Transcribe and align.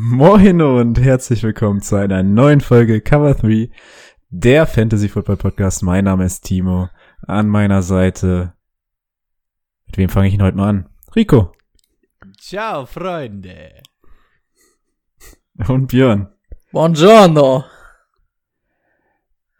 Moin 0.00 0.62
und 0.62 1.00
herzlich 1.00 1.42
willkommen 1.42 1.82
zu 1.82 1.96
einer 1.96 2.22
neuen 2.22 2.60
Folge 2.60 3.00
Cover 3.00 3.34
3, 3.34 3.68
der 4.30 4.68
Fantasy 4.68 5.08
Football 5.08 5.38
Podcast. 5.38 5.82
Mein 5.82 6.04
Name 6.04 6.24
ist 6.24 6.42
Timo. 6.42 6.88
An 7.26 7.48
meiner 7.48 7.82
Seite. 7.82 8.54
Mit 9.86 9.98
wem 9.98 10.08
fange 10.08 10.28
ich 10.28 10.34
ihn 10.34 10.42
heute 10.42 10.56
mal 10.56 10.68
an? 10.68 10.88
Rico. 11.16 11.52
Ciao, 12.38 12.86
Freunde. 12.86 13.82
Und 15.66 15.88
Björn. 15.88 16.32
Buongiorno. 16.70 17.64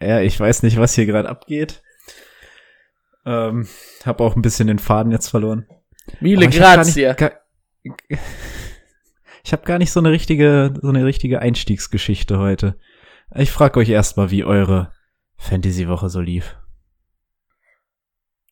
Ja, 0.00 0.20
ich 0.20 0.38
weiß 0.38 0.62
nicht, 0.62 0.78
was 0.78 0.94
hier 0.94 1.06
gerade 1.06 1.28
abgeht. 1.28 1.82
Ähm, 3.26 3.66
hab 4.04 4.20
auch 4.20 4.36
ein 4.36 4.42
bisschen 4.42 4.68
den 4.68 4.78
Faden 4.78 5.10
jetzt 5.10 5.30
verloren. 5.30 5.66
Mille 6.20 6.48
grazie. 6.48 7.12
Ich 9.44 9.52
habe 9.52 9.64
gar 9.64 9.78
nicht 9.78 9.92
so 9.92 10.00
eine 10.00 10.10
richtige, 10.10 10.74
so 10.80 10.88
eine 10.88 11.04
richtige 11.04 11.40
Einstiegsgeschichte 11.40 12.38
heute. 12.38 12.78
Ich 13.34 13.50
frage 13.50 13.78
euch 13.80 13.88
erstmal, 13.88 14.30
wie 14.30 14.44
eure 14.44 14.92
Fantasy-Woche 15.36 16.08
so 16.08 16.20
lief. 16.20 16.56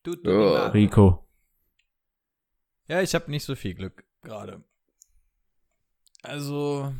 Ja. 0.05 0.15
di 0.15 0.29
male. 0.29 0.73
Rico. 0.73 1.27
Ja, 2.87 3.01
ich 3.01 3.13
habe 3.15 3.29
nicht 3.29 3.43
so 3.43 3.55
viel 3.55 3.73
Glück 3.73 4.05
gerade. 4.21 4.63
Also, 6.23 6.93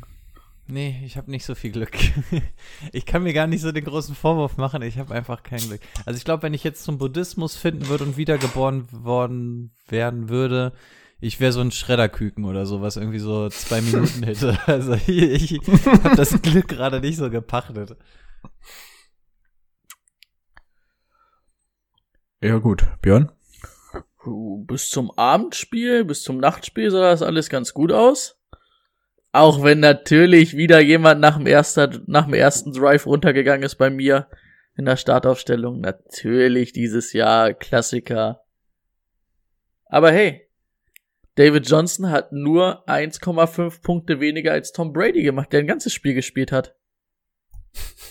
nee, 0.66 1.02
ich 1.04 1.16
habe 1.16 1.30
nicht 1.30 1.44
so 1.44 1.54
viel 1.54 1.72
Glück. 1.72 1.96
ich 2.92 3.06
kann 3.06 3.22
mir 3.22 3.32
gar 3.32 3.46
nicht 3.46 3.62
so 3.62 3.72
den 3.72 3.84
großen 3.84 4.14
Vorwurf 4.14 4.58
machen, 4.58 4.82
ich 4.82 4.98
habe 4.98 5.14
einfach 5.14 5.42
kein 5.42 5.60
Glück. 5.60 5.80
Also 6.04 6.18
ich 6.18 6.24
glaube, 6.24 6.42
wenn 6.42 6.54
ich 6.54 6.64
jetzt 6.64 6.84
zum 6.84 6.98
Buddhismus 6.98 7.56
finden 7.56 7.88
würde 7.88 8.04
und 8.04 8.16
wiedergeboren 8.16 8.86
worden 8.92 9.72
werden 9.88 10.28
würde, 10.28 10.72
ich 11.20 11.40
wäre 11.40 11.52
so 11.52 11.60
ein 11.60 11.72
Schredderküken 11.72 12.44
oder 12.44 12.64
so, 12.64 12.80
was 12.80 12.96
irgendwie 12.96 13.18
so 13.18 13.48
zwei 13.48 13.80
Minuten 13.80 14.22
hätte. 14.22 14.58
Also 14.66 14.94
ich, 14.94 15.52
ich 15.52 15.60
habe 15.86 16.16
das 16.16 16.40
Glück 16.42 16.68
gerade 16.68 17.00
nicht 17.00 17.16
so 17.16 17.30
gepachtet. 17.30 17.96
Ja 22.40 22.58
gut, 22.58 22.86
Björn. 23.02 23.32
Bis 24.66 24.90
zum 24.90 25.10
Abendspiel, 25.12 26.04
bis 26.04 26.22
zum 26.22 26.38
Nachtspiel 26.38 26.90
sah 26.90 27.10
das 27.10 27.22
alles 27.22 27.48
ganz 27.48 27.72
gut 27.74 27.90
aus. 27.92 28.38
Auch 29.32 29.62
wenn 29.62 29.80
natürlich 29.80 30.56
wieder 30.56 30.80
jemand 30.80 31.20
nach 31.20 31.36
dem, 31.36 31.46
erster, 31.46 31.90
nach 32.06 32.26
dem 32.26 32.34
ersten 32.34 32.72
Drive 32.72 33.06
runtergegangen 33.06 33.64
ist 33.64 33.76
bei 33.76 33.90
mir 33.90 34.28
in 34.76 34.84
der 34.84 34.96
Startaufstellung. 34.96 35.80
Natürlich 35.80 36.72
dieses 36.72 37.12
Jahr 37.12 37.54
Klassiker. 37.54 38.44
Aber 39.86 40.12
hey, 40.12 40.47
David 41.38 41.70
Johnson 41.70 42.10
hat 42.10 42.32
nur 42.32 42.84
1,5 42.88 43.80
Punkte 43.80 44.18
weniger 44.18 44.50
als 44.50 44.72
Tom 44.72 44.92
Brady 44.92 45.22
gemacht, 45.22 45.52
der 45.52 45.60
ein 45.60 45.68
ganzes 45.68 45.92
Spiel 45.94 46.14
gespielt 46.14 46.52
hat. 46.52 46.74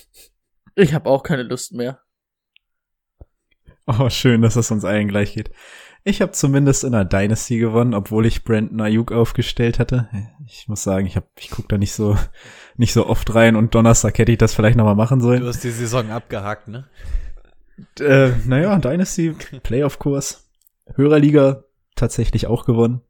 Ich 0.80 0.94
habe 0.94 1.09
auch 1.09 1.23
keine 1.23 1.42
Lust 1.42 1.73
mehr. 1.73 2.02
Oh, 3.88 4.12
schön, 4.12 4.44
dass 4.44 4.56
es 4.57 4.69
uns 4.69 4.85
allen 4.85 5.07
gleich 5.07 5.34
geht. 5.34 5.50
Ich 6.03 6.22
habe 6.22 6.34
zumindest 6.34 6.84
in 6.84 6.91
der 6.91 7.03
Dynasty 7.03 7.57
gewonnen, 7.57 7.96
obwohl 7.96 8.28
ich 8.28 8.44
Brandon 8.44 8.81
Ayuk 8.81 9.12
aufgestellt 9.12 9.79
hatte. 9.79 10.07
Ich 10.46 10.68
muss 10.68 10.84
sagen, 10.84 11.07
ich 11.07 11.16
hab, 11.16 11.31
ich 11.40 11.50
guck 11.50 11.68
da 11.68 11.79
nicht 11.79 11.94
so 11.94 12.16
nicht 12.78 12.94
so 12.94 13.07
oft 13.07 13.34
rein 13.34 13.56
und 13.56 13.73
Donnerstag 13.73 14.19
hätte 14.19 14.31
ich 14.31 14.38
das 14.38 14.53
vielleicht 14.53 14.78
noch 14.78 14.85
mal 14.85 14.94
machen 14.94 15.19
sollen. 15.19 15.41
Du 15.41 15.47
hast 15.47 15.63
die 15.63 15.72
Saison 15.72 16.12
abgehakt, 16.12 16.68
ne? 16.68 16.88
Äh, 18.00 18.34
naja, 18.46 18.78
Dynasty, 18.78 19.31
Playoff-Kurs, 19.63 20.47
Hörerliga 20.94 21.63
tatsächlich 21.96 22.46
auch 22.46 22.63
gewonnen. 22.63 23.02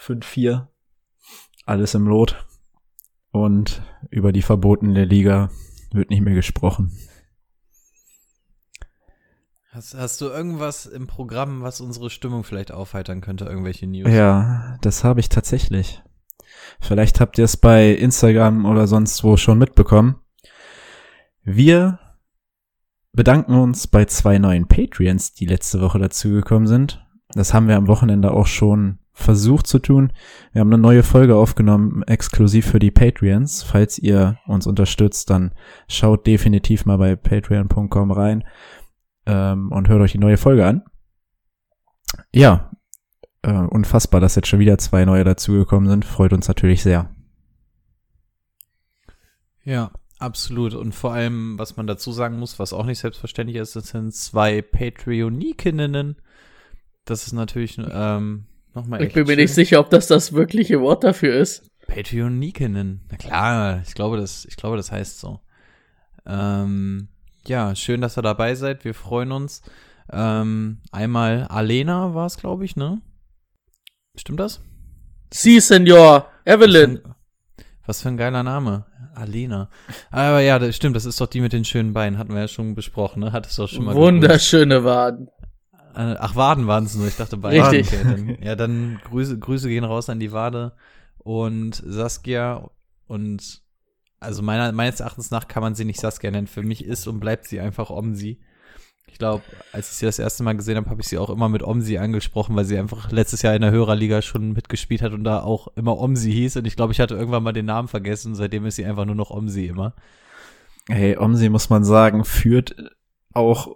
5-4. 0.00 0.66
Alles 1.66 1.94
im 1.94 2.06
Lot. 2.06 2.46
Und 3.30 3.82
über 4.10 4.32
die 4.32 4.42
verbotene 4.42 5.04
Liga 5.04 5.50
wird 5.92 6.10
nicht 6.10 6.22
mehr 6.22 6.34
gesprochen. 6.34 6.90
Hast, 9.70 9.94
hast 9.94 10.20
du 10.20 10.26
irgendwas 10.26 10.86
im 10.86 11.06
Programm, 11.06 11.62
was 11.62 11.80
unsere 11.80 12.10
Stimmung 12.10 12.42
vielleicht 12.42 12.72
aufheitern 12.72 13.20
könnte? 13.20 13.44
Irgendwelche 13.44 13.86
News? 13.86 14.10
Ja, 14.10 14.76
das 14.80 15.04
habe 15.04 15.20
ich 15.20 15.28
tatsächlich. 15.28 16.02
Vielleicht 16.80 17.20
habt 17.20 17.38
ihr 17.38 17.44
es 17.44 17.56
bei 17.56 17.90
Instagram 17.90 18.64
oder 18.64 18.88
sonst 18.88 19.22
wo 19.22 19.36
schon 19.36 19.58
mitbekommen. 19.58 20.16
Wir 21.42 22.00
bedanken 23.12 23.54
uns 23.54 23.86
bei 23.86 24.06
zwei 24.06 24.38
neuen 24.38 24.66
Patreons, 24.66 25.34
die 25.34 25.46
letzte 25.46 25.80
Woche 25.80 26.00
dazugekommen 26.00 26.66
sind. 26.66 27.06
Das 27.28 27.54
haben 27.54 27.68
wir 27.68 27.76
am 27.76 27.86
Wochenende 27.86 28.32
auch 28.32 28.48
schon 28.48 28.98
versucht 29.12 29.66
zu 29.66 29.78
tun. 29.78 30.12
Wir 30.52 30.60
haben 30.60 30.72
eine 30.72 30.80
neue 30.80 31.02
Folge 31.02 31.36
aufgenommen, 31.36 32.02
exklusiv 32.04 32.66
für 32.66 32.78
die 32.78 32.90
Patreons. 32.90 33.62
Falls 33.62 33.98
ihr 33.98 34.38
uns 34.46 34.66
unterstützt, 34.66 35.30
dann 35.30 35.52
schaut 35.88 36.26
definitiv 36.26 36.86
mal 36.86 36.98
bei 36.98 37.16
patreon.com 37.16 38.10
rein 38.10 38.44
ähm, 39.26 39.70
und 39.72 39.88
hört 39.88 40.00
euch 40.00 40.12
die 40.12 40.18
neue 40.18 40.36
Folge 40.36 40.66
an. 40.66 40.82
Ja, 42.32 42.70
äh, 43.42 43.52
unfassbar, 43.52 44.20
dass 44.20 44.34
jetzt 44.34 44.48
schon 44.48 44.60
wieder 44.60 44.78
zwei 44.78 45.04
neue 45.04 45.24
dazugekommen 45.24 45.88
sind. 45.88 46.04
Freut 46.04 46.32
uns 46.32 46.48
natürlich 46.48 46.82
sehr. 46.82 47.10
Ja, 49.64 49.92
absolut. 50.18 50.74
Und 50.74 50.94
vor 50.94 51.12
allem, 51.12 51.58
was 51.58 51.76
man 51.76 51.86
dazu 51.86 52.12
sagen 52.12 52.38
muss, 52.38 52.58
was 52.58 52.72
auch 52.72 52.86
nicht 52.86 52.98
selbstverständlich 52.98 53.58
ist, 53.58 53.76
das 53.76 53.88
sind 53.88 54.14
zwei 54.14 54.62
Patreonikinnen. 54.62 56.16
Das 57.04 57.26
ist 57.26 57.32
natürlich 57.32 57.78
ähm, 57.78 58.46
nochmal 58.74 59.02
Ich 59.02 59.12
bin 59.12 59.26
mir 59.26 59.36
nicht 59.36 59.54
sicher, 59.54 59.80
ob 59.80 59.90
das 59.90 60.06
das 60.06 60.32
wirkliche 60.32 60.80
Wort 60.80 61.04
dafür 61.04 61.34
ist. 61.34 61.70
Patreonikinnen. 61.86 63.00
Na 63.10 63.16
klar, 63.16 63.82
ich 63.86 63.94
glaube, 63.94 64.16
das, 64.16 64.44
ich 64.44 64.56
glaube, 64.56 64.76
das 64.76 64.92
heißt 64.92 65.20
so. 65.20 65.40
Ähm, 66.26 67.08
ja, 67.46 67.74
schön, 67.74 68.00
dass 68.00 68.16
ihr 68.18 68.22
dabei 68.22 68.54
seid. 68.54 68.84
Wir 68.84 68.94
freuen 68.94 69.32
uns. 69.32 69.62
Ähm, 70.12 70.78
einmal 70.92 71.46
Alena 71.48 72.14
war 72.14 72.26
es, 72.26 72.36
glaube 72.36 72.64
ich, 72.64 72.76
ne? 72.76 73.00
Stimmt 74.16 74.40
das? 74.40 74.60
Sie, 75.32 75.60
Senor. 75.60 76.28
Evelyn. 76.44 76.96
Was 76.96 77.02
für, 77.02 77.08
ein, 77.08 77.14
was 77.86 78.02
für 78.02 78.08
ein 78.08 78.16
geiler 78.16 78.42
Name. 78.42 78.86
Alena. 79.14 79.68
Aber 80.10 80.40
ja, 80.40 80.58
das 80.58 80.76
stimmt, 80.76 80.96
das 80.96 81.04
ist 81.04 81.20
doch 81.20 81.26
die 81.26 81.40
mit 81.40 81.52
den 81.52 81.64
schönen 81.64 81.92
Beinen, 81.92 82.18
hatten 82.18 82.32
wir 82.32 82.40
ja 82.40 82.48
schon 82.48 82.74
besprochen, 82.74 83.20
ne? 83.20 83.32
Hat 83.32 83.46
es 83.46 83.56
doch 83.56 83.68
schon 83.68 83.84
mal 83.84 83.94
Wunderschöne 83.94 84.84
Waden. 84.84 85.28
Äh, 86.00 86.16
Ach, 86.18 86.34
Waden 86.34 86.66
waren 86.66 86.84
es 86.84 86.94
nur, 86.94 87.06
ich 87.06 87.16
dachte 87.16 87.36
Beine. 87.36 87.70
Richtig. 87.70 87.88
Okay, 87.88 88.02
dann, 88.04 88.38
ja, 88.42 88.56
dann 88.56 89.00
Grüße, 89.04 89.38
Grüße 89.38 89.68
gehen 89.68 89.84
raus 89.84 90.08
an 90.08 90.20
die 90.20 90.32
Wade 90.32 90.72
und 91.18 91.82
Saskia 91.86 92.70
und 93.06 93.62
also 94.18 94.42
meiner, 94.42 94.72
meines 94.72 95.00
Erachtens 95.00 95.30
nach 95.30 95.48
kann 95.48 95.62
man 95.62 95.74
sie 95.74 95.84
nicht 95.84 96.00
Saskia 96.00 96.30
nennen. 96.30 96.46
Für 96.46 96.62
mich 96.62 96.84
ist 96.84 97.06
und 97.06 97.20
bleibt 97.20 97.46
sie 97.46 97.60
einfach 97.60 97.90
Omsi. 97.90 98.40
Ich 99.08 99.18
glaube, 99.18 99.42
als 99.72 99.90
ich 99.90 99.96
sie 99.96 100.06
das 100.06 100.18
erste 100.18 100.42
Mal 100.42 100.56
gesehen 100.56 100.76
habe, 100.76 100.88
habe 100.88 101.02
ich 101.02 101.08
sie 101.08 101.18
auch 101.18 101.30
immer 101.30 101.48
mit 101.48 101.62
Omsi 101.62 101.98
angesprochen, 101.98 102.56
weil 102.56 102.64
sie 102.64 102.78
einfach 102.78 103.10
letztes 103.10 103.42
Jahr 103.42 103.54
in 103.54 103.62
der 103.62 103.70
Hörerliga 103.70 104.22
schon 104.22 104.52
mitgespielt 104.52 105.02
hat 105.02 105.12
und 105.12 105.24
da 105.24 105.42
auch 105.42 105.68
immer 105.76 105.98
Omsi 105.98 106.32
hieß. 106.32 106.56
Und 106.56 106.66
ich 106.66 106.76
glaube, 106.76 106.92
ich 106.92 107.00
hatte 107.00 107.16
irgendwann 107.16 107.42
mal 107.42 107.52
den 107.52 107.66
Namen 107.66 107.88
vergessen. 107.88 108.34
Seitdem 108.34 108.64
ist 108.66 108.76
sie 108.76 108.84
einfach 108.84 109.04
nur 109.04 109.14
noch 109.14 109.30
Omsi 109.30 109.66
immer. 109.66 109.94
Hey, 110.88 111.18
Omsi, 111.18 111.48
muss 111.48 111.68
man 111.68 111.84
sagen, 111.84 112.24
führt 112.24 112.76
auch 113.32 113.74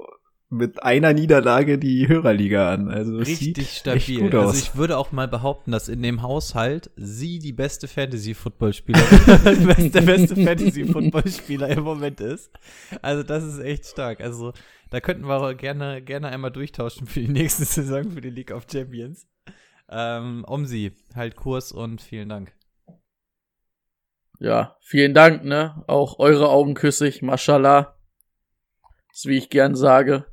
mit 0.55 0.83
einer 0.83 1.13
Niederlage 1.13 1.79
die 1.79 2.09
Hörerliga 2.09 2.73
an. 2.73 2.91
Also 2.91 3.19
Richtig 3.19 3.39
sieht 3.39 3.67
stabil. 3.67 3.99
Echt 3.99 4.21
gut 4.21 4.35
also 4.35 4.51
aus. 4.51 4.59
ich 4.59 4.77
würde 4.77 4.97
auch 4.97 5.13
mal 5.13 5.29
behaupten, 5.29 5.73
dass 5.73 5.89
in 5.89 6.03
dem 6.03 6.23
Haushalt 6.23 6.91
sie 6.97 7.39
die 7.39 7.53
beste 7.53 7.89
Fantasy-Football-Spielerin, 7.89 9.07
der 9.93 10.01
beste 10.01 10.37
Fantasy-Football-Spieler 10.37 11.69
im 11.69 11.83
Moment 11.83 12.21
ist. 12.21 12.51
Also 13.03 13.23
das 13.23 13.45
ist 13.45 13.59
echt 13.59 13.87
stark. 13.87 14.21
Also 14.21 14.53
da 14.91 15.01
könnten 15.01 15.27
wir 15.27 15.41
auch 15.41 15.57
gerne, 15.57 16.03
gerne 16.03 16.29
einmal 16.29 16.53
durchtauschen 16.53 17.07
für 17.07 17.21
die 17.21 17.29
nächste 17.29 17.65
Saison 17.65 18.11
für 18.11 18.21
die 18.21 18.31
League 18.31 18.53
of 18.53 18.67
Champions. 18.71 19.27
Ähm, 19.89 20.45
Omsi, 20.47 20.93
halt 21.15 21.37
Kurs 21.37 21.73
und 21.73 22.01
vielen 22.01 22.29
Dank. 22.29 22.53
Ja, 24.39 24.77
vielen 24.81 25.15
Dank, 25.15 25.45
ne? 25.45 25.85
Auch 25.87 26.19
eure 26.19 26.49
Augen 26.49 26.75
küsse 26.75 27.07
ich, 27.07 27.23
mashallah. 27.23 27.97
ist, 29.13 29.27
wie 29.27 29.39
ich 29.39 29.51
gern 29.51 29.75
sage, 29.75 30.27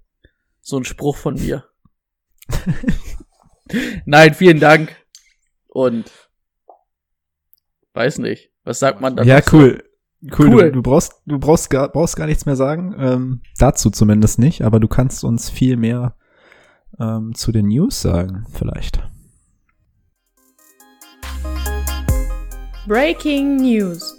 so 0.62 0.78
ein 0.78 0.86
Spruch 0.86 1.18
von 1.18 1.36
mir. 1.36 1.66
Nein, 4.06 4.34
vielen 4.34 4.60
Dank. 4.60 4.96
Und 5.68 6.12
weiß 7.94 8.20
nicht. 8.20 8.52
Was 8.64 8.80
sagt 8.80 9.02
man 9.02 9.16
da? 9.16 9.24
Ja, 9.24 9.42
cool. 9.52 9.84
Cool, 10.24 10.50
Cool. 10.50 10.66
Du, 10.66 10.72
du 10.74 10.82
brauchst, 10.84 11.24
du 11.26 11.40
brauchst 11.40 11.72
gar, 11.72 11.90
brauchst 11.90 12.16
gar 12.16 12.28
nichts 12.28 12.46
mehr 12.46 12.56
sagen. 12.56 12.96
Ähm, 12.98 13.42
dazu 13.58 13.90
zumindest 13.90 14.38
nicht, 14.38 14.62
aber 14.62 14.80
du 14.80 14.88
kannst 14.88 15.24
uns 15.24 15.50
viel 15.50 15.78
mehr 15.78 16.16
ähm, 17.00 17.34
zu 17.34 17.52
den 17.52 17.70
News 17.70 18.02
sagen, 18.02 18.46
vielleicht. 18.52 19.02
Breaking 22.86 23.56
News. 23.58 24.16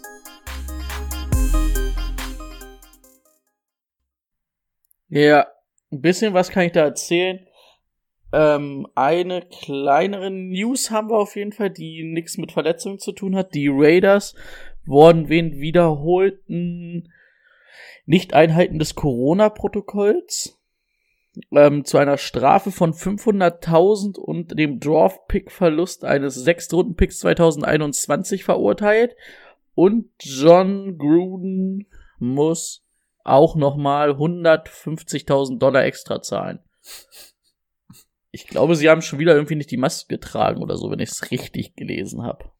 Ja, 5.08 5.46
ein 5.92 6.00
bisschen 6.00 6.34
was 6.34 6.50
kann 6.50 6.64
ich 6.64 6.72
da 6.72 6.80
erzählen. 6.80 7.46
Ähm, 8.32 8.88
eine 8.94 9.42
kleinere 9.42 10.30
News 10.30 10.90
haben 10.90 11.10
wir 11.10 11.18
auf 11.18 11.36
jeden 11.36 11.52
Fall, 11.52 11.70
die 11.70 12.02
nichts 12.02 12.38
mit 12.38 12.52
Verletzungen 12.52 12.98
zu 12.98 13.12
tun 13.12 13.36
hat. 13.36 13.54
Die 13.54 13.68
Raiders 13.68 14.34
wurden 14.86 15.28
wegen 15.28 15.60
wiederholten 15.60 17.12
Nicht-Einhalten 18.06 18.78
des 18.78 18.94
Corona-Protokolls 18.94 20.58
ähm, 21.50 21.84
zu 21.84 21.98
einer 21.98 22.16
Strafe 22.16 22.70
von 22.70 22.92
500.000 22.92 24.18
und 24.18 24.58
dem 24.58 24.80
Draft-Pick-Verlust 24.80 26.04
eines 26.04 26.34
Sechstrunden-Picks 26.36 27.20
2021 27.20 28.44
verurteilt. 28.44 29.14
Und 29.74 30.10
John 30.20 30.98
Gruden 30.98 31.86
muss 32.18 32.81
auch 33.24 33.56
nochmal 33.56 34.10
150.000 34.10 35.58
Dollar 35.58 35.84
extra 35.84 36.22
zahlen. 36.22 36.60
Ich 38.30 38.46
glaube, 38.46 38.76
sie 38.76 38.88
haben 38.88 39.02
schon 39.02 39.18
wieder 39.18 39.34
irgendwie 39.34 39.56
nicht 39.56 39.70
die 39.70 39.76
Maske 39.76 40.08
getragen 40.08 40.62
oder 40.62 40.76
so, 40.76 40.90
wenn 40.90 41.00
ich 41.00 41.10
es 41.10 41.30
richtig 41.30 41.76
gelesen 41.76 42.22
habe. 42.22 42.50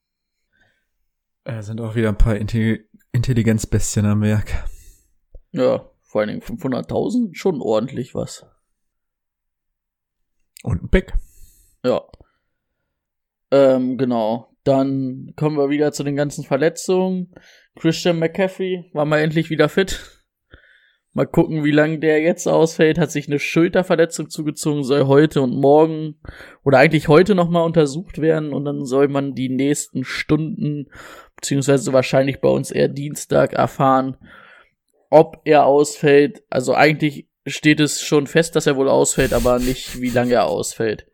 Äh, 1.44 1.62
sind 1.62 1.81
auch 1.81 1.94
wieder 1.94 2.11
ein 2.11 2.19
paar 2.19 2.37
Intelli 2.37 2.88
Intelligenzbestien 3.12 4.06
am 4.06 4.23
Werk. 4.23 4.64
Ja, 5.50 5.91
vor 6.03 6.20
allen 6.20 6.29
Dingen 6.29 6.43
500.000, 6.43 7.35
schon 7.35 7.61
ordentlich 7.61 8.14
was. 8.14 8.47
Und 10.62 10.85
ein 10.85 10.88
Pick. 10.88 11.12
Ja. 11.85 12.03
Ähm, 13.50 13.99
genau. 13.99 14.56
Dann 14.64 15.32
kommen 15.37 15.56
wir 15.56 15.69
wieder 15.69 15.93
zu 15.93 16.05
den 16.05 16.17
ganzen 16.17 16.44
Verletzungen. 16.44 17.35
Christian 17.76 18.19
McCaffrey 18.19 18.91
war 18.93 19.05
mal 19.05 19.20
endlich 19.20 19.50
wieder 19.50 19.69
fit. 19.69 20.21
Mal 21.14 21.26
gucken, 21.26 21.62
wie 21.62 21.73
lange 21.73 21.99
der 21.99 22.23
jetzt 22.23 22.47
ausfällt. 22.49 22.99
Hat 22.99 23.11
sich 23.11 23.26
eine 23.26 23.38
Schulterverletzung 23.38 24.31
zugezogen, 24.31 24.82
soll 24.82 25.06
heute 25.06 25.43
und 25.43 25.55
morgen 25.55 26.17
oder 26.64 26.79
eigentlich 26.79 27.09
heute 27.09 27.35
nochmal 27.35 27.64
untersucht 27.64 28.20
werden 28.20 28.53
und 28.55 28.64
dann 28.64 28.87
soll 28.87 29.09
man 29.09 29.35
die 29.35 29.50
nächsten 29.50 30.05
Stunden, 30.05 30.88
beziehungsweise 31.37 31.93
wahrscheinlich 31.93 32.41
bei 32.41 32.49
uns 32.49 32.70
eher 32.70 32.88
Dienstag 32.88 33.53
erfahren, 33.53 34.17
ob 35.11 35.43
er 35.44 35.67
ausfällt. 35.67 36.44
Also 36.49 36.75
eigentlich 36.75 37.29
steht 37.47 37.81
es 37.81 38.00
schon 38.00 38.26
fest, 38.26 38.56
dass 38.56 38.67
er 38.67 38.76
wohl 38.76 38.88
ausfällt, 38.88 39.35
aber 39.35 39.59
nicht, 39.59 40.00
wie 40.00 40.11
lange 40.11 40.32
er 40.32 40.47
ausfällt. 40.47 41.12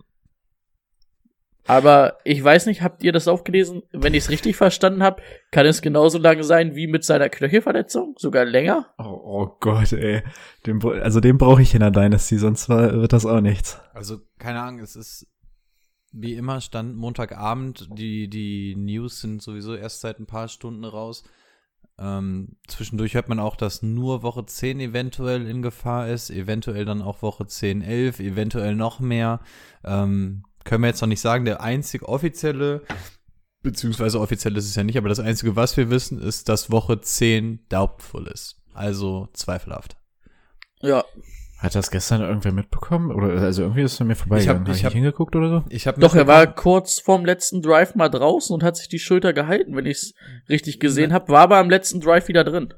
Aber 1.68 2.18
ich 2.24 2.42
weiß 2.42 2.66
nicht, 2.66 2.82
habt 2.82 3.02
ihr 3.02 3.12
das 3.12 3.28
auch 3.28 3.44
gelesen? 3.44 3.82
Wenn 3.92 4.14
ich 4.14 4.24
es 4.24 4.30
richtig 4.30 4.56
verstanden 4.56 5.02
habe, 5.02 5.22
kann 5.50 5.66
es 5.66 5.82
genauso 5.82 6.18
lange 6.18 6.42
sein 6.42 6.74
wie 6.74 6.86
mit 6.86 7.04
seiner 7.04 7.28
Knöchelverletzung, 7.28 8.14
sogar 8.18 8.44
länger. 8.44 8.86
Oh, 8.98 9.20
oh 9.22 9.56
Gott, 9.60 9.92
ey. 9.92 10.22
Den, 10.66 10.82
also 10.82 11.20
den 11.20 11.38
brauche 11.38 11.62
ich 11.62 11.74
in 11.74 11.80
der 11.80 11.90
Dynasty, 11.90 12.38
sonst 12.38 12.68
war, 12.68 12.92
wird 12.94 13.12
das 13.12 13.26
auch 13.26 13.40
nichts. 13.40 13.80
Also, 13.92 14.18
keine 14.38 14.60
Ahnung, 14.62 14.80
es 14.80 14.96
ist 14.96 15.26
wie 16.12 16.34
immer 16.34 16.60
stand 16.60 16.96
Montagabend, 16.96 17.88
die, 17.98 18.28
die 18.28 18.74
News 18.76 19.20
sind 19.20 19.42
sowieso 19.42 19.74
erst 19.74 20.00
seit 20.00 20.18
ein 20.18 20.26
paar 20.26 20.48
Stunden 20.48 20.84
raus. 20.84 21.22
Ähm, 21.98 22.56
zwischendurch 22.66 23.14
hört 23.14 23.28
man 23.28 23.40
auch, 23.40 23.56
dass 23.56 23.82
nur 23.82 24.22
Woche 24.22 24.46
10 24.46 24.80
eventuell 24.80 25.46
in 25.46 25.62
Gefahr 25.62 26.08
ist, 26.08 26.30
eventuell 26.30 26.84
dann 26.84 27.02
auch 27.02 27.22
Woche 27.22 27.46
10, 27.46 27.82
11, 27.82 28.20
eventuell 28.20 28.74
noch 28.74 29.00
mehr. 29.00 29.40
Ähm, 29.84 30.44
können 30.68 30.82
wir 30.84 30.88
jetzt 30.88 31.00
noch 31.00 31.08
nicht 31.08 31.20
sagen, 31.20 31.44
der 31.44 31.60
einzig 31.62 32.02
offizielle, 32.02 32.82
beziehungsweise 33.62 34.20
offiziell 34.20 34.56
ist 34.56 34.66
es 34.66 34.74
ja 34.76 34.84
nicht, 34.84 34.96
aber 34.98 35.08
das 35.08 35.20
einzige, 35.20 35.56
was 35.56 35.76
wir 35.76 35.90
wissen, 35.90 36.20
ist, 36.20 36.48
dass 36.48 36.70
Woche 36.70 37.00
10 37.00 37.60
doubtful 37.68 38.26
ist. 38.28 38.56
Also 38.74 39.28
zweifelhaft. 39.32 39.96
Ja, 40.80 41.04
Hat 41.58 41.74
das 41.74 41.90
gestern 41.90 42.20
irgendwer 42.20 42.52
mitbekommen? 42.52 43.10
Oder 43.10 43.42
also 43.42 43.62
irgendwie 43.62 43.82
ist 43.82 43.98
er 44.00 44.06
mir 44.06 44.14
vorbeigegangen. 44.14 44.62
ich 44.66 44.76
Ich 44.76 44.76
hab- 44.78 44.90
hab, 44.90 44.94
nicht 44.94 45.02
hingeguckt 45.02 45.34
oder 45.34 45.48
so? 45.48 45.64
Ich 45.70 45.88
habe 45.88 46.00
doch, 46.00 46.14
er 46.14 46.28
war 46.28 46.46
kurz 46.46 47.00
vorm 47.00 47.24
letzten 47.24 47.62
Drive 47.62 47.96
mal 47.96 48.08
draußen 48.08 48.54
und 48.54 48.62
hat 48.62 48.76
sich 48.76 48.88
die 48.88 49.00
Schulter 49.00 49.32
gehalten, 49.32 49.74
wenn 49.74 49.86
ich 49.86 49.96
es 49.98 50.14
richtig 50.48 50.78
gesehen 50.78 51.12
habe, 51.12 51.32
war 51.32 51.40
aber 51.40 51.56
am 51.56 51.68
letzten 51.68 52.00
Drive 52.00 52.28
wieder 52.28 52.44
drin. 52.44 52.72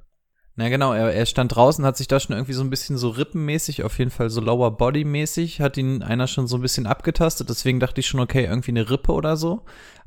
Na 0.56 0.69
genau, 0.69 0.93
er, 0.93 1.12
er 1.12 1.26
stand 1.26 1.55
draußen, 1.55 1.85
hat 1.85 1.97
sich 1.97 2.08
da 2.08 2.20
schon 2.20 2.35
irgendwie 2.35 2.52
so 2.52 2.62
ein 2.62 2.70
bisschen 2.70 2.99
so 2.99 3.08
rippenmäßig, 3.11 3.85
auf 3.85 3.99
jeden 3.99 4.11
Fall 4.11 4.31
so 4.31 4.41
Lower 4.41 4.76
Body 4.76 5.05
mäßig, 5.05 5.61
hat 5.61 5.76
ihn 5.76 6.02
einer 6.02 6.26
schon 6.26 6.47
so 6.47 6.56
ein 6.56 6.62
bisschen 6.62 6.87
abgetastet, 6.87 7.49
deswegen 7.49 7.81
dachte 7.81 8.00
ich 8.00 8.06
schon, 8.08 8.20
okay, 8.20 8.44
irgendwie 8.44 8.73
eine 8.73 8.91
Rippe 8.91 9.12
oder 9.12 9.37
so. 9.37 9.62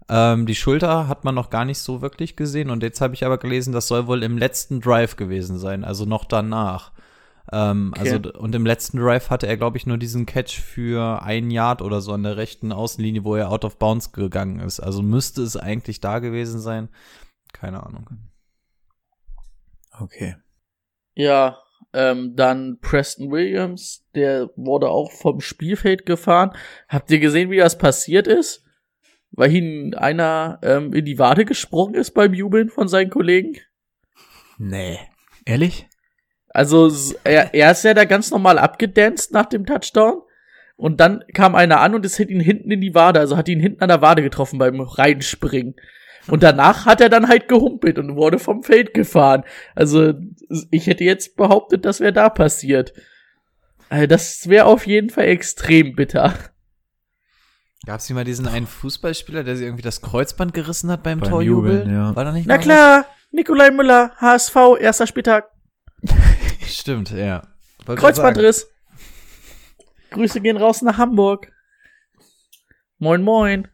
Ähm, 0.09 0.45
die 0.45 0.55
Schulter 0.55 1.07
hat 1.07 1.23
man 1.23 1.33
noch 1.33 1.49
gar 1.49 1.65
nicht 1.65 1.79
so 1.79 2.01
wirklich 2.01 2.35
gesehen 2.35 2.69
und 2.69 2.83
jetzt 2.83 2.99
habe 3.01 3.13
ich 3.13 3.25
aber 3.25 3.37
gelesen, 3.37 3.73
das 3.73 3.87
soll 3.87 4.05
wohl 4.05 4.21
im 4.21 4.37
letzten 4.37 4.81
Drive 4.81 5.15
gewesen 5.15 5.57
sein, 5.57 5.83
also 5.83 6.05
noch 6.05 6.25
danach. 6.25 6.91
Ähm, 7.51 7.93
Okay. 7.95 8.11
Also 8.11 8.33
und 8.33 8.53
im 8.55 8.65
letzten 8.65 8.97
Drive 8.99 9.29
hatte 9.29 9.47
er, 9.47 9.57
glaube 9.57 9.77
ich, 9.77 9.85
nur 9.85 9.97
diesen 9.97 10.25
Catch 10.25 10.59
für 10.59 11.21
ein 11.23 11.51
Yard 11.51 11.81
oder 11.81 12.01
so 12.01 12.11
an 12.13 12.23
der 12.23 12.37
rechten 12.37 12.71
Außenlinie, 12.71 13.23
wo 13.23 13.35
er 13.35 13.49
out 13.51 13.65
of 13.65 13.77
bounds 13.77 14.11
gegangen 14.11 14.59
ist. 14.59 14.79
Also 14.79 15.01
müsste 15.01 15.41
es 15.41 15.57
eigentlich 15.57 15.99
da 15.99 16.19
gewesen 16.19 16.59
sein. 16.59 16.89
Keine 17.53 17.83
Ahnung. 17.85 18.07
Okay. 19.99 20.35
Ja, 21.13 21.59
ähm, 21.93 22.35
dann 22.35 22.79
Preston 22.81 23.31
Williams, 23.31 24.05
der 24.15 24.49
wurde 24.55 24.89
auch 24.89 25.11
vom 25.11 25.41
Spielfeld 25.41 26.05
gefahren. 26.05 26.51
Habt 26.89 27.11
ihr 27.11 27.19
gesehen, 27.19 27.51
wie 27.51 27.57
das 27.57 27.77
passiert 27.77 28.27
ist? 28.27 28.63
Weil 29.31 29.53
ihn 29.53 29.93
einer 29.95 30.59
ähm, 30.63 30.93
in 30.93 31.05
die 31.05 31.19
Wade 31.19 31.45
gesprungen 31.45 31.95
ist 31.95 32.11
beim 32.11 32.33
Jubeln 32.33 32.69
von 32.69 32.87
seinen 32.87 33.09
Kollegen? 33.09 33.57
Nee. 34.57 34.99
Ehrlich? 35.45 35.87
Also 36.49 36.91
er, 37.23 37.53
er 37.53 37.71
ist 37.71 37.83
ja 37.83 37.93
da 37.93 38.05
ganz 38.05 38.29
normal 38.31 38.59
abgedanced 38.59 39.31
nach 39.31 39.47
dem 39.47 39.65
Touchdown. 39.65 40.21
Und 40.75 40.99
dann 40.99 41.23
kam 41.33 41.55
einer 41.55 41.81
an 41.81 41.95
und 41.95 42.05
es 42.05 42.17
hit 42.17 42.29
ihn 42.29 42.39
hinten 42.39 42.71
in 42.71 42.81
die 42.81 42.95
Wade, 42.95 43.19
also 43.19 43.37
hat 43.37 43.47
ihn 43.47 43.59
hinten 43.59 43.81
an 43.81 43.89
der 43.89 44.01
Wade 44.01 44.23
getroffen 44.23 44.57
beim 44.57 44.81
Reinspringen. 44.81 45.75
Und 46.27 46.43
danach 46.43 46.85
hat 46.85 47.01
er 47.01 47.09
dann 47.09 47.27
halt 47.27 47.47
gehumpelt 47.47 47.99
und 47.99 48.15
wurde 48.15 48.39
vom 48.39 48.63
Feld 48.63 48.93
gefahren. 48.93 49.43
Also 49.75 50.13
ich 50.71 50.87
hätte 50.87 51.03
jetzt 51.03 51.35
behauptet, 51.35 51.85
das 51.85 51.99
wäre 51.99 52.13
da 52.13 52.29
passiert. 52.29 52.93
Also 53.89 54.07
das 54.07 54.47
wäre 54.47 54.65
auf 54.65 54.87
jeden 54.87 55.09
Fall 55.09 55.25
extrem 55.25 55.95
bitter. 55.95 56.33
Gab 57.85 57.99
es 57.99 58.07
nicht 58.07 58.15
mal 58.15 58.23
diesen 58.23 58.47
einen 58.47 58.65
Fußballspieler, 58.67 59.43
der 59.43 59.57
sich 59.57 59.65
irgendwie 59.65 59.83
das 59.83 60.01
Kreuzband 60.01 60.53
gerissen 60.53 60.89
hat 60.89 61.03
beim, 61.03 61.19
Beim 61.19 61.29
Torjubeln? 61.29 61.79
Jubeln, 61.79 61.93
ja. 61.93 62.15
War 62.15 62.23
da 62.23 62.31
nicht 62.31 62.47
Na 62.47 62.55
was? 62.57 62.63
klar, 62.63 63.05
Nikolai 63.31 63.71
Müller, 63.71 64.11
HSV, 64.17 64.55
erster 64.79 65.05
Spieltag, 65.07 65.49
Stimmt, 66.65 67.11
ja. 67.11 67.43
Sagen. 67.85 67.99
Kreuzbandriss. 67.99 68.67
Grüße 70.11 70.41
gehen 70.41 70.57
raus 70.57 70.81
nach 70.81 70.97
Hamburg. 70.97 71.51
Moin, 72.99 73.21
moin. 73.21 73.67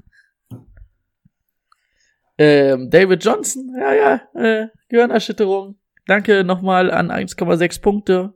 Ähm, 2.41 2.89
David 2.89 3.25
Johnson, 3.25 3.75
ja, 3.77 3.93
ja, 3.93 4.21
äh, 4.33 4.67
Gehirnerschütterung. 4.87 5.77
Danke 6.07 6.45
nochmal 6.45 6.89
an 6.89 7.11
1,6 7.11 7.81
Punkte. 7.81 8.33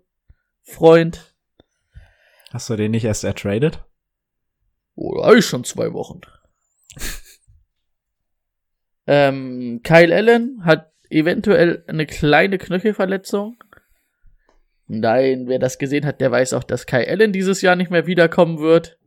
Freund. 0.61 1.33
Hast 2.51 2.69
du 2.69 2.75
den 2.75 2.91
nicht 2.91 3.05
erst 3.05 3.23
ertradet? 3.23 3.81
Oh, 4.95 5.21
da 5.21 5.31
ist 5.31 5.45
schon 5.45 5.63
zwei 5.63 5.93
Wochen. 5.93 6.19
ähm, 9.07 9.79
Kyle 9.83 10.13
Allen 10.13 10.65
hat 10.65 10.91
eventuell 11.09 11.85
eine 11.87 12.05
kleine 12.05 12.57
Knöchelverletzung. 12.57 13.55
Nein, 14.87 15.47
wer 15.47 15.59
das 15.59 15.77
gesehen 15.77 16.05
hat, 16.05 16.19
der 16.19 16.29
weiß 16.29 16.51
auch, 16.53 16.65
dass 16.65 16.87
Kyle 16.87 17.07
Allen 17.07 17.31
dieses 17.31 17.61
Jahr 17.61 17.77
nicht 17.77 17.89
mehr 17.89 18.05
wiederkommen 18.05 18.59
wird. 18.59 18.99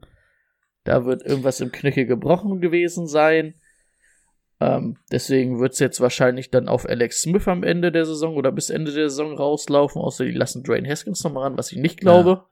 Da 0.85 1.05
wird 1.05 1.23
irgendwas 1.23 1.61
im 1.61 1.71
Knöchel 1.71 2.07
gebrochen 2.07 2.63
gewesen 2.63 3.07
sein. 3.07 3.61
Ähm, 4.59 4.97
deswegen 5.13 5.61
wird 5.61 5.75
es 5.75 5.79
jetzt 5.81 6.01
wahrscheinlich 6.01 6.51
dann 6.51 6.69
auf 6.69 6.89
Alex 6.89 7.23
Smith 7.23 7.47
am 7.47 7.63
Ende 7.63 7.93
der 7.93 8.07
Saison 8.07 8.37
oder 8.37 8.53
bis 8.53 8.71
Ende 8.71 8.93
der 8.93 9.11
Saison 9.11 9.37
rauslaufen, 9.37 10.01
außer 10.01 10.25
die 10.25 10.33
lassen 10.33 10.63
Dwayne 10.63 10.89
Haskins 10.89 11.23
nochmal 11.25 11.45
ran, 11.45 11.59
was 11.59 11.73
ich 11.73 11.79
nicht 11.79 12.01
glaube. 12.01 12.45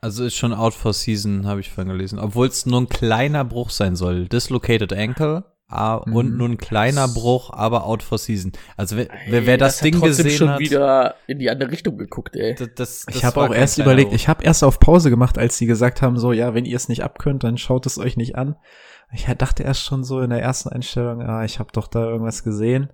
Also 0.00 0.24
ist 0.24 0.36
schon 0.36 0.52
out 0.52 0.74
for 0.74 0.92
season, 0.92 1.46
habe 1.46 1.60
ich 1.60 1.70
vorhin 1.70 1.92
gelesen. 1.92 2.20
Obwohl 2.20 2.46
es 2.46 2.66
nur 2.66 2.80
ein 2.80 2.88
kleiner 2.88 3.44
Bruch 3.44 3.70
sein 3.70 3.96
soll. 3.96 4.28
Dislocated 4.28 4.92
Ankle 4.92 5.44
ah, 5.66 5.96
und 5.96 6.30
Mhm. 6.32 6.36
nur 6.36 6.48
ein 6.50 6.58
kleiner 6.58 7.08
Bruch, 7.08 7.50
aber 7.52 7.84
out 7.84 8.04
for 8.04 8.16
season. 8.18 8.52
Also 8.76 8.96
wer, 8.96 9.08
wer, 9.28 9.46
wer 9.46 9.58
das, 9.58 9.78
hat 9.78 9.86
Ding 9.86 9.94
trotzdem 9.98 10.26
gesehen 10.26 10.38
schon 10.38 10.50
hat, 10.50 10.60
wieder 10.60 11.16
in 11.26 11.40
die 11.40 11.50
andere 11.50 11.72
Richtung 11.72 11.98
geguckt, 11.98 12.36
ey. 12.36 12.54
das, 12.54 12.68
das, 12.76 13.04
das 13.06 13.16
ich 13.16 13.24
habe 13.24 13.40
auch 13.40 13.52
erst 13.52 13.78
überlegt, 13.78 14.10
Bruch. 14.10 14.16
ich 14.16 14.28
habe 14.28 14.44
erst 14.44 14.62
auf 14.62 14.78
Pause 14.78 15.10
gemacht, 15.10 15.36
als 15.36 15.58
sie 15.58 15.66
gesagt 15.66 16.00
haben, 16.00 16.16
so, 16.16 16.32
ja, 16.32 16.54
wenn 16.54 16.64
ihr 16.64 16.76
es 16.76 16.88
nicht 16.88 17.02
abkönnt, 17.02 17.42
dann 17.42 17.58
schaut 17.58 17.84
es 17.84 17.98
euch 17.98 18.16
nicht 18.16 18.36
an. 18.36 18.54
Ich 19.12 19.24
dachte 19.24 19.62
erst 19.62 19.82
schon 19.84 20.04
so 20.04 20.20
in 20.20 20.30
der 20.30 20.42
ersten 20.42 20.68
Einstellung, 20.68 21.22
ah, 21.22 21.44
ich 21.44 21.58
habe 21.58 21.72
doch 21.72 21.88
da 21.88 22.04
irgendwas 22.04 22.44
gesehen. 22.44 22.90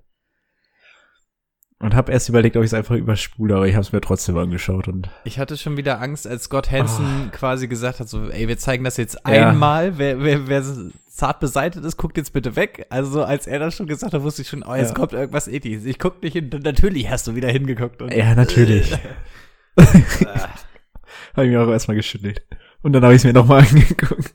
Und 1.81 1.95
habe 1.95 2.13
erst 2.13 2.29
überlegt, 2.29 2.57
ob 2.57 2.63
ich 2.63 2.69
es 2.71 2.75
einfach 2.75 2.95
überspule, 2.95 3.57
aber 3.57 3.67
ich 3.67 3.75
habe 3.75 3.83
es 3.83 3.93
mir 3.93 4.01
trotzdem 4.01 4.39
angeschaut 4.39 4.87
und 4.89 5.11
Ich 5.25 5.39
hatte 5.39 5.57
schon 5.57 5.77
wieder 5.77 6.01
Angst, 6.01 6.27
als 6.27 6.45
Scott 6.45 6.71
Hansen 6.71 7.31
quasi 7.33 7.67
gesagt 7.69 8.01
hat, 8.01 8.09
so, 8.09 8.31
ey, 8.31 8.49
wir 8.49 8.57
zeigen 8.59 8.85
das 8.85 8.97
jetzt 8.97 9.19
Ja. 9.27 9.51
einmal. 9.51 9.99
Wer, 9.99 10.23
wer, 10.23 10.47
wer 10.47 10.63
zart 11.11 11.41
beseitigt 11.41 11.85
ist, 11.85 11.97
guckt 11.97 12.17
jetzt 12.17 12.33
bitte 12.33 12.57
weg. 12.57 12.87
Also 12.91 13.25
als 13.25 13.47
er 13.47 13.59
das 13.59 13.75
schon 13.75 13.87
gesagt 13.87 14.15
hat, 14.15 14.23
wusste 14.23 14.43
ich 14.43 14.49
schon, 14.49 14.63
oh, 14.63 14.75
jetzt 14.75 14.91
Ja. 14.91 14.95
kommt 14.95 15.13
irgendwas 15.13 15.49
Ethisch. 15.49 15.85
Ich 15.85 15.99
guck 15.99 16.23
nicht 16.23 16.33
hin. 16.35 16.49
Natürlich 16.63 17.11
hast 17.11 17.27
du 17.27 17.35
wieder 17.35 17.49
hingeguckt. 17.51 18.01
Ja, 18.15 18.35
natürlich. 18.35 18.93
habe 19.77 21.45
ich 21.47 21.51
mir 21.51 21.61
auch 21.61 21.69
erstmal 21.71 21.97
geschüttelt. 21.97 22.47
Und 22.83 22.93
dann 22.93 23.03
habe 23.03 23.15
ich 23.15 23.19
es 23.21 23.25
mir 23.25 23.33
nochmal 23.33 23.63
angeguckt. 23.69 24.35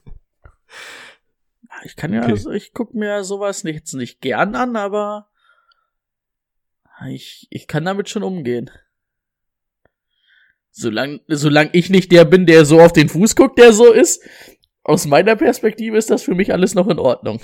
Ich 1.84 1.96
kann 1.96 2.14
ja, 2.14 2.22
Okay. 2.22 2.32
also 2.32 2.52
ich 2.52 2.74
guck 2.74 2.94
mir 2.94 3.24
sowas 3.24 3.64
nicht, 3.64 3.76
jetzt 3.76 3.94
nicht 3.94 4.22
gern 4.22 4.56
an, 4.56 4.76
aber 4.76 5.28
ich, 7.10 7.48
ich 7.50 7.68
kann 7.68 7.86
damit 7.86 8.10
schon 8.10 8.24
umgehen. 8.24 8.70
Solange 10.72 11.22
solang 11.28 11.70
ich 11.74 11.90
nicht 11.90 12.12
der 12.12 12.26
bin, 12.26 12.46
der 12.46 12.66
so 12.66 12.80
auf 12.80 12.94
den 12.94 13.10
Fuß 13.10 13.36
guckt, 13.36 13.58
der 13.58 13.74
so 13.74 13.92
ist, 13.92 14.24
aus 14.84 15.06
meiner 15.06 15.36
Perspektive 15.36 15.98
ist 15.98 16.10
das 16.10 16.24
für 16.24 16.36
mich 16.36 16.54
alles 16.54 16.76
noch 16.76 16.88
in 16.88 17.00
Ordnung. 17.00 17.40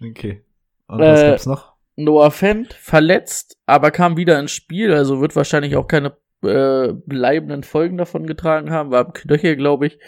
Okay. 0.00 0.44
Und 0.86 1.00
was 1.00 1.20
Äh, 1.20 1.28
gibt's 1.30 1.46
noch? 1.46 1.74
Noah 1.96 2.30
Fent 2.30 2.74
verletzt, 2.74 3.56
aber 3.66 3.90
kam 3.90 4.16
wieder 4.16 4.38
ins 4.38 4.52
Spiel, 4.52 4.92
also 4.92 5.20
wird 5.20 5.34
wahrscheinlich 5.34 5.76
auch 5.76 5.86
keine 5.88 6.16
äh, 6.42 6.92
bleibenden 6.92 7.62
Folgen 7.62 7.96
davon 7.96 8.26
getragen 8.26 8.70
haben, 8.70 8.90
war 8.90 9.06
am 9.06 9.12
Knöchel, 9.14 9.56
glaube 9.56 9.86
ich. 9.86 9.98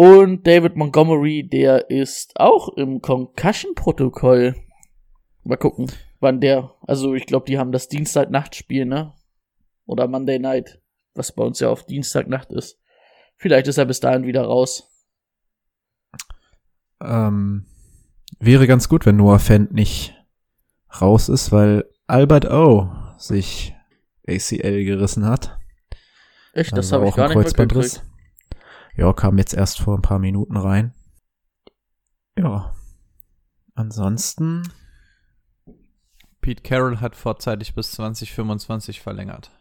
Und 0.00 0.46
David 0.46 0.76
Montgomery, 0.76 1.42
der 1.42 1.90
ist 1.90 2.38
auch 2.38 2.68
im 2.76 3.02
Concussion-Protokoll. 3.02 4.54
Mal 5.42 5.56
gucken, 5.56 5.90
wann 6.20 6.40
der, 6.40 6.72
also 6.86 7.14
ich 7.14 7.26
glaube, 7.26 7.46
die 7.46 7.58
haben 7.58 7.72
das 7.72 7.88
Dienstagnachtspiel, 7.88 8.84
ne? 8.84 9.12
Oder 9.86 10.06
Monday 10.06 10.38
Night, 10.38 10.80
was 11.14 11.32
bei 11.32 11.42
uns 11.42 11.58
ja 11.58 11.68
auf 11.68 11.84
Dienstagnacht 11.84 12.52
ist. 12.52 12.78
Vielleicht 13.38 13.66
ist 13.66 13.76
er 13.76 13.86
bis 13.86 13.98
dahin 13.98 14.24
wieder 14.24 14.44
raus. 14.44 14.88
Ähm, 17.02 17.66
wäre 18.38 18.68
ganz 18.68 18.88
gut, 18.88 19.04
wenn 19.04 19.16
Noah 19.16 19.40
Fent 19.40 19.72
nicht 19.72 20.14
raus 21.00 21.28
ist, 21.28 21.50
weil 21.50 21.90
Albert 22.06 22.48
O 22.48 22.88
sich 23.16 23.74
ACL 24.28 24.84
gerissen 24.84 25.26
hat. 25.26 25.58
Echt, 26.52 26.70
das 26.70 26.92
Also 26.92 26.98
habe 26.98 27.06
ich 27.06 27.12
auch 27.14 27.16
gar 27.16 27.28
nicht 27.30 27.58
mitgekriegt. 27.58 28.04
Ja, 28.98 29.12
kam 29.12 29.38
jetzt 29.38 29.54
erst 29.54 29.78
vor 29.78 29.96
ein 29.96 30.02
paar 30.02 30.18
Minuten 30.18 30.56
rein. 30.56 30.92
Ja. 32.36 32.74
Ansonsten, 33.74 34.64
Pete 36.40 36.64
Carroll 36.64 36.98
hat 36.98 37.14
vorzeitig 37.14 37.76
bis 37.76 37.92
2025 37.92 39.00
verlängert. 39.00 39.52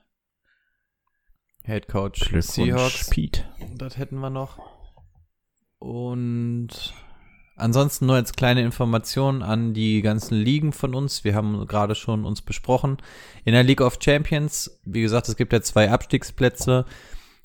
Head 1.63 1.87
Coach 1.87 2.33
Seahawks. 2.33 3.11
Pete. 3.11 3.43
Das 3.75 3.97
hätten 3.97 4.17
wir 4.17 4.31
noch. 4.31 4.57
Und 5.77 6.95
ansonsten 7.57 8.07
nur 8.07 8.15
als 8.15 8.33
kleine 8.33 8.63
Information 8.63 9.43
an 9.43 9.75
die 9.75 10.01
ganzen 10.01 10.33
Ligen 10.33 10.73
von 10.73 10.95
uns. 10.95 11.23
Wir 11.23 11.35
haben 11.35 11.67
gerade 11.67 11.93
schon 11.93 12.25
uns 12.25 12.41
besprochen. 12.41 12.97
In 13.45 13.53
der 13.53 13.63
League 13.63 13.81
of 13.81 13.99
Champions, 14.01 14.81
wie 14.83 15.01
gesagt, 15.01 15.29
es 15.29 15.35
gibt 15.35 15.53
ja 15.53 15.61
zwei 15.61 15.91
Abstiegsplätze. 15.91 16.85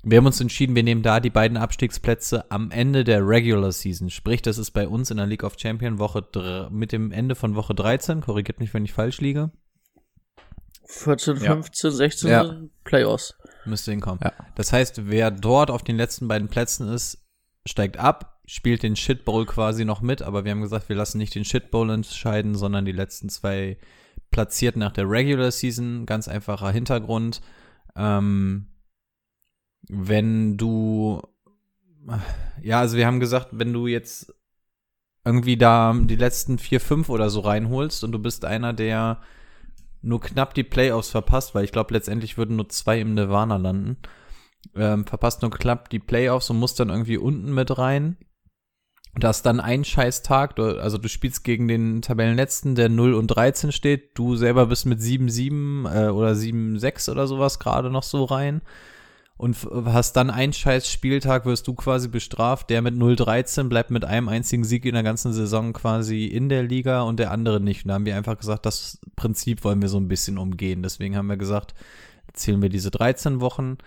Wir 0.05 0.19
haben 0.19 0.27
uns 0.27 0.41
entschieden, 0.41 0.75
wir 0.75 0.83
nehmen 0.83 1.03
da 1.03 1.21
die 1.21 1.31
beiden 1.31 1.57
Abstiegsplätze 1.57 2.51
am 2.51 2.71
Ende 2.73 3.05
der 3.05 3.27
Regular 3.27 3.71
Season. 3.71 4.11
Sprich, 4.11 4.43
das 4.43 4.59
ist 4.59 4.73
bei 4.73 4.89
uns 4.89 5.11
in 5.13 5.17
der 5.19 5.27
League 5.27 5.45
of 5.45 5.55
Champions 5.57 5.99
Woche 6.01 6.23
dr- 6.23 6.71
mit 6.71 6.91
dem 6.91 7.13
Ende 7.13 7.37
von 7.37 7.55
Woche 7.55 7.75
13. 7.75 8.21
Korrigiert 8.21 8.59
mich, 8.59 8.75
wenn 8.75 8.85
ich 8.85 8.93
falsch 8.93 9.21
liege. 9.21 9.53
14, 10.87 11.37
Ja. 11.37 11.53
15, 11.55 11.91
16 11.93 12.31
Ja. 12.31 12.57
Playoffs. 12.83 13.37
Müsste 13.65 13.93
hinkommen. 13.93 14.19
Ja. 14.23 14.33
Das 14.57 14.73
heißt, 14.73 15.09
wer 15.09 15.31
dort 15.31 15.71
auf 15.71 15.85
den 15.85 15.97
letzten 15.97 16.27
beiden 16.27 16.49
Plätzen 16.49 16.89
ist, 16.89 17.25
steigt 17.65 17.97
ab, 17.97 18.41
spielt 18.45 18.83
den 18.83 18.97
Shit 18.97 19.25
Bowl 19.25 19.47
quasi 19.47 19.85
noch 19.85 20.01
mit, 20.03 20.21
aber 20.21 20.45
wir 20.45 20.51
haben 20.51 20.63
gesagt, 20.63 20.89
wir 20.89 20.97
lassen 20.97 21.19
nicht 21.19 21.35
den 21.37 21.45
Shit 21.45 21.71
Bowl 21.71 21.89
entscheiden, 21.91 22.57
sondern 22.57 22.85
die 22.85 22.93
letzten 22.93 23.29
zwei 23.29 23.79
platziert 24.33 24.77
nach 24.77 24.91
der 24.93 25.09
Regular 25.09 25.53
Season. 25.53 26.07
Ganz 26.07 26.27
einfacher 26.27 26.71
Hintergrund. 26.73 27.41
Ähm, 27.95 28.67
wenn 29.89 30.57
du, 30.57 31.23
ja, 32.63 32.81
also 32.81 32.97
wir 32.97 33.07
haben 33.07 33.21
gesagt, 33.21 33.49
wenn 33.53 33.73
du 33.73 33.87
jetzt 33.87 34.35
irgendwie 35.25 35.57
da 35.57 35.95
die 35.95 36.17
letzten 36.17 36.59
vier, 36.59 36.81
fünf 36.81 37.09
oder 37.09 37.31
so 37.31 37.41
reinholst 37.41 38.03
und 38.05 38.13
du 38.13 38.19
bist 38.19 38.45
einer, 38.45 38.73
der 38.73 39.21
nur 40.01 40.21
knapp 40.21 40.55
die 40.55 40.65
Playoffs 40.65 41.11
verpasst, 41.11 41.55
weil 41.55 41.65
ich 41.65 41.73
glaube, 41.73 41.95
letztendlich 41.95 42.37
würden 42.37 42.57
nur 42.57 42.69
zwei 42.69 43.01
im 43.01 43.15
Nirvana 43.15 43.57
landen. 43.57 43.99
Ähm, 44.75 45.07
verpasst 45.07 45.43
nur 45.43 45.51
knapp 45.51 45.91
die 45.91 46.01
Playoffs 46.01 46.51
und 46.51 46.59
musst 46.59 46.81
dann 46.81 46.91
irgendwie 46.91 47.19
unten 47.19 47.55
mit 47.55 47.79
rein. 47.79 48.17
Da 49.15 49.31
ist 49.31 49.43
dann 49.43 49.61
ein 49.61 49.85
Scheißtag, 49.85 50.57
du, 50.57 50.81
also 50.81 50.97
du 50.97 51.09
spielst 51.09 51.45
gegen 51.45 51.69
den 51.69 52.01
Tabellenletzten, 52.03 52.75
der 52.75 52.89
0 52.89 53.15
und 53.15 53.29
13 53.29 53.71
steht, 53.71 54.17
du 54.17 54.37
selber 54.37 54.67
bist 54.67 54.87
mit 54.87 55.01
7-7 55.01 56.07
äh, 56.07 56.09
oder 56.09 56.33
7-6 56.33 57.11
oder 57.11 57.27
sowas 57.27 57.59
gerade 57.59 57.91
noch 57.91 58.05
so 58.05 58.25
rein 58.25 58.63
und 59.37 59.57
hast 59.87 60.13
dann 60.15 60.31
einen 60.31 60.53
scheiß 60.53 60.89
Spieltag, 60.89 61.47
wirst 61.47 61.67
du 61.67 61.75
quasi 61.75 62.09
bestraft, 62.09 62.71
der 62.71 62.83
mit 62.83 62.95
0-13 62.95 63.65
bleibt 63.65 63.91
mit 63.91 64.05
einem 64.05 64.29
einzigen 64.29 64.65
Sieg 64.65 64.85
in 64.85 64.95
der 64.95 65.03
ganzen 65.03 65.33
Saison 65.33 65.73
quasi 65.73 66.27
in 66.27 66.49
der 66.49 66.63
Liga 66.63 67.03
und 67.03 67.19
der 67.19 67.31
andere 67.31 67.61
nicht. 67.61 67.85
Und 67.85 67.89
da 67.89 67.95
haben 67.95 68.07
wir 68.07 68.17
einfach 68.17 68.39
gesagt, 68.39 68.67
das 68.67 69.01
Prinzip 69.17 69.65
wollen 69.65 69.83
wir 69.83 69.89
so 69.89 69.99
ein 69.99 70.09
bisschen 70.09 70.39
umgehen. 70.39 70.83
Deswegen 70.83 71.17
haben 71.17 71.27
wir 71.27 71.37
gesagt, 71.37 71.75
zählen 72.35 72.63
wir 72.63 72.69
diese 72.69 72.91
13 72.91 73.41
Wochen. 73.41 73.79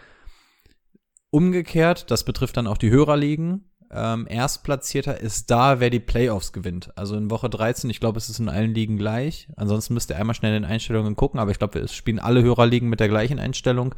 Umgekehrt, 1.29 2.11
das 2.11 2.23
betrifft 2.23 2.57
dann 2.57 2.67
auch 2.67 2.77
die 2.77 2.91
Hörerligen. 2.91 3.65
Ähm, 3.91 4.27
Erstplatzierter 4.29 5.19
ist 5.21 5.51
da, 5.51 5.79
wer 5.79 5.89
die 5.89 5.99
Playoffs 5.99 6.53
gewinnt. 6.53 6.91
Also 6.97 7.15
in 7.15 7.29
Woche 7.29 7.49
13, 7.49 7.89
ich 7.89 7.99
glaube, 7.99 8.17
es 8.17 8.29
ist 8.29 8.39
in 8.39 8.49
allen 8.49 8.73
Ligen 8.73 8.97
gleich. 8.97 9.47
Ansonsten 9.55 9.93
müsst 9.93 10.09
ihr 10.09 10.17
einmal 10.17 10.35
schnell 10.35 10.55
in 10.55 10.63
den 10.63 10.71
Einstellungen 10.71 11.15
gucken, 11.15 11.39
aber 11.39 11.51
ich 11.51 11.59
glaube, 11.59 11.79
es 11.79 11.93
spielen 11.93 12.19
alle 12.19 12.43
Hörerligen 12.43 12.89
mit 12.89 12.99
der 12.99 13.09
gleichen 13.09 13.39
Einstellung. 13.39 13.95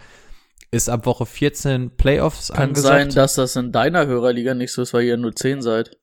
Ist 0.70 0.90
ab 0.90 1.06
Woche 1.06 1.26
14 1.26 1.96
Playoffs 1.96 2.50
Kann 2.50 2.70
angesagt. 2.70 3.12
sein, 3.12 3.16
dass 3.16 3.36
das 3.36 3.56
in 3.56 3.72
deiner 3.72 4.06
Hörerliga 4.06 4.54
nicht 4.54 4.74
so 4.74 4.82
ist, 4.82 4.94
weil 4.94 5.04
ihr 5.04 5.18
nur 5.18 5.36
10 5.36 5.62
seid. 5.62 5.98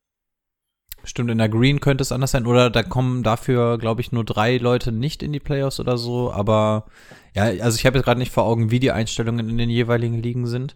Stimmt, 1.04 1.30
in 1.30 1.38
der 1.38 1.50
Green 1.50 1.80
könnte 1.80 2.02
es 2.02 2.12
anders 2.12 2.30
sein. 2.30 2.46
Oder 2.46 2.70
da 2.70 2.82
kommen 2.82 3.22
dafür, 3.22 3.76
glaube 3.76 4.00
ich, 4.00 4.10
nur 4.10 4.24
drei 4.24 4.56
Leute 4.56 4.90
nicht 4.90 5.22
in 5.22 5.32
die 5.32 5.40
Playoffs 5.40 5.78
oder 5.80 5.98
so. 5.98 6.32
Aber 6.32 6.86
ja, 7.34 7.44
also 7.44 7.76
ich 7.76 7.84
habe 7.84 7.98
jetzt 7.98 8.06
gerade 8.06 8.18
nicht 8.18 8.32
vor 8.32 8.44
Augen, 8.44 8.70
wie 8.70 8.80
die 8.80 8.90
Einstellungen 8.90 9.50
in 9.50 9.58
den 9.58 9.68
jeweiligen 9.68 10.22
Ligen 10.22 10.46
sind. 10.46 10.74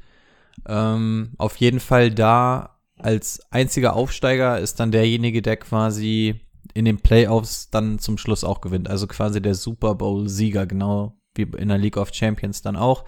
Ähm, 0.67 1.33
auf 1.39 1.57
jeden 1.57 1.81
Fall 1.81 2.11
da 2.11 2.79
als 2.99 3.41
einziger 3.51 3.95
Aufsteiger 3.95 4.59
ist 4.59 4.81
dann 4.81 4.91
derjenige, 4.91 5.41
der 5.41 5.57
quasi 5.57 6.41
in 6.75 6.85
den 6.85 6.99
Playoffs 6.99 7.71
dann 7.71 7.99
zum 7.99 8.19
Schluss 8.19 8.45
auch 8.45 8.61
gewinnt. 8.61 8.91
Also 8.91 9.07
quasi 9.07 9.41
der 9.41 9.55
Super 9.55 9.95
Bowl-Sieger, 9.95 10.67
genau 10.67 11.19
wie 11.35 11.43
in 11.43 11.69
der 11.69 11.79
League 11.79 11.97
of 11.97 12.13
Champions 12.13 12.61
dann 12.61 12.77
auch. 12.77 13.05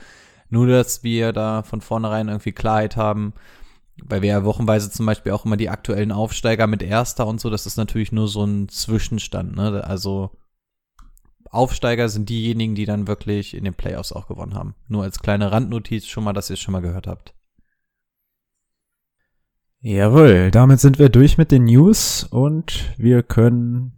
Nur, 0.51 0.67
dass 0.67 1.03
wir 1.03 1.33
da 1.33 1.63
von 1.63 1.81
vornherein 1.81 2.29
irgendwie 2.29 2.53
Klarheit 2.53 2.97
haben, 2.97 3.33
weil 4.03 4.23
wir 4.23 4.31
ja 4.31 4.45
wochenweise 4.45 4.91
zum 4.91 5.07
Beispiel 5.07 5.33
auch 5.33 5.45
immer 5.45 5.57
die 5.57 5.71
aktuellen 5.71 6.13
Aufsteiger 6.13 6.67
mit 6.67 6.83
Erster 6.83 7.27
und 7.27 7.41
so, 7.41 7.51
das 7.51 7.67
ist 7.67 7.77
natürlich 7.77 8.13
nur 8.13 8.29
so 8.29 8.45
ein 8.45 8.69
Zwischenstand, 8.69 9.55
ne? 9.57 9.85
Also 9.85 10.31
Aufsteiger 11.51 12.09
sind 12.09 12.29
diejenigen, 12.29 12.75
die 12.75 12.85
dann 12.85 13.09
wirklich 13.09 13.55
in 13.55 13.65
den 13.65 13.75
Playoffs 13.75 14.13
auch 14.13 14.29
gewonnen 14.29 14.55
haben. 14.55 14.75
Nur 14.89 15.03
als 15.03 15.19
kleine 15.19 15.51
Randnotiz 15.51 16.07
schon 16.07 16.25
mal, 16.25 16.33
dass 16.33 16.51
ihr 16.51 16.55
es 16.55 16.61
schon 16.61 16.73
mal 16.73 16.81
gehört 16.81 17.07
habt. 17.07 17.35
Jawohl, 19.81 20.51
damit 20.51 20.79
sind 20.79 20.99
wir 20.99 21.09
durch 21.09 21.39
mit 21.39 21.51
den 21.51 21.65
News 21.65 22.25
und 22.25 22.93
wir 22.99 23.23
können 23.23 23.93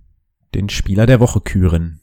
den 0.54 0.68
Spieler 0.68 1.06
der 1.06 1.18
Woche 1.20 1.40
küren. 1.40 2.00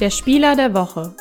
Der 0.00 0.10
Spieler 0.10 0.54
der 0.54 0.74
Woche. 0.74 1.16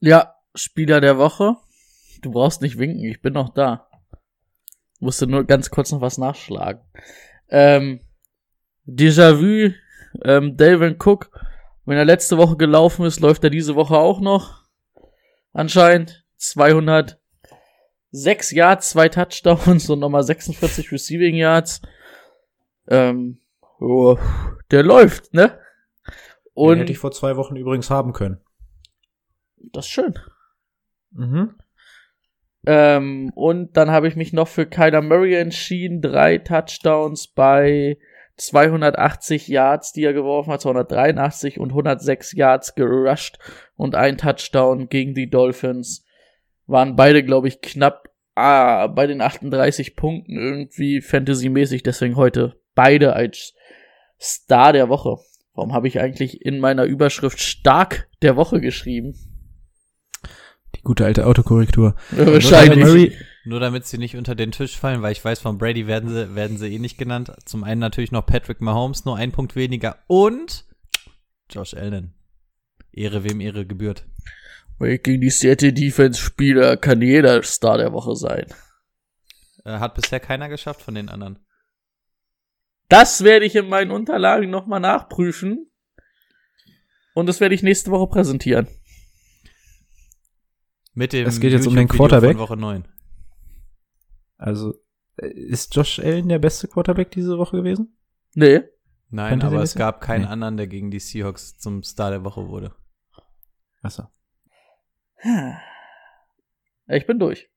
Ja, 0.00 0.34
Spieler 0.56 1.00
der 1.00 1.16
Woche. 1.18 1.54
Du 2.22 2.32
brauchst 2.32 2.60
nicht 2.60 2.76
winken, 2.76 3.04
ich 3.04 3.22
bin 3.22 3.34
noch 3.34 3.50
da. 3.54 3.88
Musste 4.98 5.28
nur 5.28 5.44
ganz 5.44 5.70
kurz 5.70 5.92
noch 5.92 6.00
was 6.00 6.18
nachschlagen. 6.18 6.82
Ähm, 7.50 8.00
Déjà-vu, 8.84 9.74
ähm, 10.24 10.56
Delvin 10.56 10.96
Cook, 10.98 11.30
wenn 11.84 11.98
er 11.98 12.04
letzte 12.04 12.36
Woche 12.36 12.56
gelaufen 12.56 13.06
ist, 13.06 13.20
läuft 13.20 13.44
er 13.44 13.50
diese 13.50 13.76
Woche 13.76 13.96
auch 13.96 14.18
noch. 14.20 14.64
Anscheinend 15.52 16.24
206 16.38 17.20
Yards, 18.50 18.90
zwei 18.90 19.08
Touchdowns 19.08 19.88
und 19.88 20.00
nochmal 20.00 20.24
46 20.24 20.90
Receiving 20.90 21.36
Yards. 21.36 21.80
Ähm, 22.88 23.40
oh, 23.80 24.16
der 24.70 24.82
läuft, 24.82 25.34
ne? 25.34 25.48
Den 25.48 26.64
Und 26.64 26.78
hätte 26.78 26.92
ich 26.92 26.98
vor 26.98 27.12
zwei 27.12 27.36
Wochen 27.36 27.56
übrigens 27.56 27.90
haben 27.90 28.12
können. 28.12 28.40
das 29.72 29.86
ist 29.86 29.92
schön. 29.92 30.18
Mhm. 31.10 31.54
Ähm, 32.66 33.30
und 33.34 33.76
dann 33.76 33.90
habe 33.90 34.08
ich 34.08 34.16
mich 34.16 34.32
noch 34.32 34.48
für 34.48 34.66
Kyler 34.66 35.02
Murray 35.02 35.34
entschieden. 35.34 36.02
Drei 36.02 36.38
Touchdowns 36.38 37.28
bei 37.28 37.98
280 38.36 39.48
Yards, 39.48 39.92
die 39.92 40.04
er 40.04 40.12
geworfen 40.12 40.52
hat, 40.52 40.60
283 40.62 41.58
und 41.60 41.70
106 41.70 42.32
Yards 42.32 42.74
gerusht 42.74 43.38
und 43.76 43.94
ein 43.94 44.16
Touchdown 44.18 44.88
gegen 44.88 45.14
die 45.14 45.30
Dolphins. 45.30 46.04
Waren 46.66 46.96
beide, 46.96 47.24
glaube 47.24 47.48
ich, 47.48 47.60
knapp 47.60 48.08
ah, 48.34 48.86
bei 48.86 49.06
den 49.06 49.20
38 49.20 49.96
Punkten 49.96 50.36
irgendwie 50.36 51.00
fantasymäßig. 51.00 51.82
Deswegen 51.82 52.16
heute 52.16 52.60
beide 52.78 53.14
als 53.14 53.54
Star 54.20 54.72
der 54.72 54.88
Woche. 54.88 55.16
Warum 55.52 55.72
habe 55.72 55.88
ich 55.88 55.98
eigentlich 55.98 56.42
in 56.42 56.60
meiner 56.60 56.84
Überschrift 56.84 57.40
stark 57.40 58.08
der 58.22 58.36
Woche 58.36 58.60
geschrieben? 58.60 59.16
Die 60.76 60.82
gute 60.82 61.04
alte 61.04 61.26
Autokorrektur. 61.26 61.96
Wahrscheinlich. 62.12 62.84
Murray, 62.84 63.16
Nur 63.44 63.58
damit 63.58 63.86
sie 63.86 63.98
nicht 63.98 64.14
unter 64.14 64.36
den 64.36 64.52
Tisch 64.52 64.78
fallen, 64.78 65.02
weil 65.02 65.10
ich 65.10 65.24
weiß, 65.24 65.40
von 65.40 65.58
Brady 65.58 65.88
werden 65.88 66.08
sie, 66.08 66.36
werden 66.36 66.56
sie 66.56 66.72
eh 66.72 66.78
nicht 66.78 66.98
genannt. 66.98 67.32
Zum 67.46 67.64
einen 67.64 67.80
natürlich 67.80 68.12
noch 68.12 68.24
Patrick 68.24 68.60
Mahomes, 68.60 69.04
nur 69.04 69.16
ein 69.16 69.32
Punkt 69.32 69.56
weniger. 69.56 69.98
Und 70.06 70.64
Josh 71.50 71.74
Allen. 71.74 72.14
Ehre 72.92 73.24
wem 73.24 73.40
Ehre 73.40 73.66
gebührt. 73.66 74.06
Weil 74.78 74.98
Gegen 74.98 75.20
die 75.20 75.30
Seattle 75.30 75.72
Defense 75.72 76.20
Spieler 76.20 76.76
kann 76.76 77.02
jeder 77.02 77.42
Star 77.42 77.76
der 77.76 77.92
Woche 77.92 78.14
sein. 78.14 78.46
Äh, 79.64 79.80
hat 79.80 79.96
bisher 79.96 80.20
keiner 80.20 80.48
geschafft 80.48 80.82
von 80.82 80.94
den 80.94 81.08
anderen. 81.08 81.40
Das 82.88 83.22
werde 83.24 83.44
ich 83.46 83.54
in 83.54 83.68
meinen 83.68 83.90
Unterlagen 83.90 84.50
nochmal 84.50 84.80
nachprüfen. 84.80 85.70
Und 87.14 87.26
das 87.26 87.40
werde 87.40 87.54
ich 87.54 87.62
nächste 87.62 87.90
Woche 87.90 88.06
präsentieren. 88.08 88.68
Mit 90.94 91.12
dem 91.12 91.26
Es 91.26 91.40
geht 91.40 91.52
jetzt 91.52 91.66
um 91.66 91.76
den 91.76 91.88
Quarterback. 91.88 92.36
Von 92.36 92.40
Woche 92.40 92.56
9. 92.56 92.88
also, 94.36 94.74
ist 95.16 95.74
Josh 95.74 95.98
Allen 95.98 96.28
der 96.28 96.38
beste 96.38 96.68
Quarterback 96.68 97.10
diese 97.10 97.38
Woche 97.38 97.56
gewesen? 97.58 97.96
Nee. 98.34 98.62
Nein, 99.10 99.30
Fantasy 99.30 99.54
aber 99.54 99.62
es 99.62 99.74
gab 99.74 100.00
keinen 100.00 100.22
Nee. 100.22 100.28
anderen, 100.28 100.56
der 100.56 100.66
gegen 100.66 100.90
die 100.90 101.00
Seahawks 101.00 101.56
zum 101.58 101.82
Star 101.82 102.10
der 102.10 102.24
Woche 102.24 102.48
wurde. 102.48 102.74
Achso. 103.82 104.04
Ich 106.86 107.06
bin 107.06 107.18
durch. 107.18 107.50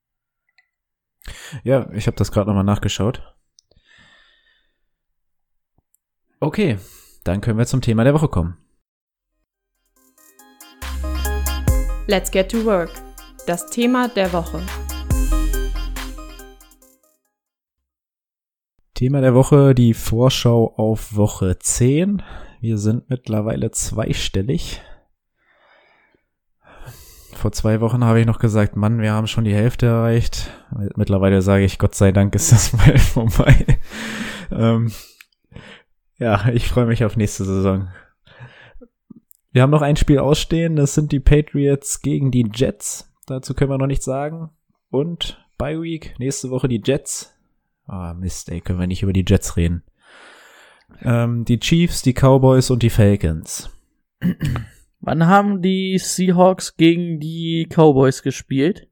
Ja, 1.63 1.89
ich 1.91 2.07
habe 2.07 2.17
das 2.17 2.31
gerade 2.31 2.47
nochmal 2.47 2.63
nachgeschaut. 2.63 3.35
Okay, 6.43 6.79
dann 7.23 7.39
können 7.39 7.59
wir 7.59 7.67
zum 7.67 7.81
Thema 7.81 8.03
der 8.03 8.15
Woche 8.15 8.27
kommen. 8.27 8.57
Let's 12.07 12.31
get 12.31 12.49
to 12.49 12.65
work. 12.65 12.89
Das 13.45 13.69
Thema 13.69 14.07
der 14.07 14.33
Woche. 14.33 14.59
Thema 18.95 19.21
der 19.21 19.35
Woche, 19.35 19.75
die 19.75 19.93
Vorschau 19.93 20.73
auf 20.77 21.15
Woche 21.15 21.59
10. 21.59 22.23
Wir 22.59 22.79
sind 22.79 23.07
mittlerweile 23.07 23.69
zweistellig. 23.69 24.81
Vor 27.35 27.51
zwei 27.51 27.81
Wochen 27.81 28.03
habe 28.03 28.19
ich 28.19 28.25
noch 28.25 28.39
gesagt, 28.39 28.75
Mann, 28.75 28.99
wir 28.99 29.13
haben 29.13 29.27
schon 29.27 29.43
die 29.43 29.53
Hälfte 29.53 29.85
erreicht. 29.85 30.49
Mittlerweile 30.95 31.43
sage 31.43 31.65
ich, 31.65 31.77
Gott 31.77 31.93
sei 31.93 32.11
Dank 32.11 32.33
ist 32.33 32.51
das 32.51 32.73
mal 32.77 32.97
vorbei. 32.97 33.77
ähm, 34.51 34.91
ja, 36.21 36.47
ich 36.53 36.67
freue 36.67 36.85
mich 36.85 37.03
auf 37.03 37.17
nächste 37.17 37.43
Saison. 37.43 37.89
Wir 39.51 39.63
haben 39.63 39.71
noch 39.71 39.81
ein 39.81 39.97
Spiel 39.97 40.19
ausstehen, 40.19 40.77
das 40.77 40.93
sind 40.93 41.11
die 41.11 41.19
Patriots 41.19 42.01
gegen 42.01 42.31
die 42.31 42.49
Jets. 42.53 43.11
Dazu 43.25 43.53
können 43.53 43.71
wir 43.71 43.77
noch 43.77 43.87
nichts 43.87 44.05
sagen. 44.05 44.49
Und 44.89 45.45
Bye 45.57 45.81
Week, 45.81 46.15
nächste 46.19 46.49
Woche 46.49 46.69
die 46.69 46.81
Jets. 46.83 47.33
Ah, 47.85 48.13
Mist, 48.13 48.49
ey, 48.49 48.61
können 48.61 48.79
wir 48.79 48.87
nicht 48.87 49.03
über 49.03 49.13
die 49.13 49.25
Jets 49.27 49.57
reden. 49.57 49.83
Ähm, 51.01 51.43
die 51.43 51.59
Chiefs, 51.59 52.01
die 52.01 52.13
Cowboys 52.13 52.69
und 52.69 52.83
die 52.83 52.89
Falcons. 52.89 53.69
Wann 54.99 55.27
haben 55.27 55.61
die 55.61 55.97
Seahawks 55.97 56.77
gegen 56.77 57.19
die 57.19 57.67
Cowboys 57.69 58.21
gespielt? 58.21 58.87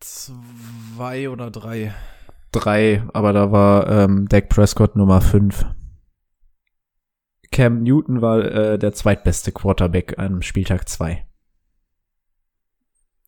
Zwei 0.00 1.28
oder 1.28 1.50
drei. 1.50 1.94
Drei, 2.50 3.02
aber 3.12 3.32
da 3.32 3.52
war 3.52 3.88
ähm, 3.88 4.26
Dak 4.28 4.48
Prescott 4.48 4.96
Nummer 4.96 5.20
fünf. 5.20 5.64
Cam 7.52 7.82
Newton 7.82 8.20
war 8.22 8.44
äh, 8.44 8.78
der 8.78 8.92
zweitbeste 8.92 9.52
Quarterback 9.52 10.18
am 10.18 10.42
Spieltag 10.42 10.88
zwei. 10.88 11.26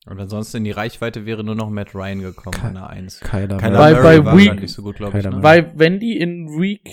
Und 0.07 0.21
ansonsten 0.21 0.59
in 0.59 0.65
die 0.65 0.71
Reichweite 0.71 1.25
wäre 1.25 1.45
nur 1.45 1.55
noch 1.55 1.71
Matt 1.71 1.95
Ryan 1.95 2.21
gekommen 2.21 2.53
Ke- 2.61 2.67
an 2.67 2.75
der 2.75 2.89
1. 2.91 3.21
Keiner 3.21 3.57
Kyler 3.57 3.79
Bei- 3.79 3.95
bei 3.95 4.01
Murray 4.01 4.25
war 4.25 4.37
Week- 4.37 4.61
nicht 4.61 4.73
so 4.73 4.83
gut, 4.83 4.97
glaube 4.97 5.19
ich. 5.19 5.25
Ne? 5.25 5.43
Weil 5.43 5.73
wenn 5.79 5.99
die 6.01 6.19
in 6.19 6.49
Week. 6.61 6.89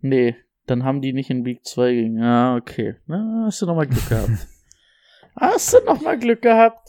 Nee, 0.00 0.36
dann 0.66 0.84
haben 0.84 1.02
die 1.02 1.12
nicht 1.12 1.28
in 1.30 1.44
Week 1.44 1.64
2 1.66 1.92
gegen. 1.92 2.18
Ja, 2.18 2.56
okay. 2.56 2.96
Na, 3.06 3.42
hast 3.46 3.60
du 3.60 3.66
noch 3.66 3.74
mal 3.76 3.86
Glück 3.86 4.08
gehabt. 4.08 4.30
hast 5.36 5.72
du 5.74 5.78
noch 5.84 6.00
mal 6.00 6.18
Glück 6.18 6.40
gehabt. 6.42 6.88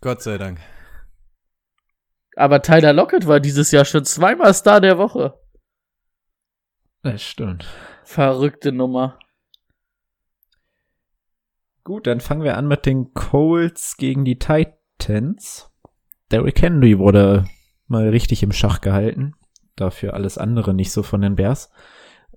Gott 0.00 0.22
sei 0.22 0.38
Dank. 0.38 0.60
Aber 2.36 2.62
Tyler 2.62 2.92
Lockett 2.92 3.26
war 3.26 3.40
dieses 3.40 3.70
Jahr 3.72 3.84
schon 3.86 4.04
zweimal 4.04 4.52
Star 4.54 4.80
der 4.80 4.98
Woche. 4.98 5.34
Das 7.02 7.22
stimmt. 7.22 7.66
Verrückte 8.06 8.70
Nummer. 8.70 9.18
Gut, 11.82 12.06
dann 12.06 12.20
fangen 12.20 12.44
wir 12.44 12.56
an 12.56 12.68
mit 12.68 12.86
den 12.86 13.12
Colts 13.14 13.96
gegen 13.96 14.24
die 14.24 14.38
Titans. 14.38 15.72
Derrick 16.30 16.62
Henry 16.62 17.00
wurde 17.00 17.46
mal 17.88 18.08
richtig 18.08 18.44
im 18.44 18.52
Schach 18.52 18.80
gehalten. 18.80 19.34
Dafür 19.74 20.14
alles 20.14 20.38
andere 20.38 20.72
nicht 20.72 20.92
so 20.92 21.02
von 21.02 21.20
den 21.20 21.34
Bears. 21.34 21.68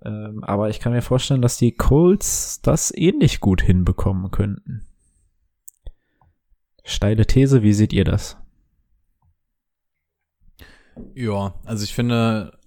Ähm, 0.04 0.44
aber 0.44 0.70
ich 0.70 0.80
kann 0.80 0.92
mir 0.92 1.04
vorstellen, 1.04 1.44
dass 1.44 1.58
die 1.58 1.76
Colts 1.76 2.62
das 2.62 2.92
ähnlich 2.94 3.40
gut 3.40 3.62
hinbekommen 3.62 4.32
könnten. 4.32 4.88
Steile 6.84 7.28
These, 7.28 7.62
wie 7.62 7.74
seht 7.74 7.94
ihr 7.94 8.06
das? 8.06 8.38
Ja, 11.14 11.54
also 11.64 11.84
ich 11.84 11.94
finde, 11.94 12.59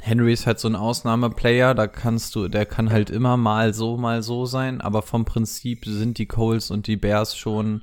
Henry 0.00 0.32
ist 0.32 0.46
halt 0.46 0.58
so 0.58 0.68
ein 0.68 0.76
Ausnahmeplayer, 0.76 1.74
da 1.74 1.86
kannst 1.86 2.34
du, 2.34 2.48
der 2.48 2.66
kann 2.66 2.90
halt 2.90 3.10
immer 3.10 3.36
mal 3.36 3.72
so, 3.74 3.96
mal 3.96 4.22
so 4.22 4.46
sein, 4.46 4.80
aber 4.80 5.02
vom 5.02 5.24
Prinzip 5.24 5.84
sind 5.84 6.18
die 6.18 6.26
Coles 6.26 6.70
und 6.70 6.86
die 6.86 6.96
Bears 6.96 7.36
schon 7.36 7.82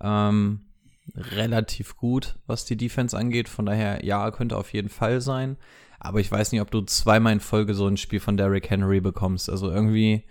ähm, 0.00 0.66
relativ 1.14 1.96
gut, 1.96 2.36
was 2.46 2.64
die 2.64 2.76
Defense 2.76 3.16
angeht. 3.16 3.48
Von 3.48 3.66
daher, 3.66 4.04
ja, 4.04 4.30
könnte 4.30 4.56
auf 4.56 4.72
jeden 4.72 4.88
Fall 4.88 5.20
sein. 5.20 5.56
Aber 5.98 6.20
ich 6.20 6.30
weiß 6.30 6.52
nicht, 6.52 6.60
ob 6.60 6.70
du 6.70 6.82
zweimal 6.82 7.32
in 7.32 7.40
Folge 7.40 7.74
so 7.74 7.86
ein 7.86 7.96
Spiel 7.96 8.20
von 8.20 8.36
Derrick 8.36 8.68
Henry 8.70 9.00
bekommst. 9.00 9.48
Also 9.48 9.70
irgendwie, 9.70 10.24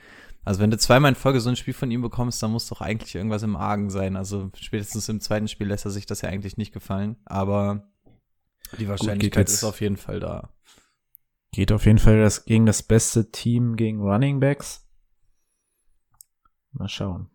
also 0.43 0.61
wenn 0.61 0.71
du 0.71 0.77
zweimal 0.77 1.09
in 1.09 1.15
Folge 1.15 1.41
so 1.41 1.49
ein 1.49 1.55
Spiel 1.55 1.73
von 1.73 1.91
ihm 1.91 2.01
bekommst, 2.01 2.41
dann 2.43 2.51
muss 2.51 2.67
doch 2.67 2.81
eigentlich 2.81 3.15
irgendwas 3.15 3.43
im 3.43 3.55
Argen 3.55 3.89
sein. 3.89 4.15
Also 4.15 4.51
spätestens 4.59 5.09
im 5.09 5.21
zweiten 5.21 5.47
Spiel 5.47 5.67
lässt 5.67 5.85
er 5.85 5.91
sich 5.91 6.05
das 6.05 6.21
ja 6.21 6.29
eigentlich 6.29 6.57
nicht 6.57 6.73
gefallen. 6.73 7.17
Aber 7.25 7.87
die 8.79 8.87
Wahrscheinlichkeit 8.87 9.49
ist 9.49 9.63
auf 9.63 9.81
jeden 9.81 9.97
Fall 9.97 10.19
da. 10.19 10.49
Geht 11.55 11.71
auf 11.71 11.85
jeden 11.85 11.99
Fall 11.99 12.19
das 12.19 12.43
gegen 12.43 12.65
das 12.65 12.83
beste 12.83 13.31
Team 13.31 13.77
gegen 13.77 14.01
Running 14.01 14.41
Backs. 14.41 14.85
Mal 16.73 16.89
schauen. 16.89 17.29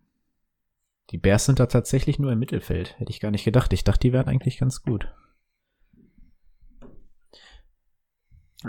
Die 1.09 1.17
Bears 1.17 1.47
sind 1.47 1.59
da 1.59 1.65
tatsächlich 1.65 2.19
nur 2.19 2.31
im 2.31 2.39
Mittelfeld. 2.39 3.01
Hätte 3.01 3.13
ich 3.13 3.21
gar 3.21 3.31
nicht 3.31 3.47
gedacht. 3.47 3.73
Ich 3.73 3.83
dachte, 3.83 4.01
die 4.01 4.13
wären 4.13 4.29
eigentlich 4.29 4.59
ganz 4.59 4.83
gut. 4.83 5.11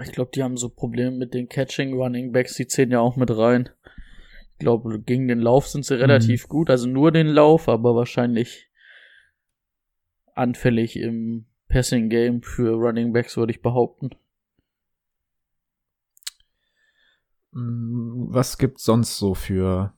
Ich 0.02 0.14
glaube, 0.14 0.32
die 0.34 0.42
haben 0.42 0.56
so 0.56 0.70
Probleme 0.70 1.18
mit 1.18 1.34
den 1.34 1.50
Catching 1.50 1.96
Running 1.96 2.32
Backs, 2.32 2.56
die 2.56 2.68
zählen 2.68 2.92
ja 2.92 3.02
auch 3.02 3.18
mit 3.18 3.30
rein. 3.30 3.70
Ich 4.54 4.60
glaube, 4.60 5.02
gegen 5.02 5.28
den 5.28 5.40
Lauf 5.40 5.68
sind 5.68 5.84
sie 5.84 6.00
relativ 6.00 6.48
gut, 6.48 6.70
also 6.70 6.88
nur 6.88 7.12
den 7.12 7.28
Lauf, 7.28 7.68
aber 7.68 7.94
wahrscheinlich 7.94 8.70
anfällig 10.34 10.96
im 10.96 11.48
Passing 11.68 12.08
Game 12.08 12.42
für 12.42 12.72
Running 12.72 13.12
Backs, 13.12 13.36
würde 13.36 13.52
ich 13.52 13.62
behaupten. 13.62 14.12
Mm, 14.12 14.16
Was 17.54 18.58
gibt's 18.58 18.86
sonst 18.86 19.18
so 19.18 19.36
für 19.36 19.94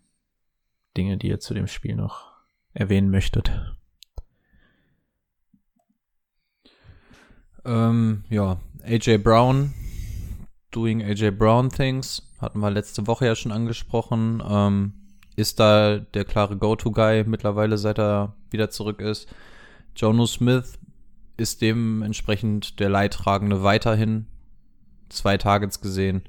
Dinge, 0.98 1.18
die 1.18 1.28
ihr 1.28 1.40
zu 1.40 1.54
dem 1.54 1.68
Spiel 1.68 1.96
noch 1.96 2.32
erwähnen 2.74 3.12
möchtet? 3.12 3.52
Ähm, 7.66 8.24
ja, 8.30 8.60
AJ 8.84 9.20
Brown, 9.20 9.74
doing 10.72 11.02
AJ 11.02 11.32
Brown 11.32 11.70
things, 11.70 12.22
hatten 12.40 12.60
wir 12.60 12.72
letzte 12.72 13.08
Woche 13.08 13.26
ja 13.26 13.36
schon 13.36 13.52
angesprochen. 13.52 14.44
Ähm, 14.46 14.94
ist 15.36 15.60
da 15.60 15.98
der 15.98 16.26
klare 16.26 16.58
Go-To-Guy 16.58 17.24
mittlerweile, 17.26 17.78
seit 17.78 18.00
er 18.00 18.36
wieder 18.52 18.70
zurück 18.70 19.00
ist. 19.00 19.28
Jono 19.96 20.26
Smith 20.26 20.78
ist 21.38 21.62
dementsprechend 21.62 22.80
der 22.80 22.90
Leidtragende 22.90 23.64
weiterhin. 23.64 24.28
Zwei 25.10 25.38
Targets 25.38 25.82
gesehen. 25.82 26.24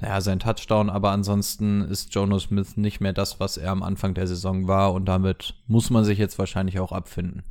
Ja, 0.00 0.20
sein 0.20 0.40
Touchdown, 0.40 0.90
aber 0.90 1.10
ansonsten 1.10 1.82
ist 1.82 2.14
Jono 2.14 2.38
Smith 2.38 2.76
nicht 2.76 3.00
mehr 3.00 3.12
das, 3.12 3.40
was 3.40 3.56
er 3.56 3.70
am 3.70 3.82
Anfang 3.82 4.14
der 4.14 4.26
Saison 4.26 4.68
war 4.68 4.92
und 4.92 5.06
damit 5.06 5.54
muss 5.66 5.90
man 5.90 6.04
sich 6.04 6.18
jetzt 6.18 6.38
wahrscheinlich 6.38 6.80
auch 6.80 6.92
abfinden. 6.92 7.42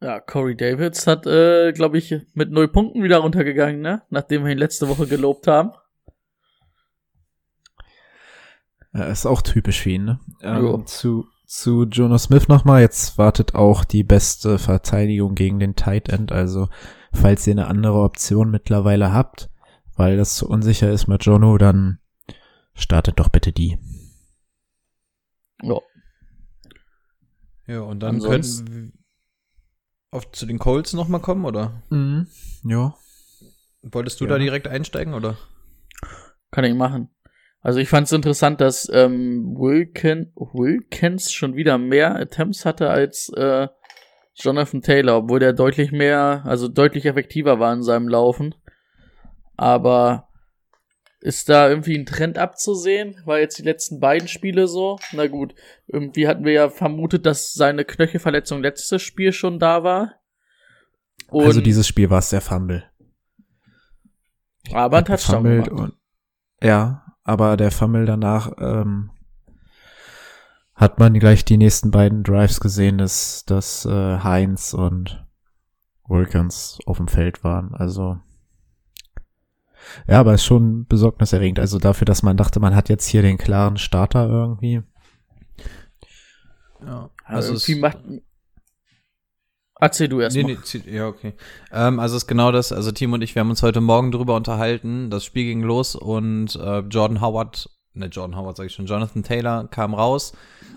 Ja, 0.00 0.20
Corey 0.20 0.56
Davids 0.56 1.06
hat, 1.06 1.26
äh, 1.26 1.72
glaube 1.72 1.98
ich, 1.98 2.14
mit 2.34 2.50
null 2.50 2.68
Punkten 2.68 3.02
wieder 3.02 3.18
runtergegangen, 3.18 3.80
ne? 3.80 4.02
Nachdem 4.10 4.44
wir 4.44 4.52
ihn 4.52 4.58
letzte 4.58 4.88
Woche 4.88 5.06
gelobt 5.06 5.46
haben. 5.46 5.72
Ja, 8.92 9.04
ist 9.04 9.26
auch 9.26 9.40
typisch 9.40 9.80
für 9.80 9.90
ihn, 9.90 10.04
ne? 10.04 10.20
Ähm, 10.42 10.86
zu, 10.86 11.26
zu 11.46 11.84
Jonas 11.84 12.24
Smith 12.24 12.48
nochmal. 12.48 12.82
Jetzt 12.82 13.16
wartet 13.16 13.54
auch 13.54 13.84
die 13.84 14.04
beste 14.04 14.58
Verteidigung 14.58 15.34
gegen 15.34 15.58
den 15.58 15.74
Tight 15.74 16.10
End. 16.10 16.32
Also, 16.32 16.68
falls 17.12 17.46
ihr 17.46 17.52
eine 17.52 17.68
andere 17.68 18.02
Option 18.02 18.50
mittlerweile 18.50 19.12
habt, 19.12 19.48
weil 19.96 20.16
das 20.16 20.34
zu 20.36 20.48
unsicher 20.48 20.90
ist 20.90 21.06
mit 21.06 21.24
Jono, 21.24 21.58
dann 21.58 21.98
startet 22.74 23.18
doch 23.20 23.28
bitte 23.28 23.52
die. 23.52 23.78
Ja. 25.62 25.78
Ja, 27.66 27.80
und 27.80 28.00
dann 28.00 28.16
Ansonsten- 28.16 28.64
können 28.66 28.92
wir 28.92 29.04
auf, 30.18 30.30
zu 30.32 30.46
den 30.46 30.58
Colts 30.58 30.92
nochmal 30.92 31.20
kommen, 31.20 31.44
oder? 31.44 31.82
Mhm. 31.90 32.28
Ja. 32.64 32.94
Wolltest 33.82 34.20
du 34.20 34.24
Ja. 34.24 34.30
da 34.30 34.38
direkt 34.38 34.68
einsteigen, 34.68 35.14
oder? 35.14 35.36
Kann 36.50 36.64
ich 36.64 36.74
machen. 36.74 37.10
Also 37.60 37.78
ich 37.80 37.88
fand 37.88 38.06
es 38.06 38.12
interessant, 38.12 38.60
dass 38.60 38.88
ähm, 38.92 39.54
Wilkin, 39.56 40.32
Wilkins 40.36 41.32
schon 41.32 41.56
wieder 41.56 41.78
mehr 41.78 42.14
Attempts 42.14 42.64
hatte 42.66 42.90
als 42.90 43.30
äh, 43.30 43.68
Jonathan 44.34 44.82
Taylor, 44.82 45.16
obwohl 45.16 45.38
der 45.40 45.52
deutlich 45.54 45.90
mehr, 45.90 46.42
also 46.44 46.68
deutlich 46.68 47.06
effektiver 47.06 47.58
war 47.58 47.72
in 47.72 47.82
seinem 47.82 48.08
Laufen. 48.08 48.54
Aber 49.56 50.28
ist 51.20 51.48
da 51.48 51.68
irgendwie 51.68 51.96
ein 51.96 52.06
Trend 52.06 52.36
abzusehen? 52.36 53.16
War 53.24 53.38
jetzt 53.38 53.58
die 53.58 53.62
letzten 53.62 53.98
beiden 53.98 54.28
Spiele 54.28 54.68
so? 54.68 54.98
Na 55.12 55.26
gut, 55.26 55.54
irgendwie 55.86 56.28
hatten 56.28 56.44
wir 56.44 56.52
ja 56.52 56.68
vermutet, 56.68 57.24
dass 57.24 57.54
seine 57.54 57.84
Knöchelverletzung 57.84 58.60
letztes 58.60 59.02
Spiel 59.02 59.32
schon 59.32 59.58
da 59.58 59.82
war. 59.82 60.16
Und, 61.28 61.46
also 61.46 61.60
dieses 61.62 61.88
Spiel 61.88 62.10
war 62.10 62.18
es 62.18 62.28
der 62.28 62.42
Fumble. 62.42 62.84
aber 64.70 64.98
ein 64.98 65.04
Touchdown 65.06 65.44
gemacht. 65.44 65.70
und, 65.70 65.94
Ja, 66.62 67.06
aber 67.22 67.56
der 67.56 67.70
Fumble 67.70 68.04
danach 68.04 68.52
ähm, 68.58 69.10
hat 70.74 70.98
man 70.98 71.18
gleich 71.18 71.44
die 71.44 71.56
nächsten 71.56 71.90
beiden 71.90 72.22
Drives 72.22 72.60
gesehen, 72.60 72.98
dass, 72.98 73.44
dass 73.46 73.86
äh, 73.86 74.18
Heinz 74.18 74.74
und 74.74 75.24
Wilkins 76.06 76.78
auf 76.84 76.98
dem 76.98 77.08
Feld 77.08 77.44
waren. 77.44 77.74
Also 77.74 78.18
ja, 80.08 80.20
aber 80.20 80.34
ist 80.34 80.44
schon 80.44 80.86
besorgniserregend. 80.86 81.58
Also 81.58 81.78
dafür, 81.78 82.04
dass 82.04 82.22
man 82.22 82.36
dachte, 82.36 82.60
man 82.60 82.74
hat 82.74 82.88
jetzt 82.88 83.06
hier 83.06 83.22
den 83.22 83.38
klaren 83.38 83.76
Starter 83.76 84.28
irgendwie. 84.28 84.82
Ja. 86.84 87.10
Also 87.24 87.52
Also 87.52 87.54
es, 87.54 87.68
irgendwie 87.68 87.80
macht. 87.80 87.98
Erzähl 89.80 90.08
du 90.08 90.20
erst 90.20 90.36
Nee, 90.36 90.42
mal. 90.44 90.56
nee, 90.86 90.96
ja, 90.96 91.08
okay. 91.08 91.34
Ähm, 91.72 91.98
also 91.98 92.16
es 92.16 92.22
ist 92.22 92.26
genau 92.28 92.52
das, 92.52 92.72
also 92.72 92.92
Tim 92.92 93.12
und 93.12 93.22
ich, 93.22 93.34
wir 93.34 93.40
haben 93.40 93.50
uns 93.50 93.62
heute 93.62 93.80
Morgen 93.80 94.12
drüber 94.12 94.36
unterhalten, 94.36 95.10
das 95.10 95.24
Spiel 95.24 95.44
ging 95.44 95.62
los 95.62 95.94
und 95.96 96.54
äh, 96.56 96.78
Jordan 96.80 97.20
Howard, 97.20 97.68
ne, 97.94 98.06
Jordan 98.06 98.36
Howard 98.36 98.56
sage 98.56 98.66
ich 98.68 98.74
schon, 98.74 98.86
Jonathan 98.86 99.22
Taylor 99.22 99.68
kam 99.68 99.94
raus 99.94 100.32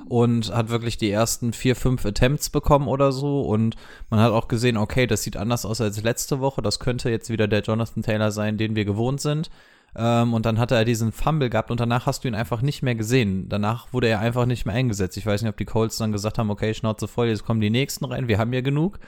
und 0.07 0.53
hat 0.53 0.69
wirklich 0.69 0.97
die 0.97 1.11
ersten 1.11 1.53
vier, 1.53 1.75
fünf 1.75 2.05
Attempts 2.05 2.49
bekommen 2.49 2.87
oder 2.87 3.11
so 3.11 3.41
und 3.41 3.75
man 4.09 4.19
hat 4.19 4.31
auch 4.31 4.47
gesehen, 4.47 4.77
okay, 4.77 5.07
das 5.07 5.23
sieht 5.23 5.37
anders 5.37 5.65
aus 5.65 5.81
als 5.81 6.01
letzte 6.01 6.39
Woche, 6.39 6.61
das 6.61 6.79
könnte 6.79 7.09
jetzt 7.09 7.29
wieder 7.29 7.47
der 7.47 7.61
Jonathan 7.61 8.03
Taylor 8.03 8.31
sein, 8.31 8.57
den 8.57 8.75
wir 8.75 8.85
gewohnt 8.85 9.21
sind. 9.21 9.49
Ähm, 9.95 10.33
und 10.33 10.45
dann 10.45 10.59
hatte 10.59 10.75
er 10.75 10.85
diesen 10.85 11.11
Fumble 11.11 11.49
gehabt 11.49 11.71
und 11.71 11.79
danach 11.79 12.05
hast 12.05 12.23
du 12.23 12.27
ihn 12.27 12.35
einfach 12.35 12.61
nicht 12.61 12.83
mehr 12.83 12.95
gesehen. 12.95 13.49
Danach 13.49 13.91
wurde 13.93 14.07
er 14.07 14.19
einfach 14.19 14.45
nicht 14.45 14.65
mehr 14.65 14.75
eingesetzt. 14.75 15.17
Ich 15.17 15.25
weiß 15.25 15.41
nicht, 15.41 15.49
ob 15.49 15.57
die 15.57 15.65
Colts 15.65 15.97
dann 15.97 16.11
gesagt 16.11 16.37
haben, 16.37 16.51
okay, 16.51 16.73
Schnauze 16.73 17.07
voll, 17.07 17.27
jetzt 17.27 17.45
kommen 17.45 17.61
die 17.61 17.69
nächsten 17.69 18.05
rein, 18.05 18.27
wir 18.27 18.37
haben 18.37 18.53
ja 18.53 18.61
genug. 18.61 18.99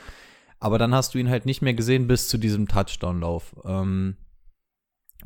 Aber 0.60 0.78
dann 0.78 0.94
hast 0.96 1.14
du 1.14 1.20
ihn 1.20 1.30
halt 1.30 1.46
nicht 1.46 1.62
mehr 1.62 1.74
gesehen 1.74 2.08
bis 2.08 2.28
zu 2.28 2.38
diesem 2.38 2.68
Touchdown-Lauf. 2.68 3.56
Ähm, 3.66 4.18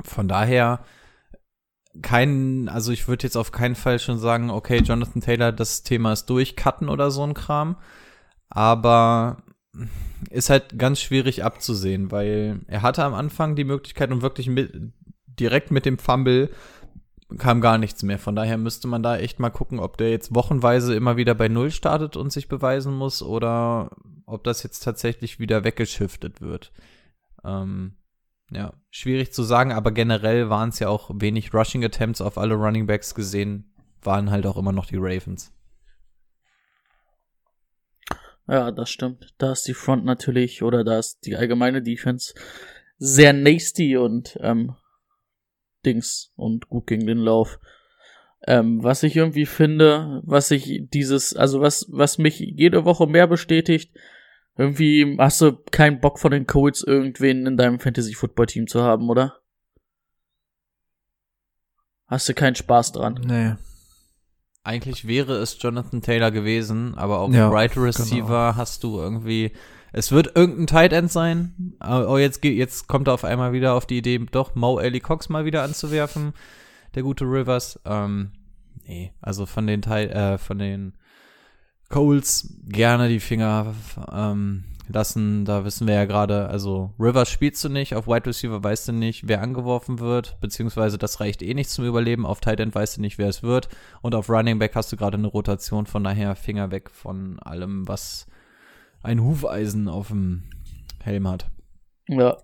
von 0.02 0.28
daher 0.28 0.84
kein, 2.02 2.68
also 2.68 2.92
ich 2.92 3.08
würde 3.08 3.24
jetzt 3.24 3.36
auf 3.36 3.52
keinen 3.52 3.74
Fall 3.74 3.98
schon 3.98 4.18
sagen, 4.18 4.50
okay, 4.50 4.78
Jonathan 4.78 5.20
Taylor, 5.20 5.52
das 5.52 5.82
Thema 5.82 6.12
ist 6.12 6.26
durch, 6.26 6.56
cutten 6.56 6.88
oder 6.88 7.10
so 7.10 7.22
ein 7.22 7.34
Kram. 7.34 7.76
Aber 8.48 9.38
ist 10.30 10.50
halt 10.50 10.78
ganz 10.78 11.00
schwierig 11.00 11.44
abzusehen, 11.44 12.10
weil 12.10 12.60
er 12.68 12.82
hatte 12.82 13.04
am 13.04 13.14
Anfang 13.14 13.56
die 13.56 13.64
Möglichkeit 13.64 14.10
und 14.12 14.22
wirklich 14.22 14.48
mit, 14.48 14.72
direkt 15.26 15.70
mit 15.70 15.86
dem 15.86 15.98
Fumble 15.98 16.50
kam 17.38 17.60
gar 17.60 17.78
nichts 17.78 18.02
mehr. 18.02 18.18
Von 18.18 18.36
daher 18.36 18.58
müsste 18.58 18.86
man 18.86 19.02
da 19.02 19.16
echt 19.16 19.40
mal 19.40 19.50
gucken, 19.50 19.80
ob 19.80 19.96
der 19.96 20.10
jetzt 20.10 20.34
wochenweise 20.34 20.94
immer 20.94 21.16
wieder 21.16 21.34
bei 21.34 21.48
Null 21.48 21.70
startet 21.70 22.16
und 22.16 22.32
sich 22.32 22.48
beweisen 22.48 22.94
muss 22.94 23.22
oder 23.22 23.90
ob 24.26 24.44
das 24.44 24.62
jetzt 24.62 24.80
tatsächlich 24.80 25.38
wieder 25.38 25.64
weggeschiftet 25.64 26.40
wird. 26.40 26.72
Ähm, 27.44 27.94
ja, 28.50 28.74
schwierig 28.90 29.32
zu 29.32 29.42
sagen, 29.42 29.72
aber 29.72 29.92
generell 29.92 30.50
waren 30.50 30.68
es 30.68 30.78
ja 30.78 30.88
auch 30.88 31.10
wenig 31.14 31.52
Rushing 31.54 31.84
Attempts 31.84 32.20
auf 32.20 32.38
alle 32.38 32.54
Running 32.54 32.86
Backs 32.86 33.14
gesehen, 33.14 33.72
waren 34.02 34.30
halt 34.30 34.46
auch 34.46 34.56
immer 34.56 34.72
noch 34.72 34.86
die 34.86 34.98
Ravens. 34.98 35.52
Ja, 38.46 38.70
das 38.70 38.90
stimmt. 38.90 39.34
Da 39.38 39.52
ist 39.52 39.66
die 39.66 39.74
Front 39.74 40.04
natürlich, 40.04 40.62
oder 40.62 40.84
da 40.84 40.98
ist 40.98 41.24
die 41.24 41.36
allgemeine 41.36 41.82
Defense 41.82 42.34
sehr 42.98 43.32
nasty 43.32 43.96
und 43.96 44.38
ähm, 44.40 44.76
Dings 45.84 46.32
und 46.36 46.68
gut 46.68 46.86
gegen 46.86 47.06
den 47.06 47.18
Lauf. 47.18 47.58
Ähm, 48.46 48.82
was 48.82 49.02
ich 49.02 49.16
irgendwie 49.16 49.46
finde, 49.46 50.20
was 50.24 50.50
ich 50.50 50.82
dieses, 50.90 51.34
also 51.34 51.62
was, 51.62 51.86
was 51.90 52.18
mich 52.18 52.38
jede 52.38 52.84
Woche 52.84 53.06
mehr 53.06 53.26
bestätigt, 53.26 53.94
irgendwie 54.56 55.16
hast 55.18 55.40
du 55.40 55.52
keinen 55.70 56.00
Bock 56.00 56.18
von 56.18 56.30
den 56.30 56.46
Colts 56.46 56.82
irgendwen 56.82 57.46
in 57.46 57.56
deinem 57.56 57.80
Fantasy-Football-Team 57.80 58.66
zu 58.66 58.82
haben, 58.82 59.08
oder? 59.08 59.40
Hast 62.06 62.28
du 62.28 62.34
keinen 62.34 62.54
Spaß 62.54 62.92
dran? 62.92 63.20
Nee. 63.26 63.54
Eigentlich 64.62 65.06
wäre 65.06 65.34
es 65.34 65.58
Jonathan 65.60 66.00
Taylor 66.00 66.30
gewesen, 66.30 66.94
aber 66.94 67.18
auf 67.18 67.32
Ja, 67.32 67.48
Right 67.48 67.76
Receiver 67.76 68.56
hast 68.56 68.82
du 68.84 68.98
irgendwie. 68.98 69.52
Es 69.92 70.10
wird 70.10 70.36
irgendein 70.36 70.66
Tight 70.66 70.92
End 70.92 71.10
sein. 71.10 71.74
Oh, 71.80 72.16
jetzt, 72.16 72.42
jetzt 72.44 72.88
kommt 72.88 73.08
er 73.08 73.14
auf 73.14 73.24
einmal 73.24 73.52
wieder 73.52 73.74
auf 73.74 73.86
die 73.86 73.98
Idee, 73.98 74.18
doch 74.18 74.54
Mo 74.54 74.78
Ellie 74.78 75.00
Cox 75.00 75.28
mal 75.28 75.44
wieder 75.44 75.62
anzuwerfen. 75.62 76.32
Der 76.94 77.02
gute 77.02 77.24
Rivers. 77.24 77.80
Ähm, 77.84 78.32
nee, 78.86 79.12
also 79.20 79.46
von 79.46 79.66
den 79.66 79.82
Teil, 79.82 80.10
äh, 80.10 80.38
von 80.38 80.58
den 80.58 80.94
Coles 81.88 82.56
gerne 82.66 83.08
die 83.08 83.20
Finger 83.20 83.74
ähm, 84.12 84.64
lassen. 84.88 85.44
Da 85.44 85.64
wissen 85.64 85.86
wir 85.86 85.94
ja 85.94 86.04
gerade, 86.04 86.48
also 86.48 86.92
Rivers 86.98 87.30
spielst 87.30 87.62
du 87.64 87.68
nicht, 87.68 87.94
auf 87.94 88.06
Wide 88.06 88.26
Receiver 88.26 88.62
weißt 88.62 88.88
du 88.88 88.92
nicht, 88.92 89.28
wer 89.28 89.42
angeworfen 89.42 89.98
wird, 89.98 90.38
beziehungsweise 90.40 90.98
das 90.98 91.20
reicht 91.20 91.42
eh 91.42 91.54
nicht 91.54 91.70
zum 91.70 91.84
Überleben. 91.84 92.26
Auf 92.26 92.40
Tight 92.40 92.60
End 92.60 92.74
weißt 92.74 92.96
du 92.96 93.00
nicht, 93.00 93.18
wer 93.18 93.28
es 93.28 93.42
wird. 93.42 93.68
Und 94.02 94.14
auf 94.14 94.28
Running 94.28 94.58
Back 94.58 94.74
hast 94.74 94.92
du 94.92 94.96
gerade 94.96 95.16
eine 95.16 95.26
Rotation, 95.26 95.86
von 95.86 96.04
daher 96.04 96.36
Finger 96.36 96.70
weg 96.70 96.90
von 96.90 97.38
allem, 97.40 97.86
was 97.88 98.26
ein 99.02 99.22
Hufeisen 99.22 99.88
auf 99.88 100.08
dem 100.08 100.44
Helm 101.02 101.28
hat. 101.28 101.50
Ja. 102.08 102.38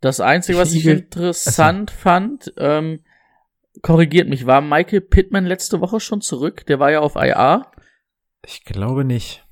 Das 0.00 0.20
Einzige, 0.20 0.58
was 0.58 0.72
ich 0.72 0.86
interessant 0.86 1.90
fand, 1.90 2.52
ähm, 2.56 3.00
korrigiert 3.82 4.28
mich, 4.28 4.46
war 4.46 4.60
Michael 4.60 5.00
Pittman 5.00 5.46
letzte 5.46 5.80
Woche 5.80 6.00
schon 6.00 6.20
zurück? 6.20 6.66
Der 6.66 6.78
war 6.78 6.90
ja 6.90 7.00
auf 7.00 7.14
IA, 7.16 7.71
Ich 8.44 8.64
glaube 8.64 9.04
nicht. 9.04 9.44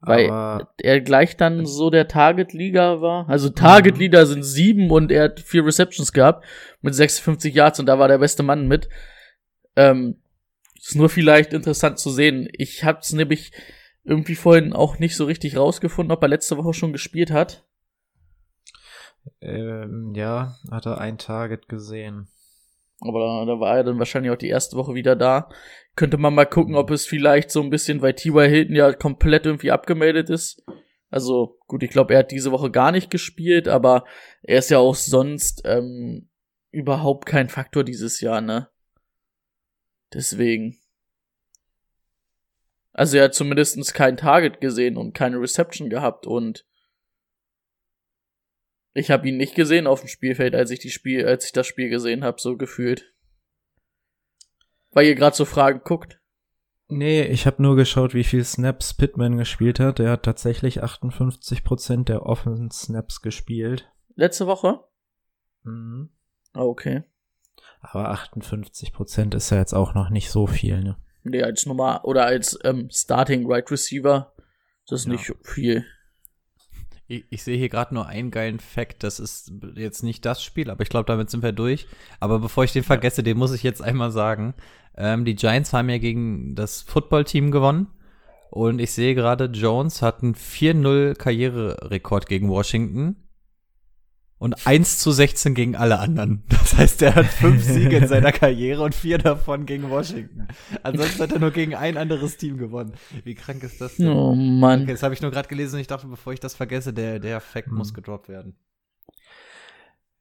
weil 0.00 0.30
Aber 0.30 0.74
er 0.78 1.00
gleich 1.00 1.36
dann 1.36 1.66
so 1.66 1.90
der 1.90 2.08
Target-Leader 2.08 3.00
war. 3.00 3.28
Also 3.28 3.48
Target-Leader 3.48 4.26
sind 4.26 4.42
sieben 4.42 4.90
und 4.90 5.10
er 5.10 5.24
hat 5.24 5.40
vier 5.40 5.64
Receptions 5.64 6.12
gehabt 6.12 6.44
mit 6.82 6.94
56 6.94 7.54
Yards 7.54 7.80
und 7.80 7.86
da 7.86 7.98
war 7.98 8.08
der 8.08 8.18
beste 8.18 8.42
Mann 8.42 8.68
mit. 8.68 8.88
Ähm, 9.76 10.22
ist 10.76 10.94
nur 10.94 11.08
vielleicht 11.08 11.52
interessant 11.52 11.98
zu 11.98 12.10
sehen. 12.10 12.48
Ich 12.52 12.84
hab's 12.84 13.12
nämlich 13.12 13.52
irgendwie 14.04 14.36
vorhin 14.36 14.72
auch 14.72 14.98
nicht 14.98 15.16
so 15.16 15.24
richtig 15.24 15.56
rausgefunden, 15.56 16.12
ob 16.12 16.22
er 16.22 16.28
letzte 16.28 16.56
Woche 16.56 16.72
schon 16.72 16.92
gespielt 16.92 17.30
hat. 17.30 17.64
ähm, 19.40 20.12
ja, 20.14 20.56
hat 20.70 20.86
er 20.86 20.98
ein 20.98 21.18
Target 21.18 21.68
gesehen. 21.68 22.28
Aber 23.00 23.20
da, 23.20 23.44
da 23.44 23.60
war 23.60 23.76
er 23.76 23.84
dann 23.84 23.98
wahrscheinlich 23.98 24.32
auch 24.32 24.38
die 24.38 24.48
erste 24.48 24.76
Woche 24.76 24.94
wieder 24.94 25.14
da. 25.14 25.48
Könnte 25.94 26.18
man 26.18 26.34
mal 26.34 26.46
gucken, 26.46 26.74
ob 26.74 26.90
es 26.90 27.06
vielleicht 27.06 27.50
so 27.50 27.62
ein 27.62 27.70
bisschen, 27.70 28.02
weil 28.02 28.14
T.Y. 28.14 28.48
Hilton 28.48 28.74
ja 28.74 28.92
komplett 28.92 29.46
irgendwie 29.46 29.70
abgemeldet 29.70 30.30
ist. 30.30 30.62
Also 31.10 31.58
gut, 31.66 31.82
ich 31.82 31.90
glaube, 31.90 32.14
er 32.14 32.20
hat 32.20 32.30
diese 32.30 32.52
Woche 32.52 32.70
gar 32.70 32.92
nicht 32.92 33.10
gespielt, 33.10 33.68
aber 33.68 34.04
er 34.42 34.58
ist 34.58 34.70
ja 34.70 34.78
auch 34.78 34.94
sonst 34.94 35.62
ähm, 35.64 36.28
überhaupt 36.70 37.26
kein 37.26 37.48
Faktor 37.48 37.84
dieses 37.84 38.20
Jahr, 38.20 38.40
ne? 38.40 38.68
Deswegen. 40.12 40.76
Also 42.92 43.16
er 43.16 43.24
hat 43.24 43.34
zumindest 43.34 43.94
kein 43.94 44.16
Target 44.16 44.60
gesehen 44.60 44.96
und 44.96 45.14
keine 45.14 45.40
Reception 45.40 45.88
gehabt 45.88 46.26
und 46.26 46.66
Ich 48.98 49.12
habe 49.12 49.28
ihn 49.28 49.36
nicht 49.36 49.54
gesehen 49.54 49.86
auf 49.86 50.00
dem 50.00 50.08
Spielfeld, 50.08 50.56
als 50.56 50.72
ich 50.72 50.80
die 50.80 50.90
Spiel, 50.90 51.24
als 51.24 51.44
ich 51.44 51.52
das 51.52 51.68
Spiel 51.68 51.88
gesehen 51.88 52.24
habe, 52.24 52.40
so 52.40 52.56
gefühlt. 52.56 53.14
Weil 54.90 55.06
ihr 55.06 55.14
gerade 55.14 55.36
so 55.36 55.44
Fragen 55.44 55.82
guckt. 55.84 56.20
Nee, 56.88 57.22
ich 57.22 57.46
habe 57.46 57.62
nur 57.62 57.76
geschaut, 57.76 58.12
wie 58.14 58.24
viel 58.24 58.42
Snaps 58.42 58.94
Pittman 58.94 59.36
gespielt 59.36 59.78
hat. 59.78 60.00
Er 60.00 60.10
hat 60.12 60.24
tatsächlich 60.24 60.82
58% 60.82 62.04
der 62.06 62.26
offenen 62.26 62.72
Snaps 62.72 63.20
gespielt. 63.22 63.88
Letzte 64.16 64.48
Woche? 64.48 64.80
Mhm. 65.62 66.08
Ah, 66.54 66.62
okay. 66.62 67.04
Aber 67.80 68.10
58% 68.12 69.36
ist 69.36 69.50
ja 69.50 69.58
jetzt 69.58 69.74
auch 69.74 69.94
noch 69.94 70.10
nicht 70.10 70.30
so 70.30 70.48
viel, 70.48 70.82
ne? 70.82 70.96
Nee, 71.22 71.42
als 71.44 71.66
Nummer 71.66 72.04
oder 72.04 72.24
als 72.24 72.58
ähm, 72.64 72.88
Starting 72.90 73.46
Right 73.48 73.70
Receiver. 73.70 74.34
Das 74.88 75.00
ist 75.02 75.06
Ja. 75.06 75.12
nicht 75.12 75.32
viel. 75.44 75.84
Ich, 77.08 77.24
ich 77.30 77.42
sehe 77.42 77.56
hier 77.56 77.68
gerade 77.70 77.94
nur 77.94 78.06
einen 78.06 78.30
geilen 78.30 78.60
Fact. 78.60 79.02
Das 79.02 79.18
ist 79.18 79.52
jetzt 79.74 80.02
nicht 80.02 80.24
das 80.24 80.42
Spiel, 80.42 80.70
aber 80.70 80.82
ich 80.82 80.90
glaube, 80.90 81.06
damit 81.06 81.30
sind 81.30 81.42
wir 81.42 81.52
durch. 81.52 81.88
Aber 82.20 82.38
bevor 82.38 82.64
ich 82.64 82.72
den 82.72 82.84
vergesse, 82.84 83.22
den 83.22 83.38
muss 83.38 83.52
ich 83.52 83.62
jetzt 83.62 83.82
einmal 83.82 84.10
sagen. 84.10 84.54
Ähm, 84.96 85.24
die 85.24 85.34
Giants 85.34 85.72
haben 85.72 85.88
ja 85.88 85.98
gegen 85.98 86.54
das 86.54 86.82
Football-Team 86.82 87.50
gewonnen. 87.50 87.88
Und 88.50 88.78
ich 88.78 88.92
sehe 88.92 89.14
gerade, 89.14 89.46
Jones 89.46 90.02
hat 90.02 90.22
einen 90.22 90.34
4-0 90.34 91.14
Karriererekord 91.14 92.26
gegen 92.26 92.48
Washington. 92.48 93.16
Und 94.38 94.66
1 94.68 94.98
zu 94.98 95.10
16 95.10 95.54
gegen 95.54 95.74
alle 95.74 95.98
anderen. 95.98 96.44
Das 96.48 96.76
heißt, 96.76 97.02
er 97.02 97.14
hat 97.16 97.26
fünf 97.26 97.62
Siege 97.64 97.96
in 97.96 98.06
seiner 98.06 98.30
Karriere 98.30 98.82
und 98.82 98.94
vier 98.94 99.18
davon 99.18 99.66
gegen 99.66 99.90
Washington. 99.90 100.46
Ansonsten 100.82 101.22
hat 101.22 101.32
er 101.32 101.38
nur 101.40 101.50
gegen 101.50 101.74
ein 101.74 101.96
anderes 101.96 102.36
Team 102.36 102.56
gewonnen. 102.58 102.92
Wie 103.24 103.34
krank 103.34 103.62
ist 103.64 103.80
das 103.80 103.96
denn? 103.96 104.08
Oh 104.08 104.34
Mann. 104.34 104.82
Okay, 104.82 104.92
das 104.92 105.02
habe 105.02 105.14
ich 105.14 105.22
nur 105.22 105.30
gerade 105.30 105.48
gelesen 105.48 105.74
und 105.76 105.80
ich 105.80 105.86
dachte, 105.86 106.06
bevor 106.06 106.32
ich 106.34 106.40
das 106.40 106.54
vergesse, 106.54 106.92
der, 106.92 107.18
der 107.18 107.40
Fact 107.40 107.68
Mhm. 107.72 107.78
muss 107.78 107.94
gedroppt 107.94 108.28
werden. 108.28 108.54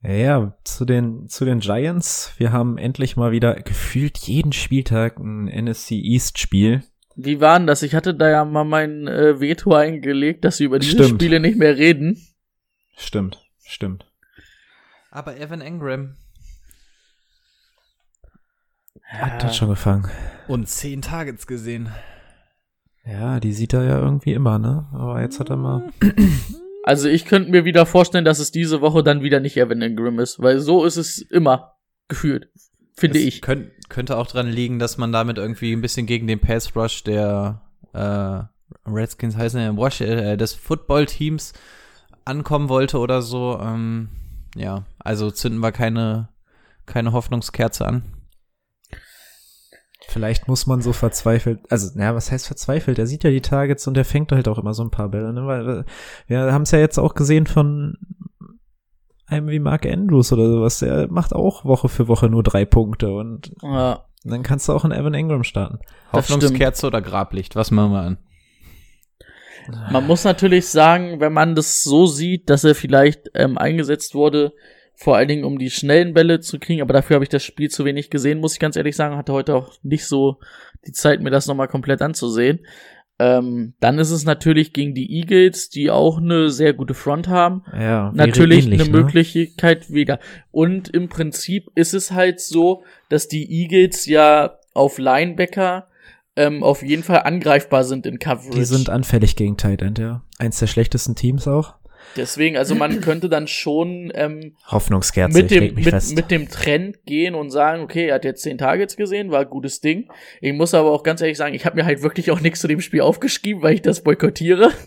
Ja, 0.04 0.56
zu 0.64 0.86
den, 0.86 1.28
zu 1.28 1.44
den 1.44 1.60
Giants. 1.60 2.34
Wir 2.38 2.52
haben 2.52 2.78
endlich 2.78 3.18
mal 3.18 3.32
wieder 3.32 3.56
gefühlt 3.56 4.18
jeden 4.20 4.54
Spieltag 4.54 5.20
ein 5.20 5.46
NFC 5.46 5.92
East 5.92 6.38
Spiel. 6.40 6.84
Wie 7.16 7.42
war 7.42 7.58
denn 7.58 7.68
das? 7.68 7.82
Ich 7.82 7.96
hatte 7.96 8.14
da 8.14 8.30
ja 8.30 8.46
mal 8.46 8.64
mein 8.64 9.08
äh, 9.08 9.40
Veto 9.40 9.74
eingelegt, 9.74 10.46
dass 10.46 10.60
wir 10.60 10.68
über 10.68 10.80
diese 10.80 11.04
Stimmt. 11.04 11.22
Spiele 11.22 11.40
nicht 11.40 11.58
mehr 11.58 11.76
reden. 11.78 12.22
Stimmt, 12.96 13.44
stimmt. 13.66 14.07
Aber 15.12 15.38
Evan 15.38 15.62
Engram. 15.62 16.16
Hat 19.04 19.44
das 19.44 19.56
schon 19.56 19.70
gefangen. 19.70 20.10
Und 20.48 20.68
zehn 20.68 21.02
Targets 21.02 21.48
gesehen. 21.48 21.90
Ja, 23.06 23.40
die 23.40 23.54
sieht 23.54 23.74
er 23.74 23.84
ja 23.84 24.00
irgendwie 24.00 24.34
immer, 24.34 24.60
ne? 24.60 24.88
Aber 24.92 25.22
jetzt 25.22 25.40
hat 25.40 25.50
er 25.50 25.58
mal. 25.58 25.90
Also 26.84 27.10
ich 27.10 27.26
könnte 27.26 27.52
mir 27.52 27.66
wieder 27.66 27.86
vorstellen, 27.86 28.24
dass 28.24 28.40
es 28.40 28.52
diese 28.54 28.80
Woche 28.80 29.04
dann 29.04 29.22
wieder 29.22 29.42
nicht 29.42 29.58
Evan 29.58 29.82
Ingram 29.82 30.20
ist, 30.20 30.40
weil 30.42 30.62
so 30.62 30.86
ist 30.86 30.96
es 30.96 31.18
immer 31.18 31.74
gefühlt, 32.08 32.50
finde 32.96 33.20
Es 33.20 33.26
ich. 33.26 33.42
Könnt, 33.42 33.72
könnte 33.90 34.16
auch 34.16 34.26
dran 34.26 34.48
liegen, 34.48 34.80
dass 34.80 34.98
man 34.98 35.12
damit 35.12 35.38
irgendwie 35.38 35.74
ein 35.74 35.82
bisschen 35.82 36.06
gegen 36.06 36.28
den 36.28 36.40
Pass 36.40 36.78
Rush 36.78 37.04
der 37.04 37.62
äh, 37.92 38.90
Redskins 38.90 39.36
heißen 39.36 39.60
ja 39.60 40.06
äh, 40.06 40.38
des 40.38 40.54
Football-Teams 40.54 41.52
ankommen 42.24 42.70
wollte 42.70 43.00
oder 43.00 43.22
so. 43.22 43.60
Ähm, 43.62 44.08
ja, 44.58 44.86
also 45.00 45.32
zünden 45.32 45.62
wir 45.62 45.72
keine, 45.72 46.30
keine 46.86 47.12
Hoffnungskerze 47.12 47.86
an. 47.86 48.04
Vielleicht 50.10 50.48
muss 50.48 50.68
man 50.68 50.82
so 50.82 50.94
verzweifelt, 50.94 51.60
also, 51.70 51.98
naja, 51.98 52.16
was 52.16 52.32
heißt 52.32 52.48
verzweifelt? 52.48 52.98
Er 52.98 53.08
sieht 53.08 53.24
ja 53.24 53.30
die 53.30 53.42
Targets 53.42 53.88
und 53.88 53.98
er 53.98 54.06
fängt 54.06 54.32
halt 54.32 54.48
auch 54.48 54.58
immer 54.58 54.74
so 54.74 54.84
ein 54.84 54.92
paar 54.92 55.10
Bälle, 55.10 55.34
ne? 55.34 55.46
Weil 55.46 55.86
wir 56.28 56.54
haben 56.54 56.62
es 56.62 56.72
ja 56.72 56.80
jetzt 56.80 56.98
auch 56.98 57.14
gesehen 57.14 57.46
von 57.46 57.98
einem 59.26 59.50
wie 59.50 59.60
Mark 59.60 59.86
Andrews 59.86 60.32
oder 60.32 60.50
sowas. 60.50 60.80
Der 60.80 61.12
macht 61.12 61.34
auch 61.34 61.66
Woche 61.66 61.90
für 61.90 62.08
Woche 62.08 62.30
nur 62.30 62.44
drei 62.44 62.64
Punkte 62.64 63.12
und 63.12 63.52
Ja, 63.62 64.06
dann 64.24 64.44
kannst 64.44 64.70
du 64.70 64.74
auch 64.74 64.86
in 64.86 64.92
Evan 64.92 65.14
Ingram 65.14 65.44
starten. 65.44 65.80
Hoffnungskerze 66.14 66.88
oder 66.88 67.02
Grablicht? 67.02 67.56
Was 67.56 67.72
machen 67.72 67.92
wir 67.92 68.02
an? 68.02 68.18
Man 69.92 70.08
muss 70.08 70.24
natürlich 70.24 70.68
sagen, 70.68 71.20
wenn 71.20 71.34
man 71.34 71.56
das 71.56 71.84
so 71.84 72.06
sieht, 72.06 72.50
dass 72.50 72.64
er 72.64 72.76
vielleicht 72.76 73.30
ähm, 73.34 73.58
eingesetzt 73.58 74.16
wurde, 74.16 74.54
vor 74.96 75.16
allen 75.16 75.28
Dingen 75.28 75.44
um 75.44 75.60
die 75.60 75.70
schnellen 75.70 76.14
Bälle 76.14 76.40
zu 76.40 76.60
kriegen, 76.60 76.82
aber 76.82 76.94
dafür 76.94 77.16
habe 77.16 77.24
ich 77.24 77.30
das 77.30 77.44
Spiel 77.44 77.70
zu 77.70 77.86
wenig 77.86 78.10
gesehen, 78.10 78.40
muss 78.40 78.54
ich 78.54 78.60
ganz 78.60 78.76
ehrlich 78.76 78.96
sagen, 78.96 79.16
hatte 79.16 79.34
heute 79.34 79.56
auch 79.56 79.74
nicht 79.84 80.06
so 80.06 80.40
die 80.88 80.92
Zeit, 80.92 81.22
mir 81.22 81.30
das 81.30 81.48
nochmal 81.48 81.68
komplett 81.68 82.02
anzusehen. 82.02 82.66
Ähm, 83.20 83.74
dann 83.80 83.98
ist 83.98 84.12
es 84.12 84.26
natürlich 84.26 84.74
gegen 84.74 84.94
die 84.94 85.12
Eagles, 85.20 85.70
die 85.70 85.90
auch 85.90 86.20
eine 86.20 86.50
sehr 86.50 86.74
gute 86.74 86.94
Front 86.94 87.28
haben. 87.28 87.64
Ja, 87.74 88.12
natürlich 88.14 88.66
ähnlich, 88.66 88.82
eine 88.82 88.92
ne? 88.92 88.98
Möglichkeit 88.98 89.92
wieder. 89.92 90.20
Und 90.52 90.90
im 90.90 91.10
Prinzip 91.10 91.70
ist 91.74 91.94
es 91.94 92.12
halt 92.12 92.40
so, 92.40 92.84
dass 93.10 93.28
die 93.28 93.52
Eagles 93.52 94.06
ja 94.06 94.60
auf 94.74 95.00
Linebacker 95.00 95.88
ähm, 96.38 96.64
auf 96.64 96.84
jeden 96.84 97.04
Fall 97.04 97.24
angreifbar 97.24 97.84
sind 97.84 98.06
in 98.06 98.20
Coverage. 98.20 98.58
Die 98.58 98.66
sind 98.66 98.90
anfällig 98.90 99.36
gegen 99.36 99.58
Tight 99.58 99.82
End, 99.82 100.00
ja. 100.00 100.24
Eins 100.38 100.60
der 100.60 100.68
schlechtesten 100.68 101.16
Teams 101.16 101.48
auch. 101.48 101.74
Deswegen, 102.16 102.58
also 102.58 102.74
man 102.74 103.02
könnte 103.02 103.28
dann 103.28 103.48
schon 103.48 104.12
ähm, 104.16 104.56
Hoffnungskerze, 104.68 105.38
mit, 105.38 105.52
dem, 105.52 105.74
mit, 105.74 105.90
fest. 105.90 106.16
mit 106.16 106.32
dem 106.32 106.48
Trend 106.48 107.04
gehen 107.06 107.36
und 107.36 107.50
sagen, 107.50 107.84
okay, 107.84 108.08
er 108.08 108.16
hat 108.16 108.24
jetzt 108.24 108.44
zehn 108.44 108.58
Targets 108.58 108.96
gesehen, 108.96 109.32
war 109.32 109.42
ein 109.42 109.50
gutes 109.50 109.82
Ding. 109.82 110.10
Ich 110.40 110.54
muss 110.54 110.74
aber 110.74 110.92
auch 110.92 111.04
ganz 111.04 111.22
ehrlich 111.22 111.38
sagen, 111.38 111.54
ich 111.54 111.66
habe 111.66 111.76
mir 111.76 111.86
halt 111.86 112.02
wirklich 112.04 112.32
auch 112.32 112.40
nichts 112.40 112.62
zu 112.62 112.68
dem 112.68 112.80
Spiel 112.80 113.02
aufgeschrieben, 113.02 113.62
weil 113.62 113.74
ich 113.74 113.82
das 113.82 114.04
boykottiere. 114.04 114.72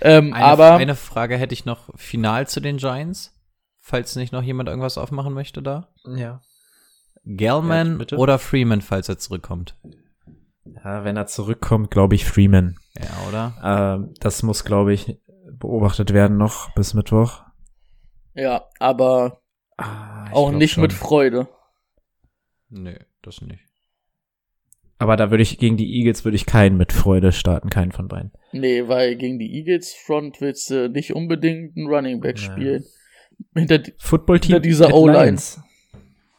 Ähm, 0.00 0.32
Eine, 0.32 0.44
aber 0.44 0.74
eine 0.76 0.94
Frage 0.94 1.36
hätte 1.36 1.54
ich 1.54 1.64
noch 1.64 1.90
final 1.96 2.46
zu 2.46 2.60
den 2.60 2.76
Giants, 2.76 3.34
falls 3.80 4.14
nicht 4.14 4.32
noch 4.32 4.44
jemand 4.44 4.68
irgendwas 4.68 4.96
aufmachen 4.96 5.34
möchte 5.34 5.60
da. 5.60 5.88
ja. 6.06 6.40
Gellman 7.24 8.04
Ja, 8.10 8.18
oder 8.18 8.38
Freeman, 8.38 8.80
falls 8.80 9.08
er 9.08 9.18
zurückkommt. 9.18 9.76
ja, 10.64 11.04
wenn 11.04 11.16
er 11.16 11.26
zurückkommt, 11.26 11.90
glaube 11.90 12.14
ich 12.14 12.24
Freeman. 12.24 12.76
Ja, 12.98 13.28
oder? 13.28 13.54
Ähm, 14.04 14.14
das 14.20 14.42
muss, 14.42 14.64
glaube 14.64 14.92
ich, 14.92 15.18
beobachtet 15.52 16.12
werden 16.12 16.36
noch 16.36 16.74
bis 16.74 16.94
Mittwoch. 16.94 17.42
ja, 18.34 18.64
aber 18.78 19.40
Ah, 19.78 20.30
auch 20.32 20.52
nicht 20.52 20.72
schon. 20.72 20.82
mit 20.82 20.92
Freude. 20.92 21.48
Nö, 22.68 22.94
das 23.22 23.40
nicht. 23.40 23.60
Aber 24.98 25.16
da 25.16 25.30
würde 25.30 25.42
ich 25.42 25.58
gegen 25.58 25.76
die 25.76 25.96
Eagles 25.98 26.24
würde 26.24 26.36
ich 26.36 26.46
keinen 26.46 26.76
mit 26.76 26.92
Freude 26.92 27.32
starten, 27.32 27.70
keinen 27.70 27.90
von 27.90 28.06
beiden. 28.06 28.30
Nee, 28.52 28.86
weil 28.86 29.16
gegen 29.16 29.38
die 29.38 29.52
Eagles 29.52 29.94
Front 29.94 30.40
willst 30.40 30.70
du 30.70 30.88
nicht 30.88 31.14
unbedingt 31.14 31.76
einen 31.76 31.88
Running 31.88 32.20
Back 32.20 32.38
Ja. 32.38 32.52
spielen. 32.52 32.84
Hinter 33.54 33.78
die, 33.78 33.94
Football 33.98 34.38
Team 34.40 34.52
Hinter 34.54 34.60
dieser 34.60 34.86
at 34.88 34.92
O-Line. 34.92 35.38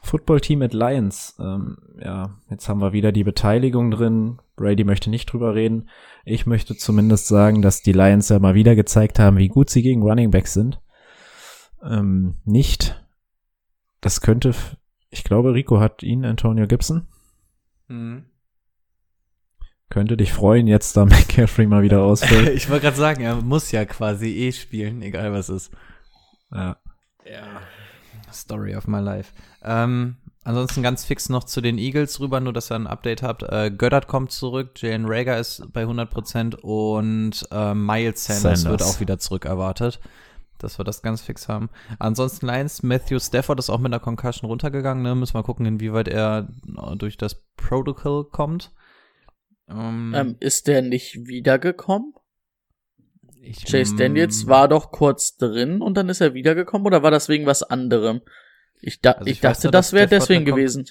Football 0.03 0.41
Team 0.41 0.61
at 0.61 0.73
Lions. 0.73 1.35
Ähm, 1.39 1.77
ja, 1.99 2.37
jetzt 2.49 2.67
haben 2.67 2.81
wir 2.81 2.91
wieder 2.91 3.13
die 3.13 3.23
Beteiligung 3.23 3.89
drin. 3.89 4.39
Brady 4.57 4.83
möchte 4.83 5.09
nicht 5.09 5.31
drüber 5.31 5.55
reden. 5.55 5.89
Ich 6.25 6.45
möchte 6.45 6.75
zumindest 6.75 7.27
sagen, 7.27 7.61
dass 7.61 7.81
die 7.81 7.93
Lions 7.93 8.27
ja 8.27 8.37
mal 8.37 8.53
wieder 8.53 8.75
gezeigt 8.75 9.17
haben, 9.17 9.37
wie 9.37 9.47
gut 9.47 9.69
sie 9.69 9.81
gegen 9.81 10.03
Running 10.03 10.29
Backs 10.29 10.53
sind. 10.53 10.81
Ähm, 11.81 12.35
nicht. 12.43 13.01
Das 14.01 14.19
könnte, 14.19 14.53
ich 15.09 15.23
glaube, 15.23 15.53
Rico 15.53 15.79
hat 15.79 16.03
ihn, 16.03 16.25
Antonio 16.25 16.67
Gibson. 16.67 17.07
Mhm. 17.87 18.25
Könnte 19.89 20.17
dich 20.17 20.33
freuen, 20.33 20.67
jetzt 20.67 20.97
da 20.97 21.05
McCaffrey 21.05 21.65
mal 21.65 21.81
wieder 21.81 22.03
ausfällt. 22.03 22.49
ich 22.55 22.69
wollte 22.69 22.83
gerade 22.83 22.97
sagen, 22.97 23.23
er 23.23 23.35
muss 23.37 23.71
ja 23.71 23.85
quasi 23.85 24.27
eh 24.27 24.51
spielen, 24.51 25.01
egal 25.01 25.31
was 25.31 25.47
ist. 25.47 25.71
ja. 26.51 26.77
Story 28.33 28.75
of 28.75 28.87
my 28.87 28.99
life. 28.99 29.33
Ähm, 29.63 30.17
ansonsten 30.43 30.83
ganz 30.83 31.05
fix 31.05 31.29
noch 31.29 31.43
zu 31.43 31.61
den 31.61 31.77
Eagles 31.77 32.19
rüber, 32.19 32.39
nur 32.39 32.53
dass 32.53 32.71
ihr 32.71 32.75
ein 32.75 32.87
Update 32.87 33.23
habt. 33.23 33.43
Äh, 33.43 33.71
Goddard 33.71 34.07
kommt 34.07 34.31
zurück, 34.31 34.81
Jalen 34.81 35.05
Rager 35.07 35.37
ist 35.39 35.71
bei 35.73 35.83
100% 35.83 36.55
und 36.57 37.47
äh, 37.51 37.73
Miles 37.73 38.25
Sanders, 38.25 38.61
Sanders. 38.61 38.65
wird 38.65 38.83
auch 38.83 38.99
wieder 38.99 39.19
zurück 39.19 39.45
erwartet. 39.45 39.99
Dass 40.59 40.79
wir 40.79 40.85
das 40.85 41.01
ganz 41.01 41.21
fix 41.21 41.49
haben. 41.49 41.69
Ansonsten 41.99 42.45
Lions, 42.45 42.83
Matthew 42.83 43.19
Stafford 43.19 43.59
ist 43.59 43.69
auch 43.69 43.79
mit 43.79 43.91
einer 43.91 43.99
Concussion 43.99 44.49
runtergegangen. 44.49 45.03
Ne? 45.03 45.13
Müssen 45.13 45.33
wir 45.33 45.43
gucken, 45.43 45.65
inwieweit 45.65 46.07
er 46.07 46.47
äh, 46.77 46.95
durch 46.95 47.17
das 47.17 47.43
Protocol 47.57 48.29
kommt. 48.29 48.71
Ähm, 49.69 50.13
ähm, 50.15 50.35
ist 50.39 50.67
der 50.67 50.81
nicht 50.81 51.27
wiedergekommen? 51.27 52.13
Ich, 53.43 53.65
Chase 53.65 53.95
Daniels 53.95 54.45
mm, 54.45 54.49
war 54.49 54.67
doch 54.67 54.91
kurz 54.91 55.35
drin 55.35 55.81
und 55.81 55.95
dann 55.95 56.09
ist 56.09 56.21
er 56.21 56.33
wiedergekommen 56.33 56.87
oder 56.87 57.03
war 57.03 57.11
das 57.11 57.27
wegen 57.29 57.45
was 57.45 57.61
anderem? 57.61 58.21
Ich, 58.81 59.01
da, 59.01 59.11
Also 59.11 59.25
ich, 59.25 59.37
ich 59.37 59.43
weiß 59.43 59.57
dachte, 59.57 59.67
nur, 59.67 59.71
das 59.71 59.87
dass 59.87 59.93
wäre 59.93 60.07
deswegen 60.07 60.45
gewesen. 60.45 60.85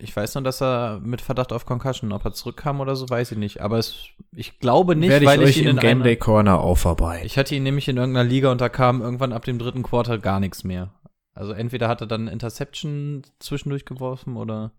Ich 0.00 0.16
weiß 0.16 0.34
nur, 0.34 0.42
dass 0.42 0.62
er 0.62 1.00
mit 1.00 1.20
Verdacht 1.20 1.52
auf 1.52 1.66
Concussion, 1.66 2.12
ob 2.12 2.24
er 2.24 2.32
zurückkam 2.32 2.80
oder 2.80 2.96
so, 2.96 3.08
weiß 3.08 3.32
ich 3.32 3.38
nicht. 3.38 3.60
Aber 3.60 3.78
es, 3.78 4.06
ich 4.34 4.58
glaube 4.58 4.96
nicht, 4.96 5.10
Werde 5.10 5.24
ich 5.24 5.30
weil 5.30 5.40
euch 5.40 5.50
ich 5.50 5.58
ihn 5.58 5.68
im 5.68 5.76
in 5.76 5.80
Game 5.80 6.02
Day 6.02 6.16
Corner 6.16 6.60
aufarbeiten. 6.60 7.26
Ich 7.26 7.38
hatte 7.38 7.54
ihn 7.54 7.62
nämlich 7.62 7.86
in 7.88 7.96
irgendeiner 7.96 8.28
Liga 8.28 8.50
und 8.50 8.60
da 8.60 8.68
kam 8.68 9.02
irgendwann 9.02 9.32
ab 9.32 9.44
dem 9.44 9.58
dritten 9.58 9.82
Quartal 9.82 10.18
gar 10.18 10.40
nichts 10.40 10.64
mehr. 10.64 10.94
Also 11.32 11.52
entweder 11.52 11.88
hat 11.88 12.00
er 12.00 12.06
dann 12.06 12.28
Interception 12.28 13.22
zwischendurch 13.38 13.84
geworfen 13.84 14.36
oder. 14.36 14.72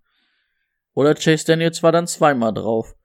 Oder 0.93 1.13
Chase 1.13 1.45
Daniels 1.45 1.83
war 1.83 1.91
dann 1.91 2.07
zweimal 2.07 2.53
drauf. 2.53 2.95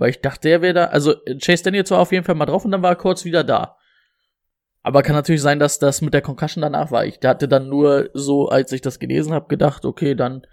Weil 0.00 0.10
ich 0.10 0.20
dachte, 0.20 0.48
der 0.48 0.62
wäre 0.62 0.74
da. 0.74 0.84
Also 0.86 1.14
Chase 1.40 1.62
Daniels 1.62 1.90
war 1.90 1.98
auf 1.98 2.10
jeden 2.10 2.24
Fall 2.24 2.34
mal 2.34 2.46
drauf 2.46 2.64
und 2.64 2.70
dann 2.70 2.82
war 2.82 2.92
er 2.92 2.96
kurz 2.96 3.24
wieder 3.24 3.44
da. 3.44 3.76
Aber 4.82 5.02
kann 5.02 5.14
natürlich 5.14 5.42
sein, 5.42 5.58
dass 5.58 5.78
das 5.78 6.00
mit 6.00 6.14
der 6.14 6.22
Concussion 6.22 6.62
danach 6.62 6.90
war. 6.90 7.04
Ich 7.04 7.18
hatte 7.22 7.48
dann 7.48 7.68
nur 7.68 8.08
so, 8.14 8.48
als 8.48 8.72
ich 8.72 8.80
das 8.80 8.98
gelesen 8.98 9.34
habe, 9.34 9.48
gedacht, 9.48 9.84
okay, 9.84 10.14
dann 10.14 10.46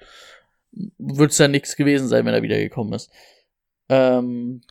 wird 0.98 1.32
es 1.32 1.38
ja 1.38 1.48
nichts 1.48 1.78
gewesen 1.78 2.10
sein, 2.10 2.26
wenn 2.26 2.34
er 2.34 2.42
wiedergekommen 2.42 2.94
ist. 2.94 3.10
Ähm, 3.88 4.64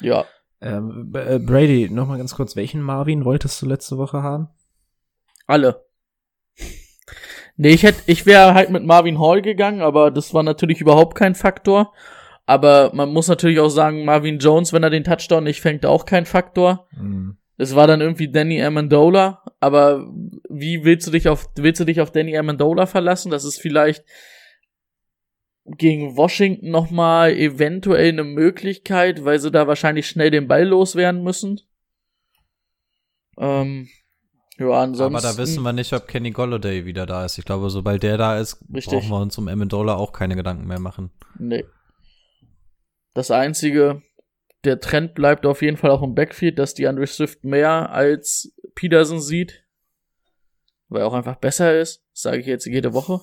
ja, 0.00 0.26
Ähm, 0.60 1.12
äh, 1.14 1.38
Brady, 1.38 1.88
nochmal 1.90 2.18
ganz 2.18 2.34
kurz, 2.34 2.54
welchen 2.54 2.82
Marvin 2.82 3.24
wolltest 3.24 3.60
du 3.60 3.66
letzte 3.66 3.98
Woche 3.98 4.22
haben? 4.22 4.48
alle. 5.50 5.84
Nee, 7.56 7.70
ich 7.70 7.82
hätte, 7.82 8.02
ich 8.06 8.24
wäre 8.24 8.54
halt 8.54 8.70
mit 8.70 8.84
Marvin 8.86 9.18
Hall 9.18 9.42
gegangen, 9.42 9.82
aber 9.82 10.10
das 10.10 10.32
war 10.32 10.42
natürlich 10.42 10.80
überhaupt 10.80 11.16
kein 11.16 11.34
Faktor. 11.34 11.92
Aber 12.50 12.90
man 12.92 13.12
muss 13.12 13.28
natürlich 13.28 13.60
auch 13.60 13.68
sagen, 13.68 14.04
Marvin 14.04 14.40
Jones, 14.40 14.72
wenn 14.72 14.82
er 14.82 14.90
den 14.90 15.04
Touchdown 15.04 15.44
nicht 15.44 15.60
fängt, 15.60 15.86
auch 15.86 16.04
kein 16.04 16.26
Faktor. 16.26 16.88
Hm. 16.96 17.36
Es 17.56 17.76
war 17.76 17.86
dann 17.86 18.00
irgendwie 18.00 18.28
Danny 18.28 18.60
Amendola, 18.60 19.44
aber 19.60 20.10
wie 20.48 20.82
willst 20.82 21.06
du 21.06 21.12
dich 21.12 21.28
auf 21.28 21.48
willst 21.54 21.80
du 21.80 21.84
dich 21.84 22.00
auf 22.00 22.10
Danny 22.10 22.36
Amendola 22.36 22.86
verlassen? 22.86 23.30
Das 23.30 23.44
ist 23.44 23.60
vielleicht 23.60 24.04
gegen 25.64 26.16
Washington 26.16 26.70
noch 26.70 26.90
mal 26.90 27.30
eventuell 27.34 28.08
eine 28.08 28.24
Möglichkeit, 28.24 29.24
weil 29.24 29.38
sie 29.38 29.52
da 29.52 29.68
wahrscheinlich 29.68 30.08
schnell 30.08 30.32
den 30.32 30.48
Ball 30.48 30.64
loswerden 30.64 31.22
müssen. 31.22 31.60
Ähm, 33.38 33.86
ja, 34.58 34.72
ansonsten. 34.72 35.14
Aber 35.14 35.22
da 35.22 35.38
wissen 35.38 35.62
wir 35.62 35.72
nicht, 35.72 35.92
ob 35.92 36.08
Kenny 36.08 36.32
Golladay 36.32 36.84
wieder 36.84 37.06
da 37.06 37.24
ist. 37.24 37.38
Ich 37.38 37.44
glaube, 37.44 37.70
sobald 37.70 38.02
der 38.02 38.16
da 38.18 38.40
ist, 38.40 38.58
Richtig. 38.74 38.92
brauchen 38.92 39.08
wir 39.10 39.20
uns 39.20 39.38
um 39.38 39.46
Amendola 39.46 39.94
auch 39.94 40.10
keine 40.10 40.34
Gedanken 40.34 40.66
mehr 40.66 40.80
machen. 40.80 41.12
Nee. 41.38 41.64
Das 43.14 43.30
einzige, 43.30 44.02
der 44.64 44.80
Trend 44.80 45.14
bleibt 45.14 45.46
auf 45.46 45.62
jeden 45.62 45.76
Fall 45.76 45.90
auch 45.90 46.02
im 46.02 46.14
Backfield, 46.14 46.58
dass 46.58 46.74
die 46.74 46.86
Andre 46.86 47.06
Swift 47.06 47.44
mehr 47.44 47.90
als 47.90 48.54
Peterson 48.74 49.20
sieht. 49.20 49.64
Weil 50.88 51.02
er 51.02 51.06
auch 51.06 51.14
einfach 51.14 51.36
besser 51.36 51.78
ist. 51.78 52.04
Sage 52.12 52.38
ich 52.38 52.46
jetzt 52.46 52.66
jede 52.66 52.92
Woche. 52.92 53.20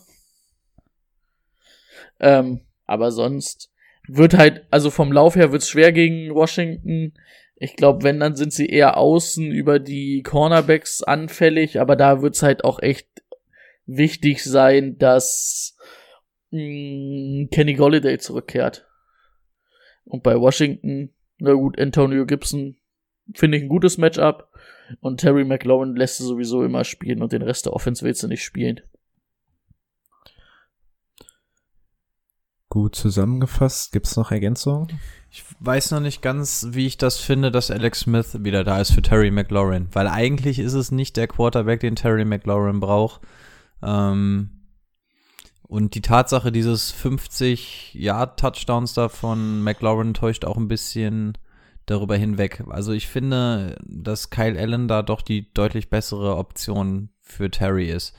Ähm, 2.20 2.62
aber 2.86 3.12
sonst 3.12 3.72
wird 4.08 4.34
halt, 4.34 4.66
also 4.72 4.90
vom 4.90 5.12
Lauf 5.12 5.36
her 5.36 5.52
wird's 5.52 5.70
schwer 5.70 5.92
gegen 5.92 6.34
Washington. 6.34 7.14
Ich 7.56 7.76
glaube, 7.76 8.04
wenn, 8.04 8.20
dann 8.20 8.36
sind 8.36 8.54
sie 8.54 8.68
eher 8.68 8.98
außen 8.98 9.52
über 9.52 9.80
die 9.80 10.24
Cornerbacks 10.24 11.04
anfällig, 11.04 11.80
aber 11.80 11.96
da 11.96 12.22
wird's 12.22 12.44
halt 12.44 12.64
auch 12.64 12.80
echt 12.80 13.08
wichtig 13.86 14.44
sein, 14.44 14.98
dass 14.98 15.78
mh, 16.52 17.48
Kenny 17.52 17.74
Golladay 17.74 18.18
zurückkehrt. 18.18 18.87
Und 20.08 20.24
bei 20.24 20.40
Washington, 20.40 21.14
na 21.40 21.54
gut, 21.54 21.80
Antonio 21.80 22.26
Gibson 22.26 22.78
finde 23.34 23.58
ich 23.58 23.64
ein 23.64 23.70
gutes 23.70 23.98
Matchup. 23.98 24.50
Und 25.02 25.20
Terry 25.20 25.44
McLaurin 25.44 25.96
lässt 25.96 26.20
du 26.20 26.24
sowieso 26.24 26.64
immer 26.64 26.84
spielen 26.84 27.22
und 27.22 27.34
den 27.34 27.42
Rest 27.42 27.66
der 27.66 27.74
Offense 27.74 28.06
willst 28.06 28.24
du 28.24 28.28
nicht 28.28 28.44
spielen. 28.44 28.80
Gut 32.70 32.96
zusammengefasst. 32.96 33.92
Gibt's 33.92 34.16
noch 34.16 34.32
Ergänzungen? 34.32 35.00
Ich 35.30 35.44
weiß 35.60 35.92
noch 35.92 36.00
nicht 36.00 36.22
ganz, 36.22 36.68
wie 36.72 36.86
ich 36.86 36.98
das 36.98 37.18
finde, 37.18 37.52
dass 37.52 37.72
Alex 37.72 38.02
Smith 38.02 38.44
wieder 38.44 38.64
da 38.64 38.80
ist 38.80 38.92
für 38.92 39.02
Terry 39.02 39.32
McLaurin. 39.32 39.88
Weil 39.92 40.08
eigentlich 40.08 40.60
ist 40.60 40.74
es 40.74 40.92
nicht 40.92 41.18
der 41.18 41.28
Quarterback, 41.28 41.80
den 41.80 41.96
Terry 41.96 42.24
McLaurin 42.24 42.80
braucht. 42.80 43.22
Ähm, 43.82 44.57
und 45.68 45.96
die 45.96 46.02
Tatsache 46.02 46.52
dieses 46.52 46.94
50-Yard-Touchdowns 46.94 48.94
da 48.94 49.10
von 49.10 49.62
McLaurin 49.62 50.14
täuscht 50.14 50.46
auch 50.46 50.58
ein 50.58 50.70
bisschen 50.70 51.38
darüber 51.86 52.16
hinweg. 52.16 52.64
Also 52.70 52.94
ich 52.94 53.08
finde, 53.08 53.78
dass 53.84 54.30
Kyle 54.30 54.60
Allen 54.60 54.88
da 54.88 55.02
doch 55.02 55.22
die 55.22 55.54
deutlich 55.54 55.90
bessere 55.90 56.38
Option 56.38 57.10
für 57.22 57.52
Terry 57.52 57.90
ist. 57.90 58.16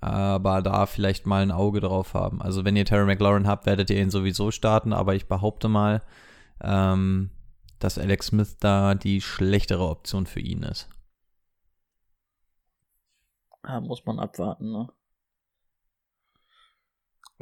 Aber 0.00 0.62
da 0.62 0.86
vielleicht 0.86 1.26
mal 1.26 1.42
ein 1.42 1.50
Auge 1.50 1.80
drauf 1.80 2.14
haben. 2.14 2.40
Also 2.42 2.64
wenn 2.64 2.76
ihr 2.76 2.84
Terry 2.84 3.06
McLaurin 3.06 3.48
habt, 3.48 3.66
werdet 3.66 3.90
ihr 3.90 4.00
ihn 4.00 4.10
sowieso 4.10 4.50
starten. 4.50 4.92
Aber 4.92 5.14
ich 5.14 5.26
behaupte 5.26 5.68
mal, 5.68 6.02
ähm, 6.60 7.30
dass 7.78 7.98
Alex 7.98 8.26
Smith 8.26 8.56
da 8.60 8.94
die 8.94 9.20
schlechtere 9.20 9.88
Option 9.88 10.26
für 10.26 10.40
ihn 10.40 10.62
ist. 10.62 10.88
Ja, 13.66 13.80
muss 13.80 14.04
man 14.04 14.18
abwarten, 14.18 14.70
ne? 14.70 14.88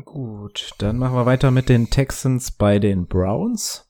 Gut, 0.04 0.72
dann 0.78 0.98
machen 0.98 1.14
wir 1.14 1.26
weiter 1.26 1.50
mit 1.50 1.68
den 1.68 1.90
Texans 1.90 2.50
bei 2.52 2.78
den 2.78 3.06
Browns. 3.06 3.88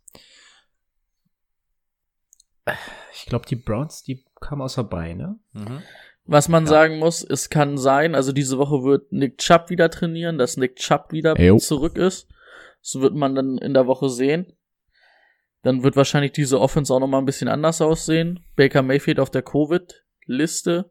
Ich 3.15 3.27
glaube, 3.27 3.47
die 3.47 3.57
Browns, 3.57 4.03
die 4.03 4.25
kamen 4.41 4.63
außer 4.63 4.85
Beine. 4.85 5.39
Was 6.25 6.49
man 6.49 6.67
sagen 6.67 6.99
muss, 6.99 7.25
es 7.25 7.51
kann 7.51 7.79
sein, 7.79 8.15
also 8.15 8.33
diese 8.33 8.59
Woche 8.59 8.85
wird 8.85 9.13
Nick 9.13 9.39
Chubb 9.39 9.71
wieder 9.71 9.91
trainieren, 9.91 10.39
dass 10.39 10.57
Nick 10.57 10.77
Chubb 10.77 11.13
wieder 11.13 11.39
Jo. 11.41 11.59
zurück 11.59 11.97
ist. 11.97 12.29
Das 12.81 13.01
wird 13.01 13.15
man 13.15 13.35
dann 13.35 13.59
in 13.59 13.75
der 13.75 13.87
Woche 13.87 14.09
sehen. 14.09 14.57
Dann 15.63 15.85
wird 15.85 15.95
wahrscheinlich 15.95 16.33
diese 16.33 16.61
Offense 16.61 16.93
auch 16.93 16.99
noch 16.99 17.07
mal 17.07 17.19
ein 17.19 17.25
bisschen 17.25 17.49
anders 17.49 17.81
aussehen. 17.81 18.45
Baker 18.57 18.83
Mayfield 18.83 19.21
auf 19.21 19.31
der 19.31 19.43
Covid-Liste. 19.43 20.91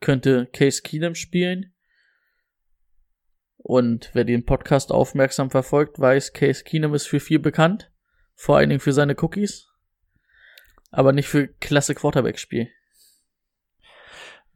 Könnte 0.00 0.46
Case 0.52 0.82
Keenum 0.82 1.14
spielen. 1.16 1.73
Und 3.66 4.10
wer 4.12 4.24
den 4.24 4.44
Podcast 4.44 4.92
aufmerksam 4.92 5.50
verfolgt, 5.50 5.98
weiß, 5.98 6.34
Case 6.34 6.62
Keenum 6.64 6.92
ist 6.92 7.06
für 7.06 7.18
viel 7.18 7.38
bekannt. 7.38 7.90
Vor 8.34 8.58
allen 8.58 8.68
Dingen 8.68 8.80
für 8.80 8.92
seine 8.92 9.16
Cookies. 9.18 9.68
Aber 10.90 11.14
nicht 11.14 11.28
für 11.28 11.48
klasse 11.48 11.94
Quarterback-Spiel. 11.94 12.68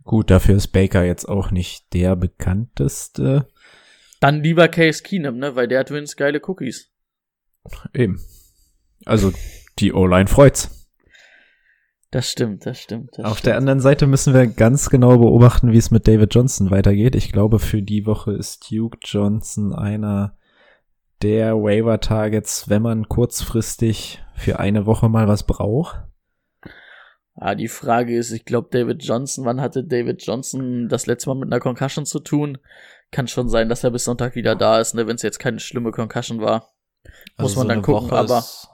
Gut, 0.04 0.30
dafür 0.30 0.56
ist 0.56 0.68
Baker 0.68 1.04
jetzt 1.04 1.26
auch 1.26 1.50
nicht 1.50 1.94
der 1.94 2.16
bekannteste. 2.16 3.48
Dann 4.20 4.42
lieber 4.42 4.68
Case 4.68 5.02
Keenum, 5.02 5.38
ne? 5.38 5.56
Weil 5.56 5.68
der 5.68 5.80
hat 5.80 5.90
wenigstens 5.90 6.18
geile 6.18 6.42
Cookies. 6.46 6.92
Eben. 7.94 8.20
Also, 9.06 9.32
die 9.78 9.94
O-Line 9.94 10.28
freut's. 10.28 10.77
Das 12.10 12.30
stimmt, 12.30 12.64
das 12.64 12.78
stimmt. 12.80 13.10
Das 13.18 13.24
Auf 13.26 13.32
stimmt. 13.38 13.46
der 13.46 13.56
anderen 13.58 13.80
Seite 13.80 14.06
müssen 14.06 14.32
wir 14.32 14.46
ganz 14.46 14.88
genau 14.88 15.18
beobachten, 15.18 15.72
wie 15.72 15.76
es 15.76 15.90
mit 15.90 16.08
David 16.08 16.34
Johnson 16.34 16.70
weitergeht. 16.70 17.14
Ich 17.14 17.32
glaube, 17.32 17.58
für 17.58 17.82
die 17.82 18.06
Woche 18.06 18.32
ist 18.32 18.70
Duke 18.70 18.98
Johnson 19.02 19.74
einer 19.74 20.34
der 21.20 21.56
Waiver-Targets, 21.56 22.68
wenn 22.70 22.80
man 22.82 23.08
kurzfristig 23.08 24.22
für 24.34 24.58
eine 24.58 24.86
Woche 24.86 25.08
mal 25.08 25.28
was 25.28 25.42
braucht. 25.44 26.00
Ah, 27.34 27.54
die 27.54 27.68
Frage 27.68 28.16
ist, 28.16 28.32
ich 28.32 28.44
glaube, 28.44 28.68
David 28.70 29.02
Johnson, 29.04 29.44
wann 29.44 29.60
hatte 29.60 29.84
David 29.84 30.22
Johnson 30.24 30.88
das 30.88 31.06
letzte 31.06 31.28
Mal 31.30 31.36
mit 31.38 31.52
einer 31.52 31.60
Concussion 31.60 32.04
zu 32.06 32.20
tun? 32.20 32.58
Kann 33.10 33.28
schon 33.28 33.48
sein, 33.48 33.68
dass 33.68 33.84
er 33.84 33.90
bis 33.90 34.04
Sonntag 34.04 34.34
wieder 34.34 34.56
da 34.56 34.80
ist, 34.80 34.94
ne, 34.94 35.06
wenn 35.06 35.16
es 35.16 35.22
jetzt 35.22 35.38
keine 35.38 35.60
schlimme 35.60 35.92
Concussion 35.92 36.40
war. 36.40 36.70
Muss 37.38 37.54
man 37.54 37.68
dann 37.68 37.78
eine 37.78 37.82
gucken, 37.82 38.08
Woche 38.10 38.16
aber- 38.18 38.38
ist 38.38 38.68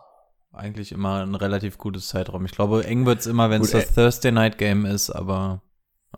eigentlich 0.54 0.92
immer 0.92 1.22
ein 1.22 1.34
relativ 1.34 1.78
gutes 1.78 2.08
Zeitraum. 2.08 2.44
Ich 2.44 2.52
glaube, 2.52 2.84
eng 2.84 3.06
wird's 3.06 3.26
immer, 3.26 3.50
wenn 3.50 3.62
es 3.62 3.70
das 3.72 3.94
Thursday 3.94 4.32
Night 4.32 4.58
Game 4.58 4.86
ist, 4.86 5.10
aber 5.10 5.62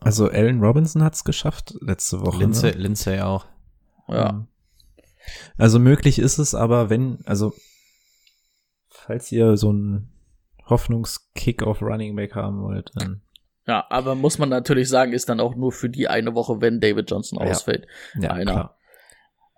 Also 0.01 0.29
Allen 0.29 0.61
Robinson 0.63 1.03
hat's 1.03 1.25
geschafft 1.25 1.75
letzte 1.81 2.21
Woche. 2.21 2.39
Lindsay, 2.39 2.73
Ne? 2.73 2.77
Lindsay 2.79 3.21
auch. 3.21 3.47
Ja. 4.09 4.47
Also 5.59 5.79
möglich 5.79 6.19
ist 6.19 6.39
es, 6.39 6.55
aber 6.55 6.91
wenn, 6.91 7.19
also 7.27 7.53
falls 8.89 9.33
ihr 9.33 9.57
so 9.57 9.71
einen 9.71 10.13
Hoffnungskick 10.69 11.63
auf 11.63 11.83
Running 11.83 12.15
Back 12.17 12.35
haben 12.35 12.63
wollt, 12.63 12.91
dann 12.95 13.23
Ja, 13.67 13.85
aber 13.91 14.15
muss 14.15 14.39
man 14.39 14.49
natürlich 14.49 14.89
sagen, 14.89 15.13
ist 15.13 15.29
dann 15.29 15.41
auch 15.41 15.55
nur 15.57 15.73
für 15.73 15.89
die 15.89 16.07
eine 16.09 16.35
Woche, 16.35 16.61
wenn 16.61 16.81
David 16.81 17.11
Johnson 17.11 17.39
Ja. 17.41 17.51
ausfällt. 17.51 17.87
ja, 18.21 18.31
Einer. 18.31 18.53
klar. 18.53 18.79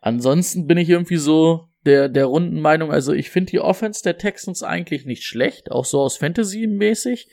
Ansonsten 0.00 0.66
bin 0.66 0.78
ich 0.78 0.88
irgendwie 0.88 1.16
so 1.16 1.68
der, 1.88 2.08
der 2.08 2.26
runden 2.26 2.60
Meinung, 2.60 2.92
also 2.92 3.12
ich 3.12 3.30
finde 3.30 3.50
die 3.50 3.60
Offense 3.60 4.02
der 4.02 4.18
Texans 4.18 4.62
eigentlich 4.62 5.06
nicht 5.06 5.24
schlecht, 5.24 5.72
auch 5.72 5.84
so 5.84 6.00
aus 6.00 6.18
Fantasy-mäßig. 6.18 7.28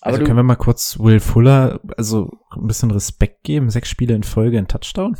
Aber 0.00 0.14
Also 0.14 0.24
können 0.24 0.36
wir 0.36 0.42
mal 0.42 0.56
kurz 0.56 0.98
Will 0.98 1.20
Fuller, 1.20 1.80
also 1.96 2.30
ein 2.50 2.66
bisschen 2.66 2.90
Respekt 2.90 3.44
geben, 3.44 3.70
sechs 3.70 3.88
Spiele 3.88 4.14
in 4.14 4.24
Folge 4.24 4.58
in 4.58 4.66
Touchdown. 4.68 5.16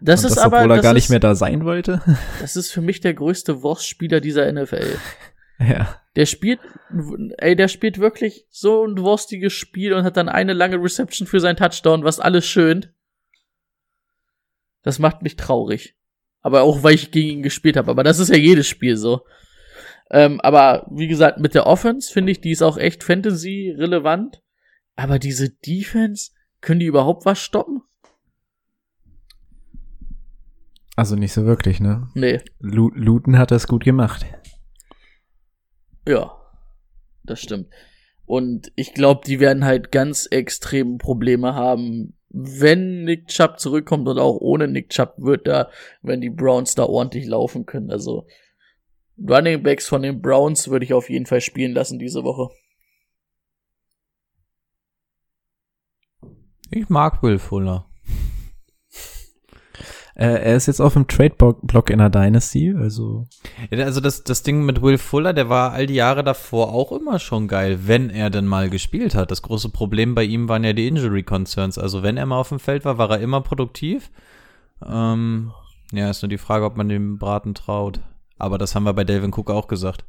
das 0.00 0.22
Und 0.22 0.30
ist 0.30 0.36
das, 0.36 0.44
aber, 0.44 0.58
obwohl 0.58 0.70
er 0.70 0.82
gar 0.82 0.92
ist, 0.92 1.02
nicht 1.02 1.10
mehr 1.10 1.20
da 1.20 1.34
sein 1.34 1.64
wollte. 1.64 2.00
das 2.40 2.56
ist 2.56 2.70
für 2.70 2.80
mich 2.80 3.00
der 3.00 3.14
größte 3.14 3.62
Wurstspieler 3.62 4.20
dieser 4.20 4.50
NFL. 4.50 4.96
ja. 5.58 6.00
Der 6.16 6.26
spielt, 6.26 6.60
ey, 7.38 7.54
der 7.54 7.68
spielt 7.68 7.98
wirklich 7.98 8.46
so 8.48 8.86
ein 8.86 8.98
wurstiges 8.98 9.52
Spiel 9.52 9.92
und 9.92 10.04
hat 10.04 10.16
dann 10.16 10.28
eine 10.28 10.52
lange 10.52 10.82
Reception 10.82 11.26
für 11.26 11.40
seinen 11.40 11.56
Touchdown, 11.56 12.04
was 12.04 12.18
alles 12.18 12.46
schönt. 12.46 12.92
Das 14.82 14.98
macht 14.98 15.22
mich 15.22 15.36
traurig. 15.36 15.99
Aber 16.42 16.62
auch, 16.62 16.82
weil 16.82 16.94
ich 16.94 17.10
gegen 17.10 17.38
ihn 17.38 17.42
gespielt 17.42 17.76
habe. 17.76 17.90
Aber 17.90 18.02
das 18.02 18.18
ist 18.18 18.30
ja 18.30 18.36
jedes 18.36 18.66
Spiel 18.66 18.96
so. 18.96 19.22
Ähm, 20.10 20.40
aber 20.40 20.86
wie 20.90 21.06
gesagt, 21.06 21.38
mit 21.38 21.54
der 21.54 21.66
Offense 21.66 22.12
finde 22.12 22.32
ich, 22.32 22.40
die 22.40 22.50
ist 22.50 22.62
auch 22.62 22.78
echt 22.78 23.04
Fantasy-relevant. 23.04 24.42
Aber 24.96 25.18
diese 25.18 25.50
Defense, 25.50 26.30
können 26.60 26.80
die 26.80 26.86
überhaupt 26.86 27.24
was 27.24 27.38
stoppen? 27.40 27.82
Also 30.96 31.16
nicht 31.16 31.32
so 31.32 31.46
wirklich, 31.46 31.80
ne? 31.80 32.08
Nee, 32.14 32.40
Lu 32.58 32.90
Luton 32.94 33.38
hat 33.38 33.50
das 33.50 33.66
gut 33.66 33.84
gemacht. 33.84 34.26
ja. 36.06 36.36
Das 37.22 37.40
stimmt. 37.40 37.68
Und 38.24 38.72
ich 38.76 38.94
glaube, 38.94 39.20
die 39.26 39.40
werden 39.40 39.64
halt 39.64 39.92
ganz 39.92 40.26
extrem 40.26 40.98
Probleme 40.98 41.54
haben, 41.54 42.16
wenn 42.30 43.04
Nick 43.04 43.26
Chubb 43.26 43.58
zurückkommt 43.58 44.08
und 44.08 44.18
auch 44.18 44.36
ohne 44.36 44.68
Nick 44.68 44.90
Chubb 44.90 45.14
wird 45.18 45.46
da, 45.46 45.70
wenn 46.00 46.20
die 46.20 46.30
Browns 46.30 46.74
da 46.74 46.84
ordentlich 46.84 47.26
laufen 47.26 47.66
können. 47.66 47.90
Also 47.90 48.26
Running 49.18 49.62
Backs 49.62 49.88
von 49.88 50.02
den 50.02 50.22
Browns 50.22 50.68
würde 50.68 50.84
ich 50.84 50.94
auf 50.94 51.10
jeden 51.10 51.26
Fall 51.26 51.40
spielen 51.40 51.72
lassen 51.72 51.98
diese 51.98 52.22
Woche. 52.24 52.54
Ich 56.70 56.88
mag 56.88 57.22
Will 57.22 57.38
Fuller. 57.38 57.89
Äh, 60.20 60.42
er 60.42 60.54
ist 60.54 60.66
jetzt 60.66 60.82
auf 60.82 60.92
dem 60.92 61.08
Trade-Block 61.08 61.88
in 61.88 61.96
der 61.98 62.10
Dynasty, 62.10 62.74
also. 62.76 63.26
Ja, 63.70 63.86
also 63.86 64.02
das, 64.02 64.22
das 64.22 64.42
Ding 64.42 64.66
mit 64.66 64.82
Will 64.82 64.98
Fuller, 64.98 65.32
der 65.32 65.48
war 65.48 65.72
all 65.72 65.86
die 65.86 65.94
Jahre 65.94 66.22
davor 66.22 66.74
auch 66.74 66.92
immer 66.92 67.18
schon 67.18 67.48
geil, 67.48 67.86
wenn 67.86 68.10
er 68.10 68.28
denn 68.28 68.44
mal 68.44 68.68
gespielt 68.68 69.14
hat. 69.14 69.30
Das 69.30 69.40
große 69.40 69.70
Problem 69.70 70.14
bei 70.14 70.24
ihm 70.24 70.46
waren 70.46 70.62
ja 70.62 70.74
die 70.74 70.88
Injury 70.88 71.22
Concerns. 71.22 71.78
Also 71.78 72.02
wenn 72.02 72.18
er 72.18 72.26
mal 72.26 72.36
auf 72.36 72.50
dem 72.50 72.58
Feld 72.58 72.84
war, 72.84 72.98
war 72.98 73.12
er 73.12 73.20
immer 73.20 73.40
produktiv. 73.40 74.10
Ähm, 74.86 75.52
ja, 75.90 76.10
ist 76.10 76.20
nur 76.20 76.28
die 76.28 76.36
Frage, 76.36 76.66
ob 76.66 76.76
man 76.76 76.90
dem 76.90 77.16
Braten 77.16 77.54
traut. 77.54 78.00
Aber 78.36 78.58
das 78.58 78.74
haben 78.74 78.84
wir 78.84 78.92
bei 78.92 79.04
Delvin 79.04 79.32
Cook 79.32 79.50
auch 79.50 79.68
gesagt. 79.68 80.04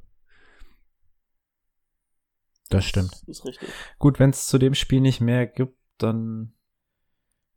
Das 2.70 2.84
stimmt. 2.84 3.14
Das 3.14 3.40
ist 3.40 3.46
richtig. 3.46 3.70
Gut, 3.98 4.20
wenn 4.20 4.32
es 4.32 4.48
zu 4.48 4.58
dem 4.58 4.74
Spiel 4.74 5.00
nicht 5.00 5.22
mehr 5.22 5.48
gibt, 5.48 5.78
dann 6.00 6.52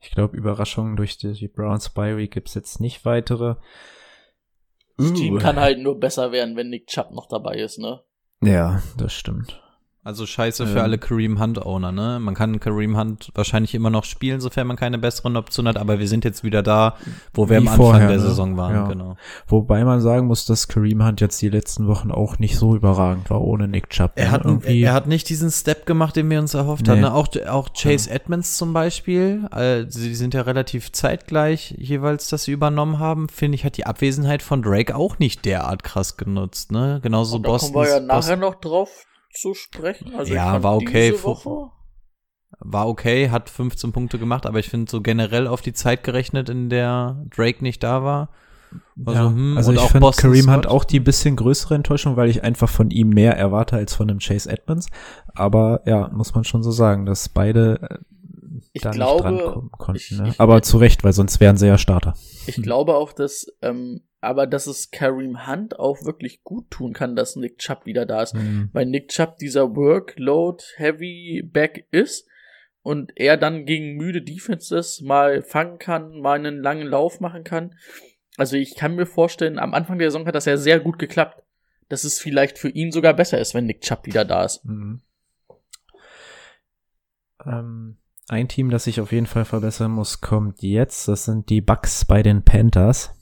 ich 0.05 0.11
glaube, 0.11 0.36
Überraschungen 0.36 0.96
durch 0.96 1.16
die, 1.16 1.48
Browns 1.48 1.90
Bye 1.90 2.16
Week 2.16 2.30
gibt's 2.30 2.55
jetzt 2.55 2.80
nicht 2.80 3.05
weitere. 3.05 3.57
Das 4.96 5.12
Team 5.12 5.38
kann 5.38 5.57
halt 5.57 5.80
nur 5.80 5.98
besser 5.98 6.30
werden, 6.30 6.57
wenn 6.57 6.70
Nick 6.70 6.86
Chubb 6.86 7.11
noch 7.11 7.26
dabei 7.26 7.57
ist, 7.57 7.78
ne? 7.78 8.02
Ja, 8.40 8.82
das 8.96 9.12
stimmt. 9.12 9.63
Also 10.07 10.26
scheiße 10.26 10.66
für 10.66 10.78
Ähm. 10.80 10.84
alle 10.84 10.98
Kareem 10.98 11.40
Hunt-Owner, 11.40 11.90
ne? 11.90 12.18
Man 12.20 12.34
kann 12.34 12.61
Kareem 12.61 12.98
Hunt 12.98 13.30
wahrscheinlich 13.34 13.74
immer 13.74 13.88
noch 13.88 14.05
spielen, 14.05 14.38
sofern 14.40 14.66
man 14.66 14.76
keine 14.76 14.98
besseren 14.98 15.34
Optionen 15.38 15.70
hat, 15.74 15.80
aber 15.80 15.98
wir 15.98 16.09
sind 16.09 16.24
jetzt 16.26 16.44
wieder 16.44 16.62
da, 16.62 16.96
wo 17.32 17.48
wir 17.48 17.55
Wie 17.57 17.66
am 17.66 17.68
Anfang 17.68 17.76
vorher, 17.86 18.09
der 18.09 18.18
ne? 18.18 18.22
Saison 18.22 18.57
waren, 18.59 18.74
Ja. 18.74 18.86
genau. 18.86 19.16
Wobei 19.48 19.82
man 19.82 20.00
sagen 20.02 20.26
muss, 20.26 20.44
dass 20.44 20.68
Kareem 20.68 21.02
Hunt 21.02 21.22
jetzt 21.22 21.40
die 21.40 21.48
letzten 21.48 21.86
Wochen 21.86 22.11
auch 22.11 22.38
nicht 22.38 22.59
so 22.59 22.76
überragend 22.76 23.30
war 23.30 23.40
ohne 23.40 23.66
Nick 23.66 23.88
Chubb. 23.88 24.12
Er 24.16 24.26
ne? 24.26 24.30
hat, 24.32 24.44
irgendwie. 24.44 24.82
er 24.82 24.92
hat 24.92 25.07
nicht 25.07 25.26
diesen 25.30 25.50
Step 25.50 25.86
gemacht, 25.86 26.16
den 26.16 26.28
wir 26.28 26.38
uns 26.38 26.52
erhofft 26.52 26.84
Nee. 26.86 26.90
hatten. 26.92 27.00
ne? 27.00 27.14
Auch, 27.14 27.28
auch 27.48 27.70
Chase 27.72 28.11
Edmonds 28.11 28.59
zum 28.59 28.74
Beispiel, 28.74 29.48
äh, 29.57 29.86
sie 29.88 30.14
sind 30.14 30.34
ja 30.34 30.42
relativ 30.42 30.92
zeitgleich 30.92 31.74
jeweils, 31.78 32.28
dass 32.28 32.44
sie 32.44 32.52
übernommen 32.52 32.98
haben, 32.98 33.30
finde 33.30 33.55
ich, 33.57 33.64
hat 33.64 33.78
die 33.78 33.86
Abwesenheit 33.86 34.42
von 34.42 34.61
Drake 34.61 34.94
auch 34.94 35.18
nicht 35.18 35.46
derart 35.46 35.82
krass 35.82 36.18
genutzt, 36.18 36.72
ne? 36.72 37.00
Genauso 37.02 37.36
Und 37.36 37.44
da 37.44 37.48
Boston. 37.48 37.72
kommen 37.72 37.86
wir 37.86 37.90
ja 37.94 38.00
nachher 38.00 38.36
noch 38.36 38.57
drauf 38.57 38.90
zu 39.35 39.55
sprechen. 39.55 40.14
Also 40.16 40.32
Ja, 40.35 40.62
war 40.62 40.76
okay. 40.76 41.12
War 42.61 42.89
okay, 42.89 43.30
hat 43.30 43.51
15 43.51 43.93
Punkte 43.93 44.18
gemacht, 44.18 44.47
aber 44.47 44.59
ich 44.61 44.68
finde 44.70 44.91
so 44.91 45.01
generell 45.03 45.47
auf 45.49 45.61
die 45.61 45.72
Zeit 45.72 46.05
gerechnet, 46.05 46.49
in 46.49 46.70
der 46.70 47.24
Drake 47.35 47.62
nicht 47.62 47.82
da 47.82 48.05
war. 48.05 48.30
Also, 49.05 49.20
ja, 49.20 49.26
hm, 49.28 49.57
also 49.57 49.72
ich 49.72 49.78
auch 49.78 49.91
finde 49.91 50.11
Kareem. 50.16 50.51
Hunt 50.53 50.66
auch 50.66 50.85
die 50.85 51.01
bisschen 51.01 51.37
größere 51.37 51.74
Enttäuschung, 51.74 52.16
weil 52.16 52.28
ich 52.30 52.43
einfach 52.43 52.68
von 52.68 52.91
ihm 52.91 53.11
mehr 53.11 53.37
erwarte 53.37 53.76
als 53.76 53.95
von 53.95 54.09
einem 54.09 54.18
Chase 54.20 54.51
Edmonds. 54.51 54.89
Aber 55.35 55.82
ja, 55.87 56.09
muss 56.09 56.35
man 56.35 56.45
schon 56.45 56.62
so 56.62 56.70
sagen, 56.70 57.07
dass 57.07 57.28
beide 57.28 57.80
äh, 57.82 57.99
Ich 58.72 58.82
da 58.82 58.91
glaube, 58.91 59.30
nicht 59.30 59.43
drankommen 59.45 59.70
konnten. 59.72 59.97
ich- 60.01 60.11
ne? 60.12 60.28
ich- 60.30 60.41
Aber 60.41 60.62
zu 60.62 60.78
Recht, 60.78 61.05
weil 61.05 61.12
sonst 61.12 61.39
wären 61.41 61.57
sie 61.57 61.66
ja 61.66 61.78
Starter. 61.78 62.14
Ich 62.47 62.57
glaube 62.62 62.95
auch, 62.97 63.12
dass, 63.12 63.47
ähm, 63.62 64.03
aber 64.24 64.46
dass 64.46 64.66
es 64.66 64.90
Kareem 64.90 65.46
Hunt 65.46 65.78
auch 65.78 66.04
wirklich 66.04 66.42
gut 66.42 66.70
tun 66.70 66.92
kann, 66.92 67.16
dass 67.16 67.36
Nick 67.36 67.58
Chubb 67.58 67.86
wieder 67.86 68.06
da 68.06 68.22
ist. 68.22 68.34
Mhm. 68.34 68.70
Weil 68.72 68.86
Nick 68.86 69.08
Chubb 69.08 69.38
dieser 69.38 69.74
Workload-Heavy 69.76 71.42
Back 71.44 71.86
ist 71.90 72.26
und 72.82 73.12
er 73.16 73.36
dann 73.36 73.64
gegen 73.64 73.96
müde 73.96 74.22
Defenses 74.22 75.00
mal 75.00 75.42
fangen 75.42 75.78
kann, 75.78 76.20
mal 76.20 76.38
einen 76.38 76.60
langen 76.60 76.86
Lauf 76.86 77.20
machen 77.20 77.44
kann. 77.44 77.74
Also 78.36 78.56
ich 78.56 78.76
kann 78.76 78.96
mir 78.96 79.06
vorstellen, 79.06 79.58
am 79.58 79.74
Anfang 79.74 79.98
der 79.98 80.10
Saison 80.10 80.26
hat 80.26 80.34
das 80.34 80.44
ja 80.44 80.56
sehr 80.56 80.80
gut 80.80 80.98
geklappt. 80.98 81.42
Dass 81.90 82.04
es 82.04 82.18
vielleicht 82.18 82.58
für 82.58 82.70
ihn 82.70 82.92
sogar 82.92 83.12
besser 83.12 83.38
ist, 83.38 83.52
wenn 83.54 83.66
Nick 83.66 83.82
Chubb 83.82 84.06
wieder 84.06 84.24
da 84.24 84.44
ist. 84.44 84.64
Mhm. 84.64 85.02
Ähm, 87.44 87.98
ein 88.28 88.48
Team, 88.48 88.70
das 88.70 88.84
sich 88.84 89.00
auf 89.00 89.12
jeden 89.12 89.26
Fall 89.26 89.44
verbessern 89.44 89.90
muss, 89.90 90.20
kommt 90.20 90.62
jetzt. 90.62 91.08
Das 91.08 91.26
sind 91.26 91.50
die 91.50 91.60
Bucks 91.60 92.04
bei 92.06 92.22
den 92.22 92.42
Panthers. 92.42 93.14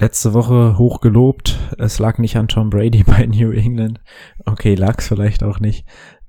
Letzte 0.00 0.32
Woche 0.32 0.78
hoch 0.78 1.02
gelobt. 1.02 1.58
Es 1.76 1.98
lag 1.98 2.16
nicht 2.16 2.36
an 2.36 2.48
Tom 2.48 2.70
Brady 2.70 3.04
bei 3.06 3.26
New 3.26 3.52
England. 3.52 4.00
Okay, 4.46 4.74
lag's 4.74 5.08
vielleicht 5.08 5.42
auch 5.42 5.60
nicht. 5.60 5.86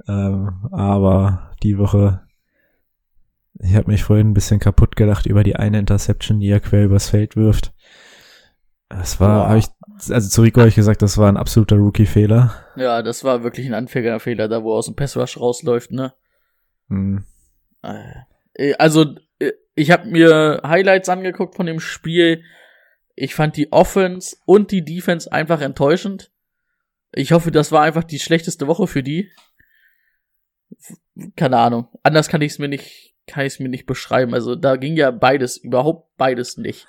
Ähm, 0.10 0.68
aber 0.74 1.52
die 1.64 1.78
Woche, 1.78 2.22
ich 3.60 3.76
habe 3.76 3.90
mich 3.90 4.04
vorhin 4.04 4.32
ein 4.32 4.34
bisschen 4.34 4.60
kaputt 4.60 4.98
gelacht 4.98 5.26
über 5.26 5.44
die 5.44 5.56
eine 5.56 5.80
Interception, 5.80 6.42
die 6.42 6.50
er 6.50 6.60
quer 6.60 6.84
übers 6.84 7.10
Feld 7.10 7.38
wirft. 7.38 7.74
Das 8.90 9.22
war, 9.22 9.48
habe 9.48 9.60
ich, 9.60 9.68
also 10.10 10.28
zu 10.28 10.42
Rico 10.42 10.60
habe 10.60 10.68
ich 10.68 10.76
gesagt, 10.76 11.02
das 11.02 11.18
war 11.18 11.30
ein 11.30 11.38
absoluter 11.38 11.78
Rookie-Fehler. 11.78 12.54
Ja, 12.76 13.02
das 13.02 13.24
war 13.24 13.42
wirklich 13.42 13.68
ein 13.68 13.74
Anfängerfehler, 13.74 14.50
da 14.50 14.64
wo 14.64 14.74
er 14.74 14.80
aus 14.80 14.88
dem 14.88 14.98
Passrush 14.98 15.40
rausläuft, 15.40 15.92
ne? 15.92 16.14
Mhm. 16.90 17.24
Äh, 17.84 18.74
Also, 18.78 19.16
äh, 19.40 19.54
ich 19.76 19.92
habe 19.92 20.10
mir 20.10 20.62
Highlights 20.66 21.08
angeguckt 21.08 21.56
von 21.56 21.68
dem 21.68 21.80
Spiel. 21.80 22.44
Ich 23.22 23.36
fand 23.36 23.56
die 23.56 23.72
Offense 23.72 24.36
und 24.46 24.72
die 24.72 24.84
Defense 24.84 25.32
einfach 25.32 25.62
enttäuschend. 25.62 26.32
Ich 27.12 27.34
hoffe, 27.34 27.52
das 27.52 27.72
war 27.72 27.84
einfach 27.84 28.04
die 28.04 28.18
schlechteste 28.18 28.66
Woche 28.66 28.88
für 28.88 29.04
die. 29.04 29.30
Keine 31.36 31.60
Ahnung. 31.60 31.88
Anders 32.02 32.30
kann 32.30 32.42
ich 32.42 32.54
es 32.54 32.58
mir 32.58 32.68
nicht, 32.68 33.14
kann 33.28 33.46
ich 33.46 33.54
es 33.54 33.60
mir 33.60 33.70
nicht 33.70 33.86
beschreiben. 33.86 34.34
Also 34.34 34.56
da 34.56 34.76
ging 34.76 34.96
ja 34.96 35.12
beides, 35.12 35.58
überhaupt 35.58 36.18
beides 36.18 36.58
nicht. 36.58 36.88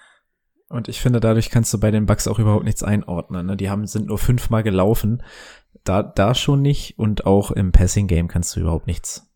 Und 0.71 0.89
ich 0.89 1.03
finde, 1.03 1.21
dadurch 1.21 1.51
kannst 1.51 1.75
du 1.75 1.79
bei 1.79 1.91
den 1.91 2.07
Bucks 2.07 2.27
auch 2.27 2.39
überhaupt 2.39 2.65
nichts 2.65 2.83
einordnen. 2.83 3.45
Ne? 3.45 3.59
Die 3.59 3.69
haben, 3.69 3.87
sind 3.87 4.07
nur 4.07 4.17
fünfmal 4.17 4.63
gelaufen. 4.63 5.23
Da, 5.85 6.03
da 6.03 6.35
schon 6.35 6.63
nicht. 6.63 6.99
Und 6.99 7.27
auch 7.27 7.51
im 7.51 7.73
Passing-Game 7.73 8.29
kannst 8.29 8.57
du 8.57 8.61
überhaupt 8.61 8.87
nichts. 8.87 9.31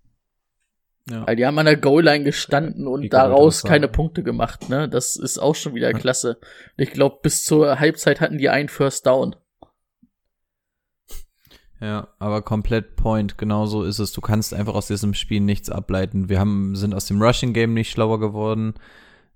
Ja. 1.09 1.27
Weil 1.27 1.37
die 1.37 1.47
haben 1.47 1.59
an 1.59 1.67
der 1.67 1.77
Goal-Line 1.77 2.25
gestanden 2.25 2.89
und 2.89 3.13
daraus 3.13 3.63
keine 3.63 3.87
Punkte 3.87 4.25
gemacht, 4.25 4.69
ne? 4.69 4.89
Das 4.89 5.15
ist 5.15 5.39
auch 5.39 5.55
schon 5.55 5.75
wieder 5.75 5.93
klasse. 5.93 6.39
Ich 6.77 6.91
glaube, 6.91 7.21
bis 7.23 7.45
zur 7.45 7.79
Halbzeit 7.79 8.21
hatten 8.21 8.39
die 8.39 8.49
einen 8.49 8.69
First 8.69 9.07
Down. 9.07 9.37
Ja, 11.81 12.09
aber 12.19 12.43
komplett 12.43 12.97
Point, 12.97 13.39
genau 13.39 13.67
so 13.67 13.85
ist 13.85 13.99
es. 13.99 14.13
Du 14.13 14.21
kannst 14.21 14.55
einfach 14.55 14.75
aus 14.75 14.89
diesem 14.89 15.15
Spiel 15.15 15.41
nichts 15.41 15.71
ableiten. 15.71 16.29
Wir 16.29 16.41
haben, 16.41 16.75
sind 16.75 16.95
aus 16.95 17.07
dem 17.07 17.23
Rushing 17.23 17.53
Game 17.53 17.75
nicht 17.75 17.91
schlauer 17.91 18.19
geworden. 18.19 18.75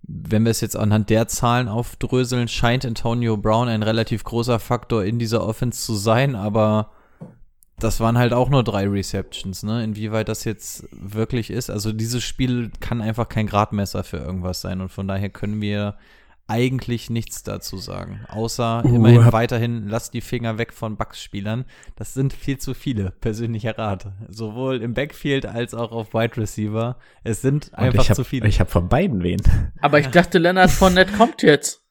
Wenn 0.02 0.44
wir 0.44 0.50
es 0.50 0.62
jetzt 0.62 0.76
anhand 0.76 1.10
der 1.10 1.28
Zahlen 1.28 1.68
aufdröseln, 1.68 2.48
scheint 2.48 2.86
Antonio 2.86 3.36
Brown 3.36 3.68
ein 3.68 3.82
relativ 3.82 4.24
großer 4.24 4.58
Faktor 4.58 5.04
in 5.04 5.18
dieser 5.18 5.46
Offense 5.46 5.84
zu 5.84 5.94
sein, 5.94 6.34
aber 6.34 6.90
das 7.82 8.00
waren 8.00 8.18
halt 8.18 8.32
auch 8.32 8.48
nur 8.48 8.64
drei 8.64 8.88
Receptions, 8.88 9.62
ne? 9.62 9.82
Inwieweit 9.82 10.28
das 10.28 10.44
jetzt 10.44 10.88
wirklich 10.92 11.50
ist. 11.50 11.70
Also 11.70 11.92
dieses 11.92 12.22
Spiel 12.22 12.70
kann 12.80 13.00
einfach 13.00 13.28
kein 13.28 13.46
Gradmesser 13.46 14.04
für 14.04 14.18
irgendwas 14.18 14.60
sein 14.60 14.80
und 14.80 14.90
von 14.90 15.08
daher 15.08 15.30
können 15.30 15.60
wir 15.60 15.96
eigentlich 16.50 17.10
nichts 17.10 17.44
dazu 17.44 17.76
sagen. 17.76 18.20
Außer 18.28 18.82
Uh, 18.84 18.94
immerhin 18.96 19.32
weiterhin, 19.32 19.86
lasst 19.88 20.14
die 20.14 20.20
Finger 20.20 20.58
weg 20.58 20.72
von 20.72 20.96
Bucks-Spielern. 20.96 21.64
Das 21.94 22.12
sind 22.12 22.32
viel 22.32 22.58
zu 22.58 22.74
viele, 22.74 23.12
persönlicher 23.12 23.78
Rat. 23.78 24.08
Sowohl 24.28 24.82
im 24.82 24.94
Backfield 24.94 25.46
als 25.46 25.74
auch 25.74 25.92
auf 25.92 26.12
Wide 26.12 26.36
Receiver. 26.36 26.96
Es 27.22 27.40
sind 27.40 27.72
einfach 27.74 28.02
ich 28.02 28.10
hab, 28.10 28.16
zu 28.16 28.24
viele. 28.24 28.48
Ich 28.48 28.58
habe 28.58 28.68
von 28.68 28.88
beiden 28.88 29.22
wen. 29.22 29.40
Aber 29.80 30.00
ich 30.00 30.08
dachte, 30.08 30.38
Leonard 30.38 30.70
Fournette 30.70 31.12
kommt 31.12 31.42
jetzt. 31.42 31.84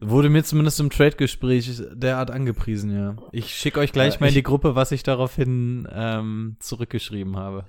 Wurde 0.00 0.28
mir 0.28 0.44
zumindest 0.44 0.78
im 0.80 0.90
Trade-Gespräch 0.90 1.82
derart 1.92 2.30
angepriesen, 2.30 2.94
ja. 2.94 3.16
Ich 3.32 3.54
schicke 3.54 3.80
euch 3.80 3.92
gleich 3.92 4.16
Äh, 4.16 4.18
mal 4.20 4.28
in 4.28 4.34
die 4.34 4.42
Gruppe, 4.42 4.74
was 4.74 4.92
ich 4.92 5.02
daraufhin 5.02 5.88
ähm, 5.92 6.56
zurückgeschrieben 6.60 7.36
habe. 7.36 7.64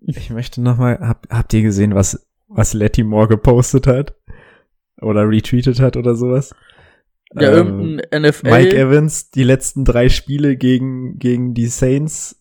Ich 0.00 0.30
möchte 0.30 0.60
noch 0.60 0.76
mal, 0.76 0.98
hab, 1.00 1.26
habt 1.30 1.52
ihr 1.54 1.62
gesehen, 1.62 1.94
was, 1.94 2.26
was 2.48 2.74
Letty 2.74 3.04
Moore 3.04 3.28
gepostet 3.28 3.86
hat? 3.86 4.14
Oder 5.00 5.28
retweetet 5.28 5.80
hat 5.80 5.96
oder 5.96 6.14
sowas? 6.16 6.54
Ja, 7.34 7.52
Ähm, 7.58 7.98
irgendein 8.00 8.22
NFL. 8.22 8.50
Mike 8.50 8.76
Evans, 8.76 9.30
die 9.30 9.44
letzten 9.44 9.84
drei 9.84 10.08
Spiele 10.08 10.56
gegen, 10.56 11.18
gegen 11.18 11.54
die 11.54 11.66
Saints, 11.66 12.40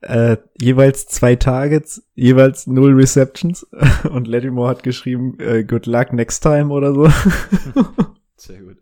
äh, 0.00 0.36
jeweils 0.60 1.06
zwei 1.06 1.36
Targets, 1.36 2.08
jeweils 2.14 2.66
null 2.66 2.92
Receptions. 2.94 3.66
Und 4.10 4.26
Letty 4.26 4.50
Moore 4.50 4.70
hat 4.70 4.82
geschrieben, 4.82 5.38
äh, 5.38 5.62
good 5.62 5.86
luck 5.86 6.12
next 6.12 6.42
time 6.42 6.70
oder 6.70 6.92
so. 6.92 7.08
Sehr 8.36 8.60
gut. 8.62 8.78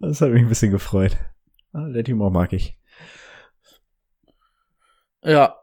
Das 0.00 0.20
hat 0.20 0.30
mich 0.30 0.42
ein 0.42 0.48
bisschen 0.48 0.70
gefreut. 0.70 1.16
Ah, 1.72 1.86
Letty 1.86 2.14
Moore 2.14 2.32
mag 2.32 2.52
ich. 2.52 2.78
Ja, 5.22 5.56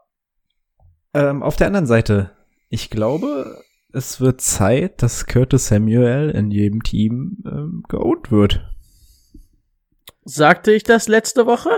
Ähm, 1.14 1.42
auf 1.42 1.56
der 1.56 1.66
anderen 1.68 1.86
Seite, 1.86 2.36
ich 2.68 2.90
glaube, 2.90 3.62
es 3.92 4.20
wird 4.20 4.42
Zeit, 4.42 5.02
dass 5.02 5.26
Curtis 5.26 5.68
Samuel 5.68 6.30
in 6.30 6.50
jedem 6.50 6.82
Team 6.82 7.38
ähm, 7.46 7.82
geowned 7.88 8.30
wird. 8.30 8.60
sagte 10.24 10.72
ich 10.72 10.82
das 10.82 11.08
letzte 11.08 11.46
Woche? 11.46 11.70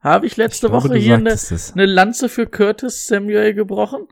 Habe 0.00 0.26
ich 0.26 0.36
letzte 0.36 0.68
Ich 0.68 0.70
glaube, 0.70 0.88
Woche 0.88 0.96
hier 0.96 1.16
eine, 1.16 1.36
eine 1.74 1.86
Lanze 1.86 2.28
für 2.30 2.46
Curtis 2.46 3.06
Samuel 3.06 3.52
gebrochen? 3.52 4.06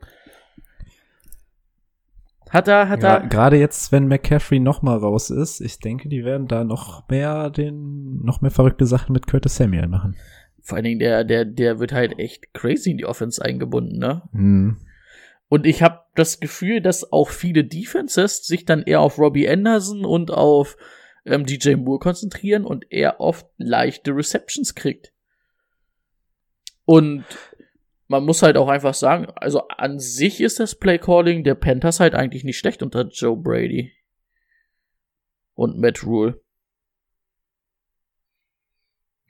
Hat 2.51 2.69
er, 2.69 2.89
hat 2.89 3.01
Gra- 3.03 3.23
er, 3.23 3.27
Gerade 3.29 3.57
jetzt, 3.59 3.91
wenn 3.93 4.07
McCaffrey 4.09 4.61
noch 4.61 4.81
mal 4.83 4.97
raus 4.97 5.31
ist, 5.31 5.61
ich 5.61 5.79
denke, 5.81 6.09
die 6.09 6.25
werden 6.25 6.47
da 6.47 6.65
noch 6.65 7.09
mehr 7.09 7.51
den, 7.51 8.23
noch 8.23 8.41
mehr 8.41 8.51
verrückte 8.53 8.87
Sachen 8.87 9.13
mit 9.13 9.27
Curtis 9.27 9.57
Samuel 9.57 9.89
machen. 9.89 10.17
vor 10.63 10.77
allen 10.77 10.85
Dingen 10.85 10.99
der, 11.01 11.25
der, 11.25 11.45
der 11.45 11.79
wird 11.81 11.93
halt 11.93 12.19
echt 12.19 12.53
crazy 12.55 12.91
in 12.93 12.99
die 12.99 13.07
Offense 13.07 13.45
eingebunden, 13.45 13.99
ne? 13.99 14.23
Hm. 14.33 14.77
Und 15.49 15.65
ich 15.67 15.81
habe 15.83 16.01
das 16.17 16.41
Gefühl, 16.41 16.81
dass 16.81 17.13
auch 17.13 17.29
viele 17.31 17.63
Defenses 17.65 18.45
sich 18.45 18.65
dann 18.65 18.83
eher 18.83 19.01
auf 19.01 19.19
Robbie 19.19 19.49
Anderson 19.49 20.05
und 20.05 20.33
auf 20.33 20.77
ähm, 21.25 21.47
DJ 21.47 21.75
Moore 21.77 22.01
konzentrieren 22.01 22.65
und 22.65 22.85
er 22.91 23.21
oft 23.21 23.47
leichte 23.57 24.11
Receptions 24.13 24.75
kriegt. 24.75 25.13
Und 26.85 27.25
man 28.09 28.25
muss 28.25 28.43
halt 28.43 28.57
auch 28.57 28.69
einfach 28.69 28.95
sagen, 28.95 29.27
also 29.37 29.67
an 29.69 29.99
sich 29.99 30.41
ist 30.41 30.61
das 30.61 30.75
Playcalling 30.75 31.45
der 31.45 31.55
Panthers 31.55 32.01
halt 32.01 32.15
eigentlich 32.15 32.45
nicht 32.45 32.59
schlecht 32.59 32.83
unter 32.83 33.09
Joe 33.09 33.37
Brady 33.37 33.93
und 35.55 35.79
Matt 35.79 36.05
Rule. 36.05 36.41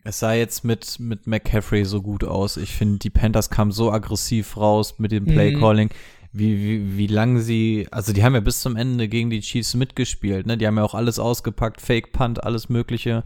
Es 0.04 0.20
sah 0.20 0.34
jetzt 0.34 0.64
mit, 0.64 1.00
mit 1.00 1.26
McCaffrey 1.26 1.84
so 1.84 2.00
gut 2.00 2.22
aus. 2.22 2.56
Ich 2.58 2.76
finde, 2.76 2.98
die 3.00 3.10
Panthers 3.10 3.50
kamen 3.50 3.72
so 3.72 3.90
aggressiv 3.90 4.56
raus 4.56 4.98
mit 4.98 5.10
dem 5.10 5.24
Mhm. 5.24 5.28
Playcalling. 5.28 5.90
Wie, 6.32 6.62
wie, 6.62 6.96
wie 6.98 7.06
lang 7.06 7.40
sie, 7.40 7.88
also 7.90 8.12
die 8.12 8.22
haben 8.22 8.34
ja 8.34 8.40
bis 8.40 8.60
zum 8.60 8.76
Ende 8.76 9.08
gegen 9.08 9.30
die 9.30 9.40
Chiefs 9.40 9.74
mitgespielt, 9.74 10.46
ne? 10.46 10.58
Die 10.58 10.66
haben 10.66 10.76
ja 10.76 10.84
auch 10.84 10.94
alles 10.94 11.18
ausgepackt, 11.18 11.80
Fake 11.80 12.12
Punt, 12.12 12.44
alles 12.44 12.68
Mögliche. 12.68 13.24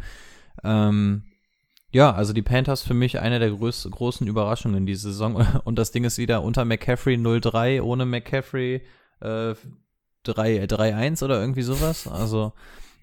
Ähm, 0.62 1.24
ja, 1.93 2.12
also 2.12 2.32
die 2.32 2.43
Panthers 2.43 2.82
für 2.82 2.95
mich 2.95 3.18
eine 3.20 3.38
der 3.38 3.51
größ 3.51 3.88
großen 3.91 4.26
Überraschungen 4.26 4.86
diese 4.86 5.11
Saison. 5.11 5.34
Und 5.64 5.78
das 5.78 5.91
Ding 5.91 6.05
ist 6.05 6.18
wieder 6.18 6.43
unter 6.43 6.64
McCaffrey 6.64 7.16
0-3, 7.16 7.82
ohne 7.82 8.07
McCaffrey 8.07 8.82
äh, 9.20 9.55
3 10.22 10.64
3-1 10.64 11.24
oder 11.24 11.41
irgendwie 11.41 11.62
sowas. 11.62 12.07
Also 12.07 12.53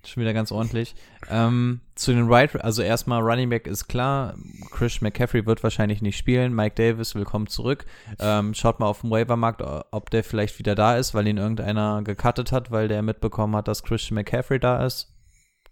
schon 0.06 0.22
wieder 0.22 0.34
ganz 0.34 0.52
ordentlich. 0.52 0.96
Ähm, 1.30 1.82
zu 1.96 2.14
den 2.14 2.32
Right, 2.32 2.56
also 2.64 2.82
erstmal 2.82 3.22
Running 3.22 3.50
Back 3.50 3.68
ist 3.68 3.88
klar. 3.88 4.36
Chris 4.72 5.02
McCaffrey 5.02 5.46
wird 5.46 5.64
wahrscheinlich 5.64 6.02
nicht 6.02 6.18
spielen. 6.18 6.54
Mike 6.54 6.76
Davis, 6.76 7.16
willkommen 7.16 7.48
zurück. 7.48 7.86
Ähm, 8.20 8.54
schaut 8.54 8.80
mal 8.80 8.86
auf 8.86 9.02
dem 9.02 9.10
Waivermarkt, 9.10 9.62
ob 9.92 10.10
der 10.10 10.24
vielleicht 10.24 10.60
wieder 10.60 10.76
da 10.76 10.96
ist, 10.96 11.14
weil 11.14 11.28
ihn 11.28 11.38
irgendeiner 11.38 12.02
gecuttet 12.04 12.52
hat, 12.52 12.72
weil 12.72 12.88
der 12.88 13.02
mitbekommen 13.02 13.56
hat, 13.56 13.68
dass 13.68 13.84
Christian 13.84 14.16
McCaffrey 14.16 14.60
da 14.60 14.86
ist. 14.86 15.14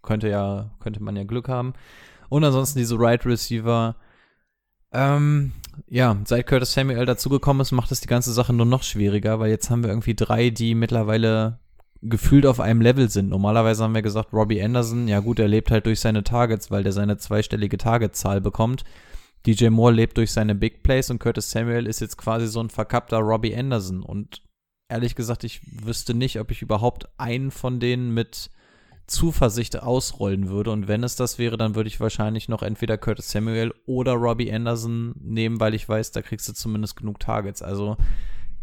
Könnte 0.01 0.29
ja, 0.29 0.71
könnte 0.79 1.01
man 1.01 1.15
ja 1.15 1.23
Glück 1.23 1.47
haben. 1.47 1.73
Und 2.29 2.43
ansonsten 2.43 2.79
diese 2.79 2.99
Right 2.99 3.25
Receiver. 3.25 3.95
Ähm, 4.91 5.51
ja, 5.87 6.17
seit 6.25 6.47
Curtis 6.47 6.73
Samuel 6.73 7.05
dazugekommen 7.05 7.61
ist, 7.61 7.71
macht 7.71 7.91
es 7.91 8.01
die 8.01 8.07
ganze 8.07 8.31
Sache 8.31 8.53
nur 8.53 8.65
noch 8.65 8.83
schwieriger, 8.83 9.39
weil 9.39 9.49
jetzt 9.49 9.69
haben 9.69 9.83
wir 9.83 9.89
irgendwie 9.89 10.15
drei, 10.15 10.49
die 10.49 10.73
mittlerweile 10.73 11.59
gefühlt 12.01 12.45
auf 12.45 12.59
einem 12.59 12.81
Level 12.81 13.09
sind. 13.09 13.29
Normalerweise 13.29 13.83
haben 13.83 13.95
wir 13.95 14.01
gesagt, 14.01 14.31
Robbie 14.31 14.61
Anderson, 14.61 15.07
ja 15.07 15.19
gut, 15.19 15.39
er 15.39 15.47
lebt 15.47 15.71
halt 15.71 15.85
durch 15.85 15.99
seine 15.99 16.23
Targets, 16.23 16.71
weil 16.71 16.83
der 16.83 16.93
seine 16.93 17.17
zweistellige 17.17 17.77
Targetzahl 17.77 18.41
bekommt. 18.41 18.83
DJ 19.45 19.69
Moore 19.69 19.93
lebt 19.93 20.17
durch 20.17 20.31
seine 20.31 20.55
Big 20.55 20.81
Plays 20.83 21.09
und 21.09 21.19
Curtis 21.19 21.51
Samuel 21.51 21.87
ist 21.87 22.01
jetzt 22.01 22.17
quasi 22.17 22.47
so 22.47 22.59
ein 22.61 22.69
verkappter 22.69 23.17
Robbie 23.17 23.55
Anderson. 23.55 24.01
Und 24.01 24.41
ehrlich 24.89 25.15
gesagt, 25.15 25.43
ich 25.43 25.61
wüsste 25.85 26.13
nicht, 26.13 26.39
ob 26.39 26.51
ich 26.51 26.61
überhaupt 26.61 27.07
einen 27.17 27.51
von 27.51 27.79
denen 27.79 28.13
mit 28.13 28.49
Zuversicht 29.07 29.81
ausrollen 29.81 30.49
würde. 30.49 30.71
Und 30.71 30.87
wenn 30.87 31.03
es 31.03 31.15
das 31.15 31.37
wäre, 31.37 31.57
dann 31.57 31.75
würde 31.75 31.87
ich 31.87 31.99
wahrscheinlich 31.99 32.49
noch 32.49 32.63
entweder 32.63 32.97
Curtis 32.97 33.31
Samuel 33.31 33.73
oder 33.85 34.13
Robbie 34.13 34.51
Anderson 34.51 35.13
nehmen, 35.19 35.59
weil 35.59 35.73
ich 35.73 35.87
weiß, 35.87 36.11
da 36.11 36.21
kriegst 36.21 36.47
du 36.49 36.53
zumindest 36.53 36.95
genug 36.95 37.19
Targets. 37.19 37.61
Also 37.61 37.97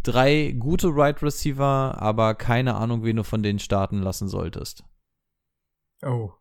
drei 0.03 0.55
gute 0.59 0.95
Wide 0.95 1.01
right 1.01 1.23
Receiver, 1.23 1.97
aber 2.01 2.35
keine 2.35 2.75
Ahnung, 2.75 3.05
wen 3.05 3.17
du 3.17 3.25
von 3.25 3.43
denen 3.43 3.59
starten 3.59 4.03
lassen 4.03 4.29
solltest. 4.29 4.85
Oh. 6.05 6.33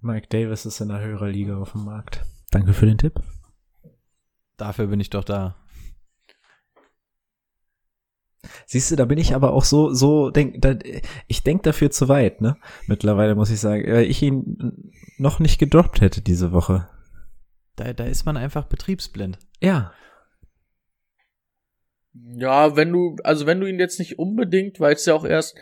Mike 0.00 0.28
Davis 0.28 0.66
ist 0.66 0.80
in 0.80 0.90
einer 0.90 1.02
höheren 1.04 1.30
Liga 1.30 1.58
auf 1.58 1.72
dem 1.72 1.84
Markt. 1.84 2.24
Danke 2.50 2.72
für 2.72 2.86
den 2.86 2.98
Tipp. 2.98 3.20
Dafür 4.56 4.86
bin 4.86 5.00
ich 5.00 5.10
doch 5.10 5.24
da. 5.24 5.56
Siehst 8.66 8.90
du, 8.90 8.96
da 8.96 9.04
bin 9.04 9.18
ich 9.18 9.34
aber 9.34 9.52
auch 9.52 9.64
so, 9.64 9.92
so, 9.92 10.30
denk, 10.30 10.60
da, 10.62 10.74
ich 11.26 11.42
denk 11.42 11.62
dafür 11.62 11.90
zu 11.90 12.08
weit, 12.08 12.40
ne? 12.40 12.56
Mittlerweile 12.86 13.34
muss 13.34 13.50
ich 13.50 13.60
sagen, 13.60 13.84
weil 13.86 14.04
ich 14.04 14.22
ihn 14.22 14.92
noch 15.18 15.38
nicht 15.38 15.58
gedroppt 15.58 16.00
hätte 16.00 16.20
diese 16.20 16.52
Woche. 16.52 16.88
Da, 17.76 17.92
da 17.92 18.04
ist 18.04 18.24
man 18.24 18.36
einfach 18.36 18.64
betriebsblind. 18.64 19.38
Ja. 19.60 19.92
Ja, 22.12 22.76
wenn 22.76 22.92
du, 22.92 23.16
also 23.22 23.46
wenn 23.46 23.60
du 23.60 23.66
ihn 23.66 23.78
jetzt 23.78 23.98
nicht 23.98 24.18
unbedingt, 24.18 24.80
weil 24.80 24.94
es 24.94 25.04
ja 25.04 25.14
auch 25.14 25.24
erst 25.24 25.56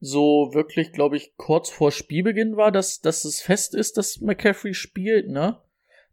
so 0.00 0.50
wirklich, 0.52 0.92
glaube 0.92 1.16
ich, 1.16 1.36
kurz 1.36 1.70
vor 1.70 1.92
Spielbeginn 1.92 2.56
war, 2.56 2.72
dass, 2.72 3.00
dass 3.00 3.24
es 3.24 3.40
fest 3.40 3.74
ist, 3.74 3.96
dass 3.96 4.20
McCaffrey 4.20 4.74
spielt, 4.74 5.28
ne? 5.28 5.58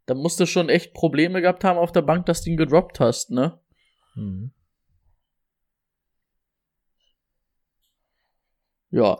Da 0.06 0.14
musst 0.14 0.38
du 0.38 0.46
schon 0.46 0.68
echt 0.68 0.94
Probleme 0.94 1.40
gehabt 1.40 1.64
haben 1.64 1.78
auf 1.78 1.92
der 1.92 2.02
Bank, 2.02 2.26
dass 2.26 2.42
du 2.42 2.50
ihn 2.50 2.56
gedroppt 2.56 3.00
hast, 3.00 3.30
ne? 3.30 3.58
Mhm. 4.14 4.52
Ja. 8.94 9.18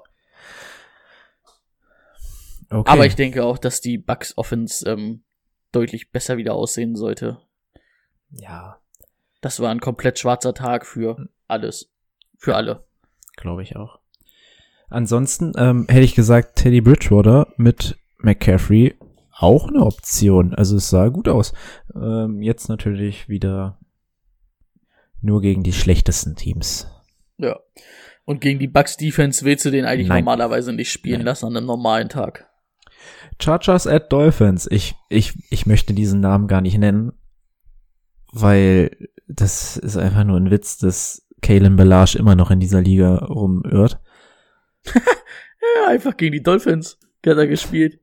Okay. 2.70 2.90
Aber 2.90 3.06
ich 3.06 3.16
denke 3.16 3.44
auch, 3.44 3.58
dass 3.58 3.80
die 3.80 3.98
Bucks 3.98 4.38
Offense 4.38 4.88
ähm, 4.88 5.24
deutlich 5.72 6.12
besser 6.12 6.36
wieder 6.36 6.54
aussehen 6.54 6.94
sollte. 6.96 7.38
ja, 8.30 8.80
Das 9.40 9.58
war 9.60 9.70
ein 9.70 9.80
komplett 9.80 10.18
schwarzer 10.18 10.54
Tag 10.54 10.86
für 10.86 11.28
alles. 11.48 11.92
Für 12.38 12.54
alle. 12.56 12.84
glaube 13.36 13.62
ich 13.62 13.74
auch. 13.76 13.98
Ansonsten 14.90 15.52
ähm, 15.56 15.86
hätte 15.88 16.04
ich 16.04 16.14
gesagt, 16.14 16.56
Teddy 16.56 16.80
Bridgewater 16.80 17.52
mit 17.56 17.98
McCaffrey 18.18 18.94
auch 19.32 19.66
eine 19.68 19.84
Option. 19.84 20.54
Also 20.54 20.76
es 20.76 20.88
sah 20.88 21.08
gut 21.08 21.28
aus. 21.28 21.52
Ähm, 21.94 22.42
jetzt 22.42 22.68
natürlich 22.68 23.28
wieder 23.28 23.80
nur 25.20 25.40
gegen 25.40 25.64
die 25.64 25.72
schlechtesten 25.72 26.36
Teams. 26.36 26.86
Ja. 27.38 27.58
Und 28.24 28.40
gegen 28.40 28.58
die 28.58 28.68
Bucks 28.68 28.96
Defense 28.96 29.44
willst 29.44 29.64
du 29.64 29.70
den 29.70 29.84
eigentlich 29.84 30.08
Nein. 30.08 30.24
normalerweise 30.24 30.72
nicht 30.72 30.90
spielen 30.90 31.18
Nein. 31.18 31.26
lassen 31.26 31.46
an 31.46 31.56
einem 31.56 31.66
normalen 31.66 32.08
Tag. 32.08 32.48
Chargers 33.40 33.86
at 33.86 34.12
Dolphins. 34.12 34.66
Ich, 34.70 34.94
ich, 35.08 35.34
ich 35.50 35.66
möchte 35.66 35.92
diesen 35.92 36.20
Namen 36.20 36.46
gar 36.46 36.60
nicht 36.60 36.78
nennen, 36.78 37.12
weil 38.32 39.10
das 39.26 39.76
ist 39.76 39.96
einfach 39.96 40.24
nur 40.24 40.38
ein 40.38 40.50
Witz, 40.50 40.78
dass 40.78 41.26
Kalen 41.42 41.76
Belage 41.76 42.18
immer 42.18 42.34
noch 42.34 42.50
in 42.50 42.60
dieser 42.60 42.80
Liga 42.80 43.16
rumirrt. 43.16 44.00
Ja, 44.94 45.86
einfach 45.88 46.16
gegen 46.16 46.32
die 46.32 46.42
Dolphins 46.42 46.98
hat 47.26 47.38
er 47.38 47.46
gespielt. 47.46 48.00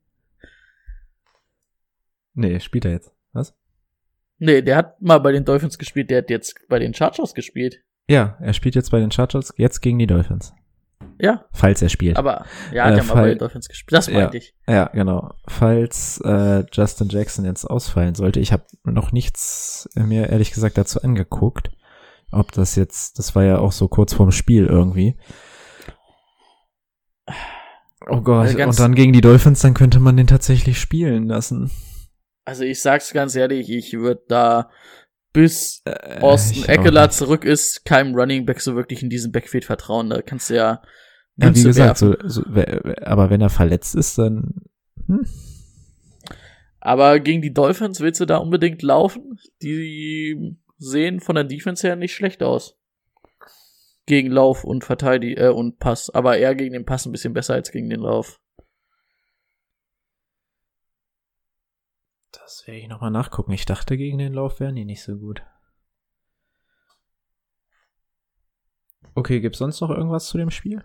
Nee, 2.33 2.59
spielt 2.59 2.85
er 2.85 2.91
jetzt. 2.91 3.11
Was? 3.33 3.55
Nee, 4.37 4.61
der 4.61 4.77
hat 4.77 5.01
mal 5.01 5.19
bei 5.19 5.31
den 5.31 5.45
Dolphins 5.45 5.77
gespielt, 5.77 6.09
der 6.09 6.19
hat 6.19 6.29
jetzt 6.29 6.67
bei 6.67 6.79
den 6.79 6.93
Chargers 6.93 7.33
gespielt. 7.33 7.83
Ja, 8.11 8.37
er 8.39 8.53
spielt 8.53 8.75
jetzt 8.75 8.91
bei 8.91 8.99
den 8.99 9.11
Chargers, 9.11 9.53
jetzt 9.57 9.81
gegen 9.81 9.99
die 9.99 10.07
Dolphins. 10.07 10.53
Ja, 11.19 11.45
Falls 11.51 11.81
er 11.81 11.89
spielt. 11.89 12.17
aber 12.17 12.45
ja, 12.71 12.85
hat 12.85 12.93
Äh, 12.93 12.97
ja 12.97 13.03
mal 13.03 13.13
bei 13.15 13.29
den 13.29 13.37
Dolphins 13.39 13.67
gespielt. 13.67 13.95
Das 13.97 14.09
meinte 14.09 14.37
ich. 14.37 14.55
Ja, 14.67 14.85
genau. 14.93 15.33
Falls 15.47 16.19
äh, 16.23 16.63
Justin 16.71 17.09
Jackson 17.09 17.45
jetzt 17.45 17.65
ausfallen 17.65 18.15
sollte, 18.15 18.39
ich 18.39 18.51
habe 18.51 18.65
noch 18.83 19.11
nichts 19.11 19.87
mir 19.95 20.29
ehrlich 20.29 20.51
gesagt 20.51 20.77
dazu 20.77 21.01
angeguckt, 21.01 21.71
ob 22.31 22.51
das 22.53 22.75
jetzt, 22.75 23.19
das 23.19 23.35
war 23.35 23.43
ja 23.43 23.59
auch 23.59 23.71
so 23.71 23.87
kurz 23.87 24.13
vorm 24.13 24.31
Spiel 24.31 24.65
irgendwie. 24.65 25.17
Oh 28.09 28.21
Gott, 28.21 28.47
Also 28.47 28.63
und 28.63 28.79
dann 28.79 28.95
gegen 28.95 29.13
die 29.13 29.21
Dolphins, 29.21 29.59
dann 29.61 29.73
könnte 29.73 29.99
man 29.99 30.17
den 30.17 30.27
tatsächlich 30.27 30.79
spielen 30.79 31.27
lassen. 31.27 31.69
Also 32.45 32.63
ich 32.63 32.81
sag's 32.81 33.13
ganz 33.13 33.35
ehrlich, 33.35 33.69
ich 33.69 33.93
würde 33.93 34.23
da 34.27 34.69
bis 35.33 35.81
Äh, 35.85 36.19
Austin 36.19 36.63
ich 36.63 36.63
auch 36.65 36.85
Eckler 36.85 37.09
zurück 37.09 37.45
ist, 37.45 37.85
keinem 37.85 38.15
Running 38.15 38.45
Back 38.45 38.61
so 38.61 38.75
wirklich 38.75 39.03
in 39.03 39.09
diesen 39.09 39.31
Backfield 39.31 39.65
vertrauen. 39.65 40.09
Da 40.09 40.21
kannst 40.21 40.49
du 40.49 40.55
ja 40.55 40.81
Ja, 41.37 41.55
wie 41.55 41.63
gesagt, 41.63 41.97
so, 41.97 42.15
so, 42.23 42.43
aber 43.01 43.29
wenn 43.29 43.41
er 43.41 43.49
verletzt 43.49 43.95
ist, 43.95 44.17
dann 44.17 44.61
hm, 45.07 45.25
Aber 46.79 47.19
gegen 47.19 47.41
die 47.41 47.53
Dolphins 47.53 47.99
willst 47.99 48.19
du 48.19 48.25
da 48.25 48.37
unbedingt 48.37 48.81
laufen? 48.81 49.39
Die 49.61 50.57
sehen 50.77 51.19
von 51.19 51.35
der 51.35 51.43
Defense 51.43 51.87
her 51.87 51.95
nicht 51.95 52.13
schlecht 52.13 52.43
aus. 52.43 52.77
Gegen 54.07 54.31
Lauf 54.31 54.63
und 54.63 54.83
Verteidig 54.83 55.39
äh, 55.39 55.49
und 55.49 55.77
Pass, 55.77 56.09
aber 56.09 56.37
eher 56.37 56.55
gegen 56.55 56.73
den 56.73 56.85
Pass 56.85 57.05
ein 57.05 57.11
bisschen 57.11 57.33
besser 57.33 57.53
als 57.53 57.71
gegen 57.71 57.89
den 57.89 57.99
Lauf. 57.99 58.39
Das 62.31 62.65
werde 62.67 62.79
ich 62.79 62.87
nochmal 62.87 63.11
nachgucken. 63.11 63.51
Ich 63.51 63.65
dachte, 63.65 63.97
gegen 63.97 64.17
den 64.17 64.33
Lauf 64.33 64.59
wären 64.59 64.75
die 64.75 64.85
nicht 64.85 65.03
so 65.03 65.17
gut. 65.17 65.41
Okay, 69.15 69.41
gibt's 69.41 69.59
sonst 69.59 69.81
noch 69.81 69.89
irgendwas 69.89 70.27
zu 70.27 70.37
dem 70.37 70.51
Spiel? 70.51 70.83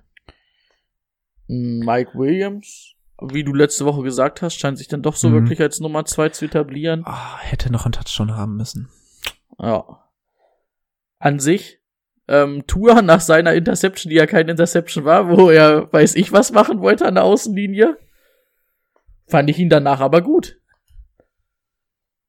Mike 1.47 2.13
Williams 2.19 2.97
wie 3.23 3.45
du 3.45 3.55
letzte 3.55 3.87
Woche 3.87 4.03
gesagt 4.03 4.43
hast, 4.43 4.57
scheint 4.57 4.77
sich 4.79 4.89
dann 4.89 5.03
doch 5.03 5.17
so 5.17 5.29
Mhm. 5.29 5.35
wirklich 5.35 5.61
als 5.61 5.81
Nummer 5.81 6.05
zwei 6.05 6.29
zu 6.29 6.45
etablieren. 6.45 7.03
Ah, 7.07 7.39
hätte 7.39 7.73
noch 7.73 7.87
einen 7.87 7.93
Touchdown 7.93 8.37
haben 8.37 8.57
müssen. 8.57 8.91
Ja. 9.59 10.05
An 11.19 11.39
sich, 11.39 11.81
ähm, 12.29 12.67
Tour 12.67 13.01
nach 13.01 13.21
seiner 13.21 13.55
Interception, 13.55 14.11
die 14.11 14.17
ja 14.17 14.27
keine 14.27 14.51
Interception 14.51 15.05
war, 15.07 15.31
wo 15.31 15.49
er 15.49 15.91
weiß 15.93 16.15
ich 16.17 16.33
was 16.33 16.53
machen 16.53 16.81
wollte 16.81 17.07
an 17.07 17.15
der 17.15 17.25
Außenlinie, 17.25 17.97
fand 19.29 19.49
ich 19.49 19.59
ihn 19.59 19.71
danach 19.71 20.01
aber 20.01 20.21
gut. 20.21 20.56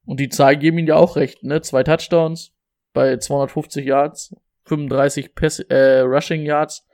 Und 0.07 0.19
die 0.19 0.29
Zahlen 0.29 0.59
geben 0.59 0.79
ihm 0.79 0.87
ja 0.87 0.95
auch 0.95 1.17
recht, 1.17 1.43
ne? 1.43 1.61
Zwei 1.61 1.83
Touchdowns 1.83 2.53
bei 2.93 3.17
250 3.17 3.85
Yards, 3.85 4.35
35 4.65 5.35
Pass 5.35 5.59
äh, 5.59 5.99
Rushing 5.99 6.43
Yards. 6.43 6.87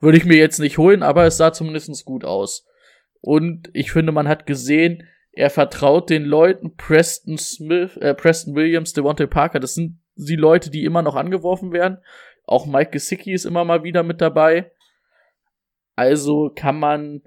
Würde 0.00 0.16
ich 0.16 0.24
mir 0.24 0.36
jetzt 0.36 0.60
nicht 0.60 0.78
holen, 0.78 1.02
aber 1.02 1.24
es 1.26 1.36
sah 1.36 1.52
zumindest 1.52 2.04
gut 2.04 2.24
aus. 2.24 2.66
Und 3.20 3.70
ich 3.72 3.90
finde, 3.90 4.12
man 4.12 4.28
hat 4.28 4.46
gesehen, 4.46 5.06
er 5.32 5.50
vertraut 5.50 6.10
den 6.10 6.24
Leuten, 6.24 6.76
Preston 6.76 7.38
Smith, 7.38 7.96
äh, 7.96 8.14
Preston 8.14 8.54
Williams, 8.54 8.92
Devontae 8.92 9.26
Parker, 9.26 9.58
das 9.58 9.74
sind 9.74 9.98
die 10.14 10.36
Leute, 10.36 10.70
die 10.70 10.84
immer 10.84 11.02
noch 11.02 11.16
angeworfen 11.16 11.72
werden. 11.72 11.98
Auch 12.46 12.66
Mike 12.66 12.92
Gesicki 12.92 13.32
ist 13.32 13.46
immer 13.46 13.64
mal 13.64 13.82
wieder 13.82 14.04
mit 14.04 14.20
dabei. 14.20 14.70
Also 15.96 16.52
kann 16.54 16.78
man, 16.78 17.22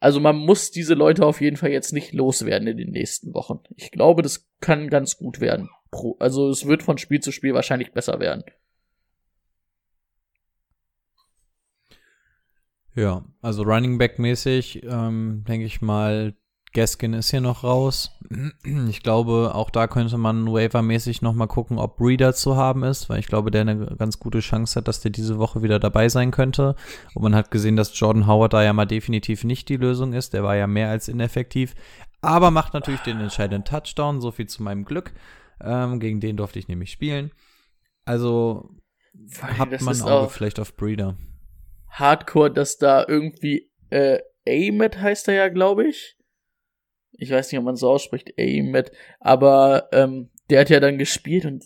also 0.00 0.18
man 0.18 0.36
muss 0.36 0.70
diese 0.70 0.94
Leute 0.94 1.26
auf 1.26 1.42
jeden 1.42 1.58
Fall 1.58 1.70
jetzt 1.70 1.92
nicht 1.92 2.12
loswerden 2.12 2.66
in 2.66 2.78
den 2.78 2.90
nächsten 2.90 3.34
Wochen. 3.34 3.60
Ich 3.76 3.90
glaube, 3.90 4.22
das 4.22 4.50
kann 4.60 4.88
ganz 4.88 5.18
gut 5.18 5.40
werden. 5.40 5.68
Also 6.18 6.48
es 6.48 6.66
wird 6.66 6.82
von 6.82 6.96
Spiel 6.96 7.20
zu 7.20 7.32
Spiel 7.32 7.52
wahrscheinlich 7.52 7.92
besser 7.92 8.18
werden. 8.18 8.42
Ja, 12.94 13.24
also 13.42 13.62
Running 13.62 13.98
Back 13.98 14.18
mäßig, 14.18 14.82
ähm, 14.84 15.44
denke 15.46 15.66
ich 15.66 15.80
mal, 15.80 16.34
Gaskin 16.72 17.14
ist 17.14 17.30
hier 17.30 17.40
noch 17.40 17.64
raus. 17.64 18.12
Ich 18.88 19.02
glaube, 19.02 19.52
auch 19.54 19.70
da 19.70 19.88
könnte 19.88 20.16
man 20.18 20.46
waiver-mäßig 20.46 21.20
noch 21.20 21.34
mal 21.34 21.48
gucken, 21.48 21.78
ob 21.78 21.96
Breeder 21.96 22.32
zu 22.32 22.56
haben 22.56 22.84
ist, 22.84 23.08
weil 23.08 23.18
ich 23.18 23.26
glaube, 23.26 23.50
der 23.50 23.62
eine 23.62 23.96
ganz 23.98 24.20
gute 24.20 24.38
Chance 24.38 24.76
hat, 24.78 24.86
dass 24.86 25.00
der 25.00 25.10
diese 25.10 25.38
Woche 25.38 25.62
wieder 25.62 25.80
dabei 25.80 26.08
sein 26.08 26.30
könnte. 26.30 26.76
Und 27.14 27.22
man 27.22 27.34
hat 27.34 27.50
gesehen, 27.50 27.74
dass 27.74 27.98
Jordan 27.98 28.28
Howard 28.28 28.52
da 28.52 28.62
ja 28.62 28.72
mal 28.72 28.86
definitiv 28.86 29.42
nicht 29.42 29.68
die 29.68 29.78
Lösung 29.78 30.12
ist. 30.12 30.32
Der 30.32 30.44
war 30.44 30.54
ja 30.54 30.68
mehr 30.68 30.90
als 30.90 31.08
ineffektiv, 31.08 31.74
aber 32.20 32.52
macht 32.52 32.72
natürlich 32.72 33.00
den 33.00 33.20
entscheidenden 33.20 33.64
Touchdown. 33.64 34.20
So 34.20 34.30
viel 34.30 34.46
zu 34.46 34.62
meinem 34.62 34.84
Glück. 34.84 35.12
Ähm, 35.60 35.98
gegen 35.98 36.20
den 36.20 36.36
durfte 36.36 36.58
ich 36.60 36.68
nämlich 36.68 36.92
spielen. 36.92 37.32
Also 38.04 38.70
hat 39.58 39.72
das 39.72 39.82
man 39.82 40.00
Auge 40.02 40.12
auch- 40.12 40.30
vielleicht 40.30 40.60
auf 40.60 40.76
Breeder. 40.76 41.16
Hardcore, 41.88 42.52
dass 42.52 42.78
da 42.78 43.04
irgendwie 43.08 43.70
äh, 43.90 44.20
Ahmed 44.48 45.00
heißt 45.00 45.26
er 45.26 45.34
ja, 45.34 45.48
glaube 45.48 45.88
ich. 45.88 46.16
Ich 47.12 47.30
weiß 47.30 47.50
nicht, 47.50 47.58
ob 47.58 47.64
man 47.64 47.76
so 47.76 47.90
ausspricht, 47.90 48.32
Ahmed, 48.38 48.92
aber 49.20 49.88
ähm, 49.92 50.30
der 50.48 50.60
hat 50.60 50.70
ja 50.70 50.80
dann 50.80 50.98
gespielt 50.98 51.44
und 51.44 51.64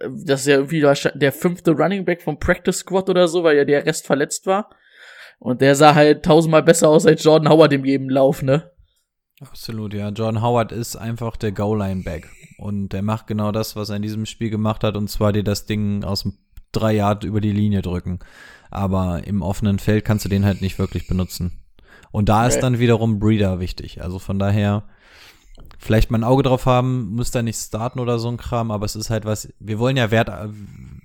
äh, 0.00 0.08
das 0.24 0.40
ist 0.40 0.46
ja 0.46 0.56
irgendwie 0.56 0.80
der 1.14 1.32
fünfte 1.32 1.72
Running 1.72 2.04
Back 2.04 2.22
vom 2.22 2.38
Practice 2.38 2.78
Squad 2.78 3.08
oder 3.08 3.28
so, 3.28 3.44
weil 3.44 3.56
ja 3.56 3.64
der 3.64 3.86
Rest 3.86 4.06
verletzt 4.06 4.46
war. 4.46 4.70
Und 5.38 5.62
der 5.62 5.74
sah 5.74 5.94
halt 5.94 6.24
tausendmal 6.24 6.62
besser 6.62 6.90
aus 6.90 7.06
als 7.06 7.24
Jordan 7.24 7.50
Howard 7.50 7.72
im 7.72 7.84
jedem 7.84 8.10
Lauf, 8.10 8.42
ne? 8.42 8.70
Absolut, 9.40 9.94
ja. 9.94 10.10
Jordan 10.10 10.42
Howard 10.42 10.70
ist 10.70 10.96
einfach 10.96 11.36
der 11.38 11.52
Goal-Line-Back. 11.52 12.28
Und 12.58 12.90
der 12.90 13.00
macht 13.00 13.26
genau 13.26 13.52
das, 13.52 13.74
was 13.74 13.88
er 13.88 13.96
in 13.96 14.02
diesem 14.02 14.26
Spiel 14.26 14.50
gemacht 14.50 14.84
hat, 14.84 14.96
und 14.96 15.08
zwar 15.08 15.32
dir 15.32 15.42
das 15.42 15.64
Ding 15.64 16.04
aus 16.04 16.22
dem 16.22 16.34
drei 16.72 16.92
Yard 16.92 17.24
über 17.24 17.40
die 17.40 17.52
Linie 17.52 17.80
drücken. 17.80 18.18
Aber 18.70 19.24
im 19.24 19.40
offenen 19.40 19.78
Feld 19.78 20.04
kannst 20.04 20.26
du 20.26 20.28
den 20.28 20.44
halt 20.44 20.60
nicht 20.60 20.78
wirklich 20.78 21.08
benutzen. 21.08 21.64
Und 22.12 22.28
da 22.28 22.46
ist 22.46 22.56
Nee. 22.56 22.60
dann 22.62 22.78
wiederum 22.78 23.18
Breeder 23.18 23.60
wichtig. 23.60 24.02
Also 24.02 24.18
von 24.18 24.38
daher, 24.38 24.84
vielleicht 25.78 26.10
mal 26.10 26.18
ein 26.18 26.24
Auge 26.24 26.42
drauf 26.42 26.66
haben, 26.66 27.14
müsst 27.14 27.36
ihr 27.36 27.42
nicht 27.42 27.58
starten 27.58 28.00
oder 28.00 28.18
so 28.18 28.28
ein 28.28 28.36
Kram, 28.36 28.70
aber 28.70 28.84
es 28.84 28.96
ist 28.96 29.10
halt 29.10 29.24
was, 29.24 29.52
wir 29.58 29.78
wollen 29.78 29.96
ja 29.96 30.10
Wert, 30.10 30.30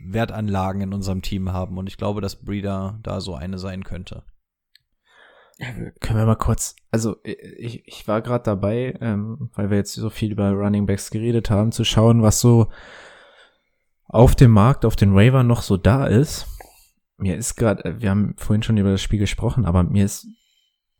Wertanlagen 0.03 0.81
in 0.81 0.93
unserem 0.93 1.21
Team 1.21 1.51
haben 1.53 1.77
und 1.77 1.87
ich 1.87 1.97
glaube, 1.97 2.21
dass 2.21 2.37
Breeder 2.43 2.99
da 3.03 3.21
so 3.21 3.35
eine 3.35 3.57
sein 3.59 3.83
könnte. 3.83 4.23
Können 6.01 6.19
wir 6.19 6.25
mal 6.25 6.35
kurz, 6.35 6.75
also 6.91 7.15
ich, 7.23 7.87
ich 7.87 8.07
war 8.09 8.21
gerade 8.21 8.43
dabei, 8.43 8.97
ähm, 8.99 9.49
weil 9.55 9.69
wir 9.69 9.77
jetzt 9.77 9.93
so 9.93 10.09
viel 10.09 10.33
über 10.33 10.49
Running 10.51 10.85
Backs 10.85 11.11
geredet 11.11 11.49
haben, 11.49 11.71
zu 11.71 11.85
schauen, 11.85 12.21
was 12.21 12.41
so 12.41 12.67
auf 14.07 14.35
dem 14.35 14.51
Markt, 14.51 14.83
auf 14.83 14.97
den 14.97 15.15
Waiver 15.15 15.43
noch 15.43 15.61
so 15.61 15.77
da 15.77 16.07
ist. 16.07 16.45
Mir 17.17 17.37
ist 17.37 17.55
gerade, 17.55 18.01
wir 18.01 18.09
haben 18.09 18.35
vorhin 18.37 18.63
schon 18.63 18.75
über 18.75 18.91
das 18.91 19.01
Spiel 19.01 19.19
gesprochen, 19.19 19.65
aber 19.65 19.83
mir 19.83 20.03
ist 20.03 20.27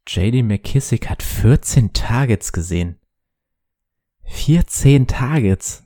JD 0.08 0.44
McKissick 0.44 1.10
hat 1.10 1.24
14 1.24 1.94
Targets 1.94 2.52
gesehen. 2.54 3.00
14 4.26 5.08
Targets. 5.08 5.84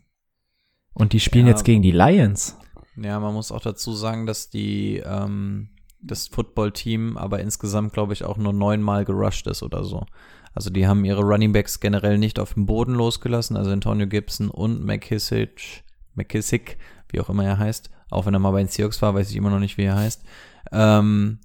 Und 0.94 1.14
die 1.14 1.20
spielen 1.20 1.46
Ja. 1.46 1.52
jetzt 1.52 1.64
gegen 1.64 1.82
die 1.82 1.92
Lions. 1.92 2.58
Ja, 2.98 3.20
man 3.20 3.34
muss 3.34 3.52
auch 3.52 3.62
dazu 3.62 3.94
sagen, 3.94 4.26
dass 4.26 4.50
die 4.50 4.98
ähm, 5.06 5.70
das 6.02 6.28
Football-Team 6.28 7.18
aber 7.18 7.40
insgesamt, 7.40 7.94
glaube 7.94 8.14
ich, 8.14 8.24
auch 8.26 8.38
nur 8.38 8.52
neunmal 8.54 9.06
gerusht 9.06 9.48
ist 9.48 9.64
oder 9.64 9.84
so. 9.84 10.06
Also 10.54 10.70
die 10.70 10.88
haben 10.88 11.06
ihre 11.06 11.22
Running 11.22 11.54
Backs 11.54 11.80
generell 11.80 12.18
nicht 12.18 12.40
auf 12.40 12.54
dem 12.56 12.66
Boden 12.66 12.94
losgelassen, 12.96 13.56
also 13.56 13.72
Antonio 13.72 14.08
Gibson 14.08 14.50
und 14.50 14.84
McKissick, 14.84 15.84
McKissick, 16.16 16.78
wie 17.10 17.22
auch 17.22 17.30
immer 17.30 17.46
er 17.46 17.60
heißt, 17.60 17.90
auch 18.10 18.26
wenn 18.26 18.34
er 18.34 18.40
mal 18.40 18.52
bei 18.52 18.64
den 18.64 18.68
Seahawks 18.68 19.02
war, 19.02 19.14
weiß 19.14 19.30
ich 19.30 19.36
immer 19.38 19.52
noch 19.52 19.60
nicht, 19.60 19.78
wie 19.78 19.84
er 19.84 19.96
heißt. 19.96 20.24
Ähm, 20.72 21.40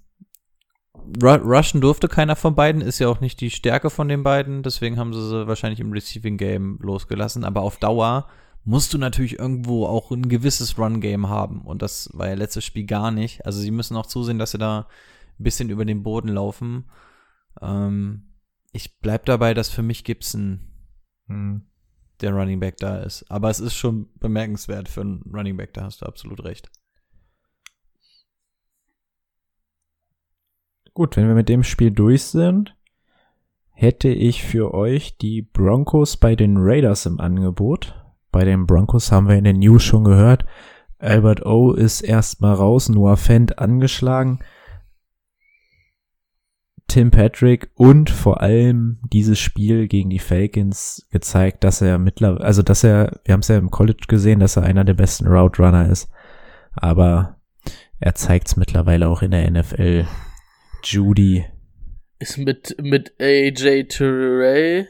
Rushen 1.23 1.81
durfte 1.81 2.09
keiner 2.09 2.37
von 2.37 2.55
beiden, 2.55 2.81
ist 2.81 2.99
ja 2.99 3.09
auch 3.09 3.21
nicht 3.21 3.41
die 3.41 3.51
Stärke 3.51 3.91
von 3.91 4.09
den 4.09 4.23
beiden, 4.23 4.63
deswegen 4.63 4.99
haben 4.99 5.13
sie 5.13 5.29
sie 5.29 5.47
wahrscheinlich 5.47 5.81
im 5.81 5.93
Receiving 5.93 6.37
Game 6.37 6.79
losgelassen, 6.81 7.45
aber 7.45 7.63
auf 7.63 7.79
Dauer 7.79 8.29
musst 8.65 8.95
du 8.95 8.99
natürlich 8.99 9.39
irgendwo 9.39 9.87
auch 9.87 10.11
ein 10.11 10.29
gewisses 10.29 10.79
Run-Game 10.79 11.29
haben. 11.29 11.63
Und 11.63 11.83
das 11.83 12.09
war 12.15 12.29
ja 12.29 12.35
letztes 12.35 12.65
Spiel 12.65 12.87
gar 12.87 13.11
nicht. 13.11 13.45
Also 13.45 13.61
sie 13.61 13.71
müssen 13.71 13.97
auch 13.97 14.07
zusehen, 14.07 14.39
dass 14.39 14.53
sie 14.53 14.59
da 14.59 14.89
ein 15.39 15.45
bisschen 15.45 15.69
über 15.69 15.85
den 15.85 16.03
Boden 16.03 16.29
laufen. 16.29 16.87
Ähm, 17.61 18.33
ich 18.73 18.99
bleib 19.01 19.27
dabei, 19.27 19.53
dass 19.53 19.69
für 19.69 19.83
mich 19.83 20.03
Gibson 20.03 20.61
Hm. 21.29 21.63
der 22.21 22.33
Running 22.33 22.61
Back 22.61 22.77
da 22.79 22.99
ist. 22.99 23.31
Aber 23.31 23.51
es 23.51 23.61
ist 23.61 23.75
schon 23.75 24.09
bemerkenswert 24.19 24.89
für 24.89 25.01
einen 25.01 25.23
Running 25.33 25.57
Back, 25.57 25.75
da 25.75 25.83
hast 25.83 26.03
du 26.03 26.07
absolut 26.07 26.45
recht. 26.45 26.71
Gut, 30.95 31.17
wenn 31.17 31.27
wir 31.27 31.35
mit 31.35 31.49
dem 31.49 31.65
Spiel 31.65 31.91
durch 31.91 32.23
sind, 32.23 32.77
hätte 33.73 34.09
ich 34.09 34.45
für 34.45 34.73
euch 34.73 35.19
die 35.19 35.43
Broncos 35.43 36.17
bei 36.17 36.37
den 36.37 36.57
Raiders 36.57 37.05
im 37.07 37.19
Angebot. 37.19 38.01
Bei 38.31 38.45
den 38.45 38.65
Broncos 38.65 39.11
haben 39.11 39.29
wir 39.29 39.35
in 39.35 39.43
den 39.43 39.59
News 39.59 39.83
schon 39.83 40.05
gehört. 40.05 40.45
Albert 41.01 41.45
O 41.45 41.73
ist 41.73 42.01
erstmal 42.01 42.55
raus, 42.55 42.89
Noah 42.89 43.17
Fent 43.17 43.59
angeschlagen. 43.59 44.39
Tim 46.87 47.11
Patrick 47.11 47.73
und 47.75 48.09
vor 48.09 48.41
allem 48.41 49.01
dieses 49.13 49.41
Spiel 49.41 49.89
gegen 49.89 50.11
die 50.11 50.21
Falcons 50.21 51.09
gezeigt, 51.11 51.65
dass 51.65 51.83
er 51.83 51.99
mittlerweile, 51.99 52.45
also 52.45 52.63
dass 52.63 52.85
er, 52.85 53.21
wir 53.25 53.33
haben 53.33 53.41
es 53.41 53.49
ja 53.49 53.59
im 53.59 53.73
College 53.73 54.05
gesehen, 54.07 54.39
dass 54.39 54.57
er 54.57 54.63
einer 54.63 54.85
der 54.85 54.95
besten 54.95 55.27
Route 55.27 55.61
Runner 55.61 55.89
ist. 55.89 56.09
Aber 56.75 57.41
er 57.99 58.15
zeigt 58.15 58.47
es 58.47 58.57
mittlerweile 58.57 59.09
auch 59.09 59.23
in 59.23 59.33
der 59.33 59.51
NFL. 59.51 60.07
Judy. 60.85 61.47
Ist 62.19 62.39
mit, 62.39 62.77
mit 62.81 63.15
AJ 63.21 63.89
Touré, 63.89 64.87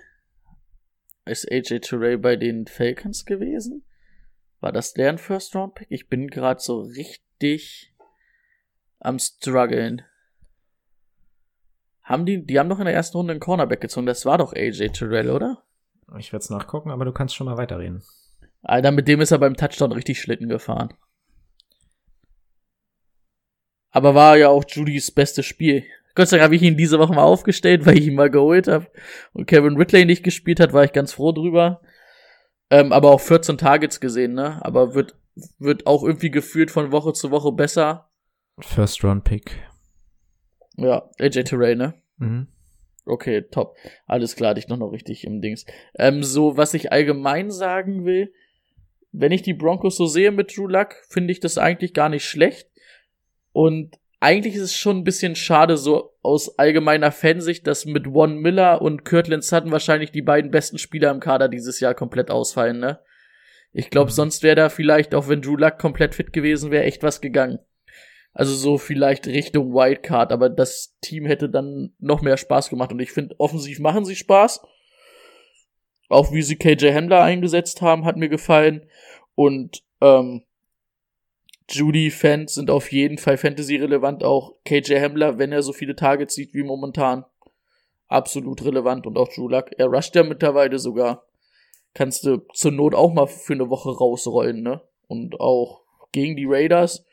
ist 1.24 1.50
AJ 1.50 1.76
Touré 1.76 2.16
bei 2.16 2.36
den 2.36 2.66
Falcons 2.66 3.24
gewesen? 3.24 3.84
War 4.60 4.72
das 4.72 4.92
deren 4.92 5.18
First 5.18 5.54
Round 5.54 5.74
Pick? 5.74 5.86
Ich 5.90 6.08
bin 6.08 6.28
gerade 6.28 6.60
so 6.60 6.80
richtig 6.80 7.94
am 8.98 9.18
struggeln. 9.18 10.02
Haben 12.02 12.26
die, 12.26 12.44
die 12.44 12.58
haben 12.58 12.68
doch 12.68 12.78
in 12.78 12.86
der 12.86 12.94
ersten 12.94 13.16
Runde 13.16 13.32
einen 13.32 13.40
Cornerback 13.40 13.80
gezogen. 13.80 14.06
Das 14.06 14.26
war 14.26 14.38
doch 14.38 14.52
AJ 14.52 14.88
Terrell, 14.90 15.30
oder? 15.30 15.64
Ich 16.18 16.32
werde 16.32 16.42
es 16.42 16.50
nachgucken, 16.50 16.90
aber 16.90 17.04
du 17.04 17.12
kannst 17.12 17.34
schon 17.34 17.46
mal 17.46 17.56
weiterreden. 17.56 18.02
Alter, 18.62 18.90
mit 18.90 19.08
dem 19.08 19.20
ist 19.20 19.30
er 19.30 19.38
beim 19.38 19.56
Touchdown 19.56 19.92
richtig 19.92 20.20
Schlitten 20.20 20.48
gefahren. 20.48 20.94
Aber 23.94 24.16
war 24.16 24.36
ja 24.36 24.48
auch 24.48 24.64
Judys 24.66 25.12
bestes 25.12 25.46
Spiel. 25.46 25.84
Gott 26.16 26.28
sei 26.28 26.36
Dank 26.36 26.46
habe 26.46 26.56
ich 26.56 26.62
ihn 26.62 26.76
diese 26.76 26.98
Woche 26.98 27.14
mal 27.14 27.22
aufgestellt, 27.22 27.86
weil 27.86 27.96
ich 27.96 28.08
ihn 28.08 28.16
mal 28.16 28.28
geholt 28.28 28.66
habe. 28.66 28.88
Und 29.32 29.46
Kevin 29.46 29.76
Ridley 29.76 30.04
nicht 30.04 30.24
gespielt 30.24 30.58
hat, 30.58 30.72
war 30.72 30.82
ich 30.82 30.92
ganz 30.92 31.12
froh 31.12 31.30
drüber. 31.30 31.80
Ähm, 32.70 32.92
aber 32.92 33.12
auch 33.12 33.20
14 33.20 33.56
Targets 33.56 34.00
gesehen, 34.00 34.34
ne? 34.34 34.58
Aber 34.64 34.94
wird, 34.94 35.16
wird 35.60 35.86
auch 35.86 36.02
irgendwie 36.02 36.32
gefühlt 36.32 36.72
von 36.72 36.90
Woche 36.90 37.12
zu 37.12 37.30
Woche 37.30 37.52
besser. 37.52 38.10
First 38.58 39.04
Round 39.04 39.22
Pick. 39.22 39.62
Ja, 40.76 41.08
AJ 41.20 41.44
Terray, 41.44 41.76
ne? 41.76 41.94
Mhm. 42.18 42.48
Okay, 43.06 43.42
top. 43.42 43.76
Alles 44.06 44.34
klar, 44.34 44.50
hatte 44.50 44.60
ich 44.60 44.68
noch 44.68 44.78
noch 44.78 44.90
richtig 44.90 45.24
im 45.24 45.40
Dings. 45.40 45.66
Ähm, 45.96 46.24
so, 46.24 46.56
was 46.56 46.74
ich 46.74 46.90
allgemein 46.90 47.52
sagen 47.52 48.04
will, 48.04 48.32
wenn 49.12 49.30
ich 49.30 49.42
die 49.42 49.54
Broncos 49.54 49.96
so 49.96 50.06
sehe 50.06 50.32
mit 50.32 50.56
Drew 50.56 50.66
Luck, 50.66 50.96
finde 51.08 51.30
ich 51.30 51.38
das 51.38 51.58
eigentlich 51.58 51.94
gar 51.94 52.08
nicht 52.08 52.24
schlecht. 52.24 52.68
Und 53.54 53.96
eigentlich 54.18 54.56
ist 54.56 54.62
es 54.62 54.76
schon 54.76 54.98
ein 54.98 55.04
bisschen 55.04 55.36
schade, 55.36 55.76
so 55.76 56.12
aus 56.22 56.58
allgemeiner 56.58 57.12
Fansicht, 57.12 57.66
dass 57.66 57.86
mit 57.86 58.08
One 58.08 58.34
Miller 58.34 58.82
und 58.82 59.04
Kirtland 59.04 59.44
Sutton 59.44 59.70
wahrscheinlich 59.70 60.10
die 60.10 60.22
beiden 60.22 60.50
besten 60.50 60.78
Spieler 60.78 61.10
im 61.12 61.20
Kader 61.20 61.48
dieses 61.48 61.78
Jahr 61.78 61.94
komplett 61.94 62.30
ausfallen, 62.30 62.80
ne? 62.80 62.98
Ich 63.72 63.90
glaube, 63.90 64.10
Mhm. 64.10 64.14
sonst 64.14 64.42
wäre 64.42 64.56
da 64.56 64.68
vielleicht, 64.70 65.14
auch 65.14 65.28
wenn 65.28 65.40
Drew 65.40 65.56
Luck 65.56 65.78
komplett 65.78 66.14
fit 66.16 66.32
gewesen 66.32 66.70
wäre, 66.72 66.84
echt 66.84 67.02
was 67.02 67.20
gegangen. 67.20 67.60
Also 68.32 68.54
so 68.54 68.76
vielleicht 68.76 69.28
Richtung 69.28 69.72
Wildcard, 69.72 70.32
aber 70.32 70.48
das 70.48 70.96
Team 71.00 71.24
hätte 71.26 71.48
dann 71.48 71.94
noch 72.00 72.20
mehr 72.22 72.36
Spaß 72.36 72.70
gemacht 72.70 72.90
und 72.92 72.98
ich 72.98 73.12
finde, 73.12 73.36
offensiv 73.38 73.78
machen 73.78 74.04
sie 74.04 74.16
Spaß. 74.16 74.62
Auch 76.08 76.32
wie 76.32 76.42
sie 76.42 76.56
KJ 76.56 76.92
Hamler 76.92 77.22
eingesetzt 77.22 77.82
haben, 77.82 78.04
hat 78.04 78.16
mir 78.16 78.28
gefallen. 78.28 78.88
Und 79.36 79.82
ähm, 80.00 80.42
Judy-Fans 81.70 82.54
sind 82.54 82.70
auf 82.70 82.92
jeden 82.92 83.18
Fall 83.18 83.36
Fantasy-relevant. 83.36 84.22
Auch 84.22 84.54
KJ 84.64 85.00
Hamler, 85.00 85.38
wenn 85.38 85.52
er 85.52 85.62
so 85.62 85.72
viele 85.72 85.96
Targets 85.96 86.34
sieht 86.34 86.54
wie 86.54 86.62
momentan, 86.62 87.24
absolut 88.08 88.64
relevant. 88.64 89.06
Und 89.06 89.16
auch 89.16 89.28
Drew 89.28 89.48
Luck, 89.48 89.70
er 89.76 89.86
rusht 89.86 90.14
ja 90.14 90.22
mittlerweile 90.22 90.78
sogar. 90.78 91.26
Kannst 91.94 92.24
du 92.26 92.38
zur 92.52 92.72
Not 92.72 92.94
auch 92.94 93.12
mal 93.12 93.26
für 93.26 93.54
eine 93.54 93.70
Woche 93.70 93.90
rausrollen, 93.90 94.62
ne? 94.62 94.82
Und 95.06 95.40
auch 95.40 95.82
gegen 96.12 96.36
die 96.36 96.46
Raiders 96.46 97.04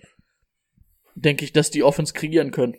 denke 1.15 1.45
ich, 1.45 1.53
dass 1.53 1.71
die 1.71 1.83
Offense 1.83 2.13
kreieren 2.13 2.51
können. 2.51 2.75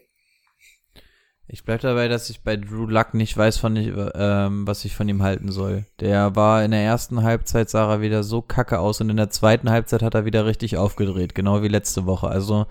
Ich 1.49 1.65
bleib 1.65 1.81
dabei, 1.83 2.09
dass 2.09 2.31
ich 2.31 2.43
bei 2.43 2.57
Drew 2.57 2.87
Luck 2.87 3.15
nicht 3.15 3.37
weiß, 3.37 3.59
von, 3.59 3.77
ähm, 3.77 4.67
was 4.67 4.85
ich 4.85 4.97
von 4.97 5.09
ihm 5.09 5.23
halten 5.23 5.53
soll. 5.53 5.85
Der 6.01 6.35
war 6.35 6.65
in 6.65 6.71
der 6.71 6.83
ersten 6.83 7.23
Halbzeit 7.23 7.69
sah 7.69 7.93
er 7.93 8.01
wieder 8.01 8.23
so 8.23 8.41
kacke 8.41 8.79
aus 8.79 9.01
und 9.01 9.11
in 9.11 9.17
der 9.17 9.31
zweiten 9.31 9.69
Halbzeit 9.71 10.03
hat 10.03 10.15
er 10.15 10.25
wieder 10.25 10.47
richtig 10.47 10.77
aufgedreht, 10.79 11.35
genau 11.35 11.63
wie 11.63 11.69
letzte 11.69 12.07
Woche. 12.07 12.29
Also 12.29 12.67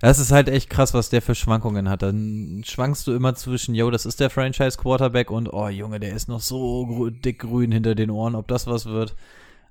das 0.00 0.18
ist 0.18 0.32
halt 0.32 0.48
echt 0.48 0.68
krass, 0.68 0.94
was 0.94 1.10
der 1.10 1.22
für 1.22 1.36
Schwankungen 1.36 1.88
hat. 1.88 2.02
Dann 2.02 2.62
schwankst 2.66 3.06
du 3.06 3.12
immer 3.12 3.36
zwischen, 3.36 3.74
yo, 3.76 3.88
das 3.88 4.04
ist 4.04 4.18
der 4.18 4.30
Franchise 4.30 4.76
Quarterback 4.76 5.30
und 5.30 5.52
oh 5.52 5.68
Junge, 5.68 6.00
der 6.00 6.12
ist 6.12 6.28
noch 6.28 6.40
so 6.40 7.08
dick 7.08 7.38
grün 7.38 7.70
hinter 7.70 7.94
den 7.94 8.10
Ohren, 8.10 8.34
ob 8.34 8.48
das 8.48 8.66
was 8.66 8.86
wird. 8.86 9.14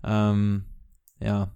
Ähm, 0.06 0.64
ja, 1.20 1.50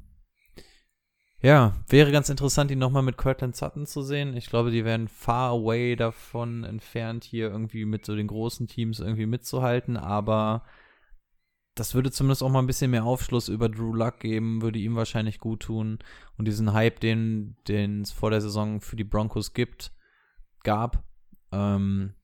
ja, 1.46 1.76
wäre 1.90 2.12
ganz 2.12 2.30
interessant, 2.30 2.72
ihn 2.72 2.80
nochmal 2.80 3.04
mit 3.04 3.18
Cortland 3.18 3.56
Sutton 3.56 3.86
zu 3.86 4.02
sehen. 4.02 4.36
Ich 4.36 4.48
glaube, 4.48 4.72
die 4.72 4.84
wären 4.84 5.08
far 5.08 5.52
away 5.52 5.96
davon 5.96 6.64
entfernt, 6.64 7.24
hier 7.24 7.52
irgendwie 7.52 7.86
mit 7.86 8.04
so 8.04 8.16
den 8.16 8.26
großen 8.26 8.66
Teams 8.66 9.00
irgendwie 9.00 9.28
mitzuhalten, 9.28 9.96
aber 9.96 10.64
das 11.76 11.94
würde 11.94 12.10
zumindest 12.10 12.42
auch 12.42 12.50
mal 12.50 12.64
ein 12.64 12.66
bisschen 12.66 12.90
mehr 12.90 13.04
Aufschluss 13.04 13.48
über 13.48 13.70
Drew 13.70 13.94
Luck 13.94 14.22
geben, 14.22 14.64
würde 14.64 14.80
ihm 14.80 14.96
wahrscheinlich 14.96 15.38
gut 15.38 15.60
tun. 15.60 16.00
Und 16.36 16.48
diesen 16.48 16.74
Hype, 16.74 17.00
den 17.00 17.58
den 17.68 18.02
es 18.02 18.12
vor 18.12 18.32
der 18.32 18.42
Saison 18.42 18.82
für 18.82 18.96
die 18.96 19.04
Broncos 19.04 19.54
gibt, 19.54 19.92
gab. 20.64 21.04
Ähm, 21.52 22.16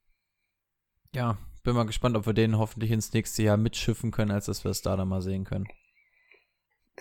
ja, 1.13 1.37
bin 1.61 1.75
mal 1.75 1.85
gespannt, 1.85 2.17
ob 2.17 2.25
wir 2.25 2.33
den 2.33 2.57
hoffentlich 2.57 2.89
ins 2.89 3.13
nächste 3.13 3.43
Jahr 3.43 3.57
mitschiffen 3.57 4.09
können, 4.09 4.31
als 4.31 4.47
dass 4.47 4.63
wir 4.63 4.71
es 4.71 4.81
da 4.81 4.95
dann 4.95 5.09
mal 5.09 5.21
sehen 5.21 5.43
können. 5.43 5.67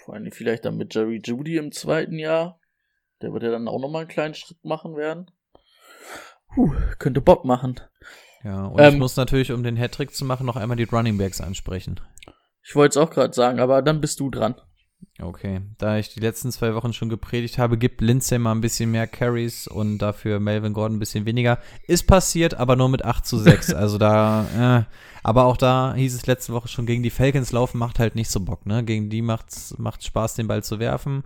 Vor 0.05 0.14
allem 0.14 0.30
vielleicht 0.32 0.64
dann 0.64 0.76
mit 0.76 0.94
Jerry 0.94 1.20
Judy 1.24 1.57
im 1.57 1.72
zweiten 1.72 2.18
Jahr. 2.18 2.61
Der 3.22 3.32
wird 3.32 3.42
ja 3.42 3.51
dann 3.51 3.68
auch 3.68 3.80
nochmal 3.80 4.03
einen 4.03 4.11
kleinen 4.11 4.34
Schritt 4.34 4.64
machen 4.64 4.96
werden. 4.96 5.30
Puh, 6.55 6.72
könnte 6.98 7.20
Bock 7.20 7.44
machen. 7.44 7.80
Ja, 8.42 8.66
und 8.66 8.80
Ähm, 8.80 8.94
ich 8.94 8.98
muss 8.98 9.16
natürlich, 9.16 9.53
um 9.53 9.62
den 9.62 9.76
Hattrick 9.76 10.14
zu 10.14 10.24
machen, 10.24 10.46
noch 10.46 10.57
einmal 10.57 10.76
die 10.76 10.84
Running 10.84 11.18
Backs 11.18 11.40
ansprechen. 11.40 12.01
Ich 12.62 12.74
wollte 12.74 12.98
es 12.98 13.05
auch 13.05 13.11
gerade 13.11 13.34
sagen, 13.34 13.61
aber 13.61 13.82
dann 13.82 14.01
bist 14.01 14.20
du 14.20 14.30
dran. 14.30 14.55
Okay, 15.20 15.61
da 15.78 15.98
ich 15.98 16.14
die 16.14 16.20
letzten 16.20 16.51
zwei 16.51 16.74
Wochen 16.74 16.92
schon 16.92 17.11
gepredigt 17.11 17.59
habe, 17.59 17.76
gibt 17.76 18.01
Lindsay 18.01 18.38
mal 18.38 18.53
ein 18.53 18.62
bisschen 18.62 18.90
mehr 18.90 19.07
Carries 19.07 19.66
und 19.66 19.98
dafür 19.98 20.40
Melvin 20.40 20.72
Gordon 20.72 20.96
ein 20.96 21.01
bisschen 21.01 21.26
weniger. 21.26 21.59
Ist 21.86 22.07
passiert, 22.07 22.55
aber 22.55 22.76
nur 22.76 22.88
mit 22.88 23.05
8 23.05 23.26
zu 23.26 23.38
6. 23.38 23.74
Also 23.80 23.98
da, 23.98 24.46
äh, 24.78 24.84
aber 25.22 25.44
auch 25.44 25.57
da 25.57 25.94
hieß 25.94 26.14
es 26.14 26.26
letzte 26.26 26.53
Woche 26.53 26.68
schon, 26.68 26.86
gegen 26.86 27.03
die 27.03 27.11
Falcons 27.11 27.53
laufen 27.53 27.78
macht 27.78 27.98
halt 27.98 28.14
nicht 28.14 28.30
so 28.30 28.40
Bock, 28.40 28.66
ne? 28.66 28.84
Gegen 28.84 29.11
die 29.11 29.22
macht's, 29.22 29.74
macht 29.78 30.05
Spaß, 30.05 30.34
den 30.34 30.48
Ball 30.48 30.62
zu 30.62 30.78
werfen. 30.78 31.24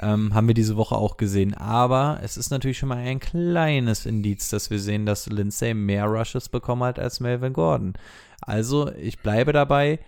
Ähm, 0.00 0.34
haben 0.34 0.48
wir 0.48 0.54
diese 0.54 0.76
Woche 0.76 0.96
auch 0.96 1.16
gesehen. 1.16 1.54
Aber 1.54 2.20
es 2.22 2.36
ist 2.36 2.50
natürlich 2.50 2.78
schon 2.78 2.88
mal 2.88 2.98
ein 2.98 3.20
kleines 3.20 4.06
Indiz, 4.06 4.48
dass 4.48 4.70
wir 4.70 4.80
sehen, 4.80 5.06
dass 5.06 5.26
Lindsay 5.26 5.74
mehr 5.74 6.06
Rushes 6.06 6.48
bekommen 6.48 6.82
hat 6.82 6.98
als 6.98 7.20
Melvin 7.20 7.52
Gordon. 7.52 7.94
Also, 8.40 8.92
ich 8.92 9.20
bleibe 9.20 9.52
dabei. 9.52 10.00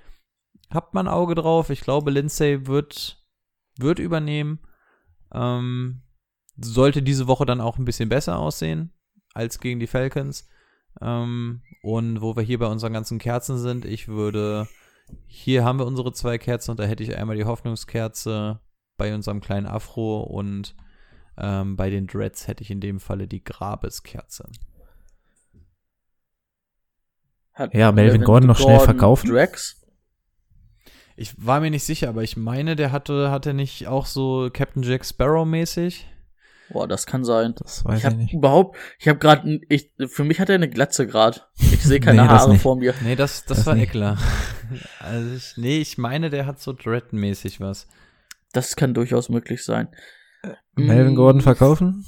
Habt 0.70 0.94
mal 0.94 1.00
ein 1.00 1.08
Auge 1.08 1.34
drauf. 1.34 1.70
Ich 1.70 1.80
glaube, 1.80 2.10
Lindsay 2.10 2.66
wird, 2.66 3.24
wird 3.78 3.98
übernehmen. 3.98 4.60
Ähm, 5.32 6.02
sollte 6.56 7.02
diese 7.02 7.26
Woche 7.26 7.46
dann 7.46 7.60
auch 7.60 7.78
ein 7.78 7.84
bisschen 7.84 8.08
besser 8.08 8.38
aussehen 8.38 8.92
als 9.34 9.60
gegen 9.60 9.80
die 9.80 9.86
Falcons. 9.86 10.48
Ähm, 11.00 11.62
und 11.82 12.20
wo 12.22 12.36
wir 12.36 12.42
hier 12.42 12.58
bei 12.58 12.66
unseren 12.66 12.92
ganzen 12.92 13.18
Kerzen 13.18 13.58
sind, 13.58 13.84
ich 13.84 14.08
würde, 14.08 14.66
hier 15.26 15.64
haben 15.64 15.78
wir 15.78 15.86
unsere 15.86 16.12
zwei 16.12 16.38
Kerzen 16.38 16.70
und 16.70 16.80
da 16.80 16.84
hätte 16.84 17.02
ich 17.02 17.16
einmal 17.16 17.36
die 17.36 17.44
Hoffnungskerze 17.44 18.60
bei 18.96 19.14
unserem 19.14 19.40
kleinen 19.40 19.66
Afro 19.66 20.22
und 20.22 20.74
ähm, 21.36 21.76
bei 21.76 21.90
den 21.90 22.06
Dreads 22.06 22.48
hätte 22.48 22.62
ich 22.62 22.70
in 22.70 22.80
dem 22.80 22.98
Falle 22.98 23.28
die 23.28 23.44
Grabeskerze. 23.44 24.48
Hat 27.52 27.74
Ja, 27.74 27.92
Melvin 27.92 28.24
Gordon 28.24 28.48
noch 28.48 28.58
schnell 28.58 28.80
verkaufen? 28.80 29.30
Drax? 29.30 29.85
Ich 31.16 31.34
war 31.38 31.60
mir 31.60 31.70
nicht 31.70 31.84
sicher, 31.84 32.08
aber 32.10 32.22
ich 32.22 32.36
meine, 32.36 32.76
der 32.76 32.92
hatte, 32.92 33.30
hatte 33.30 33.54
nicht 33.54 33.86
auch 33.86 34.06
so 34.06 34.50
Captain 34.52 34.82
Jack 34.82 35.04
Sparrow 35.04 35.46
mäßig. 35.46 36.06
Boah, 36.68 36.86
das 36.88 37.06
kann 37.06 37.24
sein. 37.24 37.54
Das 37.58 37.84
weiß 37.84 37.94
Ich 37.94 37.98
ich 38.00 38.04
habe 38.06 38.16
nicht. 38.16 38.34
überhaupt, 38.34 38.76
ich 38.98 39.08
habe 39.08 39.18
gerade, 39.18 39.60
ich, 39.68 39.92
für 40.08 40.24
mich 40.24 40.40
hat 40.40 40.48
er 40.48 40.56
eine 40.56 40.68
Glatze 40.68 41.06
grad. 41.06 41.48
Ich 41.58 41.82
sehe 41.84 42.00
keine 42.00 42.22
Nee, 42.22 42.28
Haare 42.28 42.50
nicht. 42.52 42.62
vor 42.62 42.76
mir. 42.76 42.92
Nee, 43.02 43.16
das, 43.16 43.44
das, 43.44 43.58
Das 43.58 43.66
war 43.66 43.74
nicht. 43.74 43.84
Eckler. 43.90 44.18
also 45.00 45.34
ich, 45.36 45.54
nee, 45.56 45.78
ich 45.78 45.96
meine, 45.96 46.28
der 46.28 46.44
hat 46.46 46.60
so 46.60 46.72
Dread-mäßig 46.72 47.60
was. 47.60 47.86
Das 48.52 48.74
kann 48.76 48.94
durchaus 48.94 49.28
möglich 49.28 49.64
sein. 49.64 49.88
Melvin 50.74 51.14
Mm, 51.14 51.16
Gordon 51.16 51.40
verkaufen? 51.40 52.04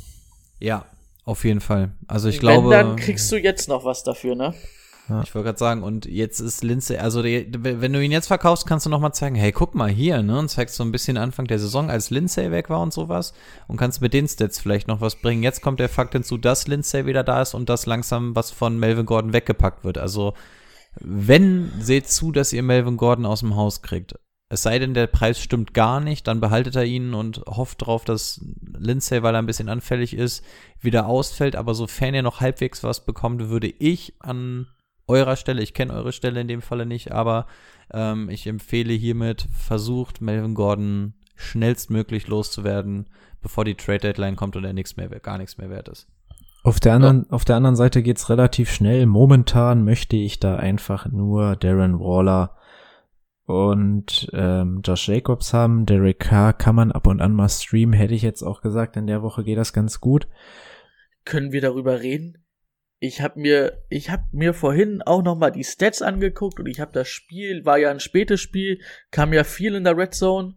Ja, 0.61 0.87
auf 1.25 1.45
jeden 1.45 1.61
Fall. 1.61 1.93
Also 2.09 2.29
ich 2.29 2.37
Wenn, 2.37 2.41
glaube. 2.41 2.71
dann 2.71 2.97
kriegst 2.97 3.31
du 3.33 3.37
jetzt 3.37 3.69
noch 3.69 3.85
was 3.85 4.03
dafür, 4.03 4.35
ne? 4.35 4.55
Ich 5.09 5.35
wollte 5.35 5.47
gerade 5.47 5.59
sagen, 5.59 5.83
und 5.83 6.05
jetzt 6.05 6.41
ist 6.41 6.63
Lindsay, 6.63 6.99
also 6.99 7.23
die, 7.23 7.47
wenn 7.51 7.93
du 7.93 8.03
ihn 8.03 8.13
jetzt 8.13 8.27
verkaufst, 8.27 8.67
kannst 8.67 8.85
du 8.85 8.91
nochmal 8.91 9.15
zeigen, 9.15 9.37
hey, 9.37 9.53
guck 9.53 9.75
mal 9.75 9.89
hier, 9.89 10.23
ne? 10.23 10.39
Und 10.39 10.49
zeigst 10.49 10.77
so 10.77 10.85
ein 10.85 10.93
bisschen 10.93 11.17
Anfang 11.17 11.47
der 11.47 11.59
Saison, 11.59 11.89
als 11.89 12.11
Lindsay 12.11 12.51
weg 12.51 12.69
war 12.69 12.81
und 12.81 12.93
sowas. 12.93 13.33
Und 13.69 13.79
kannst 13.79 14.03
mit 14.03 14.13
den 14.13 14.29
Stats 14.29 14.59
vielleicht 14.59 14.87
noch 14.87 15.01
was 15.01 15.17
bringen. 15.17 15.43
Jetzt 15.43 15.63
kommt 15.63 15.81
der 15.81 15.89
Fakt 15.89 16.13
hinzu, 16.13 16.37
dass 16.37 16.69
Lindsay 16.69 17.07
wieder 17.07 17.25
da 17.25 17.41
ist 17.41 17.55
und 17.55 17.69
dass 17.69 17.87
langsam 17.87 18.37
was 18.37 18.51
von 18.51 18.79
Melvin 18.79 19.07
Gordon 19.07 19.33
weggepackt 19.33 19.83
wird. 19.83 19.97
Also, 19.97 20.35
wenn, 21.01 21.73
seht 21.81 22.09
zu, 22.09 22.31
dass 22.31 22.53
ihr 22.53 22.63
Melvin 22.63 22.99
Gordon 22.99 23.25
aus 23.25 23.41
dem 23.41 23.57
Haus 23.57 23.81
kriegt. 23.81 24.15
Es 24.51 24.63
sei 24.63 24.79
denn, 24.79 24.95
der 24.95 25.07
Preis 25.07 25.39
stimmt 25.39 25.75
gar 25.75 26.01
nicht, 26.01 26.27
dann 26.27 26.41
behaltet 26.41 26.75
er 26.75 26.85
ihn 26.85 27.13
und 27.13 27.43
hofft 27.47 27.87
drauf, 27.87 28.05
dass 28.05 28.41
Lindsay, 28.79 29.23
weil 29.23 29.35
er 29.35 29.41
ein 29.41 29.47
bisschen 29.47 29.69
anfällig 29.69 30.15
ist, 30.15 30.43
wieder 30.81 31.07
ausfällt. 31.07 31.55
Aber 31.55 31.75
sofern 31.75 32.15
ihr 32.15 32.23
noch 32.23 32.41
halbwegs 32.41 32.83
was 32.83 33.05
bekommt, 33.05 33.51
würde 33.51 33.69
ich 33.69 34.15
an 34.21 34.67
eurer 35.09 35.37
Stelle, 35.37 35.63
ich 35.63 35.75
kenne 35.75 35.95
eure 35.95 36.13
Stelle 36.13 36.41
in 36.41 36.49
dem 36.49 36.63
Falle 36.63 36.87
nicht, 36.87 37.13
aber 37.13 37.47
ähm, 37.93 38.29
ich 38.29 38.47
empfehle 38.47 38.93
hiermit, 38.93 39.49
versucht 39.53 40.21
Melvin 40.21 40.55
Gordon 40.55 41.15
schnellstmöglich 41.35 42.29
loszuwerden, 42.29 43.09
bevor 43.41 43.65
die 43.65 43.75
Trade 43.75 44.01
Deadline 44.01 44.37
kommt 44.37 44.57
und 44.57 44.65
er 44.65 44.73
nichts 44.73 44.97
mehr, 44.97 45.09
gar 45.09 45.39
nichts 45.39 45.59
mehr 45.59 45.71
wert 45.71 45.89
ist. 45.89 46.09
Auf 46.65 46.81
der 46.81 46.95
anderen, 46.95 47.31
auf 47.31 47.45
der 47.45 47.57
anderen 47.57 47.77
Seite 47.77 48.03
geht's 48.03 48.29
relativ 48.29 48.71
schnell. 48.71 49.07
Momentan 49.07 49.85
möchte 49.85 50.17
ich 50.17 50.39
da 50.41 50.57
einfach 50.57 51.07
nur 51.07 51.57
Darren 51.57 51.99
Waller 52.01 52.57
und 53.47 54.29
ähm, 54.35 54.83
Josh 54.85 55.09
Jacobs 55.09 55.55
haben. 55.55 55.87
Derek 55.87 56.19
Carr 56.19 56.53
kann 56.53 56.75
man 56.75 56.93
ab 56.93 57.07
und 57.07 57.23
an 57.23 57.33
mal 57.33 57.49
streamen, 57.49 57.95
hätte 57.95 58.15
ich 58.15 58.23
jetzt 58.23 58.43
auch 58.43 58.61
gesagt. 58.61 58.97
In 58.97 59.07
der 59.07 59.23
Woche 59.23 59.45
geht 59.45 59.57
das 59.57 59.73
ganz 59.73 60.01
gut. 60.01 60.29
Können 61.25 61.53
wir 61.53 61.61
darüber 61.61 62.01
reden? 62.01 62.45
Ich 63.01 63.21
habe 63.21 63.39
mir, 63.39 63.85
ich 63.89 64.11
habe 64.11 64.25
mir 64.33 64.55
vorhin 64.55 65.03
auch 65.03 65.23
noch 65.23 65.37
mal 65.37 65.51
die 65.51 65.63
Stats 65.63 66.03
angeguckt 66.03 66.59
und 66.59 66.67
ich 66.67 66.81
habe 66.81 66.93
das 66.93 67.09
Spiel, 67.09 67.65
war 67.65 67.79
ja 67.79 67.91
ein 67.91 68.01
spätes 68.01 68.41
Spiel, 68.41 68.81
kam 69.11 69.33
ja 69.33 69.45
viel 69.45 69.77
in 69.77 69.85
der 69.85 69.97
Red 69.97 70.15
Zone. 70.15 70.57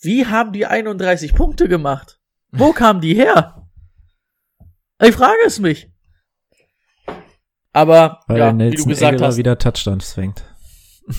Wie 0.00 0.26
haben 0.26 0.52
die 0.52 0.66
31 0.66 1.34
Punkte 1.34 1.68
gemacht? 1.68 2.20
Wo 2.50 2.72
kamen 2.74 3.00
die 3.00 3.14
her? 3.14 3.68
Ich 5.00 5.14
frage 5.14 5.38
es 5.46 5.60
mich. 5.60 5.88
Aber 7.72 8.20
Weil 8.26 8.38
ja, 8.38 8.46
wie 8.46 8.50
du 8.50 8.56
Nelson 8.56 8.88
gesagt 8.88 9.14
Aguilar 9.14 9.28
hast, 9.28 9.36
wieder 9.36 9.58
Touchdowns 9.58 10.12
fängt. 10.12 10.44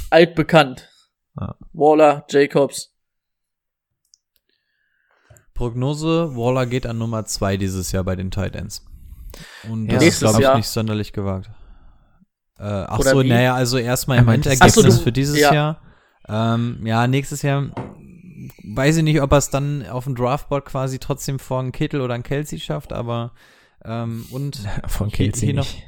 altbekannt. 0.09 0.89
Ja. 1.39 1.55
Waller, 1.73 2.25
Jacobs. 2.29 2.93
Prognose, 5.53 6.35
Waller 6.35 6.65
geht 6.65 6.85
an 6.85 6.97
Nummer 6.97 7.25
2 7.25 7.57
dieses 7.57 7.91
Jahr 7.93 8.03
bei 8.03 8.15
den 8.15 8.31
Titans. 8.31 8.85
Und 9.69 9.85
Ja, 9.87 9.93
das 9.93 9.95
ist, 9.95 10.03
nächstes 10.03 10.19
glaube 10.21 10.37
ich, 10.39 10.43
Jahr. 10.43 10.57
nicht 10.57 10.67
sonderlich 10.67 11.13
gewagt. 11.13 11.49
Äh, 12.57 12.63
ach 12.63 12.99
Oder 12.99 13.11
so, 13.11 13.23
wie? 13.23 13.29
naja, 13.29 13.53
also 13.55 13.77
erstmal 13.77 14.17
Er 14.17 14.23
im 14.23 14.29
Endergebnis 14.29 14.73
so, 14.75 14.81
du- 14.83 14.91
für 14.91 15.11
dieses 15.11 15.39
ja. 15.39 15.53
Jahr. 15.53 15.81
Ähm, 16.27 16.79
ja, 16.85 17.05
nächstes 17.07 17.41
Jahr 17.41 17.69
weiß 18.63 18.97
ich 18.97 19.03
nicht, 19.03 19.21
ob 19.21 19.31
er 19.31 19.37
es 19.39 19.49
dann 19.49 19.85
auf 19.87 20.05
dem 20.05 20.15
Draftboard 20.15 20.65
quasi 20.65 20.99
trotzdem 20.99 21.39
vor 21.39 21.59
einen 21.59 21.71
Kittel 21.71 22.01
oder 22.01 22.13
einen 22.13 22.23
Kelsey 22.23 22.59
schafft, 22.59 22.93
aber 22.93 23.33
ähm, 23.83 24.25
und 24.31 24.57
Von 24.87 25.09
Hier- 25.09 25.17
Kelsey 25.17 25.47
hier 25.47 25.55
noch- 25.55 25.63
nicht. 25.65 25.83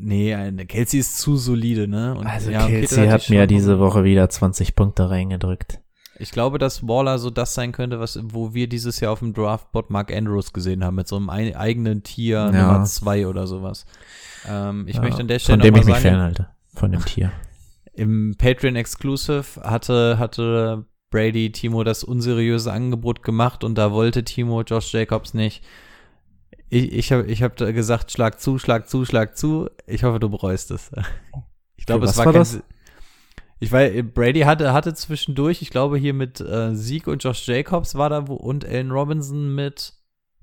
nee, 0.00 0.64
Kelsey 0.66 1.00
ist 1.00 1.18
zu 1.18 1.36
solide, 1.36 1.88
ne? 1.88 2.14
Und, 2.16 2.26
Also 2.26 2.50
ja, 2.50 2.60
Kittel 2.66 2.78
Kelsey 2.80 3.04
die 3.04 3.10
hat 3.10 3.30
mir 3.30 3.46
diese 3.46 3.78
Woche 3.78 4.04
wieder 4.04 4.28
20 4.28 4.76
Punkte 4.76 5.10
reingedrückt. 5.10 5.80
Ich 6.20 6.30
glaube, 6.32 6.58
dass 6.58 6.86
Waller 6.86 7.18
so 7.18 7.30
das 7.30 7.54
sein 7.54 7.72
könnte, 7.72 7.98
was, 8.00 8.18
wo 8.22 8.54
wir 8.54 8.68
dieses 8.68 9.00
Jahr 9.00 9.12
auf 9.12 9.18
dem 9.20 9.32
Draftboard 9.32 9.90
Mark 9.90 10.12
Andrews 10.12 10.52
gesehen 10.52 10.84
haben, 10.84 10.96
mit 10.96 11.08
so 11.08 11.16
einem 11.16 11.30
ei- 11.30 11.56
eigenen 11.56 12.02
Tier 12.02 12.36
Ja. 12.38 12.50
Nummer 12.52 12.84
zwei 12.84 13.26
oder 13.26 13.46
sowas. 13.46 13.86
Ähm, 14.48 14.86
ich 14.86 14.96
Ja, 14.96 15.02
möchte 15.02 15.20
an 15.20 15.28
der 15.28 15.38
Stelle 15.38 15.58
Von 15.58 15.64
dem 15.66 15.74
ich 15.76 15.80
mal 15.80 15.86
mich 15.86 15.94
sagen, 16.02 16.02
fernhalte. 16.14 16.48
Von 16.74 16.92
dem 16.92 17.04
Tier. 17.04 17.32
im 17.94 18.34
Patreon 18.38 18.76
Exclusive 18.76 19.60
hatte, 19.62 20.18
hatte 20.18 20.84
Brady 21.10 21.50
Timo 21.52 21.82
das 21.84 22.04
unseriöse 22.04 22.72
Angebot 22.72 23.22
gemacht 23.22 23.64
und 23.64 23.76
da 23.76 23.90
wollte 23.92 24.22
Timo 24.24 24.62
Josh 24.62 24.92
Jacobs 24.92 25.34
nicht. 25.34 25.62
Ich, 26.68 26.92
ich 26.92 27.12
habe 27.12 27.24
ich 27.26 27.42
hab 27.42 27.56
gesagt, 27.56 28.12
schlag 28.12 28.40
zu, 28.40 28.58
schlag 28.58 28.88
zu, 28.88 29.04
schlag 29.04 29.36
zu. 29.36 29.68
Ich 29.86 30.04
hoffe, 30.04 30.20
du 30.20 30.28
bereust 30.28 30.70
es. 30.70 30.90
Ich 31.76 31.86
glaube, 31.86 32.02
Für 32.06 32.10
es 32.10 32.18
was 32.18 32.26
war, 32.26 32.34
war 32.34 32.44
kein. 32.44 32.62
Ich 33.60 33.70
weiß, 33.70 33.92
Brady 34.14 34.40
hatte, 34.40 34.72
hatte 34.72 34.94
zwischendurch, 34.94 35.60
ich 35.62 35.70
glaube, 35.70 35.98
hier 35.98 36.14
mit 36.14 36.40
äh, 36.40 36.74
Sieg 36.74 37.06
und 37.06 37.22
Josh 37.22 37.46
Jacobs 37.46 37.94
war 37.94 38.08
da 38.08 38.26
wo, 38.26 38.34
und 38.34 38.64
Allen 38.64 38.90
Robinson 38.90 39.54
mit. 39.54 39.92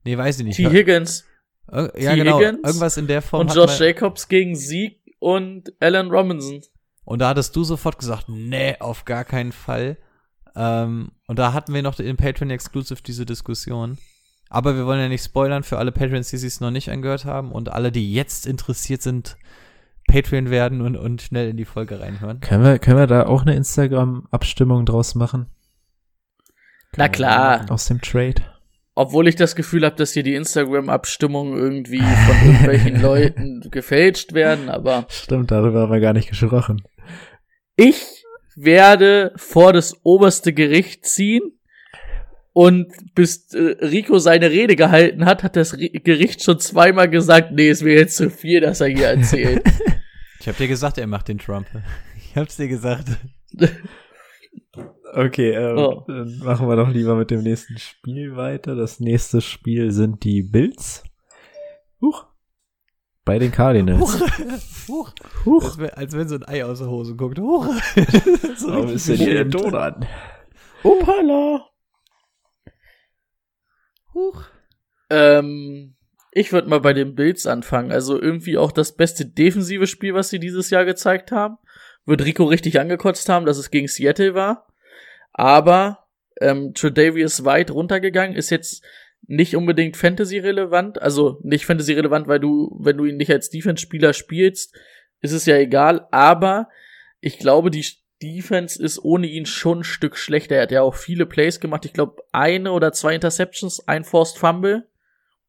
Nee, 0.03 0.17
weiß 0.17 0.39
ich 0.39 0.45
nicht. 0.45 0.57
T. 0.57 0.69
Higgins 0.69 1.25
Ir- 1.71 1.91
ja, 1.99 2.11
T. 2.11 2.17
genau. 2.17 2.39
Higgins 2.39 2.59
Irgendwas 2.63 2.97
in 2.97 3.07
der 3.07 3.21
Form. 3.21 3.41
und 3.41 3.55
Josh 3.55 3.79
Jacobs 3.79 4.27
gegen 4.27 4.55
Sieg 4.55 4.99
und 5.19 5.73
Allen 5.79 6.09
Robinson. 6.11 6.61
Und 7.05 7.19
da 7.19 7.29
hattest 7.29 7.55
du 7.55 7.63
sofort 7.63 7.97
gesagt, 7.97 8.29
nee, 8.29 8.75
auf 8.79 9.03
gar 9.05 9.25
keinen 9.25 9.51
Fall. 9.51 9.97
Ähm, 10.55 11.11
und 11.27 11.39
da 11.39 11.53
hatten 11.53 11.73
wir 11.73 11.81
noch 11.81 11.99
in 11.99 12.17
Patreon 12.17 12.51
Exclusive 12.51 13.01
diese 13.01 13.25
Diskussion. 13.25 13.97
Aber 14.49 14.75
wir 14.75 14.85
wollen 14.85 14.99
ja 15.01 15.09
nicht 15.09 15.23
spoilern 15.23 15.63
für 15.63 15.77
alle 15.77 15.91
Patreons, 15.91 16.29
die 16.29 16.35
es 16.37 16.61
noch 16.61 16.71
nicht 16.71 16.89
angehört 16.89 17.25
haben 17.25 17.51
und 17.51 17.69
alle, 17.69 17.91
die 17.91 18.13
jetzt 18.13 18.45
interessiert 18.45 19.01
sind, 19.01 19.37
Patreon 20.07 20.49
werden 20.49 20.81
und, 20.81 20.95
und 20.95 21.21
schnell 21.21 21.49
in 21.49 21.57
die 21.57 21.65
Folge 21.65 21.99
reinhören. 21.99 22.39
Können 22.39 22.63
wir, 22.63 22.79
können 22.79 22.97
wir 22.97 23.07
da 23.07 23.25
auch 23.27 23.41
eine 23.43 23.55
Instagram-Abstimmung 23.55 24.85
draus 24.85 25.15
machen? 25.15 25.47
Na 26.95 27.07
klar. 27.09 27.65
Aus 27.69 27.85
dem 27.87 28.01
Trade? 28.01 28.41
Obwohl 28.95 29.27
ich 29.27 29.35
das 29.35 29.55
Gefühl 29.55 29.85
habe, 29.85 29.95
dass 29.95 30.13
hier 30.13 30.23
die 30.23 30.33
Instagram-Abstimmungen 30.33 31.55
irgendwie 31.57 31.99
von 31.99 32.35
irgendwelchen 32.47 33.01
Leuten 33.01 33.61
gefälscht 33.69 34.33
werden, 34.33 34.69
aber 34.69 35.05
Stimmt, 35.09 35.51
darüber 35.51 35.81
haben 35.81 35.91
wir 35.91 35.99
gar 35.99 36.13
nicht 36.13 36.29
gesprochen. 36.29 36.81
ich 37.75 38.23
werde 38.55 39.33
vor 39.35 39.71
das 39.73 39.95
oberste 40.03 40.51
Gericht 40.51 41.05
ziehen 41.05 41.41
und 42.53 42.91
bis 43.13 43.53
äh, 43.53 43.75
Rico 43.85 44.17
seine 44.17 44.49
Rede 44.49 44.75
gehalten 44.75 45.25
hat, 45.25 45.43
hat 45.43 45.55
das 45.55 45.75
Ri- 45.77 46.01
Gericht 46.03 46.41
schon 46.41 46.59
zweimal 46.59 47.07
gesagt, 47.07 47.51
nee, 47.51 47.69
es 47.69 47.83
wäre 47.85 47.99
jetzt 47.99 48.15
zu 48.17 48.31
viel, 48.31 48.61
dass 48.61 48.81
er 48.81 48.87
hier 48.87 49.09
erzählt. 49.09 49.61
Ich 50.39 50.47
hab 50.47 50.57
dir 50.57 50.67
gesagt, 50.67 50.97
er 50.97 51.07
macht 51.07 51.27
den 51.27 51.37
Trump. 51.39 51.67
Ich 52.17 52.35
hab's 52.35 52.57
dir 52.57 52.67
gesagt. 52.67 53.07
Okay, 55.13 55.51
ähm, 55.53 55.77
Oh. 55.77 56.03
dann 56.07 56.37
machen 56.39 56.67
wir 56.67 56.75
doch 56.75 56.89
lieber 56.89 57.15
mit 57.15 57.31
dem 57.31 57.41
nächsten 57.41 57.77
Spiel 57.79 58.35
weiter. 58.35 58.75
Das 58.75 58.99
nächste 58.99 59.41
Spiel 59.41 59.91
sind 59.91 60.23
die 60.23 60.43
Bills. 60.43 61.03
Huch. 62.01 62.25
Bei 63.25 63.39
den 63.39 63.51
Cardinals. 63.51 64.21
Huch. 64.87 65.13
Huch. 65.45 65.63
Als, 65.63 65.77
wenn- 65.79 65.89
als 65.91 66.13
wenn 66.15 66.27
so 66.27 66.35
ein 66.35 66.43
Ei 66.43 66.63
aus 66.65 66.79
der 66.79 66.89
Hose 66.89 67.15
guckt. 67.15 67.39
Huch. 67.39 67.65
so 68.57 68.69
Warum 68.71 68.89
ist 68.89 69.07
denn 69.07 69.15
hier 69.17 69.45
der. 69.45 69.49
Ton 69.49 69.73
an? 69.75 70.05
Hoppala. 70.83 71.65
Huch. 74.13 74.43
Ähm, 75.09 75.95
ich 76.31 76.51
würde 76.51 76.69
mal 76.69 76.81
bei 76.81 76.93
den 76.93 77.15
Bills 77.15 77.47
anfangen. 77.47 77.91
Also 77.91 78.21
irgendwie 78.21 78.57
auch 78.57 78.71
das 78.71 78.95
beste 78.95 79.25
defensive 79.25 79.87
Spiel, 79.87 80.13
was 80.13 80.29
sie 80.29 80.39
dieses 80.39 80.69
Jahr 80.69 80.85
gezeigt 80.85 81.31
haben. 81.31 81.57
Wird 82.05 82.23
Rico 82.23 82.45
richtig 82.45 82.79
angekotzt 82.79 83.27
haben, 83.29 83.45
dass 83.45 83.57
es 83.57 83.71
gegen 83.71 83.87
Seattle 83.87 84.33
war. 84.33 84.67
Aber 85.33 86.05
ähm, 86.39 86.73
Tredavious 86.73 87.45
weit 87.45 87.71
runtergegangen, 87.71 88.35
ist 88.35 88.49
jetzt 88.49 88.83
nicht 89.25 89.55
unbedingt 89.55 89.97
Fantasy-relevant. 89.97 91.01
Also 91.01 91.39
nicht 91.43 91.65
Fantasy-relevant, 91.65 92.27
weil 92.27 92.39
du, 92.39 92.77
wenn 92.79 92.97
du 92.97 93.05
ihn 93.05 93.17
nicht 93.17 93.31
als 93.31 93.49
Defense-Spieler 93.49 94.13
spielst, 94.13 94.75
ist 95.21 95.33
es 95.33 95.45
ja 95.45 95.57
egal. 95.57 96.07
Aber 96.11 96.69
ich 97.19 97.39
glaube, 97.39 97.71
die 97.71 97.85
Defense 98.21 98.81
ist 98.81 99.03
ohne 99.03 99.27
ihn 99.27 99.45
schon 99.45 99.79
ein 99.79 99.83
Stück 99.83 100.17
schlechter. 100.17 100.55
Er 100.55 100.63
hat 100.63 100.71
ja 100.71 100.81
auch 100.81 100.95
viele 100.95 101.25
Plays 101.25 101.59
gemacht. 101.59 101.85
Ich 101.85 101.93
glaube, 101.93 102.23
eine 102.31 102.71
oder 102.71 102.93
zwei 102.93 103.15
Interceptions, 103.15 103.87
ein 103.87 104.03
Forced 104.03 104.37
Fumble 104.37 104.87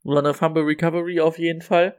oder 0.08 0.20
eine 0.20 0.34
Fumble 0.34 0.64
Recovery 0.64 1.20
auf 1.20 1.38
jeden 1.38 1.60
Fall. 1.60 1.98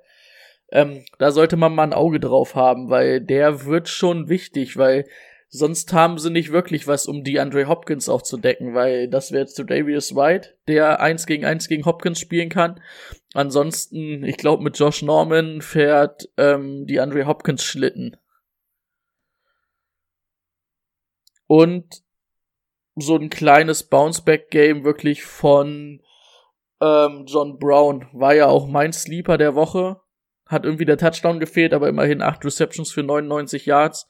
Ähm, 0.72 1.06
da 1.18 1.32
sollte 1.32 1.58
man 1.58 1.74
mal 1.74 1.84
ein 1.84 1.94
Auge 1.94 2.20
drauf 2.20 2.56
haben, 2.56 2.90
weil 2.90 3.22
der 3.22 3.66
wird 3.66 3.88
schon 3.88 4.30
wichtig, 4.30 4.78
weil 4.78 5.06
sonst 5.48 5.94
haben 5.94 6.20
sie 6.20 6.30
nicht 6.30 6.52
wirklich 6.52 6.88
was, 6.88 7.08
um 7.08 7.24
die 7.24 7.40
Andre 7.40 7.68
Hopkins 7.68 8.10
auch 8.10 8.22
zu 8.22 8.38
decken, 8.38 8.74
weil 8.74 9.08
das 9.08 9.32
wäre 9.32 9.48
zu 9.48 9.64
Davius 9.64 10.16
White, 10.16 10.58
der 10.68 11.02
eins 11.02 11.26
gegen 11.26 11.46
eins 11.46 11.68
gegen 11.68 11.86
Hopkins 11.86 12.20
spielen 12.20 12.50
kann. 12.50 12.82
Ansonsten, 13.34 14.24
ich 14.24 14.38
glaube, 14.38 14.64
mit 14.64 14.78
Josh 14.78 15.02
Norman 15.02 15.62
fährt 15.62 16.30
ähm, 16.38 16.86
die 16.86 17.00
Andre 17.00 17.26
Hopkins 17.26 17.64
Schlitten. 17.64 18.18
Und 21.48 22.04
so 22.96 23.16
ein 23.16 23.30
kleines 23.30 23.84
Bounceback-Game 23.84 24.84
wirklich 24.84 25.24
von 25.24 26.02
ähm, 26.82 27.26
John 27.28 27.58
Brown. 27.60 28.08
War 28.14 28.34
ja 28.34 28.48
auch 28.48 28.68
mein 28.68 28.94
Sleeper 28.94 29.38
der 29.38 29.56
Woche. 29.56 30.00
Hat 30.46 30.66
irgendwie 30.66 30.86
der 30.86 30.98
Touchdown 30.98 31.40
gefehlt, 31.40 31.74
aber 31.74 31.90
immerhin 31.90 32.22
acht 32.22 32.44
Receptions 32.44 32.92
für 32.92 33.04
99 33.04 33.66
Yards. 33.66 34.08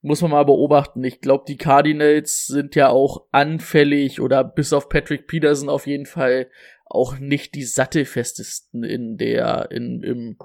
Muss 0.00 0.22
man 0.22 0.32
mal 0.32 0.44
beobachten. 0.44 1.04
Ich 1.04 1.20
glaube, 1.20 1.44
die 1.46 1.58
Cardinals 1.58 2.46
sind 2.46 2.74
ja 2.74 2.88
auch 2.88 3.26
anfällig 3.30 4.20
oder 4.20 4.42
bis 4.42 4.72
auf 4.72 4.88
Patrick 4.88 5.28
Peterson 5.28 5.68
auf 5.68 5.86
jeden 5.86 6.06
Fall 6.06 6.48
auch 6.84 7.18
nicht 7.18 7.54
die 7.54 7.64
sattelfestesten 7.64 8.84
in 8.84 9.16
der, 9.16 9.70
in, 9.70 10.02
im, 10.02 10.36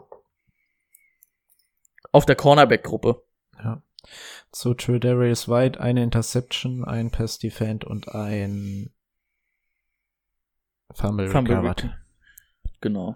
auf 2.12 2.26
der 2.26 2.36
Cornerback-Gruppe. 2.36 3.24
Ja. 3.58 3.82
Zu 4.52 4.74
Tredarius 4.74 5.50
White 5.50 5.80
eine 5.80 6.04
Interception, 6.04 6.86
ein 6.86 7.12
Pass 7.12 7.40
Defend 7.40 7.84
und 7.84 8.10
ein 8.10 8.94
Fumble, 10.94 11.30
Fumble 11.30 11.56
recovered. 11.56 11.90
Genau. 12.82 13.16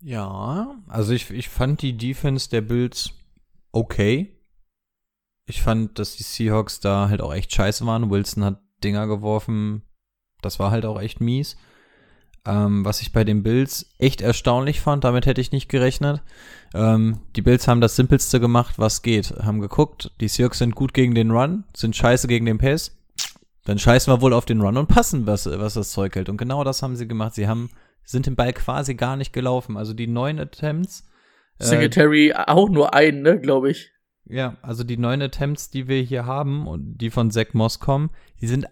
Ja, 0.00 0.74
also 0.88 1.12
ich, 1.12 1.30
ich 1.30 1.48
fand 1.48 1.80
die 1.80 1.96
Defense 1.96 2.50
der 2.50 2.60
Bills 2.60 3.12
okay. 3.70 4.36
Ich 5.46 5.62
fand, 5.62 5.98
dass 5.98 6.16
die 6.16 6.24
Seahawks 6.24 6.80
da 6.80 7.08
halt 7.08 7.20
auch 7.20 7.32
echt 7.32 7.52
scheiße 7.52 7.86
waren. 7.86 8.10
Wilson 8.10 8.44
hat 8.44 8.60
Dinger 8.82 9.06
geworfen. 9.06 9.82
Das 10.40 10.58
war 10.58 10.70
halt 10.70 10.84
auch 10.84 11.00
echt 11.00 11.20
mies. 11.20 11.56
Ähm, 12.44 12.84
was 12.84 13.00
ich 13.00 13.12
bei 13.12 13.22
den 13.22 13.44
Bills 13.44 13.94
echt 13.98 14.20
erstaunlich 14.20 14.80
fand, 14.80 15.04
damit 15.04 15.26
hätte 15.26 15.40
ich 15.40 15.52
nicht 15.52 15.68
gerechnet. 15.68 16.22
Ähm, 16.74 17.20
die 17.36 17.42
Bills 17.42 17.68
haben 17.68 17.80
das 17.80 17.94
Simpelste 17.94 18.40
gemacht, 18.40 18.80
was 18.80 19.02
geht. 19.02 19.30
Haben 19.42 19.60
geguckt, 19.60 20.10
die 20.20 20.26
Seahawks 20.26 20.58
sind 20.58 20.74
gut 20.74 20.92
gegen 20.94 21.14
den 21.14 21.30
Run, 21.30 21.62
sind 21.76 21.94
scheiße 21.94 22.26
gegen 22.26 22.46
den 22.46 22.58
Pass. 22.58 22.96
Dann 23.64 23.78
scheißen 23.78 24.12
wir 24.12 24.20
wohl 24.20 24.32
auf 24.32 24.44
den 24.44 24.60
Run 24.60 24.76
und 24.76 24.88
passen, 24.88 25.26
was, 25.26 25.46
was 25.46 25.74
das 25.74 25.90
Zeug 25.92 26.14
hält. 26.16 26.28
Und 26.28 26.36
genau 26.36 26.64
das 26.64 26.82
haben 26.82 26.96
sie 26.96 27.06
gemacht. 27.06 27.34
Sie 27.34 27.46
haben, 27.46 27.70
sind 28.04 28.26
den 28.26 28.34
Ball 28.36 28.52
quasi 28.52 28.94
gar 28.94 29.16
nicht 29.16 29.32
gelaufen. 29.32 29.76
Also 29.76 29.94
die 29.94 30.06
neun 30.08 30.38
Attempts. 30.40 31.04
äh, 31.58 31.64
Singletary 31.64 32.32
auch 32.34 32.68
nur 32.68 32.92
einen, 32.94 33.22
ne, 33.22 33.38
glaube 33.40 33.70
ich. 33.70 33.92
ja, 34.24 34.56
also 34.62 34.82
die 34.84 34.96
neun 34.96 35.22
Attempts, 35.22 35.70
die 35.70 35.86
wir 35.86 36.00
hier 36.02 36.26
haben 36.26 36.66
und 36.66 36.98
die 36.98 37.10
von 37.10 37.30
Zach 37.30 37.52
Moss 37.54 37.78
kommen, 37.78 38.10
die 38.40 38.46
sind 38.48 38.66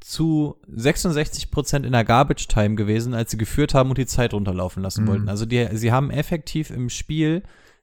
zu 0.00 0.56
66% 0.70 1.82
in 1.84 1.90
der 1.92 2.04
Garbage 2.04 2.46
Time 2.46 2.76
gewesen, 2.76 3.12
als 3.12 3.32
sie 3.32 3.38
geführt 3.38 3.74
haben 3.74 3.88
und 3.88 3.98
die 3.98 4.06
Zeit 4.06 4.34
runterlaufen 4.34 4.82
lassen 4.82 5.02
Mhm. 5.04 5.08
wollten. 5.08 5.28
Also 5.28 5.46
die, 5.46 5.66
sie 5.72 5.90
haben 5.90 6.10
effektiv 6.10 6.70
im 6.70 6.90
Spiel 6.90 7.42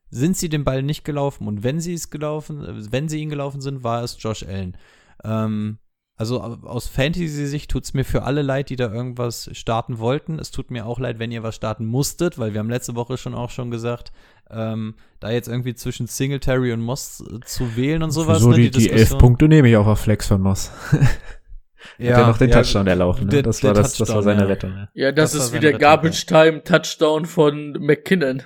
sind 0.09 0.37
sie 0.37 0.47
den 0.47 0.63
Ball 0.63 0.83
nicht 0.83 1.03
gelaufen 1.03 1.47
und 1.47 1.63
wenn 1.63 1.79
sie 1.81 1.93
es 1.93 2.11
gelaufen, 2.11 2.87
wenn 2.91 3.09
sie 3.09 3.19
ihn 3.19 3.29
gelaufen 3.29 3.59
sind, 3.61 3.83
war 3.83 4.03
es 4.03 4.15
Josh 4.21 4.43
Allen. 4.43 4.77
Ähm, 5.23 5.79
also 6.23 6.41
aus 6.63 6.87
Fantasy-Sicht 6.87 7.69
tut 7.69 7.83
es 7.83 7.93
mir 7.93 8.05
für 8.05 8.23
alle 8.23 8.41
leid, 8.41 8.69
die 8.69 8.75
da 8.77 8.91
irgendwas 8.91 9.49
starten 9.53 9.99
wollten. 9.99 10.39
Es 10.39 10.51
tut 10.51 10.71
mir 10.71 10.85
auch 10.85 10.99
leid, 10.99 11.19
wenn 11.19 11.31
ihr 11.31 11.43
was 11.43 11.55
starten 11.55 11.85
musstet, 11.85 12.39
weil 12.39 12.53
wir 12.53 12.59
haben 12.59 12.69
letzte 12.69 12.95
Woche 12.95 13.17
schon 13.17 13.33
auch 13.35 13.49
schon 13.49 13.71
gesagt, 13.71 14.11
ähm, 14.49 14.95
da 15.19 15.31
jetzt 15.31 15.47
irgendwie 15.49 15.75
zwischen 15.75 16.07
Singletary 16.07 16.71
und 16.71 16.81
Moss 16.81 17.21
äh, 17.21 17.39
zu 17.45 17.75
wählen 17.75 18.03
und 18.03 18.11
sowas. 18.11 18.41
so 18.41 18.51
ne, 18.51 18.55
die, 18.55 18.71
die 18.71 18.89
elf 18.89 18.93
Diskussion. 18.93 19.19
Punkte 19.19 19.47
nehme 19.47 19.69
ich 19.69 19.75
auch 19.75 19.87
auf 19.87 19.99
Flex 19.99 20.27
von 20.27 20.41
Moss. 20.41 20.71
Ja, 20.91 20.97
Hat 22.15 22.21
ja 22.21 22.27
noch 22.27 22.37
den 22.37 22.51
Touchdown 22.51 22.87
erlaufen. 22.87 23.25
Ne? 23.25 23.31
der- 23.31 23.43
das, 23.43 23.63
war 23.63 23.73
das, 23.73 23.97
das 23.97 24.09
war 24.09 24.23
seine 24.23 24.41
ja. 24.43 24.47
Rettung. 24.47 24.71
Ja. 24.71 24.87
Ja, 24.93 25.11
das, 25.11 25.33
Das 25.33 25.45
ist 25.45 25.53
wie 25.53 25.59
der 25.59 25.69
Rettung, 25.71 25.81
Garbage 25.81 26.25
Time 26.25 26.63
Touchdown 26.63 27.25
von 27.25 27.73
McKinnon. 27.79 28.43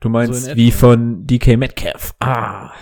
Du 0.00 0.08
meinst 0.08 0.44
So 0.46 0.56
wie 0.56 0.70
von 0.70 1.26
DK 1.26 1.56
Metcalf. 1.56 2.14
Ah. 2.20 2.72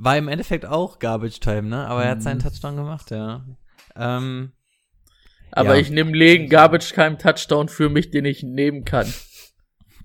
War 0.00 0.16
im 0.16 0.28
Endeffekt 0.28 0.64
auch 0.64 0.98
Garbage 1.00 1.40
Time, 1.40 1.62
ne? 1.62 1.86
Aber 1.88 2.04
er 2.04 2.12
hat 2.12 2.22
seinen 2.22 2.38
Mhm. 2.38 2.42
Touchdown 2.42 2.76
gemacht, 2.76 3.10
ja. 3.10 3.44
Ähm, 3.96 4.52
Aber 5.50 5.74
Ja. 5.74 5.80
ich 5.80 5.90
nehme 5.90 6.12
Legen 6.12 6.48
Garbage 6.50 6.92
Time 6.92 7.16
Touchdown 7.18 7.68
für 7.68 7.88
mich, 7.88 8.10
den 8.10 8.26
ich 8.26 8.42
nehmen 8.42 8.84
kann. 8.84 9.12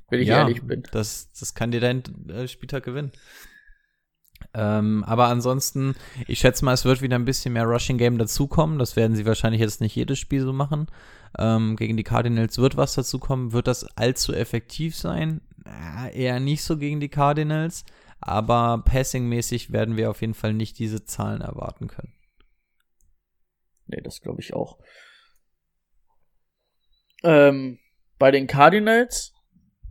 Wenn 0.09 0.21
ich 0.21 0.29
ja, 0.29 0.39
ehrlich 0.39 0.61
bin. 0.63 0.83
Das, 0.93 1.31
das 1.37 1.53
kann 1.53 1.71
dir 1.71 1.81
dein 1.81 2.01
äh, 2.29 2.47
Spieltag 2.47 2.83
gewinnen. 2.83 3.11
Ähm, 4.53 5.03
aber 5.05 5.27
ansonsten, 5.27 5.95
ich 6.27 6.39
schätze 6.39 6.63
mal, 6.65 6.73
es 6.73 6.85
wird 6.85 7.01
wieder 7.01 7.15
ein 7.17 7.25
bisschen 7.25 7.53
mehr 7.53 7.65
Rushing 7.65 7.97
Game 7.97 8.17
dazukommen. 8.17 8.79
Das 8.79 8.95
werden 8.95 9.15
sie 9.15 9.25
wahrscheinlich 9.25 9.61
jetzt 9.61 9.81
nicht 9.81 9.95
jedes 9.95 10.17
Spiel 10.19 10.41
so 10.41 10.53
machen. 10.53 10.87
Ähm, 11.37 11.75
gegen 11.75 11.97
die 11.97 12.03
Cardinals 12.03 12.57
wird 12.57 12.77
was 12.77 12.93
dazukommen. 12.95 13.51
Wird 13.53 13.67
das 13.67 13.83
allzu 13.97 14.33
effektiv 14.33 14.95
sein? 14.95 15.41
Äh, 15.65 16.17
eher 16.23 16.39
nicht 16.39 16.63
so 16.63 16.77
gegen 16.77 16.99
die 16.99 17.09
Cardinals. 17.09 17.83
Aber 18.25 18.81
passingmäßig 18.85 19.73
werden 19.73 19.97
wir 19.97 20.09
auf 20.09 20.21
jeden 20.21 20.33
Fall 20.33 20.53
nicht 20.53 20.79
diese 20.79 21.03
Zahlen 21.03 21.41
erwarten 21.41 21.87
können. 21.87 22.13
Nee, 23.85 23.99
das 24.01 24.21
glaube 24.21 24.39
ich 24.39 24.53
auch. 24.53 24.79
Ähm, 27.23 27.79
bei 28.17 28.31
den 28.31 28.47
Cardinals, 28.47 29.33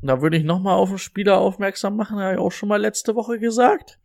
da 0.00 0.22
würde 0.22 0.38
ich 0.38 0.44
noch 0.44 0.60
mal 0.60 0.74
auf 0.74 0.88
einen 0.88 0.98
Spieler 0.98 1.38
aufmerksam 1.38 1.94
machen, 1.94 2.18
habe 2.20 2.32
ich 2.32 2.38
auch 2.38 2.52
schon 2.52 2.70
mal 2.70 2.80
letzte 2.80 3.14
Woche 3.14 3.38
gesagt. 3.38 4.00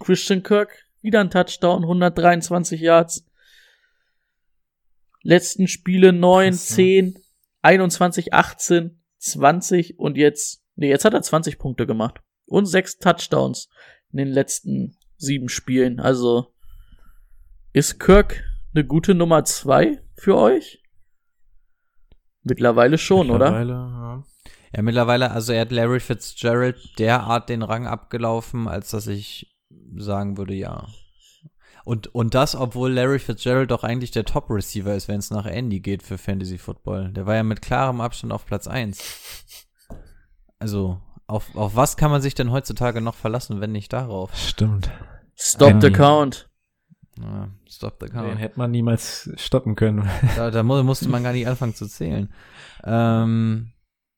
Christian 0.00 0.42
Kirk, 0.42 0.86
wieder 1.00 1.20
ein 1.20 1.30
Touchdown, 1.30 1.82
123 1.82 2.78
Yards. 2.78 3.26
Letzten 5.22 5.66
Spiele 5.66 6.12
9, 6.12 6.50
Krass, 6.50 6.68
ja. 6.70 6.76
10, 6.76 7.18
21, 7.62 8.34
18, 8.34 9.02
20 9.16 9.98
und 9.98 10.18
jetzt, 10.18 10.62
nee, 10.74 10.90
jetzt 10.90 11.06
hat 11.06 11.14
er 11.14 11.22
20 11.22 11.58
Punkte 11.58 11.86
gemacht. 11.86 12.20
Und 12.52 12.66
sechs 12.66 12.98
Touchdowns 12.98 13.70
in 14.10 14.18
den 14.18 14.28
letzten 14.28 14.98
sieben 15.16 15.48
Spielen. 15.48 16.00
Also 16.00 16.52
ist 17.72 17.98
Kirk 17.98 18.44
eine 18.74 18.84
gute 18.84 19.14
Nummer 19.14 19.44
zwei 19.44 20.02
für 20.16 20.36
euch? 20.36 20.82
Mittlerweile 22.42 22.98
schon, 22.98 23.30
oder? 23.30 23.46
Mittlerweile, 23.46 23.72
ja. 23.72 24.24
Ja, 24.74 24.82
mittlerweile, 24.82 25.30
also 25.30 25.54
er 25.54 25.62
hat 25.62 25.72
Larry 25.72 26.00
Fitzgerald 26.00 26.98
derart 26.98 27.48
den 27.48 27.62
Rang 27.62 27.86
abgelaufen, 27.86 28.68
als 28.68 28.90
dass 28.90 29.06
ich 29.06 29.54
sagen 29.96 30.36
würde, 30.36 30.54
ja. 30.54 30.88
Und, 31.84 32.14
und 32.14 32.34
das, 32.34 32.54
obwohl 32.54 32.92
Larry 32.92 33.18
Fitzgerald 33.18 33.70
doch 33.70 33.82
eigentlich 33.82 34.10
der 34.10 34.26
Top-Receiver 34.26 34.94
ist, 34.94 35.08
wenn 35.08 35.20
es 35.20 35.30
nach 35.30 35.46
Andy 35.46 35.80
geht 35.80 36.02
für 36.02 36.18
Fantasy 36.18 36.58
Football. 36.58 37.12
Der 37.12 37.24
war 37.24 37.34
ja 37.34 37.42
mit 37.42 37.62
klarem 37.62 38.02
Abstand 38.02 38.32
auf 38.32 38.44
Platz 38.44 38.66
1. 38.66 39.66
Also, 40.58 41.00
auf, 41.32 41.56
auf 41.56 41.74
was 41.76 41.96
kann 41.96 42.10
man 42.10 42.22
sich 42.22 42.34
denn 42.34 42.50
heutzutage 42.50 43.00
noch 43.00 43.14
verlassen, 43.14 43.60
wenn 43.60 43.72
nicht 43.72 43.92
darauf? 43.92 44.34
Stimmt. 44.36 44.90
Stop 45.34 45.80
the 45.80 45.90
count. 45.90 46.48
Ja, 47.18 47.48
stop 47.68 47.96
the 48.00 48.06
Den 48.06 48.14
count. 48.14 48.38
hätte 48.38 48.58
man 48.58 48.70
niemals 48.70 49.30
stoppen 49.36 49.74
können. 49.74 50.08
Da, 50.36 50.50
da 50.50 50.62
mu 50.62 50.82
musste 50.82 51.08
man 51.08 51.22
gar 51.22 51.32
nicht 51.32 51.46
anfangen 51.46 51.74
zu 51.74 51.86
zählen. 51.86 52.32
Ähm, 52.84 53.72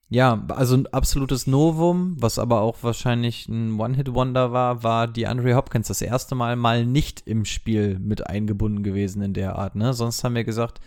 ja, 0.08 0.44
also 0.48 0.76
ein 0.76 0.86
absolutes 0.88 1.46
Novum, 1.46 2.16
was 2.20 2.38
aber 2.38 2.60
auch 2.60 2.82
wahrscheinlich 2.82 3.48
ein 3.48 3.80
One-Hit-Wonder 3.80 4.52
war, 4.52 4.82
war 4.82 5.08
die 5.08 5.26
Andre 5.26 5.54
Hopkins 5.56 5.88
das 5.88 6.02
erste 6.02 6.34
Mal 6.34 6.56
mal 6.56 6.84
nicht 6.84 7.22
im 7.26 7.44
Spiel 7.44 7.98
mit 7.98 8.26
eingebunden 8.26 8.82
gewesen 8.82 9.22
in 9.22 9.32
der 9.32 9.56
Art, 9.56 9.74
ne? 9.74 9.94
Sonst 9.94 10.22
haben 10.22 10.34
wir 10.34 10.44
gesagt, 10.44 10.80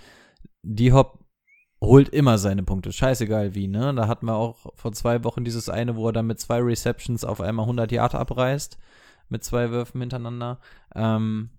die 0.62 0.94
Hop 0.94 1.20
holt 1.82 2.10
immer 2.10 2.38
seine 2.38 2.64
Punkte, 2.64 2.92
scheißegal 2.92 3.54
wie, 3.56 3.68
ne? 3.68 3.94
Da 3.96 4.08
hatten 4.08 4.26
wir 4.26 4.36
auch 4.36 4.74
vor 4.76 4.92
zwei 4.94 5.24
Wochen 5.24 5.44
dieses 5.44 5.70
eine, 5.70 5.96
wo 5.96 6.08
er 6.08 6.14
dann 6.14 6.28
mit 6.28 6.40
zwei 6.40 6.60
Receptions 6.60 7.24
auf 7.24 7.40
einmal 7.42 7.64
100 7.66 7.92
Yard 7.92 8.16
abreißt, 8.16 8.78
mit 9.30 9.44
zwei 9.44 9.70
Würfen 9.72 10.02
hintereinander. 10.02 10.60
Ähm, 10.96 11.50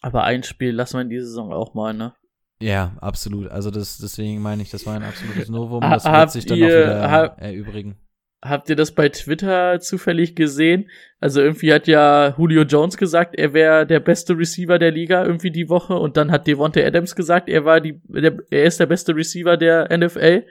Aber 0.00 0.24
ein 0.24 0.42
Spiel 0.42 0.72
lassen 0.72 0.94
wir 0.98 1.02
in 1.02 1.10
dieser 1.10 1.26
Saison 1.26 1.52
auch 1.52 1.74
mal, 1.74 1.92
ne? 1.94 2.14
Ja, 2.60 2.96
absolut. 3.00 3.48
Also 3.48 3.70
das, 3.70 3.98
deswegen 3.98 4.42
meine 4.42 4.62
ich, 4.62 4.70
das 4.70 4.84
war 4.86 4.94
ein 4.94 5.04
absolutes 5.04 5.48
Novum. 5.48 5.80
Das 5.80 6.04
wird 6.04 6.30
sich 6.32 6.46
dann 6.46 6.58
auch 6.62 6.66
wieder 6.66 7.10
hab- 7.10 7.40
erübrigen. 7.40 7.96
Habt 8.40 8.70
ihr 8.70 8.76
das 8.76 8.92
bei 8.92 9.08
Twitter 9.08 9.80
zufällig 9.80 10.36
gesehen? 10.36 10.88
Also 11.18 11.40
irgendwie 11.40 11.72
hat 11.72 11.88
ja 11.88 12.36
Julio 12.38 12.62
Jones 12.62 12.96
gesagt, 12.96 13.34
er 13.36 13.52
wäre 13.52 13.84
der 13.84 13.98
beste 13.98 14.38
Receiver 14.38 14.78
der 14.78 14.92
Liga 14.92 15.24
irgendwie 15.24 15.50
die 15.50 15.68
Woche 15.68 15.94
und 15.94 16.16
dann 16.16 16.30
hat 16.30 16.46
Devontae 16.46 16.84
Adams 16.84 17.16
gesagt, 17.16 17.48
er 17.48 17.64
war 17.64 17.80
die, 17.80 18.00
der, 18.04 18.38
er 18.50 18.64
ist 18.64 18.78
der 18.78 18.86
beste 18.86 19.16
Receiver 19.16 19.56
der 19.56 19.88
NFL 19.96 20.46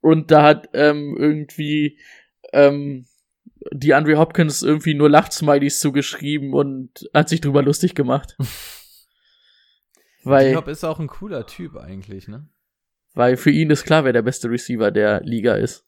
und 0.00 0.30
da 0.30 0.44
hat 0.44 0.68
ähm, 0.74 1.16
irgendwie 1.18 1.98
ähm, 2.52 3.06
die 3.72 3.94
Andre 3.94 4.16
Hopkins 4.18 4.62
irgendwie 4.62 4.94
nur 4.94 5.10
Lachtsmileys 5.10 5.80
zugeschrieben 5.80 6.54
und 6.54 7.08
hat 7.12 7.28
sich 7.28 7.40
drüber 7.40 7.62
lustig 7.62 7.96
gemacht. 7.96 8.36
weil, 10.22 10.50
Diop 10.50 10.68
ist 10.68 10.84
auch 10.84 11.00
ein 11.00 11.08
cooler 11.08 11.46
Typ 11.46 11.76
eigentlich, 11.76 12.28
ne? 12.28 12.48
weil 13.14 13.36
für 13.36 13.50
ihn 13.50 13.70
ist 13.70 13.84
klar, 13.84 14.04
wer 14.04 14.12
der 14.12 14.22
beste 14.22 14.50
Receiver 14.50 14.90
der 14.90 15.20
Liga 15.22 15.54
ist. 15.54 15.84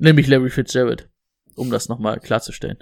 Nämlich 0.00 0.26
Larry 0.26 0.48
Fitzgerald. 0.48 1.08
Um 1.56 1.70
das 1.70 1.88
nochmal 1.88 2.20
klarzustellen. 2.20 2.78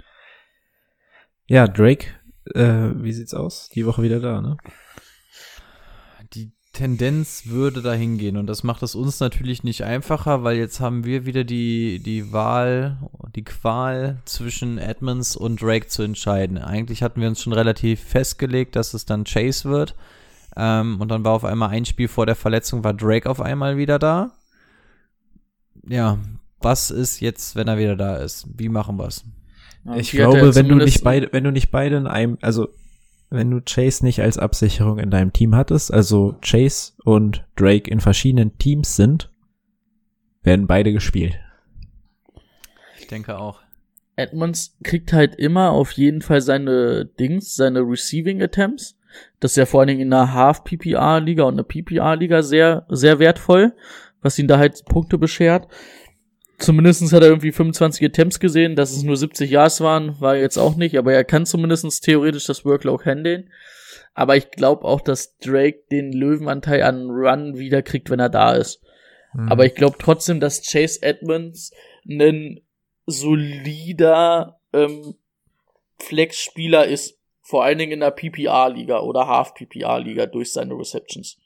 Ja, 1.47 1.67
Drake, 1.67 2.07
äh, 2.55 2.91
wie 2.95 3.11
sieht's 3.11 3.33
aus? 3.33 3.69
Die 3.75 3.85
Woche 3.85 4.03
wieder 4.03 4.21
da, 4.21 4.41
ne? 4.41 4.57
Die 6.33 6.53
Tendenz 6.71 7.47
würde 7.47 7.81
dahin 7.81 8.17
gehen 8.17 8.37
und 8.37 8.47
das 8.47 8.63
macht 8.63 8.83
es 8.83 8.95
uns 8.95 9.19
natürlich 9.19 9.63
nicht 9.63 9.83
einfacher, 9.83 10.43
weil 10.43 10.55
jetzt 10.57 10.79
haben 10.79 11.03
wir 11.03 11.25
wieder 11.25 11.43
die, 11.43 11.99
die 11.99 12.31
Wahl, 12.31 12.97
die 13.35 13.43
Qual 13.43 14.19
zwischen 14.23 14.77
Edmonds 14.77 15.35
und 15.35 15.61
Drake 15.61 15.87
zu 15.87 16.03
entscheiden. 16.03 16.57
Eigentlich 16.57 17.03
hatten 17.03 17.19
wir 17.19 17.27
uns 17.27 17.41
schon 17.41 17.53
relativ 17.53 18.01
festgelegt, 18.01 18.77
dass 18.77 18.93
es 18.93 19.05
dann 19.05 19.25
Chase 19.25 19.69
wird. 19.69 19.95
Ähm, 20.55 21.01
und 21.01 21.09
dann 21.09 21.25
war 21.25 21.33
auf 21.33 21.43
einmal 21.43 21.69
ein 21.69 21.85
Spiel 21.85 22.07
vor 22.07 22.25
der 22.25 22.35
Verletzung, 22.35 22.83
war 22.83 22.93
Drake 22.93 23.29
auf 23.29 23.41
einmal 23.41 23.75
wieder 23.75 23.99
da. 23.99 24.31
Ja, 25.85 26.17
was 26.61 26.91
ist 26.91 27.19
jetzt, 27.19 27.55
wenn 27.55 27.67
er 27.67 27.77
wieder 27.77 27.95
da 27.95 28.17
ist? 28.17 28.47
Wie 28.57 28.69
machen 28.69 28.97
wir's? 28.97 29.23
Ich 29.95 30.13
hat 30.13 30.19
er 30.19 30.29
glaube, 30.31 30.55
wenn 30.55 30.67
du 30.67 30.75
nicht 30.75 31.03
beide, 31.03 31.29
wenn 31.31 31.43
du 31.43 31.51
nicht 31.51 31.71
beide 31.71 31.97
in 31.97 32.07
einem, 32.07 32.37
also 32.41 32.67
wenn 33.29 33.49
du 33.51 33.61
Chase 33.61 34.03
nicht 34.03 34.21
als 34.21 34.37
Absicherung 34.37 34.99
in 34.99 35.11
deinem 35.11 35.33
Team 35.33 35.55
hattest, 35.55 35.93
also 35.93 36.35
Chase 36.41 36.93
und 37.03 37.45
Drake 37.55 37.89
in 37.89 37.99
verschiedenen 37.99 38.57
Teams 38.57 38.95
sind, 38.95 39.31
werden 40.41 40.67
beide 40.67 40.91
gespielt. 40.91 41.39
Ich 42.99 43.07
denke 43.07 43.37
auch. 43.37 43.59
Edmonds 44.15 44.77
kriegt 44.83 45.13
halt 45.13 45.35
immer 45.35 45.71
auf 45.71 45.91
jeden 45.93 46.21
Fall 46.21 46.41
seine 46.41 47.05
Dings, 47.05 47.55
seine 47.55 47.79
Receiving 47.81 48.41
Attempts. 48.41 48.97
Das 49.39 49.51
ist 49.51 49.57
ja 49.57 49.65
vor 49.65 49.79
allen 49.79 49.87
Dingen 49.87 50.01
in 50.01 50.13
einer 50.13 50.33
Half-PPR-Liga 50.33 51.43
und 51.43 51.53
einer 51.53 51.63
PPR-Liga 51.63 52.43
sehr, 52.43 52.85
sehr 52.89 53.19
wertvoll, 53.19 53.73
was 54.21 54.37
ihn 54.37 54.47
da 54.47 54.57
halt 54.57 54.83
Punkte 54.85 55.17
beschert. 55.17 55.67
Zumindestens 56.59 57.13
hat 57.13 57.23
er 57.23 57.29
irgendwie 57.29 57.51
25 57.51 58.05
Attempts 58.05 58.39
gesehen, 58.39 58.75
dass 58.75 58.91
es 58.91 59.03
nur 59.03 59.17
70 59.17 59.49
Yards 59.49 59.81
waren, 59.81 60.19
war 60.19 60.35
jetzt 60.35 60.57
auch 60.57 60.75
nicht, 60.75 60.97
aber 60.97 61.13
er 61.13 61.23
kann 61.23 61.45
zumindestens 61.45 62.01
theoretisch 62.01 62.45
das 62.45 62.65
Workload 62.65 63.05
handeln. 63.05 63.49
Aber 64.13 64.35
ich 64.35 64.51
glaube 64.51 64.83
auch, 64.83 64.99
dass 64.99 65.37
Drake 65.37 65.83
den 65.91 66.11
Löwenanteil 66.11 66.83
an 66.83 67.09
Run 67.09 67.57
wieder 67.57 67.81
kriegt, 67.81 68.09
wenn 68.09 68.19
er 68.19 68.29
da 68.29 68.53
ist. 68.53 68.81
Aber 69.47 69.65
ich 69.65 69.75
glaube 69.75 69.97
trotzdem, 69.99 70.39
dass 70.39 70.63
Chase 70.63 71.01
Edmonds 71.03 71.71
ein 72.07 72.61
solider 73.05 74.59
ähm, 74.73 75.15
Flex-Spieler 75.99 76.87
ist. 76.87 77.19
Vor 77.41 77.63
allen 77.63 77.77
Dingen 77.77 77.93
in 77.93 77.99
der 77.99 78.11
PPR-Liga 78.11 78.99
oder 78.99 79.27
Half-PPR-Liga 79.27 80.25
durch 80.25 80.51
seine 80.51 80.73
Receptions. 80.73 81.39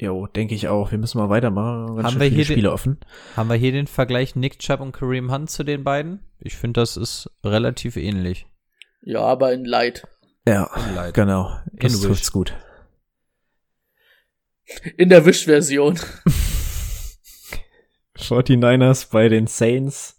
Jo, 0.00 0.26
denke 0.26 0.54
ich 0.54 0.66
auch. 0.68 0.90
Wir 0.92 0.98
müssen 0.98 1.18
mal 1.18 1.28
weitermachen. 1.28 1.96
Ganz 1.96 2.06
Haben 2.06 2.12
schön 2.12 2.20
wir 2.20 2.26
viele 2.28 2.36
hier 2.36 2.44
den- 2.46 2.52
Spiele 2.54 2.72
offen. 2.72 2.98
Haben 3.36 3.48
wir 3.50 3.56
hier 3.56 3.72
den 3.72 3.86
Vergleich 3.86 4.34
Nick 4.34 4.58
Chubb 4.58 4.80
und 4.80 4.92
Kareem 4.92 5.30
Hunt 5.30 5.50
zu 5.50 5.62
den 5.62 5.84
beiden? 5.84 6.20
Ich 6.38 6.56
finde, 6.56 6.80
das 6.80 6.96
ist 6.96 7.30
relativ 7.44 7.96
ähnlich. 7.96 8.46
Ja, 9.02 9.20
aber 9.20 9.52
in 9.52 9.64
Light. 9.66 10.06
Ja, 10.46 10.70
Leid. 10.94 11.12
genau. 11.14 11.50
Das 11.72 11.92
In 11.92 11.98
Wish. 12.00 12.06
trifft's 12.06 12.32
gut. 12.32 12.54
In 14.96 15.08
der 15.10 15.26
Wish-Version. 15.26 15.98
49ers 18.16 19.10
bei 19.10 19.28
den 19.28 19.46
Saints. 19.46 20.16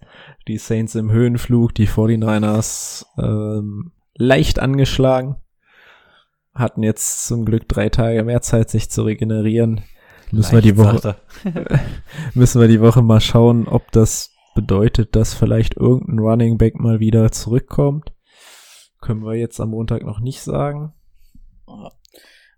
Die 0.47 0.57
Saints 0.57 0.95
im 0.95 1.11
Höhenflug, 1.11 1.73
die 1.75 1.88
49ers 1.88 3.05
ähm, 3.17 3.91
leicht 4.15 4.59
angeschlagen. 4.59 5.36
Hatten 6.53 6.83
jetzt 6.83 7.27
zum 7.27 7.45
Glück 7.45 7.67
drei 7.69 7.89
Tage 7.89 8.23
mehr 8.23 8.41
Zeit, 8.41 8.69
sich 8.69 8.89
zu 8.89 9.03
regenerieren. 9.03 9.81
Müssen 10.31 10.53
wir 10.53 10.61
die 10.61 10.77
Woche, 10.77 11.15
müssen 12.33 12.61
wir 12.61 12.67
die 12.67 12.81
Woche 12.81 13.01
mal 13.01 13.19
schauen, 13.21 13.67
ob 13.67 13.91
das 13.91 14.31
bedeutet, 14.55 15.15
dass 15.15 15.33
vielleicht 15.33 15.75
irgendein 15.77 16.19
Running 16.19 16.57
Back 16.57 16.79
mal 16.79 16.99
wieder 16.99 17.31
zurückkommt. 17.31 18.13
Können 19.01 19.23
wir 19.23 19.35
jetzt 19.35 19.59
am 19.59 19.69
Montag 19.69 20.03
noch 20.03 20.19
nicht 20.19 20.41
sagen. 20.41 20.93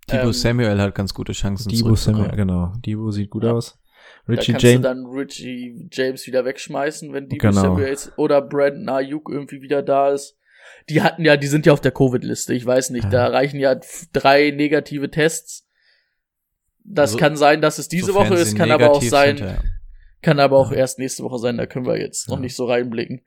Debo 0.09 0.27
Ähm, 0.27 0.33
Samuel 0.33 0.81
hat 0.81 0.95
ganz 0.95 1.13
gute 1.13 1.31
Chancen 1.33 1.69
Debo 1.69 1.83
zurückzukommen. 1.83 2.23
Samuel, 2.25 2.35
genau. 2.37 2.73
Debo 2.85 3.11
sieht 3.11 3.29
gut 3.29 3.43
Ja. 3.43 3.53
aus. 3.53 3.79
Richie 4.27 4.51
da 4.53 4.59
kannst 4.59 4.63
James. 4.63 4.75
du 4.75 4.81
dann 4.81 5.05
Richie 5.05 5.89
James 5.91 6.27
wieder 6.27 6.45
wegschmeißen, 6.45 7.13
wenn 7.13 7.29
die 7.29 7.37
Genau. 7.37 7.61
Samuels 7.61 8.11
oder 8.17 8.41
Brandon 8.41 8.89
Ayuk 8.89 9.29
irgendwie 9.29 9.61
wieder 9.61 9.81
da 9.81 10.09
ist. 10.09 10.37
Die 10.89 11.01
hatten 11.01 11.23
ja, 11.23 11.37
die 11.37 11.47
sind 11.47 11.65
ja 11.65 11.73
auf 11.73 11.81
der 11.81 11.91
Covid-Liste. 11.91 12.53
Ich 12.53 12.65
weiß 12.65 12.89
nicht, 12.89 13.11
da 13.11 13.27
reichen 13.27 13.59
ja 13.59 13.79
drei 14.11 14.51
negative 14.51 15.09
Tests. 15.09 15.67
Das 16.83 17.11
So- 17.13 17.17
kann 17.17 17.37
sein, 17.37 17.61
dass 17.61 17.79
es 17.79 17.87
diese 17.87 18.13
Woche 18.13 18.35
ist, 18.35 18.57
kann 18.57 18.71
aber 18.71 18.91
auch 18.91 19.01
sein, 19.01 19.37
sind, 19.37 19.47
ja. 19.47 19.63
kann 20.21 20.39
aber 20.39 20.57
auch 20.57 20.71
erst 20.71 20.99
nächste 20.99 21.23
Woche 21.23 21.37
sein. 21.39 21.57
Da 21.57 21.65
können 21.65 21.85
wir 21.85 21.97
jetzt 21.99 22.27
noch 22.27 22.39
nicht 22.39 22.55
so 22.55 22.65
reinblicken. 22.65 23.21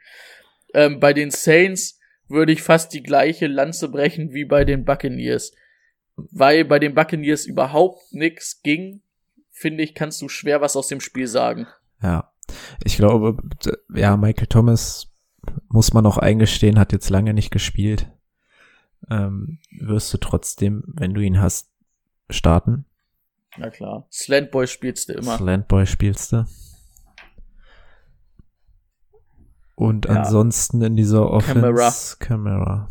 Ähm, 0.74 1.01
bei 1.01 1.12
den 1.14 1.30
Saints 1.30 1.99
würde 2.28 2.53
ich 2.53 2.62
fast 2.62 2.92
die 2.92 3.03
gleiche 3.03 3.47
Lanze 3.47 3.88
brechen 3.88 4.32
wie 4.34 4.44
bei 4.44 4.64
den 4.64 4.84
Buccaneers. 4.84 5.53
Weil 6.16 6.64
bei 6.64 6.78
den 6.78 6.94
Buccaneers 6.94 7.47
überhaupt 7.47 8.12
nix 8.12 8.62
ging, 8.62 9.03
finde 9.51 9.82
ich, 9.84 9.94
kannst 9.94 10.20
du 10.20 10.28
schwer 10.28 10.61
was 10.61 10.76
aus 10.76 10.88
dem 10.88 11.01
Spiel 11.01 11.26
sagen. 11.26 11.66
Ja. 12.03 12.32
Ich 12.84 12.97
glaube, 12.97 13.36
ja, 13.94 14.16
Michael 14.16 14.47
Thomas 14.49 15.09
muss 15.68 15.92
man 15.92 16.07
auch 16.07 16.18
eingestehen, 16.18 16.78
hat 16.78 16.92
jetzt 16.92 17.11
lange 17.11 17.34
nicht 17.34 17.51
gespielt. 17.51 18.11
Ähm, 19.11 19.59
wirst 19.78 20.12
du 20.12 20.18
trotzdem, 20.18 20.82
wenn 20.86 21.14
du 21.14 21.20
ihn 21.20 21.40
hast, 21.40 21.70
starten. 22.30 22.84
Na 23.57 23.70
klar. 23.70 24.07
Slantboy 24.12 24.66
spielst 24.66 25.09
du 25.09 25.14
immer. 25.14 25.36
Slandboy 25.36 25.86
spielst 25.86 26.32
du. 26.32 26.47
Und 29.74 30.07
Ja. 30.07 30.12
ansonsten 30.22 30.82
in 30.82 30.97
dieser 30.97 31.30
Offense 31.30 32.16
Camera. 32.18 32.88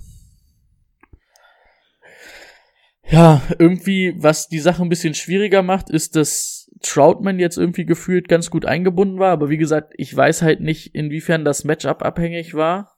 Ja, 3.08 3.42
irgendwie, 3.60 4.16
was 4.18 4.48
die 4.48 4.60
Sache 4.60 4.82
ein 4.82 4.90
bisschen 4.90 5.14
schwieriger 5.14 5.62
macht, 5.62 5.90
ist, 5.90 6.16
dass 6.16 6.65
Troutman 6.82 7.40
jetzt 7.40 7.58
irgendwie 7.58 7.86
gefühlt 7.86 8.28
ganz 8.28 8.50
gut 8.50 8.66
eingebunden 8.66 9.20
war. 9.20 9.32
Aber 9.32 9.50
wie 9.50 9.58
gesagt, 9.58 9.94
ich 9.98 10.16
weiß 10.16 10.42
halt 10.42 10.62
nicht, 10.62 10.94
inwiefern 10.96 11.46
das 11.46 11.64
Matchup 11.64 12.04
abhängig 12.04 12.54
war. 12.54 12.98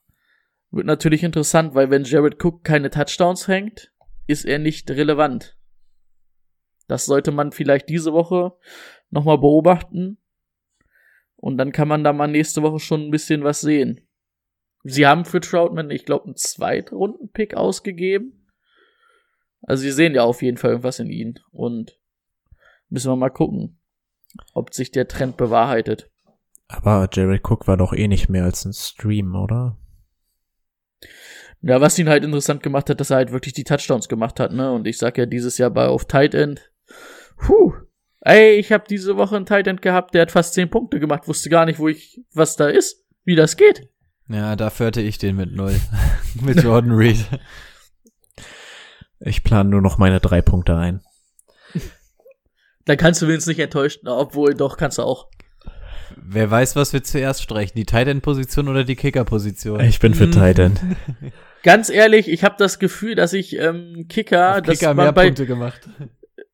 Wird 0.70 0.86
natürlich 0.86 1.22
interessant, 1.24 1.74
weil 1.74 1.90
wenn 1.90 2.04
Jared 2.04 2.42
Cook 2.44 2.64
keine 2.64 2.90
Touchdowns 2.90 3.44
fängt, 3.44 3.92
ist 4.26 4.44
er 4.44 4.58
nicht 4.58 4.90
relevant. 4.90 5.56
Das 6.86 7.06
sollte 7.06 7.32
man 7.32 7.52
vielleicht 7.52 7.88
diese 7.88 8.12
Woche 8.12 8.52
nochmal 9.10 9.38
beobachten. 9.38 10.18
Und 11.36 11.56
dann 11.56 11.72
kann 11.72 11.88
man 11.88 12.02
da 12.02 12.12
mal 12.12 12.26
nächste 12.26 12.62
Woche 12.62 12.80
schon 12.80 13.02
ein 13.02 13.10
bisschen 13.10 13.44
was 13.44 13.60
sehen. 13.60 14.00
Sie 14.84 15.06
haben 15.06 15.24
für 15.24 15.40
Troutman, 15.40 15.90
ich 15.90 16.04
glaube, 16.04 16.26
einen 16.26 16.36
Zweitrunden-Pick 16.36 17.54
ausgegeben. 17.54 18.46
Also 19.62 19.82
sie 19.82 19.92
sehen 19.92 20.14
ja 20.14 20.22
auf 20.22 20.42
jeden 20.42 20.56
Fall 20.56 20.70
irgendwas 20.70 20.98
in 20.98 21.10
ihn. 21.10 21.38
Und 21.50 21.97
müssen 22.88 23.10
wir 23.10 23.16
mal 23.16 23.30
gucken, 23.30 23.80
ob 24.54 24.74
sich 24.74 24.90
der 24.90 25.08
Trend 25.08 25.36
bewahrheitet. 25.36 26.10
Aber 26.68 27.08
Jared 27.12 27.48
Cook 27.48 27.66
war 27.66 27.76
doch 27.76 27.92
eh 27.92 28.08
nicht 28.08 28.28
mehr 28.28 28.44
als 28.44 28.64
ein 28.64 28.72
Stream, 28.72 29.34
oder? 29.34 29.78
Ja, 31.62 31.80
was 31.80 31.98
ihn 31.98 32.08
halt 32.08 32.24
interessant 32.24 32.62
gemacht 32.62 32.88
hat, 32.90 33.00
dass 33.00 33.10
er 33.10 33.16
halt 33.16 33.32
wirklich 33.32 33.54
die 33.54 33.64
Touchdowns 33.64 34.08
gemacht 34.08 34.38
hat, 34.38 34.52
ne? 34.52 34.72
Und 34.72 34.86
ich 34.86 34.98
sag 34.98 35.18
ja 35.18 35.26
dieses 35.26 35.58
Jahr 35.58 35.70
bei 35.70 35.88
auf 35.88 36.04
Tight 36.04 36.34
End. 36.34 36.70
Puh. 37.36 37.72
Ey, 38.20 38.56
ich 38.56 38.72
habe 38.72 38.84
diese 38.88 39.16
Woche 39.16 39.36
einen 39.36 39.46
Tight 39.46 39.66
End 39.66 39.82
gehabt, 39.82 40.14
der 40.14 40.22
hat 40.22 40.30
fast 40.30 40.54
10 40.54 40.70
Punkte 40.70 41.00
gemacht, 41.00 41.26
wusste 41.26 41.48
gar 41.50 41.64
nicht, 41.64 41.78
wo 41.78 41.88
ich, 41.88 42.22
was 42.32 42.56
da 42.56 42.68
ist, 42.68 43.04
wie 43.24 43.36
das 43.36 43.56
geht. 43.56 43.88
Ja, 44.28 44.56
dafür 44.56 44.88
hatte 44.88 45.00
ich 45.00 45.18
den 45.18 45.36
mit 45.36 45.52
null. 45.52 45.80
mit 46.42 46.62
Jordan 46.62 46.92
Reed. 46.92 47.24
Ich 49.20 49.42
plane 49.42 49.70
nur 49.70 49.80
noch 49.80 49.98
meine 49.98 50.20
drei 50.20 50.42
Punkte 50.42 50.76
ein. 50.76 51.00
Da 52.88 52.96
kannst 52.96 53.20
du 53.20 53.26
wenigstens 53.28 53.48
nicht 53.48 53.62
enttäuscht, 53.62 54.00
na, 54.02 54.16
obwohl 54.16 54.54
doch 54.54 54.78
kannst 54.78 54.96
du 54.96 55.02
auch. 55.02 55.28
Wer 56.16 56.50
weiß, 56.50 56.74
was 56.74 56.94
wir 56.94 57.04
zuerst 57.04 57.42
streichen, 57.42 57.74
die 57.76 57.84
Tight 57.84 58.08
End 58.08 58.22
Position 58.22 58.66
oder 58.66 58.82
die 58.82 58.96
Kicker 58.96 59.26
Position? 59.26 59.78
Ich 59.80 60.00
bin 60.00 60.14
für 60.14 60.26
Mm. 60.26 60.32
Tight 60.32 60.58
End. 60.58 60.80
Ganz 61.62 61.90
ehrlich, 61.90 62.28
ich 62.30 62.44
habe 62.44 62.54
das 62.58 62.78
Gefühl, 62.78 63.14
dass 63.14 63.34
ich 63.34 63.58
ähm, 63.58 64.06
Kicker, 64.08 64.56
Auf 64.56 64.62
dass 64.62 64.78
Kicker 64.78 64.94
man 64.94 65.04
mehr 65.04 65.12
bei, 65.12 65.26
Punkte 65.26 65.44
gemacht. 65.44 65.86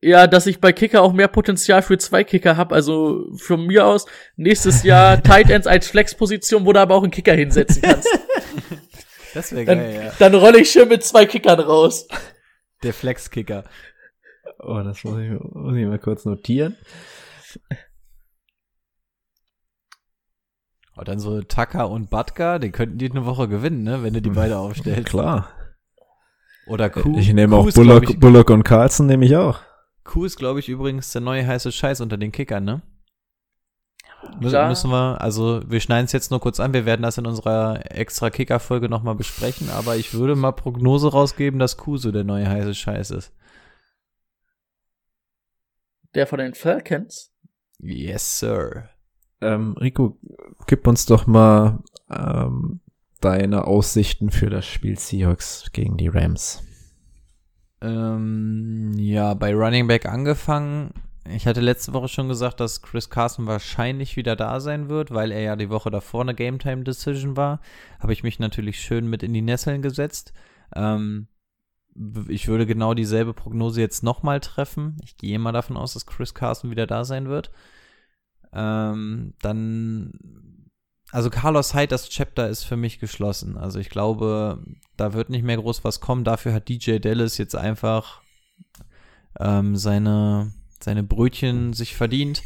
Ja, 0.03 0.27
dass 0.27 0.49
ich 0.49 0.61
bei 0.61 0.73
Kicker 0.73 1.03
auch 1.03 1.13
mehr 1.13 1.29
Potenzial 1.29 1.83
für 1.83 1.99
zwei 1.99 2.25
Kicker 2.25 2.57
habe. 2.57 2.75
Also 2.75 3.27
von 3.37 3.65
mir 3.65 3.87
aus 3.87 4.07
nächstes 4.35 4.83
Jahr 4.83 5.23
Tight 5.23 5.51
Ends 5.51 5.69
als 5.69 5.87
Flexposition, 5.87 6.67
wo 6.67 6.73
du 6.73 6.81
aber 6.81 6.97
auch 6.97 7.05
einen 7.05 7.13
Kicker 7.13 7.35
hinsetzen 7.35 7.81
kannst. 7.81 8.09
Das 9.35 9.53
wäre 9.53 9.67
Dann, 9.67 9.79
geil, 9.79 10.03
ja. 10.07 10.13
dann 10.19 10.35
rolle 10.35 10.59
ich 10.59 10.71
schön 10.73 10.89
mit 10.89 11.05
zwei 11.05 11.27
Kickern 11.27 11.61
raus. 11.61 12.09
Der 12.83 12.93
Flex-Kicker. 12.93 13.63
Oh, 14.67 14.83
das 14.83 15.05
muss 15.05 15.19
ich, 15.19 15.31
muss 15.53 15.77
ich 15.77 15.87
mal 15.87 15.99
kurz 15.99 16.25
notieren. 16.25 16.77
Und 20.97 21.01
Oh, 21.01 21.03
dann 21.03 21.19
so 21.19 21.43
Tucker 21.43 21.91
und 21.91 22.09
Butker, 22.09 22.61
die 22.61 22.71
könnten 22.71 22.99
die 22.99 23.11
eine 23.11 23.27
Woche 23.27 23.49
gewinnen, 23.49 23.83
ne, 23.83 24.05
wenn 24.05 24.15
du 24.15 24.23
die 24.23 24.31
beide 24.31 24.59
aufstellst. 24.59 25.09
Klar. 25.09 25.49
Oder 26.69 26.89
Kuh. 26.89 27.19
Ich 27.19 27.33
nehme 27.33 27.57
Kuh 27.57 27.69
auch 27.69 27.73
Bullock, 27.73 28.11
ich, 28.11 28.21
Bullock 28.21 28.51
und 28.51 28.63
Carlson 28.63 29.07
nehme 29.07 29.25
ich 29.27 29.37
auch. 29.37 29.59
Kuh 30.05 30.25
ist, 30.25 30.37
glaube 30.37 30.61
ich, 30.61 30.69
übrigens 30.69 31.11
der 31.11 31.21
neue 31.21 31.47
heiße 31.47 31.73
Scheiß 31.73 32.01
unter 32.01 32.17
den 32.17 32.31
Kickern, 32.31 32.65
ne? 32.65 32.83
Mü 34.41 34.49
Klar. 34.49 34.69
Müssen 34.69 34.91
wir, 34.91 35.21
also 35.21 35.63
wir 35.67 35.81
schneiden 35.81 36.07
es 36.07 36.13
jetzt 36.13 36.31
nur 36.31 36.41
kurz 36.41 36.61
an, 36.61 36.73
wir 36.73 36.87
werden 36.87 37.03
das 37.03 37.19
in 37.19 37.27
unserer 37.27 37.81
extra 37.91 38.31
Kicker-Folge 38.31 38.89
nochmal 38.89 39.15
besprechen, 39.17 39.69
aber 39.71 39.97
ich 39.97 40.15
würde 40.15 40.37
mal 40.37 40.53
Prognose 40.53 41.11
rausgeben, 41.11 41.59
dass 41.59 41.77
Kuh 41.77 41.97
so 41.97 42.13
der 42.13 42.25
neue 42.25 42.49
heiße 42.49 42.75
Scheiß 42.75 43.11
ist. 43.11 43.33
Der 46.15 46.27
von 46.27 46.39
den 46.39 46.55
Falcons. 46.55 47.33
Yes, 47.79 48.39
sir. 48.39 48.89
Ähm, 49.41 49.73
Rico, 49.73 50.19
gib 50.67 50.87
uns 50.87 51.07
doch 51.07 51.27
mal 51.27 51.83
ähm, 52.11 52.81
deine 53.21 53.67
Aussichten 53.67 54.31
für 54.31 54.51
das 54.51 54.67
Spiel 54.67 54.99
Seahawks 54.99 55.71
gegen 55.73 55.97
die 55.97 56.09
Rams. 56.09 56.63
Ähm, 57.81 58.93
ja, 58.97 59.35
bei 59.35 59.55
Running 59.55 59.87
Back 59.87 60.07
angefangen. 60.07 60.93
Ich 61.29 61.47
hatte 61.47 61.61
letzte 61.61 61.93
Woche 61.95 62.09
schon 62.09 62.29
gesagt, 62.29 62.61
dass 62.61 62.83
Chris 62.83 63.09
Carson 63.09 63.47
wahrscheinlich 63.47 64.17
wieder 64.17 64.37
da 64.37 64.61
sein 64.61 64.89
wird, 64.89 65.11
weil 65.11 65.33
er 65.33 65.41
ja 65.41 65.57
die 65.57 65.71
Woche 65.71 65.91
davor 65.91 66.21
eine 66.21 66.35
Game 66.35 66.59
Time 66.59 66.85
Decision 66.85 67.37
war. 67.37 67.61
Habe 67.99 68.13
ich 68.13 68.23
mich 68.23 68.39
natürlich 68.39 68.79
schön 68.79 69.09
mit 69.09 69.23
in 69.23 69.33
die 69.33 69.43
Nesseln 69.43 69.81
gesetzt. 69.81 70.33
Ähm, 70.75 71.29
ich 72.29 72.49
würde 72.49 72.67
genau 72.67 72.95
dieselbe 72.95 73.35
Prognose 73.35 73.81
jetzt 73.81 74.03
nochmal 74.03 74.41
treffen. 74.41 74.97
Ich 75.05 75.17
gehe 75.17 75.39
mal 75.39 75.53
davon 75.53 75.77
aus, 75.77 75.95
dass 75.95 76.07
Chris 76.07 76.35
Carson 76.35 76.71
wieder 76.71 76.87
da 76.87 77.05
sein 77.05 77.29
wird. 77.29 77.51
Ähm, 78.53 79.35
dann, 79.41 80.13
also 81.13 81.31
Carlos 81.31 81.75
Hyde, 81.75 81.89
das 81.89 82.09
Chapter 82.09 82.49
ist 82.49 82.65
für 82.65 82.77
mich 82.77 82.99
geschlossen. 83.01 83.57
Also 83.57 83.79
ich 83.79 83.91
glaube, 83.91 84.65
da 84.97 85.13
wird 85.13 85.31
nicht 85.31 85.45
mehr 85.45 85.57
groß 85.57 85.85
was 85.85 86.01
kommen. 86.01 86.25
Dafür 86.25 86.53
hat 86.53 86.69
DJ 86.69 86.99
Dallas 86.99 87.39
jetzt 87.39 87.57
einfach 87.57 88.23
ähm, 89.39 89.77
seine, 89.77 90.53
seine 90.81 91.03
Brötchen 91.03 91.73
sich 91.73 91.95
verdient. 91.95 92.43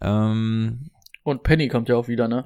Ähm, 0.00 0.90
Und 1.22 1.42
Penny 1.42 1.68
kommt 1.68 1.88
ja 1.88 1.96
auch 1.96 2.08
wieder, 2.08 2.28
ne? 2.28 2.44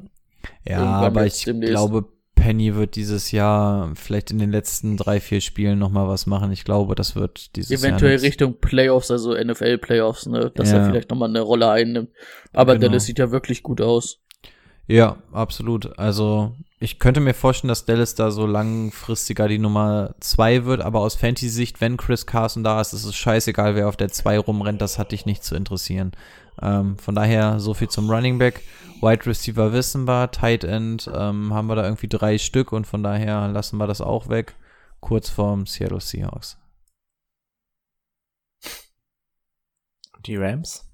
ja, 0.64 0.78
Irgendwann 0.78 1.04
aber 1.04 1.26
ich 1.26 1.44
glaube, 1.44 2.08
Penny 2.40 2.74
wird 2.74 2.96
dieses 2.96 3.30
Jahr 3.32 3.92
vielleicht 3.94 4.30
in 4.30 4.38
den 4.38 4.50
letzten 4.50 4.96
drei, 4.96 5.20
vier 5.20 5.40
Spielen 5.40 5.78
nochmal 5.78 6.08
was 6.08 6.26
machen. 6.26 6.50
Ich 6.52 6.64
glaube, 6.64 6.94
das 6.94 7.14
wird 7.14 7.54
dieses 7.56 7.70
Eventuell 7.82 8.12
Jahr 8.12 8.20
nix. 8.20 8.24
Richtung 8.24 8.54
Playoffs, 8.60 9.10
also 9.10 9.34
NFL-Playoffs, 9.34 10.26
ne? 10.26 10.50
Dass 10.54 10.70
Ja. 10.70 10.78
er 10.78 10.86
vielleicht 10.86 11.10
nochmal 11.10 11.28
eine 11.28 11.40
Rolle 11.40 11.68
einnimmt. 11.70 12.08
Aber 12.52 12.74
Genau. 12.74 12.88
Dallas 12.88 13.04
sieht 13.04 13.18
ja 13.18 13.30
wirklich 13.30 13.62
gut 13.62 13.80
aus. 13.80 14.18
Ja, 14.86 15.18
absolut. 15.32 15.98
Also 15.98 16.56
ich 16.80 16.98
könnte 16.98 17.20
mir 17.20 17.34
vorstellen, 17.34 17.68
dass 17.68 17.84
Dallas 17.84 18.14
da 18.16 18.30
so 18.30 18.46
langfristiger 18.46 19.46
die 19.46 19.58
Nummer 19.58 20.14
zwei 20.20 20.64
wird, 20.64 20.80
aber 20.80 21.00
aus 21.00 21.14
Fantasy-Sicht, 21.14 21.80
wenn 21.80 21.96
Chris 21.96 22.26
Carson 22.26 22.64
da 22.64 22.80
ist, 22.80 22.92
ist 22.92 23.04
es 23.04 23.14
scheißegal, 23.14 23.74
wer 23.76 23.86
auf 23.88 23.96
der 23.96 24.08
zwei 24.08 24.38
rumrennt, 24.38 24.80
das 24.80 24.98
hat 24.98 25.12
dich 25.12 25.26
nicht 25.26 25.44
zu 25.44 25.54
interessieren. 25.54 26.12
Ähm, 26.62 26.98
von 26.98 27.14
daher 27.14 27.60
so 27.60 27.74
viel 27.74 27.88
zum 27.88 28.10
Running 28.10 28.38
Back. 28.38 28.62
Wide 29.00 29.26
Receiver 29.26 29.72
wissen 29.72 30.06
wir, 30.06 30.30
Tight 30.30 30.64
End 30.64 31.10
ähm, 31.12 31.54
haben 31.54 31.68
wir 31.68 31.76
da 31.76 31.84
irgendwie 31.84 32.08
drei 32.08 32.36
Stück 32.36 32.72
und 32.72 32.86
von 32.86 33.02
daher 33.02 33.48
lassen 33.48 33.78
wir 33.78 33.86
das 33.86 34.00
auch 34.00 34.28
weg. 34.28 34.56
Kurz 35.00 35.30
vorm 35.30 35.66
Seattle 35.66 36.00
Seahawks. 36.00 36.58
Die 40.26 40.36
Rams? 40.36 40.86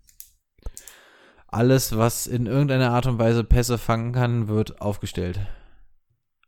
Alles, 1.48 1.96
was 1.96 2.26
in 2.26 2.46
irgendeiner 2.46 2.90
Art 2.90 3.06
und 3.06 3.18
Weise 3.18 3.42
Pässe 3.42 3.78
fangen 3.78 4.12
kann, 4.12 4.46
wird 4.46 4.80
aufgestellt. 4.80 5.40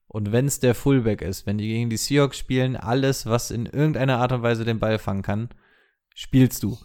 Und 0.07 0.33
wenn 0.33 0.47
es 0.47 0.61
der 0.61 0.75
Fullback 0.75 1.23
ist, 1.23 1.47
wenn 1.47 1.59
die 1.59 1.69
gegen 1.69 1.91
die 1.91 1.97
Seahawks 1.97 2.39
spielen, 2.39 2.77
alles, 2.77 3.27
was 3.27 3.51
in 3.51 3.67
irgendeiner 3.67 4.19
Art 4.19 4.33
und 4.33 4.43
Weise 4.43 4.65
den 4.65 4.79
Ball 4.79 4.99
fangen 4.99 5.23
kann, 5.23 5.51
spielst 6.15 6.63
du. 6.63 6.79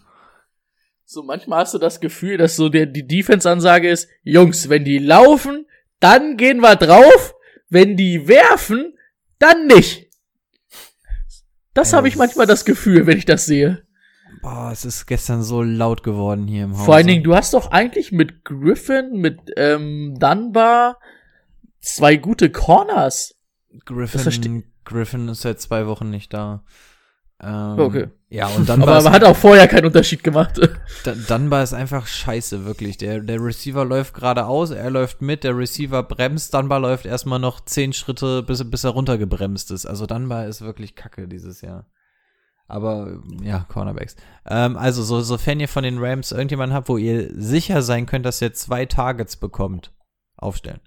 So 1.14 1.22
manchmal 1.22 1.60
hast 1.60 1.72
du 1.72 1.78
das 1.78 2.00
Gefühl, 2.00 2.38
dass 2.38 2.56
so 2.56 2.68
der, 2.68 2.86
die 2.86 3.06
Defense-Ansage 3.06 3.88
ist, 3.88 4.08
Jungs, 4.24 4.68
wenn 4.68 4.84
die 4.84 4.98
laufen, 4.98 5.64
dann 6.00 6.36
gehen 6.36 6.58
wir 6.58 6.74
drauf, 6.74 7.36
wenn 7.68 7.96
die 7.96 8.26
werfen, 8.26 8.94
dann 9.38 9.68
nicht. 9.68 10.10
Das 11.72 11.92
Ja, 11.92 11.98
habe 11.98 12.08
ich 12.08 12.16
manchmal 12.16 12.46
das 12.46 12.64
Gefühl, 12.64 13.06
wenn 13.06 13.16
ich 13.16 13.26
das 13.26 13.46
sehe. 13.46 13.86
Boah, 14.42 14.70
es 14.72 14.84
ist 14.84 15.06
gestern 15.06 15.44
so 15.44 15.62
laut 15.62 16.02
geworden 16.02 16.48
hier 16.48 16.64
im 16.64 16.76
Haus. 16.76 16.84
Vor 16.84 16.96
allen 16.96 17.06
Dingen, 17.06 17.22
du 17.22 17.36
hast 17.36 17.54
doch 17.54 17.70
eigentlich 17.70 18.10
mit 18.10 18.44
Griffin, 18.44 19.12
mit 19.12 19.38
ähm, 19.56 20.16
Dunbar 20.18 20.98
zwei 21.80 22.16
gute 22.16 22.50
Corners. 22.50 23.36
Griffin, 23.84 24.64
Griffin 24.84 25.28
ist 25.28 25.42
seit 25.42 25.60
zwei 25.60 25.86
Wochen 25.86 26.10
nicht 26.10 26.34
da. 26.34 26.64
Ähm, 27.42 27.78
Okay. 27.78 28.08
Ja, 28.30 28.48
und 28.48 28.68
dann 28.68 28.82
Aber 28.82 29.00
man 29.02 29.12
hat 29.12 29.24
auch 29.24 29.36
vorher 29.36 29.68
keinen 29.68 29.86
Unterschied 29.86 30.24
gemacht. 30.24 30.58
Dan- 31.04 31.24
Dunbar 31.28 31.62
ist 31.62 31.72
einfach 31.72 32.06
scheiße, 32.06 32.64
wirklich. 32.64 32.96
Der, 32.96 33.20
der 33.20 33.40
Receiver 33.40 33.84
läuft 33.84 34.14
geradeaus, 34.14 34.70
er 34.70 34.90
läuft 34.90 35.22
mit, 35.22 35.44
der 35.44 35.56
Receiver 35.56 36.02
bremst, 36.02 36.52
Dunbar 36.54 36.80
läuft 36.80 37.06
erstmal 37.06 37.38
noch 37.38 37.60
zehn 37.64 37.92
Schritte, 37.92 38.42
bis, 38.42 38.68
bis 38.68 38.82
er 38.84 38.90
runtergebremst 38.90 39.70
ist. 39.70 39.86
Also 39.86 40.06
Dunbar 40.06 40.46
ist 40.46 40.62
wirklich 40.62 40.96
kacke 40.96 41.28
dieses 41.28 41.60
Jahr. 41.60 41.86
Aber 42.66 43.20
ja, 43.42 43.66
Cornerbacks. 43.68 44.16
Ähm, 44.48 44.76
also, 44.76 45.02
so, 45.02 45.20
sofern 45.20 45.60
ihr 45.60 45.68
von 45.68 45.84
den 45.84 45.98
Rams 45.98 46.32
irgendjemanden 46.32 46.74
habt, 46.74 46.88
wo 46.88 46.96
ihr 46.96 47.28
sicher 47.34 47.82
sein 47.82 48.06
könnt, 48.06 48.24
dass 48.24 48.40
ihr 48.40 48.54
zwei 48.54 48.86
Targets 48.86 49.36
bekommt, 49.36 49.92
aufstellen. 50.36 50.80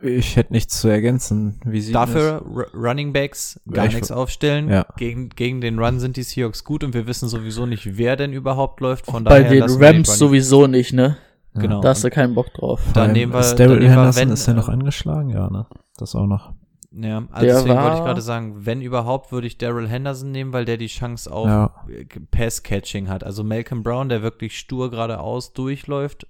Ich 0.00 0.36
hätte 0.36 0.52
nichts 0.52 0.80
zu 0.80 0.88
ergänzen. 0.88 1.60
Wie 1.64 1.80
sieht 1.80 1.94
Dafür 1.94 2.42
Running 2.74 3.12
Backs 3.12 3.60
gar 3.70 3.86
Ich- 3.86 3.94
nichts 3.94 4.10
aufstellen. 4.12 4.68
Ja. 4.68 4.86
Gegen, 4.96 5.28
gegen 5.30 5.60
den 5.60 5.78
Run 5.78 5.98
sind 5.98 6.16
die 6.16 6.22
Seahawks 6.22 6.62
gut 6.64 6.84
und 6.84 6.94
wir 6.94 7.06
wissen 7.08 7.28
sowieso 7.28 7.66
nicht, 7.66 7.96
wer 7.98 8.14
denn 8.16 8.32
überhaupt 8.32 8.80
läuft. 8.80 9.06
Von 9.06 9.24
Bei 9.24 9.38
daher 9.40 9.50
den 9.50 9.60
lassen 9.60 9.80
wir 9.80 9.86
Rams 9.88 10.08
Running- 10.08 10.18
sowieso 10.18 10.66
nicht, 10.68 10.92
ne? 10.92 11.16
Genau. 11.54 11.80
Da 11.80 11.88
hast 11.88 12.04
du 12.04 12.10
keinen 12.10 12.34
Bock 12.34 12.52
drauf. 12.54 12.80
Dann 12.94 13.12
nehmen 13.12 13.32
wir- 13.32 13.40
Daryl 13.54 13.88
Henderson, 13.88 14.22
wenn, 14.22 14.30
ist 14.30 14.46
er 14.46 14.54
noch 14.54 14.68
angeschlagen? 14.68 15.30
Ja, 15.30 15.50
ne? 15.50 15.66
Das 15.96 16.14
auch 16.14 16.26
noch. 16.26 16.52
Ja, 16.92 17.18
also 17.32 17.46
Der 17.46 17.54
deswegen 17.56 17.74
wollte 17.76 17.96
ich 17.96 18.04
gerade 18.04 18.20
sagen, 18.22 18.64
wenn 18.66 18.80
überhaupt, 18.80 19.32
würde 19.32 19.46
ich 19.48 19.58
Daryl 19.58 19.88
Henderson 19.88 20.30
nehmen, 20.30 20.52
weil 20.52 20.64
der 20.64 20.76
die 20.76 20.86
Chance 20.86 21.30
auf 21.32 21.46
Ja. 21.48 21.74
äh, 21.88 22.04
Pass-Catching 22.30 23.08
hat. 23.08 23.24
Also 23.24 23.42
Malcolm 23.42 23.82
Brown, 23.82 24.08
der 24.08 24.22
wirklich 24.22 24.56
stur 24.58 24.90
geradeaus 24.90 25.52
durchläuft, 25.52 26.26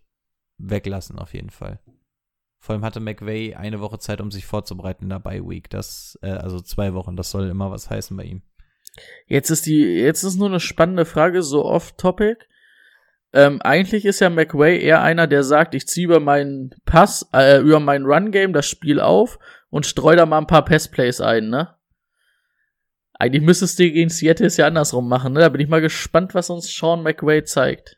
weglassen 0.59 1.19
auf 1.19 1.35
jeden 1.35 1.51
Fall. 1.51 1.79
Vor 2.69 2.75
allem 2.75 2.85
hatte 2.85 3.01
McVay 3.01 3.55
eine 3.55 3.81
Woche 3.81 3.99
Zeit, 3.99 4.21
um 4.21 4.31
sich 4.31 4.45
vorzubereiten 4.45 5.05
in 5.05 5.09
der 5.09 5.21
Bye-Week. 5.21 5.71
Das, 5.71 6.19
äh, 6.21 6.33
also 6.33 6.61
zwei 6.61 6.93
Wochen, 6.93 7.17
das 7.17 7.31
soll 7.31 7.49
immer 7.49 7.71
was 7.71 7.89
heißen 7.89 8.15
bei 8.15 8.25
ihm. 8.25 8.43
Jetzt 9.27 9.49
ist 9.49 9.65
die, 9.65 9.81
jetzt 9.81 10.23
ist 10.23 10.37
nur 10.37 10.49
eine 10.49 10.61
spannende 10.61 11.07
Frage, 11.07 11.43
so 11.43 11.65
off-topic. 11.65 12.47
Ähm, 13.33 13.63
eigentlich 13.63 14.05
ist 14.05 14.21
ja 14.21 14.29
McWay 14.29 14.79
eher 14.79 15.01
einer, 15.01 15.27
der 15.27 15.45
sagt, 15.45 15.75
ich 15.75 15.89
ziehe 15.89 16.05
über 16.05 16.21
meinen 16.21 16.75
Pass, 16.85 17.27
äh, 17.33 17.59
über 17.59 17.81
mein 17.81 18.05
Run-Game 18.05 18.53
das 18.53 18.67
Spiel 18.67 19.01
auf 19.01 19.39
und 19.71 19.87
streue 19.87 20.17
da 20.17 20.27
mal 20.27 20.37
ein 20.37 20.47
paar 20.47 20.67
Pass-Plays 20.67 21.23
ein, 21.23 21.49
ne? 21.49 21.75
Eigentlich 23.15 23.45
müsstest 23.45 23.79
du 23.79 23.91
gegen 23.91 24.11
Seattle 24.11 24.47
es 24.47 24.59
ja 24.59 24.67
andersrum 24.67 25.09
machen, 25.09 25.33
ne? 25.33 25.41
Da 25.41 25.49
bin 25.49 25.63
ich 25.63 25.69
mal 25.69 25.81
gespannt, 25.81 26.35
was 26.35 26.51
uns 26.51 26.71
Sean 26.71 27.03
McWay 27.03 27.45
zeigt. 27.45 27.98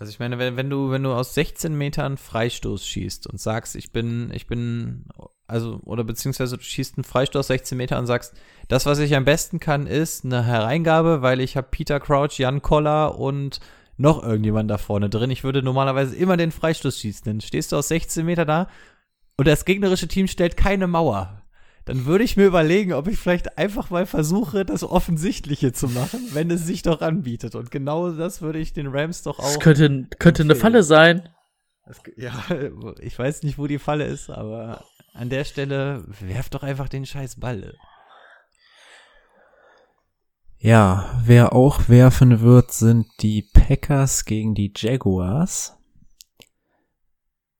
Also 0.00 0.10
ich 0.10 0.20
meine, 0.20 0.38
wenn, 0.38 0.56
wenn 0.56 0.70
du, 0.70 0.92
wenn 0.92 1.02
du 1.02 1.12
aus 1.12 1.34
16 1.34 1.76
Metern 1.76 2.18
Freistoß 2.18 2.86
schießt 2.86 3.26
und 3.26 3.40
sagst, 3.40 3.74
ich 3.74 3.90
bin, 3.90 4.30
ich 4.32 4.46
bin, 4.46 5.06
also, 5.48 5.80
oder 5.84 6.04
beziehungsweise 6.04 6.56
du 6.56 6.62
schießt 6.62 6.98
einen 6.98 7.04
Freistoß 7.04 7.40
aus 7.40 7.46
16 7.48 7.76
Meter 7.76 7.98
und 7.98 8.06
sagst, 8.06 8.32
das, 8.68 8.86
was 8.86 9.00
ich 9.00 9.16
am 9.16 9.24
besten 9.24 9.58
kann, 9.58 9.88
ist 9.88 10.24
eine 10.24 10.44
Hereingabe, 10.44 11.20
weil 11.22 11.40
ich 11.40 11.56
habe 11.56 11.66
Peter 11.72 11.98
Crouch, 11.98 12.38
Jan 12.38 12.62
Koller 12.62 13.18
und 13.18 13.58
noch 13.96 14.22
irgendjemand 14.22 14.70
da 14.70 14.78
vorne 14.78 15.10
drin. 15.10 15.32
Ich 15.32 15.42
würde 15.42 15.64
normalerweise 15.64 16.14
immer 16.14 16.36
den 16.36 16.52
Freistoß 16.52 17.00
schießen. 17.00 17.24
Dann 17.24 17.40
stehst 17.40 17.72
du 17.72 17.76
aus 17.76 17.88
16 17.88 18.24
Meter 18.24 18.44
da 18.44 18.68
und 19.36 19.48
das 19.48 19.64
gegnerische 19.64 20.06
Team 20.06 20.28
stellt 20.28 20.56
keine 20.56 20.86
Mauer. 20.86 21.37
Dann 21.88 22.04
würde 22.04 22.22
ich 22.22 22.36
mir 22.36 22.44
überlegen, 22.44 22.92
ob 22.92 23.08
ich 23.08 23.18
vielleicht 23.18 23.56
einfach 23.56 23.88
mal 23.88 24.04
versuche, 24.04 24.66
das 24.66 24.84
Offensichtliche 24.84 25.72
zu 25.72 25.88
machen, 25.88 26.20
wenn 26.34 26.50
es 26.50 26.66
sich 26.66 26.82
doch 26.82 27.00
anbietet. 27.00 27.54
Und 27.54 27.70
genau 27.70 28.10
das 28.10 28.42
würde 28.42 28.58
ich 28.58 28.74
den 28.74 28.88
Rams 28.88 29.22
doch 29.22 29.38
auch. 29.38 29.44
Das 29.44 29.58
könnte, 29.58 30.06
könnte 30.18 30.42
eine. 30.42 30.54
Falle 30.54 30.82
sein. 30.82 31.30
Das, 31.86 32.02
ja, 32.18 32.44
ich 33.00 33.18
weiß 33.18 33.42
nicht, 33.42 33.56
wo 33.56 33.66
die 33.66 33.78
Falle 33.78 34.04
ist, 34.04 34.28
aber 34.28 34.84
an 35.14 35.30
der 35.30 35.44
Stelle 35.44 36.04
werft 36.20 36.52
doch 36.52 36.62
einfach 36.62 36.90
den 36.90 37.06
scheiß 37.06 37.40
Ball. 37.40 37.74
Ja, 40.58 41.18
wer 41.24 41.54
auch 41.54 41.88
werfen 41.88 42.42
wird, 42.42 42.70
sind 42.70 43.06
die 43.22 43.48
Packers 43.54 44.26
gegen 44.26 44.54
die 44.54 44.74
Jaguars. 44.76 45.74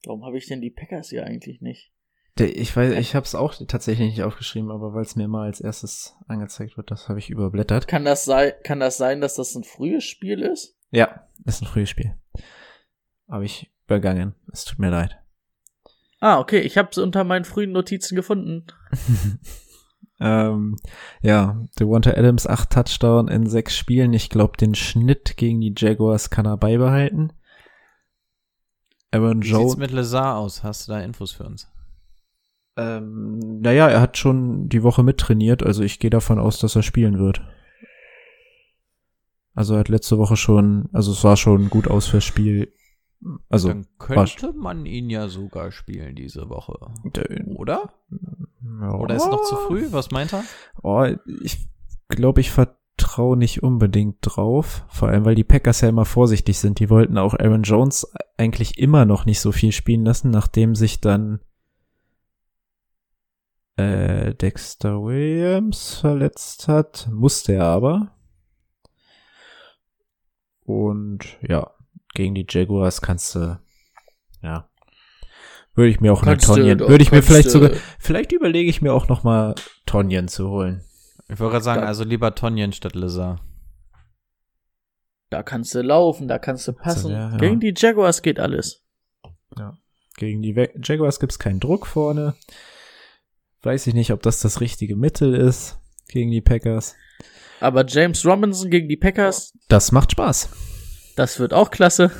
Warum 0.05 0.22
habe 0.26 0.36
ich 0.36 0.48
denn 0.48 0.60
die 0.60 0.70
Packers 0.70 1.09
hier 1.09 1.24
eigentlich 1.24 1.62
nicht? 1.62 1.92
Ich 2.40 2.77
weiß, 2.77 2.93
ich 2.98 3.15
habe 3.15 3.24
es 3.24 3.35
auch 3.35 3.55
tatsächlich 3.66 4.10
nicht 4.10 4.23
aufgeschrieben, 4.23 4.70
aber 4.70 4.94
weil 4.94 5.02
es 5.02 5.16
mir 5.16 5.28
mal 5.28 5.47
als 5.47 5.60
erstes 5.60 6.16
angezeigt 6.27 6.77
wird, 6.77 6.90
das 6.90 7.09
habe 7.09 7.19
ich 7.19 7.31
überblättert. 7.31 7.89
Kann 7.89 8.05
das 8.05 8.24
sein, 8.24 8.52
kann 8.65 8.81
das 8.81 8.97
sein, 8.97 9.20
dass 9.20 9.35
das 9.35 9.55
ein 9.55 9.65
frühes 9.65 10.05
Spiel 10.05 10.40
ist? 10.40 10.77
Ja, 10.90 11.27
ist 11.44 11.62
ein 11.62 11.66
frühes 11.66 11.90
Spiel. 11.90 12.15
Habe 13.28 13.44
ich 13.44 13.70
übergangen. 13.86 14.35
Es 14.52 14.65
tut 14.65 14.78
mir 14.78 14.90
leid. 14.90 15.19
Ah, 16.20 16.39
okay, 16.39 16.60
ich 16.60 16.77
habe 16.77 16.89
es 16.90 16.98
unter 16.98 17.24
meinen 17.24 17.44
frühen 17.44 17.73
Notizen 17.73 18.16
gefunden. 18.16 18.66
ähm, 20.20 20.77
ja, 21.23 21.62
Devonta 21.78 22.10
Adams 22.10 22.47
acht 22.47 22.70
Touchdown 22.70 23.28
in 23.28 23.47
sechs 23.47 23.77
Spielen. 23.77 24.12
Ich 24.12 24.31
glaube, 24.31 24.56
den 24.56 24.74
Schnitt 24.74 25.36
gegen 25.36 25.60
die 25.60 25.74
Jaguars 25.77 26.31
kann 26.31 26.47
er 26.47 26.56
beibehalten. 26.56 27.32
Aaron 29.10 29.43
Wie 29.43 29.47
sieht's 29.47 29.59
Jones. 29.59 29.77
mit 29.77 29.90
Lazar 29.90 30.36
aus? 30.36 30.62
Hast 30.62 30.89
du 30.89 30.93
da 30.93 31.01
Infos 31.01 31.32
für 31.32 31.44
uns? 31.44 31.70
Ähm, 32.78 33.60
naja, 33.60 33.88
er 33.88 34.00
hat 34.00 34.16
schon 34.16 34.68
die 34.68 34.84
Woche 34.84 35.02
mittrainiert, 35.02 35.64
also 35.64 35.82
ich 35.82 35.98
gehe 35.98 36.10
davon 36.10 36.38
aus, 36.38 36.60
dass 36.60 36.76
er 36.76 36.82
spielen 36.82 37.18
wird. 37.18 37.42
Also 39.52 39.74
er 39.74 39.80
hat 39.80 39.88
letzte 39.88 40.18
Woche 40.18 40.36
schon, 40.36 40.88
also 40.92 41.10
es 41.10 41.20
sah 41.20 41.36
schon 41.36 41.68
gut 41.70 41.88
aus 41.88 42.06
fürs 42.06 42.22
Spiel. 42.22 42.72
Also, 43.48 43.68
Dann 43.68 43.86
könnte 43.98 44.52
man 44.52 44.86
ihn 44.86 45.10
ja 45.10 45.26
sogar 45.26 45.72
spielen 45.72 46.14
diese 46.14 46.48
Woche. 46.48 46.78
Oder? 47.56 47.90
ja. 48.80 48.94
Oder 48.94 49.16
ist 49.16 49.26
noch 49.26 49.42
zu 49.42 49.56
früh? 49.56 49.88
Was 49.90 50.12
meint 50.12 50.32
er? 50.32 50.44
Oh, 50.84 51.05
ich 51.42 51.68
glaube, 52.06 52.40
ich 52.40 52.52
vertraue 52.52 53.36
nicht 53.36 53.64
unbedingt 53.64 54.18
drauf. 54.20 54.84
Vor 54.88 55.09
allem, 55.09 55.24
weil 55.24 55.34
die 55.34 55.42
Packers 55.42 55.80
ja 55.80 55.88
immer 55.88 56.05
vorsichtig 56.05 56.60
sind. 56.60 56.78
Die 56.78 56.90
wollten 56.90 57.18
auch 57.18 57.34
Aaron 57.34 57.64
Jones 57.64 58.06
eigentlich 58.36 58.78
immer 58.78 59.05
noch 59.05 59.26
nicht 59.26 59.40
so 59.40 59.50
viel 59.50 59.72
spielen 59.72 60.05
lassen, 60.05 60.30
nachdem 60.30 60.76
sich 60.76 61.00
dann 61.00 61.40
äh, 63.78 64.34
Dexter 64.34 65.02
Williams 65.02 65.94
verletzt 66.00 66.68
hat. 66.68 67.09
Musste 67.10 67.55
er 67.55 67.64
aber. 67.64 68.14
Und 70.64 71.38
ja, 71.46 71.70
gegen 72.14 72.34
die 72.34 72.46
Jaguars 72.48 73.00
kannst 73.00 73.34
du, 73.34 73.59
ja, 74.42 74.68
würde 75.74 75.90
ich 75.90 76.00
mir 76.00 76.12
auch 76.12 76.22
eine 76.22 76.32
Kannst 76.32 76.46
Tonjen, 76.46 76.78
doch, 76.78 76.88
würde 76.88 77.02
ich 77.02 77.12
mir 77.12 77.22
vielleicht 77.22 77.50
sogar, 77.50 77.70
vielleicht 77.98 78.32
überlege 78.32 78.68
ich 78.68 78.82
mir 78.82 78.92
auch 78.92 79.09
noch 79.09 79.22
mal 79.24 79.55
Tonjen 79.86 80.28
zu 80.28 80.48
holen. 80.50 80.84
Ich 81.28 81.38
wollte 81.40 81.52
gerade 81.52 81.64
sagen, 81.64 81.80
Da- 81.82 81.86
also 81.86 82.05
lieber 82.05 82.34
Tonjen 82.34 82.72
statt 82.72 82.94
Lazar. 82.94 83.40
Da 85.30 85.42
kannst 85.42 85.74
du 85.74 85.82
laufen, 85.82 86.26
da 86.26 86.38
kannst 86.38 86.66
du 86.68 86.72
passen. 86.72 87.10
ja, 87.12 87.30
ja. 87.30 87.36
Gegen 87.36 87.60
die 87.60 87.74
Jaguars 87.76 88.22
geht 88.22 88.40
alles. 88.40 88.82
Gegen 90.16 90.42
die 90.42 90.56
We- 90.56 90.72
Jaguars 90.82 91.20
gibt's 91.20 91.38
keinen 91.38 91.60
Druck 91.60 91.86
vorne. 91.86 92.34
Weiß 93.69 93.86
ich 93.86 93.93
nicht, 93.93 94.12
ob 94.12 94.23
das 94.23 94.40
das 94.40 94.62
richtige 94.62 94.97
Mittel 94.97 95.35
ist 95.35 95.78
gegen 96.09 96.31
die 96.31 96.40
Packers. 96.40 96.97
Aber 97.61 97.85
James 97.86 98.24
Robinson 98.24 98.70
gegen 98.70 98.89
die 98.89 98.97
Packers, 98.97 99.53
Das 99.69 99.93
macht 99.93 100.12
Spaß. 100.12 100.49
das 101.16 101.39
wird 101.39 101.53
auch 101.53 101.70
klasse. 101.70 102.11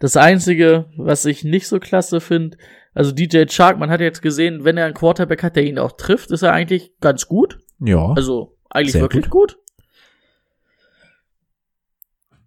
Das 0.00 0.16
Einzige, 0.16 0.86
was 0.96 1.24
ich 1.26 1.44
nicht 1.44 1.68
so 1.68 1.78
klasse 1.78 2.20
finde, 2.20 2.58
also 2.92 3.12
DJ 3.12 3.44
Chark, 3.44 3.78
man 3.78 3.88
hat 3.88 4.00
jetzt 4.00 4.20
gesehen, 4.20 4.64
wenn 4.64 4.76
er 4.76 4.86
einen 4.86 4.94
Quarterback 4.94 5.44
hat, 5.44 5.54
der 5.54 5.62
ihn 5.62 5.78
auch 5.78 5.92
trifft, 5.92 6.32
ist 6.32 6.42
er 6.42 6.52
eigentlich 6.52 6.90
ganz 7.00 7.28
gut. 7.28 7.60
Ja. 7.78 8.14
Also 8.14 8.56
eigentlich 8.70 9.00
wirklich 9.00 9.30
gut. 9.30 9.58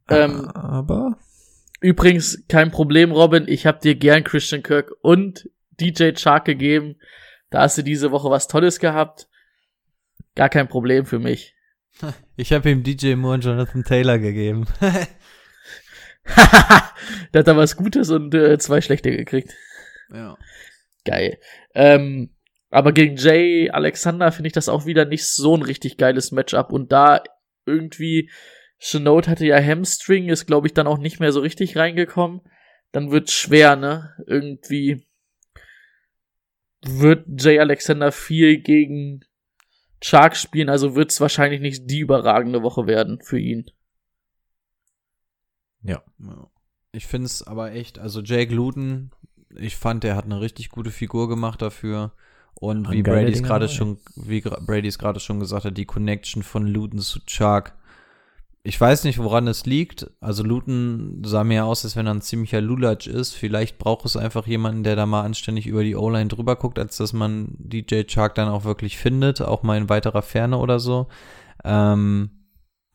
Ah. 0.07 0.17
ähm, 0.17 0.49
aber 0.49 1.17
Übrigens, 1.79 2.43
kein 2.49 2.71
Problem, 2.71 3.13
Robin. 3.13 3.45
Ich 3.47 3.65
habe 3.65 3.79
dir 3.79 3.95
gern 3.95 4.25
Christian 4.25 4.63
Kirk 4.63 4.91
und 4.99 5.49
DJ 5.79 6.11
Chark 6.11 6.43
gegeben. 6.43 6.97
Da 7.49 7.61
hast 7.61 7.77
du 7.77 7.81
diese 7.81 8.11
Woche 8.11 8.29
was 8.29 8.47
Tolles 8.47 8.79
gehabt. 8.79 9.27
Gar 10.35 10.49
kein 10.49 10.67
Problem 10.67 11.05
für 11.05 11.19
mich. 11.19 11.55
Ich 12.35 12.53
habe 12.53 12.69
ihm 12.69 12.83
DJ 12.83 13.15
Moore 13.15 13.33
und 13.35 13.43
Jonathan 13.43 13.83
Taylor 13.83 14.19
gegeben. 14.19 14.67
Der 17.33 17.39
hat 17.39 17.47
da 17.47 17.57
was 17.57 17.75
Gutes 17.75 18.11
und 18.11 18.35
äh, 18.35 18.59
zwei 18.59 18.81
schlechte 18.81 19.09
gekriegt. 19.09 19.55
ja. 20.13 20.37
Geil. 21.03 21.39
Ähm, 21.73 22.35
aber 22.69 22.91
gegen 22.91 23.15
Jay 23.15 23.69
Alexander 23.71 24.31
finde 24.31 24.47
ich 24.47 24.53
das 24.53 24.69
auch 24.69 24.85
wieder 24.85 25.05
nicht 25.05 25.25
so 25.25 25.55
ein 25.55 25.63
richtig 25.63 25.97
geiles 25.97 26.31
Matchup. 26.31 26.71
Und 26.71 26.91
da 26.91 27.23
irgendwie, 27.65 28.29
Chenault 28.77 29.27
hatte 29.27 29.45
ja 29.45 29.59
Hamstring, 29.59 30.29
ist 30.29 30.45
glaube 30.45 30.67
ich 30.67 30.73
dann 30.73 30.85
auch 30.85 30.97
nicht 30.97 31.19
mehr 31.19 31.31
so 31.31 31.39
richtig 31.39 31.77
reingekommen. 31.77 32.41
Dann 32.91 33.09
wird 33.09 33.31
schwer, 33.31 33.75
ne? 33.75 34.13
Irgendwie 34.27 35.06
wird 36.83 37.25
Jay 37.41 37.59
Alexander 37.59 38.11
viel 38.11 38.61
gegen 38.61 39.23
Chark 40.01 40.35
spielen, 40.35 40.69
also 40.69 40.95
wird 40.95 41.11
es 41.11 41.21
wahrscheinlich 41.21 41.59
nicht 41.59 41.89
die 41.89 41.99
überragende 41.99 42.61
Woche 42.61 42.87
werden 42.87 43.19
für 43.21 43.39
ihn. 43.39 43.69
Ja. 45.81 46.03
Ich 46.91 47.07
finde 47.07 47.25
es 47.25 47.45
aber 47.45 47.71
echt, 47.71 47.99
also 47.99 48.21
Jake 48.21 48.53
Luton, 48.53 49.11
ich 49.55 49.75
fand, 49.75 50.03
der 50.03 50.15
hat 50.15 50.25
eine 50.25 50.41
richtig 50.41 50.69
gute 50.69 50.91
Figur 50.91 51.29
gemacht 51.29 51.61
dafür. 51.61 52.13
Und 52.59 52.87
Waren 52.87 52.93
wie 52.93 53.03
Dinger 53.03 53.47
gerade 53.47 53.69
schon, 53.69 53.99
wie 54.15 54.39
gra- 54.39 54.65
Brady's 54.65 54.97
gerade 54.97 55.19
schon 55.19 55.39
gesagt 55.39 55.65
hat, 55.65 55.77
die 55.77 55.85
Connection 55.85 56.41
von 56.41 56.65
Luton 56.65 56.99
zu 56.99 57.19
Chark. 57.27 57.75
Ich 58.67 58.81
weiß 58.81 59.05
nicht, 59.05 59.17
woran 59.17 59.47
es 59.47 59.65
liegt. 59.65 60.11
Also 60.19 60.43
Luton 60.43 61.21
sah 61.23 61.45
mir 61.45 61.63
aus, 61.63 61.85
als 61.85 61.95
wenn 61.95 62.05
er 62.05 62.13
ein 62.13 62.21
ziemlicher 62.21 62.59
Lulatsch 62.59 63.07
ist. 63.07 63.33
Vielleicht 63.33 63.77
braucht 63.77 64.03
es 64.03 64.17
einfach 64.17 64.45
jemanden, 64.45 64.83
der 64.83 64.97
da 64.97 65.05
mal 65.05 65.21
anständig 65.21 65.67
über 65.67 65.85
die 65.85 65.95
O-Line 65.95 66.27
drüber 66.27 66.57
guckt, 66.57 66.77
als 66.77 66.97
dass 66.97 67.13
man 67.13 67.55
DJ 67.59 68.03
Chark 68.03 68.35
dann 68.35 68.49
auch 68.49 68.65
wirklich 68.65 68.97
findet, 68.97 69.41
auch 69.41 69.63
mal 69.63 69.77
in 69.77 69.87
weiterer 69.87 70.21
Ferne 70.21 70.57
oder 70.57 70.81
so. 70.81 71.07
Ähm, 71.63 72.29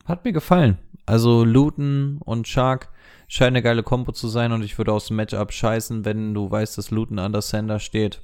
hat 0.05 0.23
mir 0.25 0.31
gefallen. 0.31 0.77
Also 1.07 1.43
Luton 1.43 2.19
und 2.23 2.45
Chark 2.45 2.89
scheint 3.27 3.53
eine 3.53 3.63
geile 3.63 3.81
Kombo 3.81 4.11
zu 4.11 4.27
sein 4.27 4.51
und 4.51 4.61
ich 4.61 4.77
würde 4.77 4.93
aus 4.93 5.07
dem 5.07 5.15
Matchup 5.15 5.51
scheißen, 5.51 6.05
wenn 6.05 6.35
du 6.35 6.51
weißt, 6.51 6.77
dass 6.77 6.91
Luton 6.91 7.17
an 7.17 7.31
der 7.31 7.41
Sender 7.41 7.79
steht. 7.79 8.21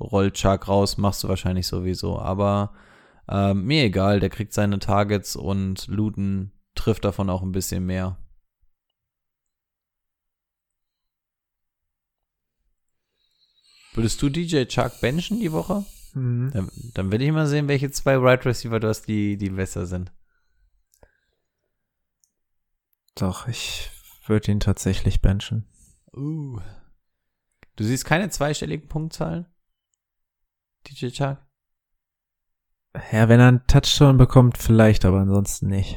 Rollt 0.00 0.34
Chark 0.34 0.66
raus, 0.66 0.98
machst 0.98 1.22
du 1.22 1.28
wahrscheinlich 1.28 1.68
sowieso. 1.68 2.18
Aber 2.18 2.72
ähm, 3.28 3.64
mir 3.64 3.84
egal, 3.84 4.18
der 4.18 4.28
kriegt 4.28 4.52
seine 4.52 4.80
Targets 4.80 5.36
und 5.36 5.86
Luton 5.86 6.50
trifft 6.74 7.04
davon 7.04 7.30
auch 7.30 7.42
ein 7.42 7.52
bisschen 7.52 7.86
mehr. 7.86 8.18
Würdest 13.94 14.20
du 14.20 14.28
DJ 14.28 14.64
Chark 14.64 15.00
benchen 15.00 15.38
die 15.38 15.52
Woche? 15.52 15.84
Mhm. 16.14 16.50
Dann, 16.52 16.70
dann 16.94 17.12
will 17.12 17.22
ich 17.22 17.30
mal 17.30 17.46
sehen, 17.46 17.68
welche 17.68 17.90
zwei 17.90 18.16
Right 18.16 18.44
Receiver 18.44 18.80
du 18.80 18.88
hast, 18.88 19.02
die, 19.02 19.36
die 19.36 19.50
besser 19.50 19.86
sind. 19.86 20.12
Doch, 23.14 23.46
ich 23.46 23.90
würde 24.26 24.50
ihn 24.50 24.60
tatsächlich 24.60 25.22
benchen. 25.22 25.66
Uh. 26.12 26.60
Du 27.76 27.84
siehst 27.84 28.04
keine 28.04 28.28
zweistelligen 28.30 28.88
Punktzahlen? 28.88 29.46
DJ 30.86 31.10
Chark? 31.10 31.46
Ja, 33.12 33.28
wenn 33.28 33.40
er 33.40 33.48
einen 33.48 33.66
Touchdown 33.66 34.16
bekommt, 34.16 34.58
vielleicht, 34.58 35.04
aber 35.04 35.20
ansonsten 35.20 35.68
nicht. 35.68 35.96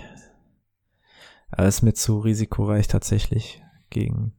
Aber 1.52 1.68
ist 1.68 1.82
mir 1.82 1.94
zu 1.94 2.20
risikoreich 2.20 2.88
tatsächlich 2.88 3.62
gegen. 3.90 4.34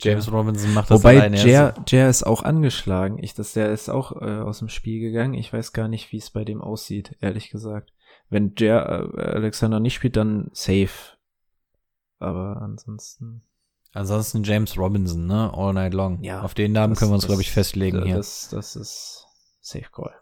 James 0.00 0.30
Robinson 0.32 0.74
macht 0.74 0.90
das 0.90 1.00
Wobei 1.00 1.16
alleine. 1.18 1.36
Jer, 1.44 1.74
Jer 1.86 2.08
ist 2.10 2.24
auch 2.24 2.42
angeschlagen. 2.42 3.18
Ich, 3.22 3.34
das, 3.34 3.52
der 3.52 3.70
ist 3.72 3.88
auch 3.88 4.12
äh, 4.20 4.40
aus 4.40 4.58
dem 4.58 4.68
Spiel 4.68 5.00
gegangen. 5.00 5.34
Ich 5.34 5.52
weiß 5.52 5.72
gar 5.72 5.88
nicht, 5.88 6.10
wie 6.12 6.18
es 6.18 6.30
bei 6.30 6.44
dem 6.44 6.60
aussieht, 6.60 7.16
ehrlich 7.20 7.50
gesagt. 7.50 7.92
Wenn 8.28 8.54
Jer 8.58 9.08
äh, 9.16 9.20
Alexander 9.20 9.78
nicht 9.80 9.94
spielt, 9.94 10.16
dann 10.16 10.50
safe. 10.52 11.16
Aber 12.18 12.60
ansonsten. 12.60 13.42
Ansonsten 13.92 14.42
James 14.42 14.76
Robinson, 14.76 15.26
ne? 15.26 15.52
All 15.54 15.72
night 15.72 15.94
long. 15.94 16.22
Ja, 16.24 16.42
Auf 16.42 16.54
den 16.54 16.72
Namen 16.72 16.94
das- 16.94 16.98
können 16.98 17.12
wir 17.12 17.16
uns, 17.16 17.26
glaube 17.26 17.42
ich, 17.42 17.52
festlegen 17.52 17.98
das, 17.98 18.06
hier. 18.06 18.16
Das, 18.16 18.48
das 18.50 18.76
ist 18.76 19.26
safe 19.60 19.86
call. 19.92 20.12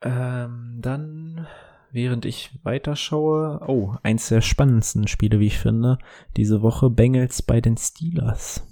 Ähm, 0.00 0.78
dann, 0.80 1.48
während 1.90 2.24
ich 2.24 2.50
weiterschaue, 2.62 3.60
oh, 3.66 3.94
eins 4.02 4.28
der 4.28 4.40
spannendsten 4.40 5.08
Spiele, 5.08 5.40
wie 5.40 5.46
ich 5.46 5.58
finde, 5.58 5.98
diese 6.36 6.62
Woche 6.62 6.90
Bengals 6.90 7.42
bei 7.42 7.60
den 7.60 7.76
Steelers. 7.76 8.62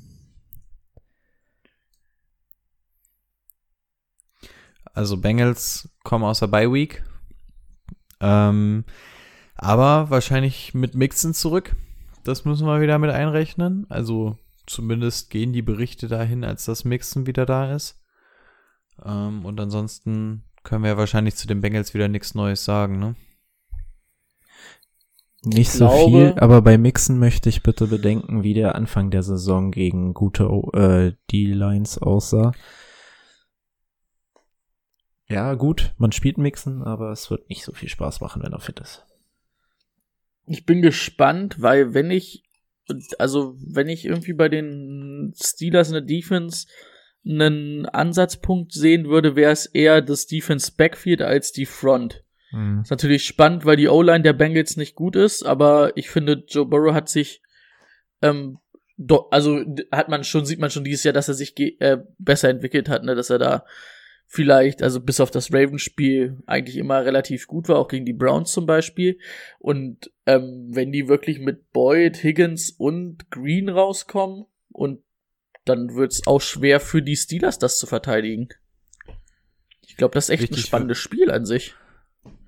Also 4.93 5.19
Bengals 5.19 5.91
kommen 6.05 6.25
aus 6.25 6.41
der 6.41 6.47
Bye 6.47 6.73
Week. 6.73 7.05
Ähm, 8.21 8.85
aber 9.55 10.11
wahrscheinlich 10.11 10.73
mit 10.73 10.95
Mixen 10.95 11.35
zurück. 11.35 11.77
Das 12.25 12.45
müssen 12.45 12.67
wir 12.67 12.81
wieder 12.81 12.99
mit 12.99 13.11
einrechnen. 13.11 13.87
Also 13.91 14.39
zumindest 14.67 15.31
gehen 15.31 15.53
die 15.53 15.63
Berichte 15.63 16.09
dahin, 16.09 16.45
als 16.45 16.65
das 16.65 16.85
Mixen 16.85 17.27
wieder 17.27 17.47
da 17.47 17.75
ist. 17.75 18.03
Ähm, 19.05 19.45
und 19.45 19.61
ansonsten 19.61 20.45
können 20.67 20.83
wir 20.83 20.91
ja 20.91 20.97
wahrscheinlich 20.99 21.37
zu 21.37 21.47
den 21.47 21.61
Bengals 21.61 21.95
wieder 21.95 22.09
nichts 22.09 22.35
Neues 22.35 22.65
sagen, 22.65 22.99
ne? 22.99 23.15
Nicht 25.45 25.71
so 25.71 25.87
glaube- 25.87 26.05
viel, 26.09 26.39
aber 26.41 26.61
bei 26.61 26.77
Mixen 26.77 27.21
möchte 27.21 27.49
ich 27.49 27.63
bitte 27.63 27.87
bedenken, 27.87 28.43
wie 28.43 28.53
der 28.53 28.75
Anfang 28.75 29.11
der 29.13 29.23
Saison 29.23 29.71
gegen 29.71 30.13
gute 30.13 30.45
äh, 30.75 31.13
D-Lines 31.31 31.99
aussah. 31.99 32.53
Ja, 35.29 35.55
gut, 35.55 35.95
man 35.99 36.11
spielt 36.11 36.37
Mixen, 36.37 36.83
aber 36.83 37.13
es 37.13 37.31
wird 37.31 37.49
nicht 37.49 37.65
so 37.65 37.73
viel 37.73 37.89
Spaß 37.89 38.21
machen, 38.21 38.43
wenn 38.43 38.53
er 38.53 38.61
fit 38.61 38.81
ist. 38.81 39.07
Ich 40.47 40.67
bin 40.67 40.83
gespannt, 40.83 41.63
weil 41.63 41.95
wenn 41.95 42.11
ich, 42.11 42.43
also 43.19 43.57
wenn 43.59 43.89
ich 43.89 44.05
irgendwie 44.05 44.33
bei 44.33 44.49
den 44.49 45.33
Steelers 45.41 45.89
in 45.89 45.95
der 45.95 46.03
Defense 46.03 46.67
einen 47.27 47.87
Ansatzpunkt 47.87 48.73
sehen 48.73 49.09
würde, 49.09 49.37
wäre 49.37 49.53
es 49.53 49.67
eher 49.67 50.01
das 50.01 50.27
Defense 50.27 50.73
Backfield 50.77 51.23
als 51.23 51.53
die 51.53 51.67
Front. 51.67 52.25
Ist 52.83 52.91
natürlich 52.91 53.25
spannend, 53.25 53.65
weil 53.65 53.77
die 53.77 53.89
O-Line 53.89 54.23
der 54.23 54.33
Bengals 54.33 54.77
nicht 54.77 54.95
gut 54.95 55.17
ist, 55.17 55.43
aber 55.43 55.97
ich 55.97 56.09
finde, 56.09 56.45
Joe 56.47 56.67
Burrow 56.67 56.95
hat 56.95 57.09
sich, 57.09 57.43
ähm, 58.23 58.59
do, 58.97 59.29
also 59.31 59.63
hat 59.91 60.09
man 60.09 60.25
schon, 60.25 60.47
sieht 60.47 60.61
man 60.61 60.71
schon 60.71 60.85
dieses 60.85 61.05
Jahr, 61.05 61.13
dass 61.13 61.29
er 61.29 61.35
sich 61.35 61.59
äh, 61.59 61.99
besser 62.19 62.49
entwickelt 62.49 62.89
hat, 62.89 63.05
ne, 63.05 63.15
dass 63.15 63.31
er 63.31 63.39
da 63.39 63.65
vielleicht, 64.29 64.83
also 64.83 65.01
bis 65.01 65.21
auf 65.21 65.31
das 65.31 65.53
Ravens-Spiel 65.53 66.39
eigentlich 66.47 66.77
immer 66.77 67.05
relativ 67.05 67.47
gut 67.47 67.69
war, 67.69 67.79
auch 67.79 67.89
gegen 67.89 68.07
die 68.07 68.13
Browns 68.13 68.53
zum 68.53 68.67
Beispiel. 68.67 69.19
Und 69.59 70.11
ähm, 70.27 70.69
wenn 70.71 70.93
die 70.93 71.09
wirklich 71.09 71.39
mit 71.39 71.73
Boyd, 71.73 72.23
Higgins 72.23 72.71
und 72.71 73.31
Green 73.31 73.69
rauskommen, 73.69 74.47
und 74.77 75.01
dann 75.67 75.95
wird's 75.95 76.27
auch 76.27 76.41
schwer 76.41 76.81
für 76.81 77.03
die 77.03 77.17
Steelers, 77.17 77.59
das 77.59 77.79
zu 77.79 77.87
verteidigen. 77.87 78.49
Ich 79.83 79.97
glaube, 79.97 80.15
das 80.15 80.25
ist 80.25 80.31
echt 80.31 80.45
ein 80.45 80.51
Wichtig 80.51 80.67
spannendes 80.67 80.99
Spiel 80.99 81.31
an 81.31 81.45
sich. 81.45 81.75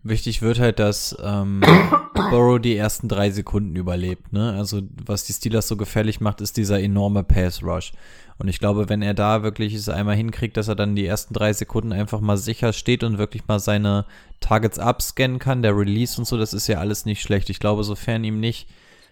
Wichtig 0.02 0.40
wird 0.40 0.60
halt, 0.60 0.78
dass 0.78 1.16
ähm, 1.22 1.60
Burrow 2.14 2.60
die 2.60 2.76
ersten 2.76 3.08
drei 3.08 3.30
Sekunden 3.30 3.74
überlebt. 3.74 4.32
Ne? 4.32 4.52
Also 4.52 4.82
was 5.04 5.24
die 5.24 5.32
Steelers 5.32 5.66
so 5.68 5.76
gefährlich 5.76 6.20
macht, 6.20 6.40
ist 6.40 6.56
dieser 6.56 6.80
enorme 6.80 7.24
Pass 7.24 7.62
Rush. 7.62 7.92
Und 8.38 8.46
ich 8.46 8.60
glaube, 8.60 8.88
wenn 8.88 9.02
er 9.02 9.14
da 9.14 9.42
wirklich 9.42 9.74
es 9.74 9.88
einmal 9.88 10.14
hinkriegt, 10.14 10.56
dass 10.56 10.68
er 10.68 10.76
dann 10.76 10.94
die 10.94 11.06
ersten 11.06 11.34
drei 11.34 11.52
Sekunden 11.52 11.92
einfach 11.92 12.20
mal 12.20 12.36
sicher 12.36 12.72
steht 12.72 13.02
und 13.02 13.18
wirklich 13.18 13.48
mal 13.48 13.58
seine 13.58 14.06
Targets 14.40 14.78
abscannen 14.78 15.40
kann, 15.40 15.62
der 15.62 15.76
Release 15.76 16.20
und 16.20 16.24
so, 16.24 16.38
das 16.38 16.54
ist 16.54 16.68
ja 16.68 16.78
alles 16.78 17.04
nicht 17.04 17.20
schlecht. 17.20 17.50
Ich 17.50 17.58
glaube, 17.58 17.82
sofern 17.82 18.22
ihm 18.22 18.38
nicht 18.38 18.68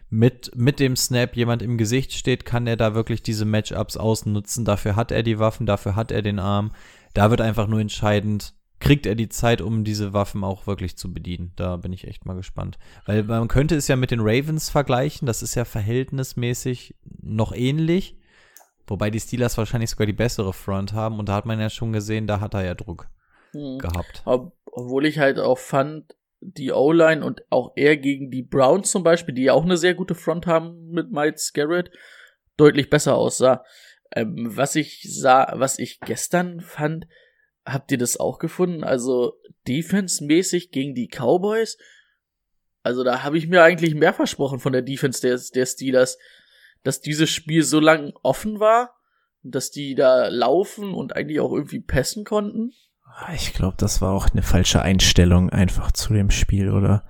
mit, 0.08 0.52
mit 0.54 0.78
dem 0.80 0.96
Snap 0.96 1.36
jemand 1.36 1.62
im 1.62 1.78
Gesicht 1.78 2.12
steht, 2.12 2.44
kann 2.44 2.66
er 2.66 2.76
da 2.76 2.94
wirklich 2.94 3.22
diese 3.22 3.44
Matchups 3.44 3.96
ausnutzen. 3.96 4.64
Dafür 4.64 4.96
hat 4.96 5.10
er 5.10 5.22
die 5.22 5.38
Waffen, 5.38 5.66
dafür 5.66 5.96
hat 5.96 6.10
er 6.12 6.22
den 6.22 6.38
Arm. 6.38 6.72
Da 7.14 7.30
wird 7.30 7.40
einfach 7.40 7.66
nur 7.66 7.80
entscheidend, 7.80 8.54
kriegt 8.78 9.06
er 9.06 9.14
die 9.14 9.28
Zeit, 9.28 9.60
um 9.60 9.84
diese 9.84 10.12
Waffen 10.12 10.44
auch 10.44 10.66
wirklich 10.66 10.96
zu 10.96 11.12
bedienen. 11.12 11.52
Da 11.56 11.76
bin 11.76 11.92
ich 11.92 12.06
echt 12.06 12.24
mal 12.24 12.34
gespannt. 12.36 12.78
Weil 13.04 13.24
man 13.24 13.48
könnte 13.48 13.74
es 13.74 13.88
ja 13.88 13.96
mit 13.96 14.10
den 14.10 14.20
Ravens 14.20 14.70
vergleichen, 14.70 15.26
das 15.26 15.42
ist 15.42 15.54
ja 15.54 15.64
verhältnismäßig 15.64 16.94
noch 17.22 17.52
ähnlich. 17.52 18.16
Wobei 18.86 19.10
die 19.10 19.18
Steelers 19.18 19.58
wahrscheinlich 19.58 19.90
sogar 19.90 20.06
die 20.06 20.12
bessere 20.12 20.52
Front 20.52 20.92
haben 20.92 21.18
und 21.18 21.28
da 21.28 21.34
hat 21.34 21.46
man 21.46 21.58
ja 21.58 21.70
schon 21.70 21.92
gesehen, 21.92 22.26
da 22.28 22.38
hat 22.40 22.54
er 22.54 22.64
ja 22.64 22.74
Druck 22.74 23.08
Mhm. 23.52 23.78
gehabt. 23.78 24.22
Ob, 24.24 24.52
obwohl 24.70 25.06
ich 25.06 25.18
halt 25.18 25.38
auch 25.38 25.58
fand, 25.58 26.14
die 26.40 26.72
O-Line 26.72 27.24
und 27.24 27.42
auch 27.50 27.72
er 27.76 27.96
gegen 27.96 28.30
die 28.30 28.42
Browns 28.42 28.90
zum 28.90 29.02
Beispiel, 29.02 29.34
die 29.34 29.44
ja 29.44 29.52
auch 29.52 29.64
eine 29.64 29.76
sehr 29.76 29.94
gute 29.94 30.14
Front 30.14 30.46
haben 30.46 30.90
mit 30.90 31.10
Miles 31.10 31.52
Garrett, 31.52 31.90
deutlich 32.56 32.90
besser 32.90 33.16
aussah. 33.16 33.64
Ähm, 34.12 34.48
was 34.56 34.76
ich 34.76 35.06
sah, 35.08 35.52
was 35.56 35.78
ich 35.78 36.00
gestern 36.00 36.60
fand, 36.60 37.06
habt 37.64 37.90
ihr 37.90 37.98
das 37.98 38.18
auch 38.18 38.38
gefunden? 38.38 38.84
Also 38.84 39.34
defense-mäßig 39.66 40.70
gegen 40.70 40.94
die 40.94 41.08
Cowboys? 41.08 41.78
Also 42.82 43.02
da 43.02 43.24
habe 43.24 43.36
ich 43.36 43.48
mir 43.48 43.62
eigentlich 43.62 43.94
mehr 43.94 44.14
versprochen 44.14 44.60
von 44.60 44.72
der 44.72 44.82
Defense 44.82 45.20
der, 45.20 45.40
der 45.54 45.66
Steelers, 45.66 46.18
dass 46.84 47.00
dieses 47.00 47.30
Spiel 47.30 47.64
so 47.64 47.80
lang 47.80 48.12
offen 48.22 48.60
war, 48.60 48.94
dass 49.42 49.72
die 49.72 49.96
da 49.96 50.28
laufen 50.28 50.94
und 50.94 51.16
eigentlich 51.16 51.40
auch 51.40 51.52
irgendwie 51.52 51.80
passen 51.80 52.24
konnten. 52.24 52.72
Ah, 53.18 53.32
Ich 53.34 53.54
glaube, 53.54 53.76
das 53.78 54.02
war 54.02 54.12
auch 54.12 54.28
eine 54.28 54.42
falsche 54.42 54.82
Einstellung 54.82 55.48
einfach 55.50 55.90
zu 55.90 56.12
dem 56.12 56.30
Spiel, 56.30 56.70
oder? 56.70 57.04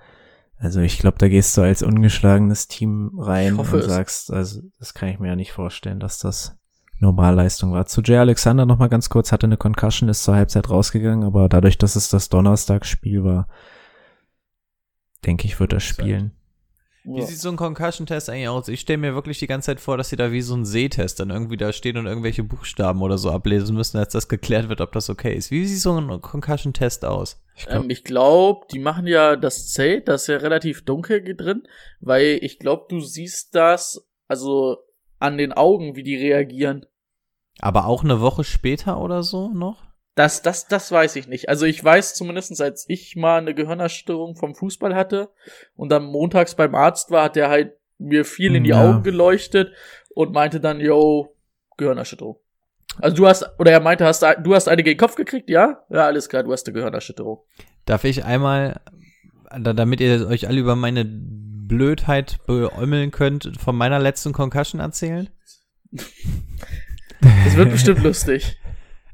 Also 0.59 0.81
ich 0.81 0.99
glaube, 0.99 1.19
da 1.19 1.29
gehst 1.29 1.57
du 1.57 1.63
als 1.63 1.83
ungeschlagenes 1.83 2.69
Team 2.69 3.11
rein 3.19 3.59
hoffe 3.59 3.77
und 3.77 3.83
sagst, 3.83 4.33
also 4.33 4.63
das 4.79 4.95
kann 4.95 5.09
ich 5.09 5.19
mir 5.19 5.29
ja 5.29 5.37
nicht 5.37 5.53
vorstellen, 5.53 6.01
dass 6.01 6.19
das 6.19 6.57
Normalleistung 6.99 7.73
war. 7.73 7.87
Zu 7.87 8.01
Jay 8.03 8.17
Alexander 8.17 8.65
noch 8.65 8.79
mal 8.79 8.89
ganz 8.89 9.11
kurz, 9.11 9.33
hatte 9.33 9.47
eine 9.47 9.59
Concussion, 9.59 10.09
ist 10.09 10.25
zur 10.25 10.35
Halbzeit 10.37 10.71
rausgegangen, 10.71 11.25
aber 11.25 11.49
dadurch, 11.49 11.77
dass 11.77 11.97
es 11.97 12.09
das 12.09 12.31
Donnerstagsspiel 12.31 13.23
war, 13.23 13.49
denke 15.27 15.47
ich, 15.47 15.61
wird 15.61 15.73
er 15.73 15.81
spielen. 15.81 16.33
Wie 17.09 17.21
Ja. 17.21 17.27
sieht 17.27 17.39
so 17.39 17.49
ein 17.49 17.57
Concussion-Test 17.57 18.29
eigentlich 18.31 18.49
aus? 18.49 18.67
Ich 18.67 18.81
stelle 18.81 18.99
mir 18.99 19.15
wirklich 19.15 19.39
die 19.39 19.47
ganze 19.47 19.67
Zeit 19.67 19.81
vor, 19.81 19.97
dass 19.97 20.09
sie 20.09 20.17
da 20.17 20.33
wie 20.33 20.41
so 20.43 20.57
ein 20.57 20.65
Sehtest 20.65 21.21
dann 21.21 21.31
irgendwie 21.31 21.57
da 21.57 21.73
stehen 21.73 21.97
und 21.99 22.07
irgendwelche 22.07 22.43
Buchstaben 22.43 23.01
oder 23.01 23.17
so 23.17 23.31
ablesen 23.31 23.77
müssen, 23.77 23.97
als 23.99 24.13
das 24.13 24.27
geklärt 24.29 24.69
wird, 24.69 24.81
ob 24.81 24.91
das 24.91 25.09
okay 25.09 25.33
ist. 25.35 25.53
Wie 25.53 25.65
sieht 25.67 25.79
so 25.81 25.97
ein 25.97 26.21
Concussion-Test 26.21 27.05
aus? 27.05 27.41
Ich 27.55 27.67
glaub, 27.67 27.85
Ähm, 27.85 27.91
ich 27.91 28.03
glaube, 28.03 28.67
die 28.73 28.81
machen 28.81 29.07
ja 29.07 29.37
das 29.37 29.69
Zelt, 29.73 30.09
das 30.09 30.23
ist 30.23 30.29
ja 30.29 30.39
relativ 30.39 30.85
dunkel 30.85 31.23
drin, 31.37 31.63
weil 32.01 32.41
ich 32.43 32.59
glaube, 32.59 32.87
du 32.89 33.01
siehst 33.01 33.55
das, 33.55 34.05
also 34.27 34.79
an 35.21 35.39
den 35.39 35.53
Augen, 35.53 35.95
wie 35.95 36.03
die 36.03 36.17
reagieren. 36.17 36.87
Aber 37.61 37.87
auch 37.87 38.03
eine 38.03 38.21
Woche 38.21 38.43
später 38.43 39.01
oder 39.01 39.23
so 39.23 39.49
noch? 39.49 39.86
Das, 40.17 40.41
das, 40.43 40.67
das 40.67 40.91
weiß 40.91 41.15
ich 41.17 41.29
nicht. 41.29 41.49
Also 41.49 41.67
ich 41.67 41.83
weiß 41.85 42.15
zumindest, 42.15 42.61
als 42.61 42.87
ich 42.89 43.15
mal 43.17 43.39
eine 43.39 43.55
Gehirnerschütterung 43.55 44.35
vom 44.35 44.55
Fußball 44.55 44.95
hatte 44.95 45.29
und 45.77 45.91
dann 45.91 46.05
montags 46.05 46.55
beim 46.57 46.75
Arzt 46.75 47.11
war, 47.11 47.25
hat 47.25 47.37
der 47.37 47.49
halt 47.51 47.75
mir 47.99 48.25
viel 48.25 48.55
in 48.57 48.65
die 48.65 48.71
Ja. 48.71 48.83
Augen 48.83 49.03
geleuchtet 49.03 49.73
und 50.15 50.33
meinte 50.33 50.59
dann, 50.59 50.81
yo, 50.81 51.37
Gehirnerschütterung. 51.77 52.39
Also 52.99 53.15
du 53.15 53.27
hast, 53.27 53.45
oder 53.59 53.73
er 53.73 53.81
meinte, 53.81 54.07
hast, 54.07 54.23
du 54.23 54.55
hast 54.55 54.69
einige 54.69 54.91
in 54.91 54.95
den 54.97 55.01
Kopf 55.01 55.17
gekriegt, 55.17 55.51
ja? 55.51 55.85
Ja, 55.91 56.07
alles 56.07 56.31
klar, 56.31 56.43
du 56.43 56.53
hast 56.53 56.67
eine 56.67 56.73
Gehirnerschütterung. 56.75 57.41
Darf 57.85 58.05
ich 58.05 58.25
einmal, 58.25 58.81
da- 59.51 59.75
damit 59.75 60.01
ihr 60.01 60.27
euch 60.29 60.49
alle 60.49 60.59
über 60.61 60.77
meine 60.77 61.05
Blödheit 61.05 62.39
beäumeln 62.47 63.11
könnt, 63.11 63.53
von 63.61 63.77
meiner 63.77 63.99
letzten 63.99 64.33
Concussion 64.33 64.81
erzählen? 64.81 65.29
Das 67.45 67.57
wird 67.57 67.71
bestimmt 67.71 68.03
lustig. 68.03 68.59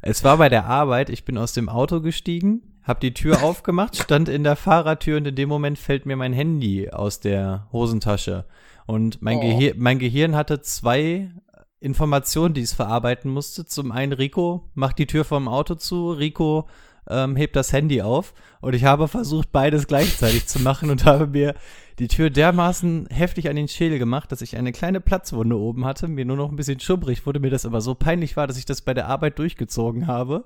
Es 0.04 0.24
war 0.24 0.36
bei 0.36 0.48
der 0.48 0.66
Arbeit, 0.66 1.10
ich 1.10 1.24
bin 1.24 1.38
aus 1.38 1.52
dem 1.52 1.68
Auto 1.68 2.00
gestiegen, 2.00 2.60
hab 2.82 2.98
die 2.98 3.14
Tür 3.14 3.44
aufgemacht, 3.44 3.96
stand 3.96 4.28
in 4.28 4.42
der 4.42 4.56
Fahrertür 4.56 5.18
und 5.18 5.28
in 5.28 5.36
dem 5.36 5.48
Moment 5.48 5.78
fällt 5.78 6.06
mir 6.06 6.16
mein 6.16 6.32
Handy 6.32 6.90
aus 6.90 7.20
der 7.20 7.68
Hosentasche. 7.72 8.44
Und 8.84 9.22
mein, 9.22 9.38
Oh. 9.38 9.42
Gehir 9.42 9.74
mein 9.76 10.00
Gehirn 10.00 10.34
hatte 10.34 10.60
zwei 10.60 11.30
Informationen, 11.78 12.52
die 12.52 12.62
es 12.62 12.72
verarbeiten 12.72 13.30
musste. 13.30 13.64
Zum 13.64 13.92
einen, 13.92 14.12
Rico 14.12 14.68
macht 14.74 14.98
die 14.98 15.06
Tür 15.06 15.24
vom 15.24 15.46
Auto 15.46 15.76
zu, 15.76 16.10
Rico 16.10 16.66
ähm, 17.08 17.36
hebt 17.36 17.56
das 17.56 17.72
Handy 17.72 18.02
auf 18.02 18.34
und 18.60 18.74
ich 18.74 18.84
habe 18.84 19.08
versucht, 19.08 19.52
beides 19.52 19.86
gleichzeitig 19.86 20.46
zu 20.46 20.60
machen 20.60 20.90
und 20.90 21.04
habe 21.04 21.26
mir 21.26 21.54
die 21.98 22.08
Tür 22.08 22.30
dermaßen 22.30 23.08
heftig 23.10 23.48
an 23.48 23.56
den 23.56 23.68
Schädel 23.68 23.98
gemacht, 23.98 24.32
dass 24.32 24.42
ich 24.42 24.56
eine 24.56 24.72
kleine 24.72 25.00
Platzwunde 25.00 25.58
oben 25.58 25.84
hatte, 25.84 26.08
mir 26.08 26.24
nur 26.24 26.36
noch 26.36 26.50
ein 26.50 26.56
bisschen 26.56 26.80
schubbrig 26.80 27.26
wurde, 27.26 27.40
mir 27.40 27.50
das 27.50 27.66
aber 27.66 27.80
so 27.80 27.94
peinlich 27.94 28.36
war, 28.36 28.46
dass 28.46 28.58
ich 28.58 28.64
das 28.64 28.82
bei 28.82 28.94
der 28.94 29.08
Arbeit 29.08 29.38
durchgezogen 29.38 30.06
habe, 30.06 30.44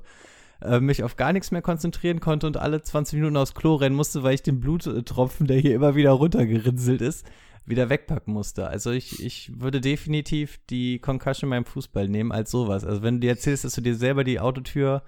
äh, 0.63 0.81
mich 0.81 1.03
auf 1.03 1.17
gar 1.17 1.33
nichts 1.33 1.51
mehr 1.51 1.63
konzentrieren 1.63 2.21
konnte 2.21 2.47
und 2.47 2.57
alle 2.57 2.83
20 2.83 3.19
Minuten 3.19 3.37
aufs 3.37 3.55
Klo 3.55 3.75
rennen 3.77 3.97
musste, 3.97 4.23
weil 4.23 4.35
ich 4.35 4.43
den 4.43 4.61
Bluttropfen, 4.61 5.47
der 5.47 5.59
hier 5.59 5.75
immer 5.75 5.95
wieder 5.95 6.13
runtergerinselt 6.13 7.01
ist, 7.01 7.27
wieder 7.67 7.91
wegpacken 7.91 8.33
musste. 8.33 8.69
Also 8.69 8.91
ich, 8.91 9.23
ich 9.25 9.53
würde 9.61 9.81
definitiv 9.81 10.59
die 10.71 11.01
Concussion 11.01 11.51
beim 11.51 11.65
Fußball 11.65 12.09
nehmen 12.09 12.33
als 12.33 12.51
sowas. 12.51 12.85
Also 12.85 13.03
wenn 13.03 13.15
du 13.15 13.21
dir 13.21 13.31
erzählst, 13.31 13.65
dass 13.65 13.75
du 13.75 13.81
dir 13.81 13.97
selber 13.97 14.25
die 14.25 14.41
Autotür 14.41 15.03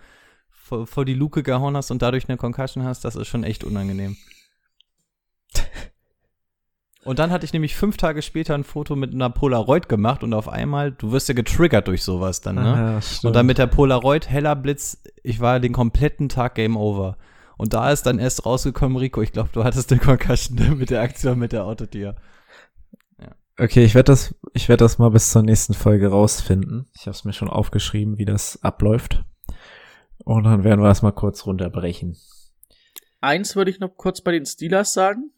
vor, 0.68 0.86
vor 0.86 1.04
die 1.04 1.14
Luke 1.14 1.42
gehauen 1.42 1.76
hast 1.76 1.90
und 1.90 2.02
dadurch 2.02 2.28
eine 2.28 2.36
Concussion 2.36 2.84
hast, 2.84 3.04
das 3.04 3.16
ist 3.16 3.28
schon 3.28 3.44
echt 3.44 3.64
unangenehm. 3.64 4.16
Und 7.04 7.18
dann 7.18 7.30
hatte 7.30 7.46
ich 7.46 7.54
nämlich 7.54 7.74
fünf 7.74 7.96
Tage 7.96 8.20
später 8.20 8.54
ein 8.54 8.64
Foto 8.64 8.94
mit 8.94 9.14
einer 9.14 9.30
Polaroid 9.30 9.88
gemacht 9.88 10.22
und 10.22 10.34
auf 10.34 10.48
einmal, 10.48 10.92
du 10.92 11.10
wirst 11.10 11.28
ja 11.28 11.34
getriggert 11.34 11.88
durch 11.88 12.02
sowas 12.02 12.42
dann, 12.42 12.56
ne? 12.56 13.00
Ja. 13.00 13.28
Und 13.28 13.34
dann 13.34 13.46
mit 13.46 13.56
der 13.56 13.66
Polaroid, 13.66 14.28
heller 14.28 14.54
Blitz, 14.54 15.02
ich 15.22 15.40
war 15.40 15.58
den 15.58 15.72
kompletten 15.72 16.28
Tag 16.28 16.54
Game 16.56 16.76
Over. 16.76 17.16
Und 17.56 17.72
da 17.72 17.90
ist 17.90 18.04
dann 18.04 18.18
erst 18.18 18.44
rausgekommen, 18.44 18.98
Rico, 18.98 19.22
ich 19.22 19.32
glaube, 19.32 19.48
du 19.52 19.64
hattest 19.64 19.90
eine 19.90 20.00
Concussion 20.00 20.58
ne, 20.58 20.74
mit 20.74 20.90
der 20.90 21.00
Aktion 21.00 21.38
mit 21.38 21.52
der 21.52 21.64
Autotür. 21.64 22.14
Okay, 23.60 23.84
ich 23.84 23.96
werde 23.96 24.12
das, 24.12 24.34
ich 24.52 24.68
werde 24.68 24.84
das 24.84 24.98
mal 24.98 25.10
bis 25.10 25.32
zur 25.32 25.42
nächsten 25.42 25.74
Folge 25.74 26.08
rausfinden. 26.08 26.86
Ich 26.94 27.06
habe 27.06 27.10
es 27.10 27.24
mir 27.24 27.32
schon 27.32 27.50
aufgeschrieben, 27.50 28.16
wie 28.18 28.24
das 28.24 28.62
abläuft. 28.62 29.24
Und 30.24 30.44
dann 30.44 30.64
werden 30.64 30.80
wir 30.80 30.88
das 30.88 31.02
mal 31.02 31.12
kurz 31.12 31.46
runterbrechen. 31.46 32.16
Eins 33.20 33.56
würde 33.56 33.70
ich 33.70 33.80
noch 33.80 33.96
kurz 33.96 34.20
bei 34.20 34.32
den 34.32 34.46
Steelers 34.46 34.92
sagen. 34.92 35.32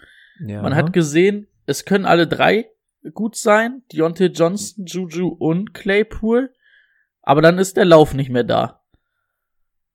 Ja. 0.47 0.63
Man 0.63 0.75
hat 0.75 0.93
gesehen, 0.93 1.47
es 1.67 1.85
können 1.85 2.07
alle 2.07 2.27
drei 2.27 2.71
gut 3.15 3.37
sein. 3.37 3.83
Deontay 3.93 4.27
Johnson, 4.27 4.85
Juju 4.87 5.29
und 5.29 5.75
Claypool. 5.75 6.53
Aber 7.23 7.43
dann 7.43 7.59
ist 7.59 7.77
der 7.77 7.85
Lauf 7.85 8.15
nicht 8.15 8.31
mehr 8.31 8.45
da. 8.45 8.81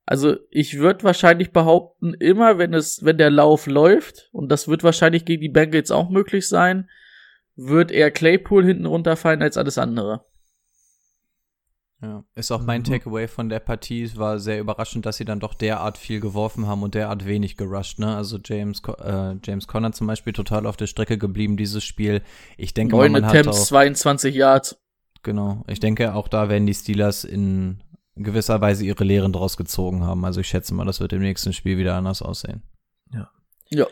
Also 0.06 0.38
ich 0.52 0.78
würde 0.78 1.04
wahrscheinlich 1.04 1.52
behaupten, 1.52 2.14
immer 2.14 2.60
wenn 2.60 2.74
es, 2.74 3.04
wenn 3.04 3.18
der 3.18 3.32
Lauf 3.32 3.66
läuft, 3.66 4.30
und 4.32 4.50
das 4.52 4.68
wird 4.68 4.84
wahrscheinlich 4.84 5.26
gegen 5.26 5.42
die 5.42 5.50
Bengals 5.50 5.90
auch 5.90 6.10
möglich 6.10 6.48
sein, 6.48 6.90
wird 7.56 7.92
eher 7.92 8.12
Claypool 8.12 8.64
hinten 8.64 8.86
runterfallen 8.86 9.42
als 9.42 9.58
alles 9.58 9.78
andere. 9.78 10.26
Ja. 12.02 12.24
Ist 12.36 12.52
auch 12.52 12.62
mein 12.62 12.82
Mhm. 12.82 12.86
Takeaway 12.86 13.28
von 13.28 13.50
der 13.50 13.60
Partie. 13.60 14.04
Es 14.04 14.18
war 14.18 14.38
sehr 14.40 14.60
überraschend, 14.60 15.06
dass 15.06 15.18
sie 15.18 15.26
dann 15.26 15.40
doch 15.40 15.54
derart 15.54 15.98
viel 15.98 16.20
geworfen 16.20 16.68
haben 16.68 16.84
und 16.84 16.94
derart 16.94 17.26
wenig 17.26 17.56
gerusht. 17.58 18.00
Ne? 18.00 18.16
Also 18.16 18.38
James, 18.44 18.82
äh, 19.00 19.36
James 19.44 19.68
Conner 19.68 19.92
zum 19.94 20.06
Beispiel 20.08 20.34
total 20.34 20.66
auf 20.68 20.78
der 20.78 20.88
Strecke 20.88 21.18
geblieben, 21.18 21.56
dieses 21.58 21.84
Spiel. 21.84 22.22
Ich 22.58 22.74
denke 22.74 22.96
Neun 22.96 23.14
man 23.14 23.26
hat 23.26 23.32
Attempts, 23.36 23.62
auch, 23.62 23.66
22 23.68 24.36
Yards. 24.36 24.78
genau. 25.24 25.64
Ich 25.68 25.80
denke, 25.80 26.14
auch 26.14 26.28
da 26.28 26.50
werden 26.50 26.68
die 26.68 26.74
Steelers 26.74 27.24
in 27.24 27.82
gewisser 28.18 28.60
Weise 28.62 28.86
ihre 28.86 29.04
Lehren 29.04 29.34
draus 29.34 29.58
gezogen 29.58 30.04
haben. 30.04 30.24
Also 30.26 30.42
ich 30.42 30.48
schätze 30.48 30.74
mal, 30.74 30.86
das 30.86 31.00
wird 31.00 31.14
im 31.14 31.22
nächsten 31.22 31.54
Spiel 31.54 31.78
wieder 31.78 31.96
anders 31.96 32.22
aussehen. 32.22 32.62
Ja. 33.72 33.88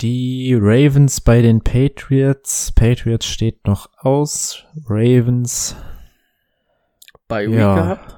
Die 0.00 0.54
Ravens 0.60 1.20
bei 1.20 1.40
den 1.40 1.62
Patriots. 1.62 2.72
Patriots 2.72 3.26
steht 3.26 3.66
noch 3.66 3.88
aus. 3.98 4.64
Ravens. 4.86 5.76
Bei 7.28 7.46
Week 7.48 7.54
Ja. 7.58 7.74
gehabt? 7.74 8.16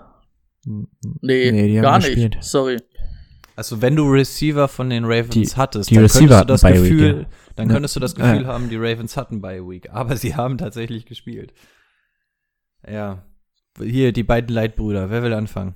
Nee, 0.65 1.53
Nee, 1.53 1.69
die 1.69 1.77
haben 1.79 1.83
gar 1.83 1.99
gespielt. 2.01 2.35
nicht. 2.37 2.45
Sorry. 2.45 2.79
Also 3.55 3.81
wenn 3.81 3.97
du 3.97 4.11
Receiver 4.11 4.69
von 4.69 4.91
den 4.91 5.05
Ravens 5.05 5.31
Die- 5.35 5.57
hattest, 5.57 5.91
die 5.91 5.95
dann 5.95 6.03
Receiver 6.05 6.29
könntest 6.29 6.43
du 6.43 6.53
das 6.53 6.61
Bye 6.63 6.75
Week, 6.75 6.83
Gefühl, 6.91 7.21
ja. 7.23 7.27
dann 7.55 7.69
Ja. 7.69 7.75
könntest 7.75 7.97
du 7.97 8.01
das 8.01 8.15
Gefühl 8.15 8.43
Ja. 8.43 8.49
haben, 8.49 8.69
die 8.69 8.77
Ravens 8.77 9.17
hatten 9.17 9.41
bei 9.41 9.61
Week, 9.61 9.89
aber 9.91 10.17
sie 10.17 10.35
haben 10.35 10.59
tatsächlich 10.59 11.07
gespielt. 11.07 11.55
Ja. 12.87 13.25
Hier 13.83 14.13
die 14.13 14.23
beiden 14.25 14.55
Leitbrüder, 14.55 15.11
wer 15.11 15.23
will 15.23 15.33
anfangen? 15.35 15.75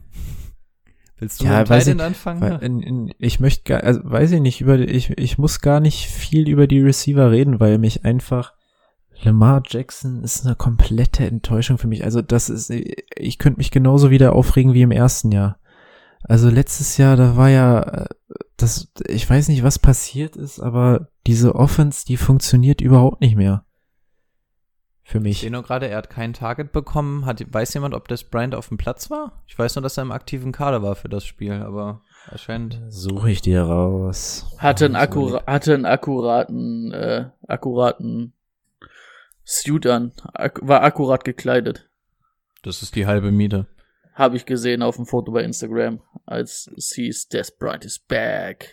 Willst 1.19 1.41
du 1.41 1.45
Ja, 1.45 1.59
mit 1.59 1.69
dem 1.69 1.71
weiß 1.71 1.85
Titan 1.85 1.99
ich- 1.99 2.05
anfangen? 2.05 2.41
Weil 2.41 2.63
in, 2.63 2.83
in, 2.83 3.15
ich 3.19 3.41
möchte 3.41 3.63
gar, 3.65 3.83
also 3.85 4.01
weiß 4.05 4.33
ich 4.33 4.41
nicht, 4.41 4.61
über 4.63 4.79
ich, 4.79 5.11
ich 5.19 5.39
muss 5.39 5.61
gar 5.61 5.81
nicht 5.81 6.07
viel 6.07 6.49
über 6.49 6.67
die 6.67 6.81
Receiver 6.81 7.31
reden, 7.31 7.61
weil 7.61 7.79
mich 7.79 8.05
einfach 8.05 8.55
Lamar 9.25 9.63
Jackson 9.67 10.23
ist 10.23 10.47
eine 10.47 10.57
komplette 10.57 11.27
Enttäuschung 11.27 11.79
für 11.79 11.87
mich. 11.89 12.05
Also 12.05 12.23
das 12.23 12.49
ist, 12.49 12.71
ich 12.71 13.39
könnte 13.39 13.59
mich 13.59 13.71
genauso 13.71 14.11
wieder 14.11 14.35
aufregen 14.35 14.75
wie 14.75 14.83
im 14.83 14.91
ersten 14.91 15.33
Jahr. 15.33 15.59
Also 16.23 16.51
letztes 16.51 16.97
Jahr, 16.99 17.17
da 17.17 17.37
war 17.37 17.49
ja, 17.49 18.07
das, 18.57 18.93
ich 19.07 19.29
weiß 19.29 19.49
nicht, 19.49 19.63
was 19.63 19.79
passiert 19.79 20.37
ist, 20.37 20.61
aber 20.61 21.09
diese 21.27 21.55
Offense, 21.55 22.05
die 22.07 22.17
funktioniert 22.17 22.81
überhaupt 22.81 23.21
nicht 23.21 23.37
mehr. 23.37 23.65
Für 25.03 25.19
Ich 25.19 25.25
mich. 25.25 25.41
sehe 25.41 25.51
nur 25.51 25.63
gerade, 25.65 25.89
er 25.89 25.97
hat 25.99 26.11
kein 26.11 26.35
Target 26.35 26.73
bekommen. 26.73 27.27
Hat, 27.27 27.43
weiß 27.53 27.75
jemand, 27.75 27.95
ob 27.95 28.07
das 28.07 28.23
Bryant 28.25 28.55
auf 28.55 28.69
dem 28.69 28.77
Platz 28.77 29.11
war? 29.11 29.43
Ich 29.47 29.59
weiß 29.59 29.75
nur, 29.75 29.83
dass 29.83 29.97
er 29.97 30.03
im 30.03 30.13
aktiven 30.13 30.53
Kader 30.53 30.83
war 30.83 30.95
für 30.95 31.09
das 31.09 31.25
Spiel, 31.25 31.55
aber 31.55 32.03
erscheint. 32.31 32.81
Suche 32.89 33.31
ich 33.31 33.41
dir 33.41 33.63
raus. 33.63 34.47
Hatte 34.59 34.85
einen, 34.85 34.95
So 34.95 35.01
akkura 35.01 35.43
hatte 35.47 35.75
einen 35.75 35.87
akkuraten, 35.87 36.93
äh, 36.93 37.31
akkuraten 37.49 38.35
Suit 39.53 39.87
an. 39.87 40.13
Ak 40.33 40.61
war 40.63 40.83
akkurat 40.83 41.25
gekleidet. 41.25 41.89
Das 42.63 42.83
ist 42.83 42.95
die 42.95 43.07
halbe 43.07 43.33
Miete. 43.33 43.67
Habe 44.15 44.37
ich 44.37 44.47
gesehen 44.47 44.83
auf 44.83 44.97
dem 44.97 45.07
Foto 45.07 45.33
bei 45.33 45.43
Instagram, 45.43 46.01
als 46.27 46.71
es 46.77 46.93
hieß, 46.95 47.29
Des 47.29 47.51
Bryant 47.57 47.85
is 47.85 47.99
back. 47.99 48.69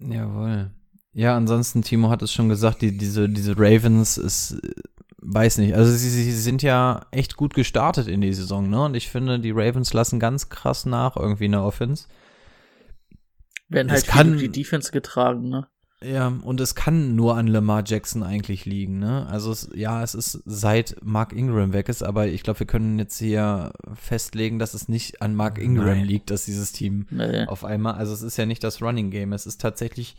Jawohl. 0.00 0.70
Ja, 1.14 1.36
ansonsten, 1.36 1.82
Timo 1.82 2.10
hat 2.10 2.22
es 2.22 2.32
schon 2.32 2.48
gesagt, 2.48 2.82
die, 2.82 2.96
diese, 2.96 3.28
diese 3.28 3.54
Ravens 3.56 4.18
ist, 4.18 4.56
weiß 5.18 5.58
nicht, 5.58 5.74
also 5.74 5.92
sie, 5.92 6.08
sie 6.10 6.32
sind 6.32 6.62
ja 6.62 7.06
echt 7.10 7.36
gut 7.36 7.54
gestartet 7.54 8.08
in 8.08 8.20
die 8.22 8.32
Saison, 8.32 8.68
ne? 8.68 8.82
Und 8.84 8.94
ich 8.96 9.08
finde, 9.10 9.38
die 9.38 9.50
Ravens 9.52 9.92
lassen 9.92 10.18
ganz 10.20 10.48
krass 10.48 10.84
nach 10.84 11.16
irgendwie 11.16 11.44
in 11.46 11.52
der 11.52 11.62
Offense. 11.64 12.08
Werden 13.68 13.90
halt 13.92 14.06
kann- 14.06 14.30
durch 14.32 14.42
die 14.42 14.48
Defense 14.62 14.90
getragen, 14.90 15.48
ne? 15.48 15.68
Ja, 16.04 16.32
und 16.42 16.60
es 16.60 16.74
kann 16.74 17.14
nur 17.14 17.36
an 17.36 17.46
Lamar 17.46 17.82
Jackson 17.86 18.22
eigentlich 18.22 18.64
liegen, 18.64 18.98
ne? 18.98 19.26
Also 19.28 19.52
es, 19.52 19.68
ja, 19.74 20.02
es 20.02 20.14
ist 20.14 20.42
seit 20.44 20.96
Mark 21.02 21.32
Ingram 21.32 21.72
weg 21.72 21.88
ist, 21.88 22.02
aber 22.02 22.26
ich 22.26 22.42
glaube, 22.42 22.60
wir 22.60 22.66
können 22.66 22.98
jetzt 22.98 23.18
hier 23.18 23.72
festlegen, 23.94 24.58
dass 24.58 24.74
es 24.74 24.88
nicht 24.88 25.22
an 25.22 25.34
Mark 25.34 25.58
Ingram 25.58 25.86
Nein. 25.98 26.04
liegt, 26.04 26.30
dass 26.30 26.44
dieses 26.44 26.72
Team 26.72 27.06
Nee. 27.10 27.44
auf 27.46 27.64
einmal, 27.64 27.94
also 27.94 28.12
es 28.12 28.22
ist 28.22 28.36
ja 28.36 28.46
nicht 28.46 28.64
das 28.64 28.82
Running 28.82 29.10
Game, 29.10 29.32
es 29.32 29.46
ist 29.46 29.60
tatsächlich 29.60 30.16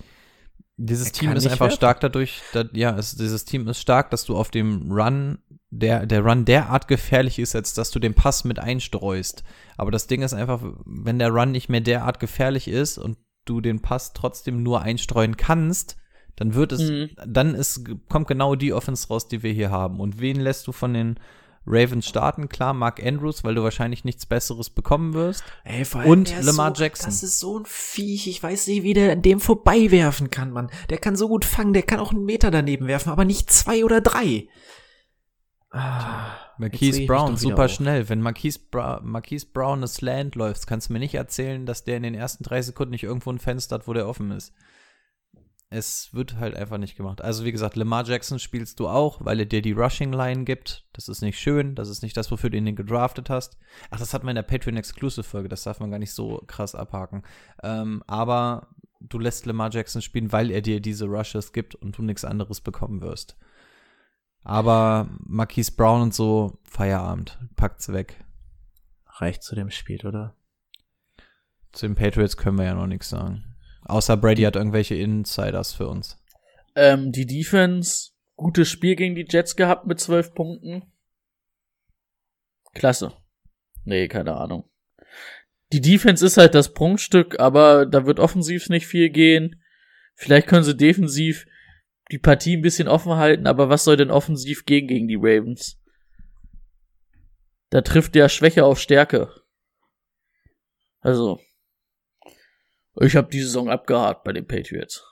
dieses 0.78 1.08
Er 1.08 1.14
Team 1.14 1.32
ist 1.34 1.46
einfach 1.46 1.66
werfen. 1.66 1.76
stark 1.76 2.00
dadurch, 2.00 2.42
da, 2.54 2.66
ja, 2.74 2.98
es, 2.98 3.16
dieses 3.16 3.46
Team 3.46 3.68
ist 3.68 3.80
stark, 3.80 4.10
dass 4.10 4.26
du 4.26 4.36
auf 4.36 4.50
dem 4.52 4.92
Run 4.92 5.38
der 5.76 6.06
der 6.06 6.22
Run 6.22 6.46
derart 6.46 6.88
gefährlich 6.88 7.40
ist, 7.40 7.56
als 7.56 7.74
dass 7.74 7.90
du 7.90 8.00
den 8.00 8.14
Pass 8.14 8.44
mit 8.44 8.60
einstreust. 8.60 9.44
Aber 9.76 9.90
das 9.92 10.06
Ding 10.08 10.22
ist 10.22 10.34
einfach, 10.34 10.62
wenn 10.86 11.18
der 11.20 11.30
Run 11.32 11.52
nicht 11.52 11.68
mehr 11.68 11.82
derart 11.82 12.20
gefährlich 12.20 12.68
ist 12.68 12.98
und 13.00 13.18
du 13.46 13.62
den 13.62 13.82
Pass 13.82 14.14
trotzdem 14.14 14.64
nur 14.64 14.82
einstreuen 14.82 15.38
kannst, 15.38 15.98
dann 16.36 16.56
wird 16.56 16.72
es, 16.72 16.82
Mhm. 16.82 17.10
dann 17.28 17.54
ist, 17.56 17.84
kommt 18.10 18.28
genau 18.28 18.56
die 18.56 18.74
Offense 18.74 19.08
raus, 19.08 19.28
die 19.28 19.44
wir 19.44 19.54
hier 19.54 19.70
haben. 19.72 20.00
Und 20.00 20.20
wen 20.20 20.40
lässt 20.40 20.66
du 20.68 20.72
von 20.72 20.94
den 20.94 21.20
Ravens 21.66 22.08
starten? 22.08 22.50
Klar, 22.50 22.74
Mark 22.74 23.02
Andrews, 23.02 23.44
weil 23.44 23.56
du 23.56 23.64
wahrscheinlich 23.64 24.04
nichts 24.04 24.26
Besseres 24.26 24.70
bekommen 24.70 25.14
wirst. 25.14 25.44
Ey, 25.64 25.86
vor 25.86 26.04
Und 26.06 26.30
der 26.30 26.40
ist 26.40 26.46
Lamar 26.46 26.74
so, 26.76 26.82
Jackson. 26.84 27.06
Das 27.06 27.24
ist 27.24 27.40
so 27.40 27.60
ein 27.60 27.66
Viech. 27.66 28.28
Ich 28.28 28.42
weiß 28.42 28.68
nicht, 28.68 28.84
wie 28.84 28.94
der 28.94 29.14
an 29.14 29.22
dem 29.22 29.40
vorbeiwerfen 29.40 30.30
kann, 30.32 30.52
Mann. 30.52 30.70
Der 30.90 30.98
kann 30.98 31.16
so 31.16 31.28
gut 31.28 31.46
fangen, 31.46 31.74
der 31.74 31.84
kann 31.84 32.00
auch 32.00 32.12
einen 32.12 32.26
Meter 32.26 32.52
daneben 32.52 32.88
werfen, 32.88 33.12
aber 33.12 33.26
nicht 33.26 33.52
zwei 33.52 33.86
oder 33.86 34.02
drei. 34.02 34.48
Ah, 35.72 36.32
Marquise 36.58 37.06
Brown, 37.06 37.38
super 37.38 37.66
auf. 37.66 37.72
schnell. 37.72 38.10
Wenn 38.10 38.22
Marquise, 38.22 38.60
Bra 38.72 39.02
Marquise 39.04 39.48
Brown 39.52 39.80
eine 39.80 39.88
Slant 39.88 40.36
läuft, 40.36 40.68
kannst 40.68 40.90
du 40.90 40.94
mir 40.94 41.00
nicht 41.00 41.16
erzählen, 41.16 41.66
dass 41.66 41.84
der 41.84 41.98
in 41.98 42.04
den 42.04 42.16
ersten 42.16 42.44
drei 42.44 42.62
Sekunden 42.62 42.92
nicht 42.92 43.04
irgendwo 43.04 43.32
ein 43.32 43.40
Fenster 43.40 43.76
hat, 43.76 43.88
wo 43.88 43.94
der 43.94 44.08
offen 44.08 44.32
ist. 44.32 44.54
Es 45.70 46.14
wird 46.14 46.36
halt 46.36 46.56
einfach 46.56 46.78
nicht 46.78 46.96
gemacht. 46.96 47.22
Also 47.22 47.46
wie 47.46 47.52
gesagt, 47.52 47.76
Lamar 47.76 48.06
Jackson 48.06 48.38
spielst 48.38 48.80
du 48.80 48.88
auch, 48.88 49.26
weil 49.26 49.40
er 49.40 49.48
dir 49.48 49.64
die 49.64 49.72
Rushing 49.72 50.14
Line 50.14 50.44
gibt. 50.44 50.86
Das 50.94 51.08
ist 51.08 51.22
nicht 51.22 51.40
schön. 51.40 51.74
Das 51.74 51.90
ist 51.90 52.04
nicht 52.04 52.16
das, 52.16 52.30
wofür 52.30 52.52
du 52.52 52.58
ihn 52.58 52.76
gedraftet 52.76 53.32
hast. 53.32 53.58
Ach, 53.90 53.98
das 53.98 54.14
hat 54.14 54.24
man 54.24 54.32
in 54.32 54.36
der 54.36 54.44
Patreon 54.44 54.78
Exclusive 54.78 55.24
Folge. 55.24 55.50
Das 55.50 55.64
darf 55.64 55.80
man 55.80 55.90
gar 55.90 55.98
nicht 55.98 56.14
so 56.14 56.44
krass 56.46 56.76
abhaken. 56.76 57.24
Ähm, 57.64 58.04
aber 58.06 58.68
du 59.00 59.18
lässt 59.18 59.48
Lamar 59.48 59.72
Jackson 59.72 60.04
spielen, 60.04 60.32
weil 60.32 60.52
er 60.52 60.62
dir 60.62 60.80
diese 60.80 61.06
Rushes 61.06 61.54
gibt 61.54 61.74
und 61.74 61.98
du 61.98 62.04
nichts 62.04 62.24
anderes 62.24 62.62
bekommen 62.62 63.02
wirst. 63.02 63.36
Aber 64.44 65.10
Marquise 65.20 65.72
Brown 65.72 66.02
und 66.02 66.14
so, 66.14 66.60
Feierabend, 66.64 67.40
packt's 67.56 67.92
weg. 67.92 68.24
Reicht 69.08 69.44
zu 69.44 69.56
dem 69.56 69.70
Spiel, 69.70 70.06
oder? 70.06 70.36
Zu 71.72 71.88
den 71.88 71.96
Patriots 71.96 72.38
können 72.38 72.58
wir 72.58 72.66
ja 72.66 72.74
noch 72.74 72.88
nichts 72.88 73.10
sagen. 73.10 73.56
Außer 73.86 74.18
Brady 74.18 74.44
hat 74.44 74.56
irgendwelche 74.56 74.96
Insiders 74.96 75.74
für 75.74 75.88
uns. 75.88 76.22
Ähm, 76.76 77.12
die 77.12 77.26
Defense, 77.26 78.12
gutes 78.36 78.70
Spiel 78.70 78.96
gegen 78.96 79.16
die 79.16 79.26
Jets 79.28 79.56
gehabt 79.56 79.88
mit 79.88 80.00
zwölf 80.00 80.34
Punkten. 80.34 80.84
Klasse. 82.74 83.14
Nee, 83.86 84.08
keine 84.08 84.36
Ahnung. 84.36 84.70
Die 85.72 85.82
Defense 85.82 86.26
ist 86.26 86.38
halt 86.38 86.56
das 86.56 86.74
Prunkstück, 86.74 87.40
aber 87.40 87.86
da 87.86 88.06
wird 88.06 88.20
offensiv 88.20 88.70
nicht 88.70 88.88
viel 88.88 89.10
gehen. 89.10 89.62
Vielleicht 90.16 90.48
können 90.48 90.64
sie 90.64 90.78
defensiv 90.78 91.46
die 92.14 92.20
Partie 92.20 92.56
ein 92.56 92.62
bisschen 92.62 92.88
offen 92.88 93.16
halten, 93.16 93.48
aber 93.48 93.70
was 93.70 93.84
soll 93.84 93.98
denn 93.98 94.12
offensiv 94.12 94.66
gehen 94.66 94.86
gegen 94.86 95.08
die 95.08 95.18
Ravens? 95.20 95.82
Da 97.72 97.82
trifft 97.82 98.14
der 98.14 98.30
Schwäche 98.30 98.66
auf 98.66 98.80
Stärke. 98.80 99.34
Also, 101.00 101.42
ich 103.02 103.16
habe 103.16 103.32
die 103.32 103.42
Saison 103.42 103.68
abgehakt 103.68 104.24
bei 104.24 104.32
den 104.32 104.46
Patriots. 104.46 105.04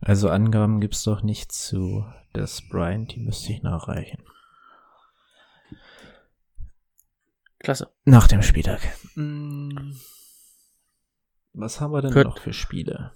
Also 0.00 0.28
Angaben 0.28 0.80
gibt's 0.80 1.04
doch 1.04 1.22
nicht 1.22 1.52
zu 1.52 2.04
des 2.34 2.68
Bryant, 2.68 3.14
die 3.14 3.20
müsste 3.20 3.52
ich 3.52 3.62
nachreichen. 3.62 4.24
Klasse. 7.60 7.92
Nach 8.04 8.26
dem 8.26 8.42
Spieltag. 8.42 8.80
Mm. 9.14 9.92
Was 11.52 11.80
haben 11.80 11.92
wir 11.92 12.02
denn 12.02 12.12
Kurt. 12.12 12.26
noch 12.26 12.38
für 12.38 12.52
Spiele? 12.52 13.12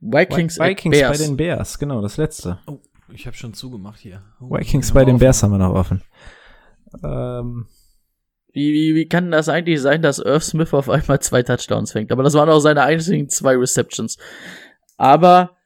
Vikings, 0.00 0.60
at 0.60 0.68
Vikings 0.70 0.98
Bears. 0.98 1.18
bei 1.18 1.24
den 1.24 1.36
Bears, 1.36 1.78
genau, 1.78 2.00
das 2.00 2.16
letzte. 2.16 2.60
Oh, 2.66 2.78
ich 3.12 3.26
habe 3.26 3.36
schon 3.36 3.54
zugemacht 3.54 3.98
hier. 4.00 4.22
Oh, 4.40 4.50
Vikings 4.50 4.92
bei 4.92 5.04
den. 5.04 5.18
Bears 5.18 5.42
haben 5.42 5.50
wir 5.52 5.58
noch 5.58 5.74
offen. 5.74 6.02
Ähm, 7.02 7.66
Wie, 8.52 8.72
wie, 8.72 8.94
wie 8.94 9.08
kann 9.08 9.30
das 9.30 9.48
eigentlich 9.48 9.80
sein, 9.80 10.02
dass 10.02 10.18
Irv 10.18 10.42
Smith 10.42 10.72
auf 10.72 10.88
einmal 10.88 11.20
zwei 11.20 11.42
Touchdowns 11.42 11.92
fängt? 11.92 12.12
Aber 12.12 12.22
das 12.22 12.34
waren 12.34 12.48
auch 12.48 12.60
seine 12.60 12.82
einzigen 12.82 13.28
zwei 13.28 13.56
Receptions. 13.56 14.18
Aber 14.96 15.56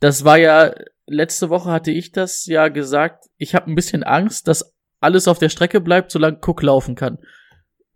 das 0.00 0.24
war 0.24 0.38
ja, 0.38 0.72
letzte 1.06 1.48
Woche 1.50 1.70
hatte 1.70 1.90
ich 1.90 2.12
das 2.12 2.46
ja 2.46 2.68
gesagt, 2.68 3.26
ich 3.38 3.54
habe 3.54 3.70
ein 3.70 3.74
bisschen 3.74 4.02
Angst, 4.02 4.46
dass 4.48 4.74
alles 5.00 5.26
auf 5.28 5.38
der 5.38 5.48
Strecke 5.48 5.80
bleibt, 5.80 6.10
solange 6.12 6.38
Cook 6.44 6.62
laufen 6.62 6.94
kann. 6.94 7.18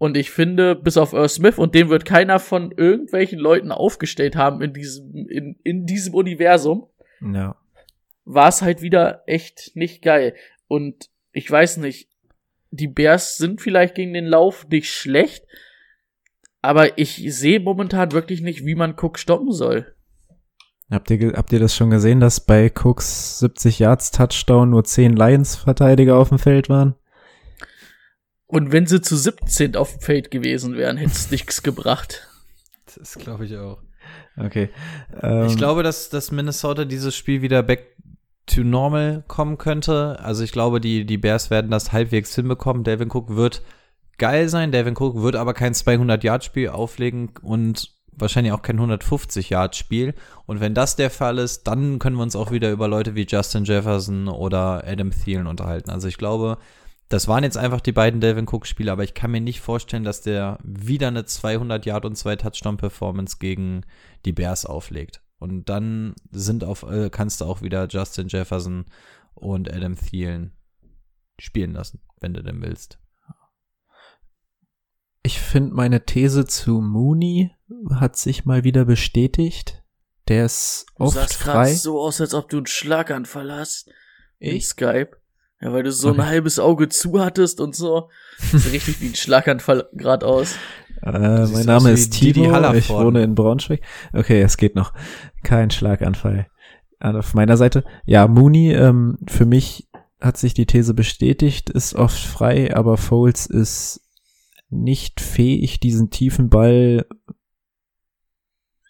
Und 0.02 0.16
ich 0.16 0.32
finde, 0.32 0.74
bis 0.74 0.96
auf 0.96 1.12
Irv 1.12 1.30
Smith, 1.30 1.58
und 1.58 1.76
den 1.76 1.88
wird 1.88 2.04
keiner 2.04 2.40
von 2.40 2.72
irgendwelchen 2.72 3.38
Leuten 3.38 3.70
aufgestellt 3.70 4.34
haben 4.34 4.60
in 4.60 4.72
diesem, 4.72 5.28
in, 5.28 5.60
in 5.62 5.86
diesem 5.86 6.12
Universum, 6.12 6.88
ja. 7.20 7.54
war 8.24 8.48
es 8.48 8.62
halt 8.62 8.82
wieder 8.82 9.22
echt 9.28 9.76
nicht 9.76 10.02
geil. 10.02 10.34
Und 10.66 11.08
ich 11.30 11.48
weiß 11.48 11.76
nicht, 11.76 12.08
die 12.72 12.88
Bears 12.88 13.36
sind 13.36 13.60
vielleicht 13.60 13.94
gegen 13.94 14.12
den 14.12 14.26
Lauf 14.26 14.66
nicht 14.68 14.90
schlecht, 14.90 15.46
aber 16.62 16.98
ich 16.98 17.22
sehe 17.32 17.60
momentan 17.60 18.10
wirklich 18.10 18.40
nicht, 18.40 18.66
wie 18.66 18.74
man 18.74 18.96
Cook 19.00 19.20
stoppen 19.20 19.52
soll. 19.52 19.94
Habt 20.90 21.12
ihr, 21.12 21.34
habt 21.34 21.52
ihr 21.52 21.60
das 21.60 21.76
schon 21.76 21.90
gesehen, 21.90 22.18
dass 22.18 22.40
bei 22.40 22.72
Cooks 22.74 23.38
70 23.38 23.78
Yards 23.78 24.10
Touchdown 24.10 24.70
nur 24.70 24.82
10 24.82 25.14
Lions-Verteidiger 25.14 26.16
auf 26.16 26.30
dem 26.30 26.40
Feld 26.40 26.68
waren? 26.68 26.96
Und 28.52 28.70
wenn 28.70 28.86
sie 28.86 29.00
zu 29.00 29.16
17 29.16 29.76
auf 29.76 29.92
dem 29.92 30.00
Feld 30.02 30.30
gewesen 30.30 30.76
wären, 30.76 30.98
hätte 30.98 31.12
es 31.12 31.30
nichts 31.30 31.62
gebracht. 31.62 32.28
Das 32.98 33.14
glaube 33.14 33.46
ich 33.46 33.56
auch. 33.56 33.78
Okay. 34.36 34.68
Ähm, 35.22 35.46
Ich 35.46 35.56
glaube, 35.56 35.82
dass, 35.82 36.10
dass 36.10 36.30
Minnesota 36.30 36.84
dieses 36.84 37.16
Spiel 37.16 37.40
wieder 37.40 37.62
back 37.62 37.96
to 38.44 38.62
normal 38.62 39.24
kommen 39.26 39.56
könnte. 39.56 40.18
Also 40.20 40.44
ich 40.44 40.52
glaube, 40.52 40.82
die, 40.82 41.06
die 41.06 41.16
Bears 41.16 41.48
werden 41.48 41.70
das 41.70 41.92
halbwegs 41.92 42.34
hinbekommen. 42.34 42.84
Devin 42.84 43.10
Cook 43.10 43.34
wird 43.34 43.62
geil 44.18 44.50
sein. 44.50 44.70
Devin 44.70 44.98
Cook 44.98 45.22
wird 45.22 45.34
aber 45.34 45.54
kein 45.54 45.72
200-Yard-Spiel 45.72 46.68
auflegen 46.68 47.30
und 47.40 47.90
wahrscheinlich 48.12 48.52
auch 48.52 48.60
kein 48.60 48.78
150-Yard-Spiel. 48.78 50.12
Und 50.44 50.60
wenn 50.60 50.74
das 50.74 50.96
der 50.96 51.08
Fall 51.08 51.38
ist, 51.38 51.62
dann 51.62 51.98
können 51.98 52.16
wir 52.16 52.22
uns 52.22 52.36
auch 52.36 52.50
wieder 52.50 52.70
über 52.70 52.86
Leute 52.86 53.14
wie 53.14 53.26
Justin 53.26 53.64
Jefferson 53.64 54.28
oder 54.28 54.84
Adam 54.86 55.10
Thielen 55.10 55.46
unterhalten. 55.46 55.88
Also 55.88 56.06
ich 56.06 56.18
glaube, 56.18 56.58
das 57.08 57.28
waren 57.28 57.44
jetzt 57.44 57.58
einfach 57.58 57.80
die 57.80 57.92
beiden 57.92 58.20
Delvin 58.20 58.46
Cook-Spiele, 58.48 58.90
aber 58.90 59.04
ich 59.04 59.12
kann 59.14 59.30
mir 59.30 59.40
nicht 59.40 59.60
vorstellen, 59.60 60.04
dass 60.04 60.22
der 60.22 60.58
wieder 60.62 61.08
eine 61.08 61.24
200 61.24 61.84
Yard 61.84 62.04
und 62.06 62.16
zwei 62.16 62.36
Touchdown-Performance 62.36 63.36
gegen 63.38 63.84
die 64.24 64.32
Bears 64.32 64.64
auflegt. 64.64 65.22
Und 65.38 65.68
dann 65.68 66.14
sind 66.30 66.64
auf, 66.64 66.84
äh, 66.84 67.10
kannst 67.10 67.40
du 67.40 67.44
auch 67.44 67.62
wieder 67.62 67.86
Justin 67.88 68.28
Jefferson 68.28 68.86
und 69.34 69.70
Adam 69.72 69.96
Thielen 69.96 70.52
spielen 71.38 71.72
lassen, 71.72 72.00
wenn 72.20 72.32
du 72.32 72.42
denn 72.42 72.62
willst. 72.62 72.98
Ich 75.24 75.40
finde, 75.40 75.74
meine 75.74 76.04
These 76.04 76.46
zu 76.46 76.80
Mooney 76.80 77.52
hat 77.94 78.16
sich 78.16 78.44
mal 78.44 78.64
wieder 78.64 78.84
bestätigt. 78.84 79.82
Der 80.28 80.46
ist 80.46 80.86
Du 80.96 81.04
oft 81.04 81.14
sahst 81.14 81.34
frei. 81.34 81.52
gerade 81.52 81.74
so 81.74 82.00
aus, 82.00 82.20
als 82.20 82.34
ob 82.34 82.48
du 82.48 82.58
einen 82.58 82.66
Schlaganfall 82.66 83.52
hast. 83.52 83.88
In 84.38 84.56
Ich? 84.56 84.66
Skype. 84.66 85.16
Ja, 85.62 85.72
weil 85.72 85.82
du 85.84 85.92
so 85.92 86.10
Okay. 86.10 86.20
ein 86.20 86.26
halbes 86.26 86.58
Auge 86.58 86.88
zu 86.88 87.20
hattest 87.20 87.60
und 87.60 87.74
so. 87.76 88.08
Sieht 88.38 88.72
richtig 88.72 89.00
wie 89.00 89.06
ein 89.08 89.14
Schlaganfall 89.14 89.88
gerade 89.92 90.26
aus. 90.26 90.56
Äh, 91.02 91.46
mein 91.46 91.66
Name 91.66 91.90
ist 91.92 92.12
Timo, 92.12 92.50
Hallervorden. 92.52 92.78
ich 92.78 92.88
wohne 92.90 93.22
in 93.22 93.34
Braunschweig. 93.34 93.80
Okay, 94.12 94.40
es 94.42 94.56
geht 94.56 94.74
noch. 94.76 94.92
Kein 95.42 95.70
Schlaganfall. 95.70 96.46
Auf 97.00 97.34
meiner 97.34 97.56
Seite. 97.56 97.84
Ja, 98.06 98.28
Mooney, 98.28 98.72
ähm, 98.72 99.18
für 99.28 99.44
mich 99.44 99.88
hat 100.20 100.36
sich 100.36 100.54
die 100.54 100.66
These 100.66 100.94
bestätigt, 100.94 101.68
ist 101.70 101.94
oft 101.96 102.18
frei, 102.20 102.76
aber 102.76 102.96
Foles 102.96 103.46
ist 103.46 104.00
nicht 104.70 105.20
fähig, 105.20 105.80
diesen 105.80 106.10
tiefen 106.10 106.48
Ball 106.48 107.04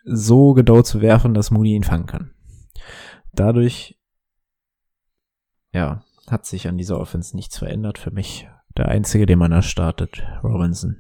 so 0.05 0.53
genau 0.53 0.83
zu 0.83 1.01
werfen, 1.01 1.33
dass 1.33 1.51
Mooney 1.51 1.75
ihn 1.75 1.85
fangen 1.85 2.07
kann. 2.07 2.35
Dadurch, 3.33 3.99
ja, 5.73 6.05
hat 6.31 6.47
sich 6.47 6.69
an 6.69 6.79
dieser 6.79 6.99
Offense 6.99 7.37
nichts 7.37 7.59
verändert 7.59 7.99
für 7.99 8.11
mich. 8.11 8.49
Der 8.77 8.89
einzige, 8.89 9.27
den 9.27 9.39
man 9.39 9.51
da 9.51 9.63
startet, 9.63 10.23
Robinson. 10.43 10.97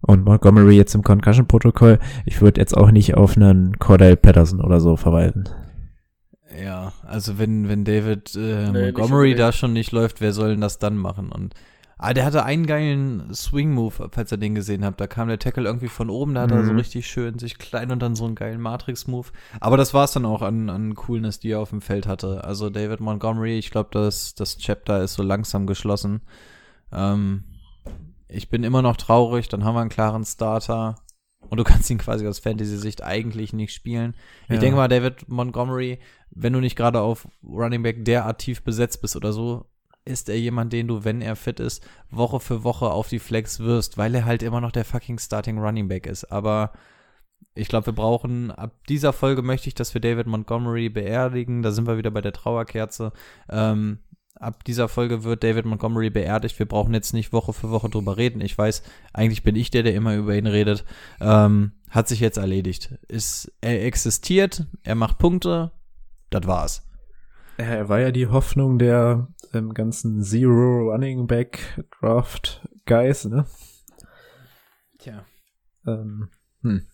Und 0.00 0.24
Montgomery 0.24 0.76
jetzt 0.76 0.94
im 0.94 1.02
Concussion-Protokoll. 1.02 1.98
Ich 2.24 2.40
würde 2.40 2.60
jetzt 2.60 2.76
auch 2.76 2.90
nicht 2.90 3.14
auf 3.14 3.36
einen 3.36 3.78
Cordell 3.78 4.16
Patterson 4.16 4.60
oder 4.60 4.80
so 4.80 4.96
verweisen. 4.96 5.48
Ja, 6.62 6.92
also 7.04 7.38
wenn, 7.38 7.68
wenn 7.68 7.84
David 7.84 8.34
äh, 8.34 8.70
Nee, 8.70 8.82
Montgomery 8.84 9.34
da 9.34 9.52
schon 9.52 9.72
nicht 9.72 9.92
läuft, 9.92 10.20
wer 10.20 10.32
soll 10.32 10.50
denn 10.50 10.60
das 10.60 10.78
dann 10.78 10.96
machen? 10.96 11.30
Und 11.30 11.54
ah, 11.98 12.14
der 12.14 12.24
hatte 12.24 12.44
einen 12.44 12.66
geilen 12.66 13.34
Swing-Move, 13.34 14.08
falls 14.12 14.32
ihr 14.32 14.38
den 14.38 14.54
gesehen 14.54 14.84
habt. 14.84 15.00
Da 15.00 15.06
kam 15.06 15.28
der 15.28 15.38
Tackle 15.38 15.64
irgendwie 15.64 15.88
von 15.88 16.10
oben, 16.10 16.34
da 16.34 16.42
hat 16.42 16.50
er 16.52 16.64
so 16.64 16.72
Mhm. 16.72 16.78
richtig 16.78 17.06
schön 17.08 17.38
sich 17.38 17.58
klein 17.58 17.90
und 17.90 18.00
dann 18.00 18.14
so 18.14 18.24
einen 18.24 18.34
geilen 18.36 18.60
Matrix-Move. 18.60 19.28
Aber 19.60 19.76
das 19.76 19.94
war's 19.94 20.12
dann 20.12 20.24
auch 20.24 20.42
an, 20.42 20.70
an 20.70 20.94
Coolness, 20.94 21.40
die 21.40 21.50
er 21.50 21.60
auf 21.60 21.70
dem 21.70 21.80
Feld 21.80 22.06
hatte. 22.06 22.44
Also 22.44 22.70
David 22.70 23.00
Montgomery, 23.00 23.58
ich 23.58 23.70
glaube, 23.70 23.90
das, 23.92 24.34
das 24.34 24.58
Chapter 24.58 25.02
ist 25.02 25.14
so 25.14 25.22
langsam 25.22 25.66
geschlossen. 25.66 26.22
Ähm, 26.92 27.44
ich 28.28 28.48
bin 28.50 28.64
immer 28.64 28.82
noch 28.82 28.96
traurig, 28.96 29.48
dann 29.48 29.64
haben 29.64 29.74
wir 29.74 29.80
einen 29.80 29.90
klaren 29.90 30.24
Starter. 30.24 30.96
Und 31.50 31.58
du 31.58 31.64
kannst 31.64 31.88
ihn 31.90 31.98
quasi 31.98 32.26
aus 32.26 32.38
Fantasy-Sicht 32.40 33.02
eigentlich 33.02 33.52
nicht 33.52 33.72
spielen. 33.72 34.14
Ich 34.44 34.54
Ja. 34.54 34.58
denke 34.58 34.76
mal, 34.76 34.88
David 34.88 35.28
Montgomery, 35.28 35.98
wenn 36.30 36.52
du 36.52 36.60
nicht 36.60 36.76
gerade 36.76 37.00
auf 37.00 37.26
Running 37.42 37.82
Back 37.82 38.04
derart 38.04 38.38
tief 38.40 38.62
besetzt 38.62 39.00
bist 39.00 39.16
oder 39.16 39.32
so, 39.32 39.64
ist 40.08 40.28
er 40.28 40.38
jemand, 40.38 40.72
den 40.72 40.88
du, 40.88 41.04
wenn 41.04 41.20
er 41.20 41.36
fit 41.36 41.60
ist, 41.60 41.86
Woche 42.10 42.40
für 42.40 42.64
Woche 42.64 42.90
auf 42.90 43.08
die 43.08 43.18
Flex 43.18 43.60
wirst, 43.60 43.98
weil 43.98 44.14
er 44.14 44.24
halt 44.24 44.42
immer 44.42 44.60
noch 44.60 44.72
der 44.72 44.84
fucking 44.84 45.18
Starting 45.18 45.58
Running 45.58 45.88
Back 45.88 46.06
ist. 46.06 46.24
Aber 46.24 46.72
ich 47.54 47.68
glaube, 47.68 47.86
wir 47.86 47.92
brauchen, 47.92 48.50
ab 48.50 48.72
dieser 48.88 49.12
Folge 49.12 49.42
möchte 49.42 49.68
ich, 49.68 49.74
dass 49.74 49.94
wir 49.94 50.00
David 50.00 50.26
Montgomery 50.26 50.88
beerdigen. 50.88 51.62
Da 51.62 51.72
sind 51.72 51.86
wir 51.86 51.98
wieder 51.98 52.10
bei 52.10 52.20
der 52.20 52.32
Trauerkerze. 52.32 53.12
Ähm, 53.48 53.98
ab 54.34 54.64
dieser 54.64 54.88
Folge 54.88 55.24
wird 55.24 55.42
David 55.42 55.64
Montgomery 55.64 56.10
beerdigt. 56.10 56.58
Wir 56.58 56.66
brauchen 56.66 56.94
jetzt 56.94 57.12
nicht 57.12 57.32
Woche 57.32 57.52
für 57.52 57.70
Woche 57.70 57.88
drüber 57.88 58.16
reden. 58.16 58.40
Ich 58.40 58.56
weiß, 58.56 58.82
eigentlich 59.12 59.42
bin 59.42 59.56
ich 59.56 59.70
der, 59.70 59.82
der 59.82 59.94
immer 59.94 60.14
über 60.14 60.36
ihn 60.36 60.46
redet. 60.46 60.84
Ähm, 61.20 61.72
hat 61.90 62.08
sich 62.08 62.20
jetzt 62.20 62.38
erledigt. 62.38 62.94
Ist, 63.08 63.52
er 63.60 63.84
existiert, 63.84 64.66
er 64.84 64.94
macht 64.94 65.18
Punkte, 65.18 65.72
das 66.30 66.46
war's. 66.46 66.84
Er 67.56 67.88
war 67.88 67.98
ja 67.98 68.12
die 68.12 68.28
Hoffnung 68.28 68.78
der 68.78 69.28
ähm, 69.54 69.74
ganzen 69.74 70.22
Zero 70.22 70.90
Running 70.90 71.26
Back 71.26 71.84
Draft 72.00 72.66
Guys, 72.86 73.24
ne? 73.24 73.46
Tja. 74.98 75.24
Ähm, 75.86 76.28
hm. 76.62 76.86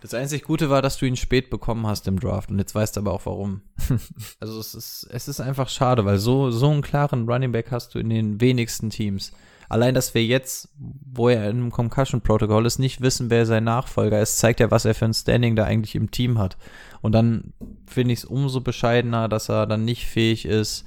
Das 0.00 0.14
einzig 0.14 0.42
Gute 0.42 0.68
war, 0.68 0.82
dass 0.82 0.98
du 0.98 1.06
ihn 1.06 1.16
spät 1.16 1.48
bekommen 1.48 1.86
hast 1.86 2.08
im 2.08 2.18
Draft 2.18 2.50
und 2.50 2.58
jetzt 2.58 2.74
weißt 2.74 2.96
du 2.96 3.00
aber 3.00 3.12
auch 3.12 3.24
warum. 3.24 3.62
also 4.40 4.58
es 4.58 4.74
ist, 4.74 5.08
es 5.10 5.28
ist 5.28 5.40
einfach 5.40 5.68
schade, 5.68 6.04
weil 6.04 6.18
so, 6.18 6.50
so 6.50 6.70
einen 6.70 6.82
klaren 6.82 7.28
Running 7.28 7.52
Back 7.52 7.70
hast 7.70 7.94
du 7.94 8.00
in 8.00 8.10
den 8.10 8.40
wenigsten 8.40 8.90
Teams. 8.90 9.32
Allein, 9.68 9.94
dass 9.94 10.12
wir 10.12 10.24
jetzt, 10.24 10.68
wo 10.76 11.28
er 11.28 11.48
im 11.48 11.70
Concussion 11.70 12.20
Protocol 12.20 12.66
ist, 12.66 12.78
nicht 12.78 13.00
wissen, 13.00 13.30
wer 13.30 13.46
sein 13.46 13.64
Nachfolger 13.64 14.20
ist, 14.20 14.38
zeigt 14.38 14.60
ja, 14.60 14.70
was 14.70 14.84
er 14.84 14.94
für 14.94 15.04
ein 15.04 15.14
Standing 15.14 15.56
da 15.56 15.64
eigentlich 15.64 15.94
im 15.94 16.10
Team 16.10 16.38
hat. 16.38 16.58
Und 17.00 17.12
dann 17.12 17.54
finde 17.86 18.12
ich 18.12 18.18
es 18.18 18.24
umso 18.24 18.60
bescheidener, 18.60 19.28
dass 19.28 19.48
er 19.48 19.66
dann 19.66 19.84
nicht 19.84 20.06
fähig 20.06 20.46
ist, 20.46 20.84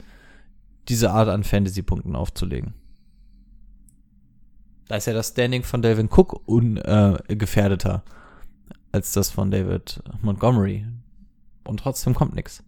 diese 0.88 1.12
Art 1.12 1.30
an 1.30 1.44
Fantasy-Punkten 1.44 2.16
aufzulegen. 2.16 2.74
Da 4.88 4.96
ist 4.96 5.08
ja 5.08 5.14
das 5.14 5.30
Standing 5.30 5.64
von 5.64 5.82
Delvin 5.82 6.10
Cook 6.12 6.42
ungefährdeter 6.48 8.04
äh, 8.06 8.12
als 8.92 9.12
das 9.14 9.30
von 9.30 9.52
David 9.52 10.02
Montgomery. 10.22 10.86
Und 11.64 11.80
trotzdem 11.80 12.14
kommt 12.14 12.36
nichts. 12.36 12.64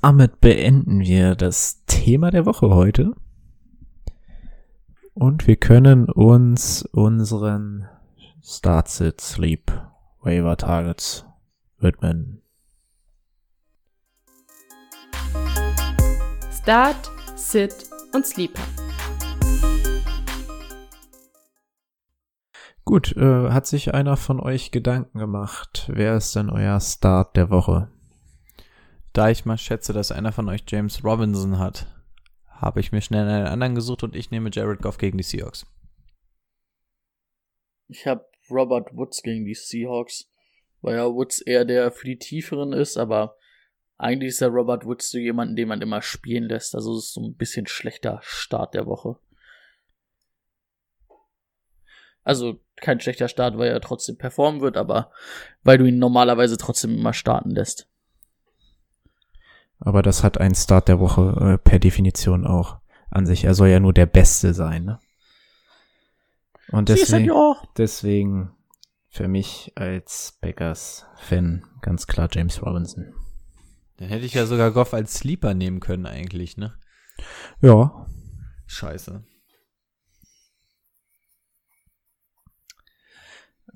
Damit 0.00 0.40
beenden 0.40 1.00
wir 1.00 1.34
das 1.34 1.84
Thema 1.86 2.30
der 2.30 2.46
Woche 2.46 2.70
heute. 2.70 3.14
Und 5.14 5.46
wir 5.46 5.56
können 5.56 6.10
uns 6.10 6.82
unseren 6.82 7.88
Start, 8.42 8.88
Sit, 8.88 9.20
Sleep, 9.20 9.72
Waiver 10.20 10.56
Targets 10.56 11.24
widmen. 11.78 12.43
Start, 16.64 17.10
Sit 17.36 17.74
und 18.14 18.24
Sleeper. 18.24 18.62
Gut, 22.86 23.14
äh, 23.18 23.50
hat 23.50 23.66
sich 23.66 23.92
einer 23.92 24.16
von 24.16 24.40
euch 24.40 24.70
Gedanken 24.70 25.18
gemacht? 25.18 25.90
Wer 25.92 26.16
ist 26.16 26.34
denn 26.34 26.48
euer 26.48 26.80
Start 26.80 27.36
der 27.36 27.50
Woche? 27.50 27.92
Da 29.12 29.28
ich 29.28 29.44
mal 29.44 29.58
schätze, 29.58 29.92
dass 29.92 30.10
einer 30.10 30.32
von 30.32 30.48
euch 30.48 30.64
James 30.66 31.04
Robinson 31.04 31.58
hat, 31.58 31.86
habe 32.48 32.80
ich 32.80 32.92
mir 32.92 33.02
schnell 33.02 33.28
einen 33.28 33.46
anderen 33.46 33.74
gesucht 33.74 34.02
und 34.02 34.16
ich 34.16 34.30
nehme 34.30 34.48
Jared 34.50 34.80
Goff 34.80 34.96
gegen 34.96 35.18
die 35.18 35.22
Seahawks. 35.22 35.66
Ich 37.88 38.06
habe 38.06 38.24
Robert 38.50 38.96
Woods 38.96 39.22
gegen 39.22 39.44
die 39.44 39.54
Seahawks, 39.54 40.30
weil 40.80 40.96
ja 40.96 41.04
Woods 41.12 41.42
eher 41.42 41.66
der 41.66 41.92
für 41.92 42.06
die 42.06 42.18
Tieferen 42.18 42.72
ist, 42.72 42.96
aber 42.96 43.36
eigentlich 43.96 44.30
ist 44.30 44.40
der 44.40 44.48
Robert 44.48 44.84
Woods 44.84 45.10
so 45.10 45.18
jemand, 45.18 45.58
den 45.58 45.68
man 45.68 45.82
immer 45.82 46.02
spielen 46.02 46.44
lässt. 46.44 46.74
Also 46.74 46.96
es 46.96 47.06
ist 47.06 47.14
so 47.14 47.22
ein 47.22 47.34
bisschen 47.34 47.66
schlechter 47.66 48.20
Start 48.22 48.74
der 48.74 48.86
Woche. 48.86 49.16
Also 52.24 52.60
kein 52.76 53.00
schlechter 53.00 53.28
Start, 53.28 53.58
weil 53.58 53.68
er 53.68 53.80
trotzdem 53.80 54.16
performen 54.16 54.60
wird, 54.60 54.76
aber 54.76 55.12
weil 55.62 55.78
du 55.78 55.84
ihn 55.84 55.98
normalerweise 55.98 56.56
trotzdem 56.56 56.96
immer 56.96 57.12
starten 57.12 57.50
lässt. 57.50 57.88
Aber 59.78 60.02
das 60.02 60.24
hat 60.24 60.38
ein 60.38 60.54
Start 60.54 60.88
der 60.88 60.98
Woche 60.98 61.54
äh, 61.54 61.58
per 61.58 61.78
Definition 61.78 62.46
auch 62.46 62.78
an 63.10 63.26
sich. 63.26 63.44
Er 63.44 63.54
soll 63.54 63.68
ja 63.68 63.80
nur 63.80 63.92
der 63.92 64.06
Beste 64.06 64.54
sein. 64.54 64.84
Ne? 64.84 64.98
Und 66.70 66.88
deswegen, 66.88 67.30
deswegen 67.76 68.52
für 69.08 69.28
mich 69.28 69.72
als 69.76 70.38
Packers-Fan 70.40 71.64
ganz 71.82 72.06
klar 72.06 72.28
James 72.32 72.62
Robinson. 72.62 73.14
Dann 73.96 74.08
hätte 74.08 74.26
ich 74.26 74.34
ja 74.34 74.46
sogar 74.46 74.72
Goff 74.72 74.92
als 74.94 75.14
Sleeper 75.14 75.54
nehmen 75.54 75.80
können 75.80 76.06
eigentlich, 76.06 76.56
ne? 76.56 76.74
Ja. 77.60 78.06
Scheiße. 78.66 79.24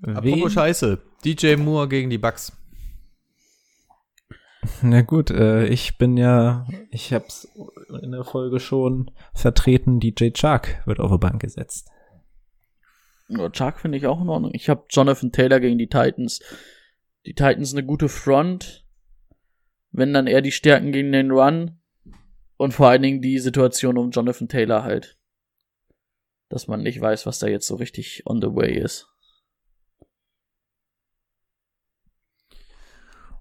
Wen? 0.00 0.16
Apropos 0.16 0.52
Scheiße. 0.52 1.00
DJ 1.24 1.56
Moore 1.56 1.88
gegen 1.88 2.10
die 2.10 2.18
Bucks. 2.18 2.52
Na 4.82 5.02
gut, 5.02 5.30
äh, 5.30 5.66
ich 5.66 5.98
bin 5.98 6.16
ja, 6.16 6.66
ich 6.90 7.12
hab's 7.12 7.48
in 8.02 8.12
der 8.12 8.24
Folge 8.24 8.60
schon 8.60 9.10
vertreten, 9.34 10.00
DJ 10.00 10.30
Chark 10.30 10.82
wird 10.86 11.00
auf 11.00 11.10
die 11.10 11.18
Bank 11.18 11.40
gesetzt. 11.40 11.88
Ja, 13.28 13.50
Chark 13.50 13.80
finde 13.80 13.98
ich 13.98 14.06
auch 14.06 14.20
in 14.20 14.28
Ordnung. 14.28 14.52
Ich 14.54 14.68
habe 14.68 14.84
Jonathan 14.90 15.32
Taylor 15.32 15.60
gegen 15.60 15.78
die 15.78 15.88
Titans. 15.88 16.40
Die 17.26 17.34
Titans 17.34 17.72
eine 17.72 17.84
gute 17.84 18.08
Front. 18.08 18.84
Wenn 19.90 20.12
dann 20.12 20.26
eher 20.26 20.42
die 20.42 20.52
Stärken 20.52 20.92
gegen 20.92 21.12
den 21.12 21.30
Run. 21.30 21.80
Und 22.56 22.72
vor 22.72 22.88
allen 22.88 23.02
Dingen 23.02 23.22
die 23.22 23.38
Situation 23.38 23.96
um 23.96 24.10
Jonathan 24.10 24.48
Taylor 24.48 24.82
halt. 24.82 25.16
Dass 26.48 26.66
man 26.66 26.82
nicht 26.82 27.00
weiß, 27.00 27.26
was 27.26 27.38
da 27.38 27.46
jetzt 27.46 27.66
so 27.66 27.76
richtig 27.76 28.24
on 28.26 28.40
the 28.40 28.54
way 28.54 28.76
ist. 28.76 29.06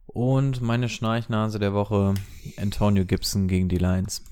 Und 0.05 0.61
meine 0.61 0.89
Schnarchnase 0.89 1.59
der 1.59 1.73
Woche, 1.73 2.15
Antonio 2.57 3.05
Gibson 3.05 3.47
gegen 3.47 3.69
die 3.69 3.77
Lions. 3.77 4.23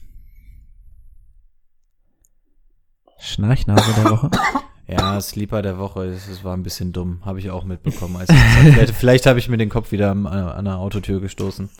Schnarchnase 3.19 3.93
der 3.93 4.11
Woche. 4.11 4.31
Ja, 4.87 5.19
Sleeper 5.19 5.63
der 5.63 5.79
Woche, 5.79 6.05
es 6.05 6.43
war 6.43 6.55
ein 6.55 6.61
bisschen 6.61 6.93
dumm, 6.93 7.25
habe 7.25 7.39
ich 7.39 7.49
auch 7.49 7.63
mitbekommen. 7.63 8.17
Als 8.17 8.29
ich 8.29 8.35
vielleicht 8.73 8.93
vielleicht 8.93 9.25
habe 9.25 9.39
ich 9.39 9.49
mir 9.49 9.57
den 9.57 9.69
Kopf 9.69 9.91
wieder 9.91 10.11
an, 10.11 10.27
an 10.27 10.65
der 10.65 10.77
Autotür 10.77 11.19
gestoßen. 11.19 11.71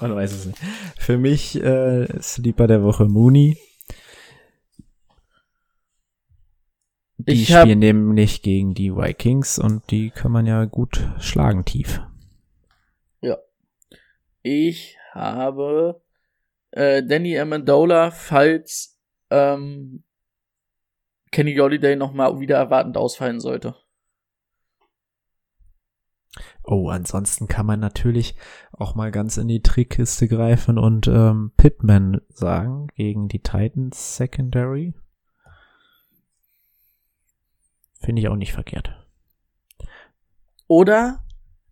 Man 0.00 0.14
weiß 0.14 0.32
es 0.32 0.46
nicht. 0.46 0.58
Für 0.96 1.18
mich 1.18 1.62
äh, 1.62 2.06
Sleeper 2.20 2.66
der 2.66 2.82
Woche 2.82 3.06
Mooney. 3.06 3.58
Die 7.18 7.42
Ich 7.42 7.48
spielen 7.48 7.80
nämlich 7.80 8.42
gegen 8.42 8.74
die 8.74 8.94
Vikings 8.94 9.58
und 9.58 9.90
die 9.90 10.10
kann 10.10 10.30
man 10.30 10.46
ja 10.46 10.64
gut 10.66 11.08
schlagen 11.18 11.64
tief. 11.64 12.00
Ich 14.42 14.96
habe 15.12 16.00
äh, 16.70 17.02
Danny 17.02 17.38
Amendola, 17.38 18.10
falls 18.10 18.98
ähm, 19.30 20.04
Kenny 21.30 21.54
Holiday 21.56 21.96
nochmal 21.96 22.40
wieder 22.40 22.56
erwartend 22.56 22.96
ausfallen 22.96 23.40
sollte. 23.40 23.76
Oh, 26.70 26.90
ansonsten 26.90 27.48
kann 27.48 27.64
man 27.64 27.80
natürlich 27.80 28.34
auch 28.72 28.94
mal 28.94 29.10
ganz 29.10 29.38
in 29.38 29.48
die 29.48 29.62
Trickkiste 29.62 30.28
greifen 30.28 30.76
und 30.76 31.06
ähm, 31.08 31.50
Pittman 31.56 32.20
sagen 32.28 32.88
gegen 32.94 33.26
die 33.28 33.38
Titans 33.38 34.16
Secondary. 34.16 34.92
Finde 38.00 38.20
ich 38.20 38.28
auch 38.28 38.36
nicht 38.36 38.52
verkehrt. 38.52 38.94
Oder 40.66 41.24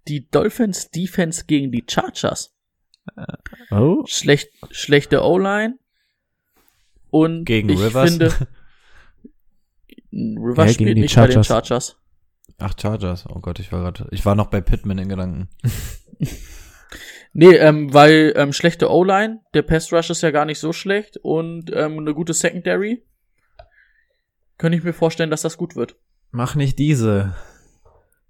die 0.09 0.31
Dolphins 0.31 0.90
Defense 0.90 1.44
gegen 1.44 1.70
die 1.70 1.85
Chargers. 1.86 2.56
Oh, 3.70 4.02
Schlecht, 4.06 4.48
schlechte 4.70 5.23
O-Line. 5.23 5.78
Und 7.10 7.44
Gegen 7.44 7.68
ich 7.68 7.78
Rivers? 7.78 8.10
finde, 8.10 8.32
Rivers 10.12 10.68
Ja, 10.68 10.73
spielt 10.73 10.78
gegen 10.78 10.94
die 10.97 11.01
nicht 11.02 11.16
bei 11.16 11.27
den 11.27 11.44
Chargers. 11.44 11.98
Ach, 12.59 12.74
Chargers. 12.81 13.27
Oh 13.28 13.40
Gott, 13.40 13.59
ich 13.59 13.70
war 13.73 13.81
gerade, 13.81 14.09
ich 14.10 14.24
war 14.24 14.35
noch 14.35 14.47
bei 14.47 14.60
Pittman 14.60 14.98
in 14.98 15.09
Gedanken. 15.09 15.48
Nee, 17.39 17.56
ähm, 17.56 17.93
weil 17.93 18.32
ähm, 18.35 18.55
schlechte 18.55 18.90
O-Line, 18.90 19.43
der 19.52 19.60
Pass 19.60 19.93
Rush 19.93 20.09
ist 20.09 20.23
ja 20.23 20.31
gar 20.31 20.47
nicht 20.47 20.59
so 20.59 20.73
schlecht 20.73 21.18
und 21.18 21.70
ähm, 21.70 21.98
eine 21.98 22.14
gute 22.14 22.32
Secondary. 22.32 23.05
Könnte 24.56 24.78
ich 24.78 24.85
mir 24.85 24.94
vorstellen, 24.94 25.28
dass 25.28 25.43
das 25.43 25.59
gut 25.59 25.77
wird. 25.77 25.97
mach 26.31 26.55
nicht 26.55 26.78
diese. 26.78 27.35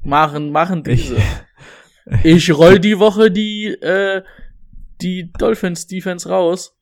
Machen, 0.01 0.51
machen 0.51 0.83
Ich, 0.89 1.07
diese. 1.07 1.23
Ich 2.25 2.53
roll 2.53 2.81
die 2.81 2.99
Woche 2.99 3.31
die, 3.31 3.67
äh, 3.67 4.25
die 5.01 5.33
Dolphins 5.39 5.87
Defense 5.87 6.29
raus. 6.29 6.77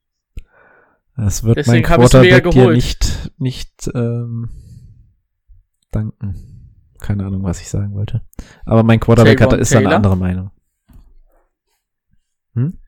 das 1.16 1.44
wird 1.44 1.58
Deswegen 1.58 1.76
mein 1.76 1.82
Quarterback 1.82 2.44
dir 2.44 2.50
geholt. 2.50 2.74
nicht, 2.74 3.32
nicht 3.36 3.90
ähm, 3.94 4.48
danken. 5.90 6.53
Keine 7.04 7.26
Ahnung, 7.26 7.42
was 7.42 7.60
ich 7.60 7.68
sagen 7.68 7.92
wollte. 7.94 8.22
Aber 8.64 8.82
mein 8.82 8.98
Quarterback 8.98 9.38
hat, 9.42 9.52
ist 9.52 9.72
da 9.72 9.76
eine 9.76 9.84
Taylor? 9.84 9.96
andere 9.96 10.16
Meinung. 10.16 10.50
Hm? 12.54 12.78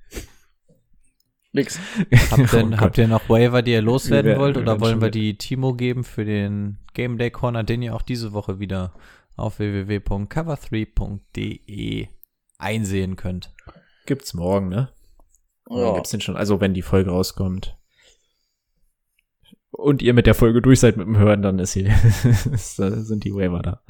Nix. 1.53 1.79
Habt, 2.31 2.53
denn, 2.55 2.73
Oh 2.75 2.79
habt 2.79 2.97
ihr 2.97 3.09
noch 3.09 3.29
Waiver, 3.29 3.61
die 3.61 3.73
ihr 3.73 3.83
loswerden 3.83 4.33
Wir 4.33 4.39
wollt? 4.39 4.57
wir 4.57 4.63
Oder 4.63 4.81
wollen 4.81 5.03
wir 5.03 5.11
die 5.11 5.37
Timo 5.37 5.75
geben 5.75 6.03
für 6.03 6.25
den 6.25 6.79
Game 6.95 7.19
Day 7.19 7.31
Corner, 7.31 7.63
den 7.63 7.83
ihr 7.83 7.95
auch 7.95 8.01
diese 8.01 8.33
Woche 8.33 8.59
wieder 8.59 8.95
auf 9.37 9.59
www.cover3.de 9.59 12.09
einsehen 12.57 13.17
könnt? 13.17 13.53
Gibt's 14.07 14.33
morgen, 14.33 14.71
ne? 14.71 14.89
Oder 15.69 15.89
Ja. 15.89 15.93
Gibt's 15.95 16.09
den 16.11 16.23
schon? 16.23 16.39
Also 16.39 16.59
wenn 16.63 16.73
die 16.73 16.81
Folge 16.81 17.11
rauskommt. 17.11 17.76
Und 19.77 20.01
ihr 20.01 20.15
mit 20.15 20.27
der 20.27 20.35
Folge 20.35 20.63
durch 20.63 20.81
seid 20.81 20.97
mit 20.97 21.07
dem 21.07 21.19
Hören, 21.19 21.43
dann 21.43 21.59
ist 21.59 21.75
hier, 21.75 21.95
da 22.79 22.91
sind 23.03 23.25
die 23.25 23.35
Waiver 23.35 23.61
da. 23.61 23.83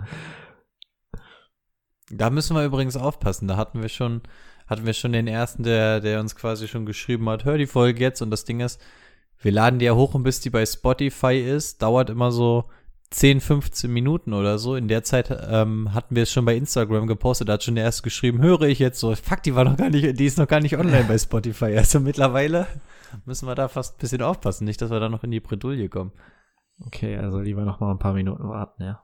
Da 2.11 2.29
müssen 2.31 2.57
wir 2.57 2.65
übrigens 2.65 2.97
aufpassen. 2.97 3.47
Da 3.47 3.57
hatten 3.57 3.83
wir 3.83 3.89
schon, 3.89 4.23
hatten 4.67 4.85
wir 4.85 4.95
schon 4.95 5.13
den 5.13 5.29
ersten, 5.29 5.63
der, 5.63 6.01
der 6.01 6.19
uns 6.19 6.35
quasi 6.35 6.67
schon 6.67 6.87
geschrieben 6.87 7.29
hat, 7.29 7.45
hör 7.45 7.57
die 7.57 7.69
Folge 7.69 8.01
jetzt. 8.01 8.21
Und 8.21 8.33
das 8.33 8.45
Ding 8.45 8.59
ist, 8.59 8.81
wir 9.39 9.53
laden 9.53 9.79
die 9.79 9.85
ja 9.85 9.95
hoch 9.95 10.15
und 10.15 10.25
bis 10.25 10.41
die 10.41 10.51
bei 10.51 10.67
Spotify 10.67 11.39
ist, 11.39 11.83
dauert 11.83 12.11
immer 12.11 12.33
so 12.33 12.65
10, 13.11 13.41
15 13.41 13.93
Minuten 13.93 14.33
oder 14.33 14.59
so. 14.59 14.77
In 14.77 14.89
der 14.89 15.05
Zeit 15.05 15.31
ähm, 15.49 15.95
hatten 15.95 16.17
wir 16.17 16.25
es 16.25 16.33
schon 16.33 16.45
bei 16.45 16.57
Instagram 16.57 17.07
gepostet, 17.07 17.49
da 17.49 17.55
hat 17.55 17.63
schon 17.63 17.77
der 17.77 17.85
erste 17.85 18.03
geschrieben, 18.03 18.43
höre 18.43 18.63
ich 18.63 18.79
jetzt 18.79 19.01
so, 19.01 19.15
fuck, 19.15 19.43
die 19.43 19.55
war 19.55 19.65
noch 19.65 19.77
gar 19.77 19.91
nicht, 19.91 20.19
die 20.19 20.27
ist 20.27 20.39
noch 20.39 20.49
gar 20.49 20.61
nicht 20.61 20.77
online 20.77 21.05
bei 21.05 21.19
Spotify. 21.19 21.77
Also 21.87 22.01
mittlerweile 22.01 22.67
müssen 23.25 23.47
wir 23.47 23.55
da 23.55 23.69
fast 23.69 23.95
ein 23.95 24.01
bisschen 24.01 24.23
aufpassen, 24.23 24.65
nicht, 24.65 24.83
dass 24.83 24.91
wir 24.91 24.99
da 24.99 25.09
noch 25.09 25.25
in 25.25 25.31
die 25.31 25.41
Bredouille 25.41 25.89
kommen. 25.89 26.13
Okay, 26.81 27.17
also 27.17 27.39
lieber 27.39 27.65
noch 27.65 27.81
mal 27.81 27.91
ein 27.91 27.99
paar 27.99 28.13
Minuten 28.13 28.49
warten, 28.49 28.83
ja. 28.83 29.03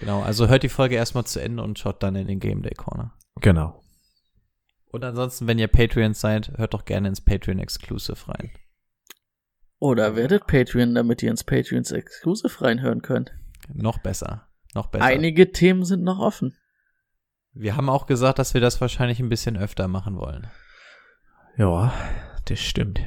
Genau, 0.00 0.22
also 0.22 0.48
hört 0.48 0.62
die 0.62 0.68
Folge 0.68 0.94
erstmal 0.94 1.24
zu 1.24 1.40
Ende 1.40 1.62
und 1.62 1.78
schaut 1.78 2.02
dann 2.02 2.14
in 2.14 2.26
den 2.26 2.40
Game 2.40 2.62
Day 2.62 2.74
Corner. 2.74 3.14
Genau. 3.40 3.82
Und 4.90 5.04
ansonsten, 5.04 5.46
wenn 5.46 5.58
ihr 5.58 5.68
Patreons 5.68 6.20
seid, 6.20 6.52
hört 6.58 6.74
doch 6.74 6.84
gerne 6.84 7.08
ins 7.08 7.20
Patreon 7.20 7.58
Exclusive 7.58 8.28
rein. 8.28 8.50
Oder 9.82 10.14
werdet 10.14 10.46
Patreon, 10.46 10.94
damit 10.94 11.24
ihr 11.24 11.30
ins 11.32 11.42
Patreons 11.42 11.90
Exclusive 11.90 12.62
reinhören 12.62 13.02
könnt. 13.02 13.32
Noch 13.74 13.98
besser. 13.98 14.46
Noch 14.76 14.86
besser. 14.86 15.04
Einige 15.04 15.50
Themen 15.50 15.84
sind 15.84 16.04
noch 16.04 16.20
offen. 16.20 16.56
Wir 17.52 17.76
haben 17.76 17.90
auch 17.90 18.06
gesagt, 18.06 18.38
dass 18.38 18.54
wir 18.54 18.60
das 18.60 18.80
wahrscheinlich 18.80 19.18
ein 19.18 19.28
bisschen 19.28 19.56
öfter 19.56 19.88
machen 19.88 20.16
wollen. 20.18 20.46
Ja, 21.56 21.92
das 22.44 22.60
stimmt. 22.60 23.00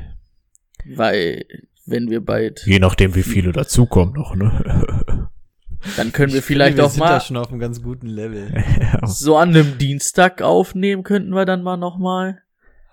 Weil, 0.83 1.45
wenn 1.85 2.09
wir 2.09 2.19
bald, 2.19 2.65
Je 2.65 2.79
nachdem, 2.79 3.15
wie 3.15 3.23
viele 3.23 3.53
dazukommen 3.53 4.13
noch, 4.13 4.35
ne? 4.35 5.29
dann 5.95 6.11
können 6.11 6.33
wir 6.33 6.43
vielleicht 6.43 6.75
wir 6.75 6.87
auch 6.87 6.89
sind 6.89 6.99
mal 6.99 7.07
da 7.07 7.19
schon 7.21 7.37
auf 7.37 7.51
einem 7.51 7.59
ganz 7.59 7.81
guten 7.81 8.07
Level. 8.07 8.53
ja. 8.81 9.07
so 9.07 9.37
an 9.37 9.51
einem 9.51 9.77
Dienstag 9.77 10.41
aufnehmen, 10.41 11.03
könnten 11.03 11.33
wir 11.33 11.45
dann 11.45 11.63
mal 11.63 11.77
nochmal. 11.77 12.41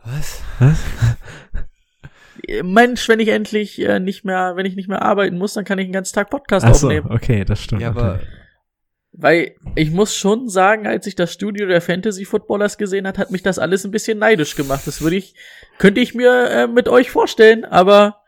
Was? 0.05 0.41
Mensch, 2.63 3.09
wenn 3.09 3.21
ich 3.21 3.29
endlich 3.29 3.81
äh, 3.81 4.01
nicht 4.01 4.25
mehr, 4.25 4.57
wenn 4.57 4.67
ich 4.67 4.77
nicht 4.77 4.89
mehr 4.89 5.03
arbeiten 5.03 5.39
muss, 5.39 5.55
dann 5.55 5.65
kann 5.65 5.79
ich 5.79 5.87
den 5.87 5.93
ganzen 5.93 6.15
Tag 6.15 6.31
Podcast 6.31 6.67
Ach 6.67 6.75
so, 6.75 6.87
aufnehmen. 6.87 7.11
okay, 7.11 7.45
das 7.45 7.63
stimmt. 7.63 7.83
Ja, 7.83 7.89
aber 7.89 8.17
okay. 8.17 8.27
Weil 9.15 9.55
ich 9.75 9.91
muss 9.91 10.17
schon 10.17 10.49
sagen, 10.49 10.87
als 10.87 11.07
ich 11.07 11.15
das 11.15 11.35
Studio 11.35 11.67
der 11.67 11.83
Fantasy 11.83 12.25
Footballers 12.25 12.79
gesehen 12.79 13.07
hat, 13.07 13.19
hat 13.19 13.31
mich 13.31 13.43
das 13.43 13.59
alles 13.59 13.85
ein 13.85 13.91
bisschen 13.91 14.19
neidisch 14.19 14.57
gemacht. 14.57 14.87
Das 14.87 15.03
würde 15.03 15.17
ich, 15.17 15.35
könnte 15.79 16.01
ich 16.01 16.15
mir 16.15 16.49
äh, 16.49 16.67
mit 16.67 16.89
euch 16.89 17.11
vorstellen, 17.11 17.67
aber 17.67 18.23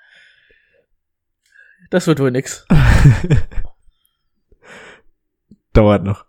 das 1.88 2.06
wird 2.06 2.20
wohl 2.20 2.30
nix. 2.30 2.66
Dauert 5.72 6.04
noch. 6.04 6.26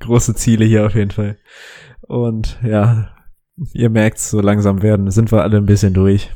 Große 0.00 0.34
Ziele 0.34 0.66
hier 0.66 0.84
auf 0.84 0.94
jeden 0.94 1.10
Fall. 1.10 1.38
Und 2.02 2.58
ja, 2.62 3.16
ihr 3.72 3.88
merkt, 3.88 4.18
so 4.18 4.40
langsam 4.40 4.82
werden, 4.82 5.10
sind 5.10 5.32
wir 5.32 5.42
alle 5.42 5.56
ein 5.56 5.66
bisschen 5.66 5.94
durch. 5.94 6.30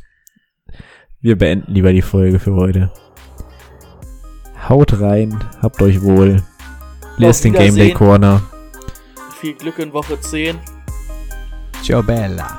Wir 1.26 1.36
beenden 1.36 1.72
lieber 1.72 1.92
die 1.92 2.02
Folge 2.02 2.38
für 2.38 2.54
heute. 2.54 2.92
Haut 4.68 5.00
rein, 5.00 5.36
habt 5.60 5.82
euch 5.82 6.00
wohl. 6.00 6.40
Lest 7.16 7.42
den 7.42 7.52
Game 7.52 7.74
Day 7.74 7.86
Wiedersehen. 7.86 7.96
Corner. 7.96 8.42
Viel 9.40 9.54
Glück 9.54 9.80
in 9.80 9.92
Woche 9.92 10.20
10. 10.20 10.56
Ciao 11.82 12.00
Bella. 12.00 12.56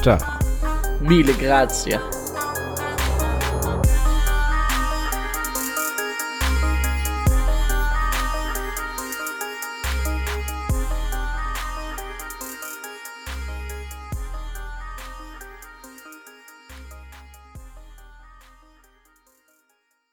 Ciao. 0.00 0.16
Mille 1.02 1.34
grazie. 1.34 2.00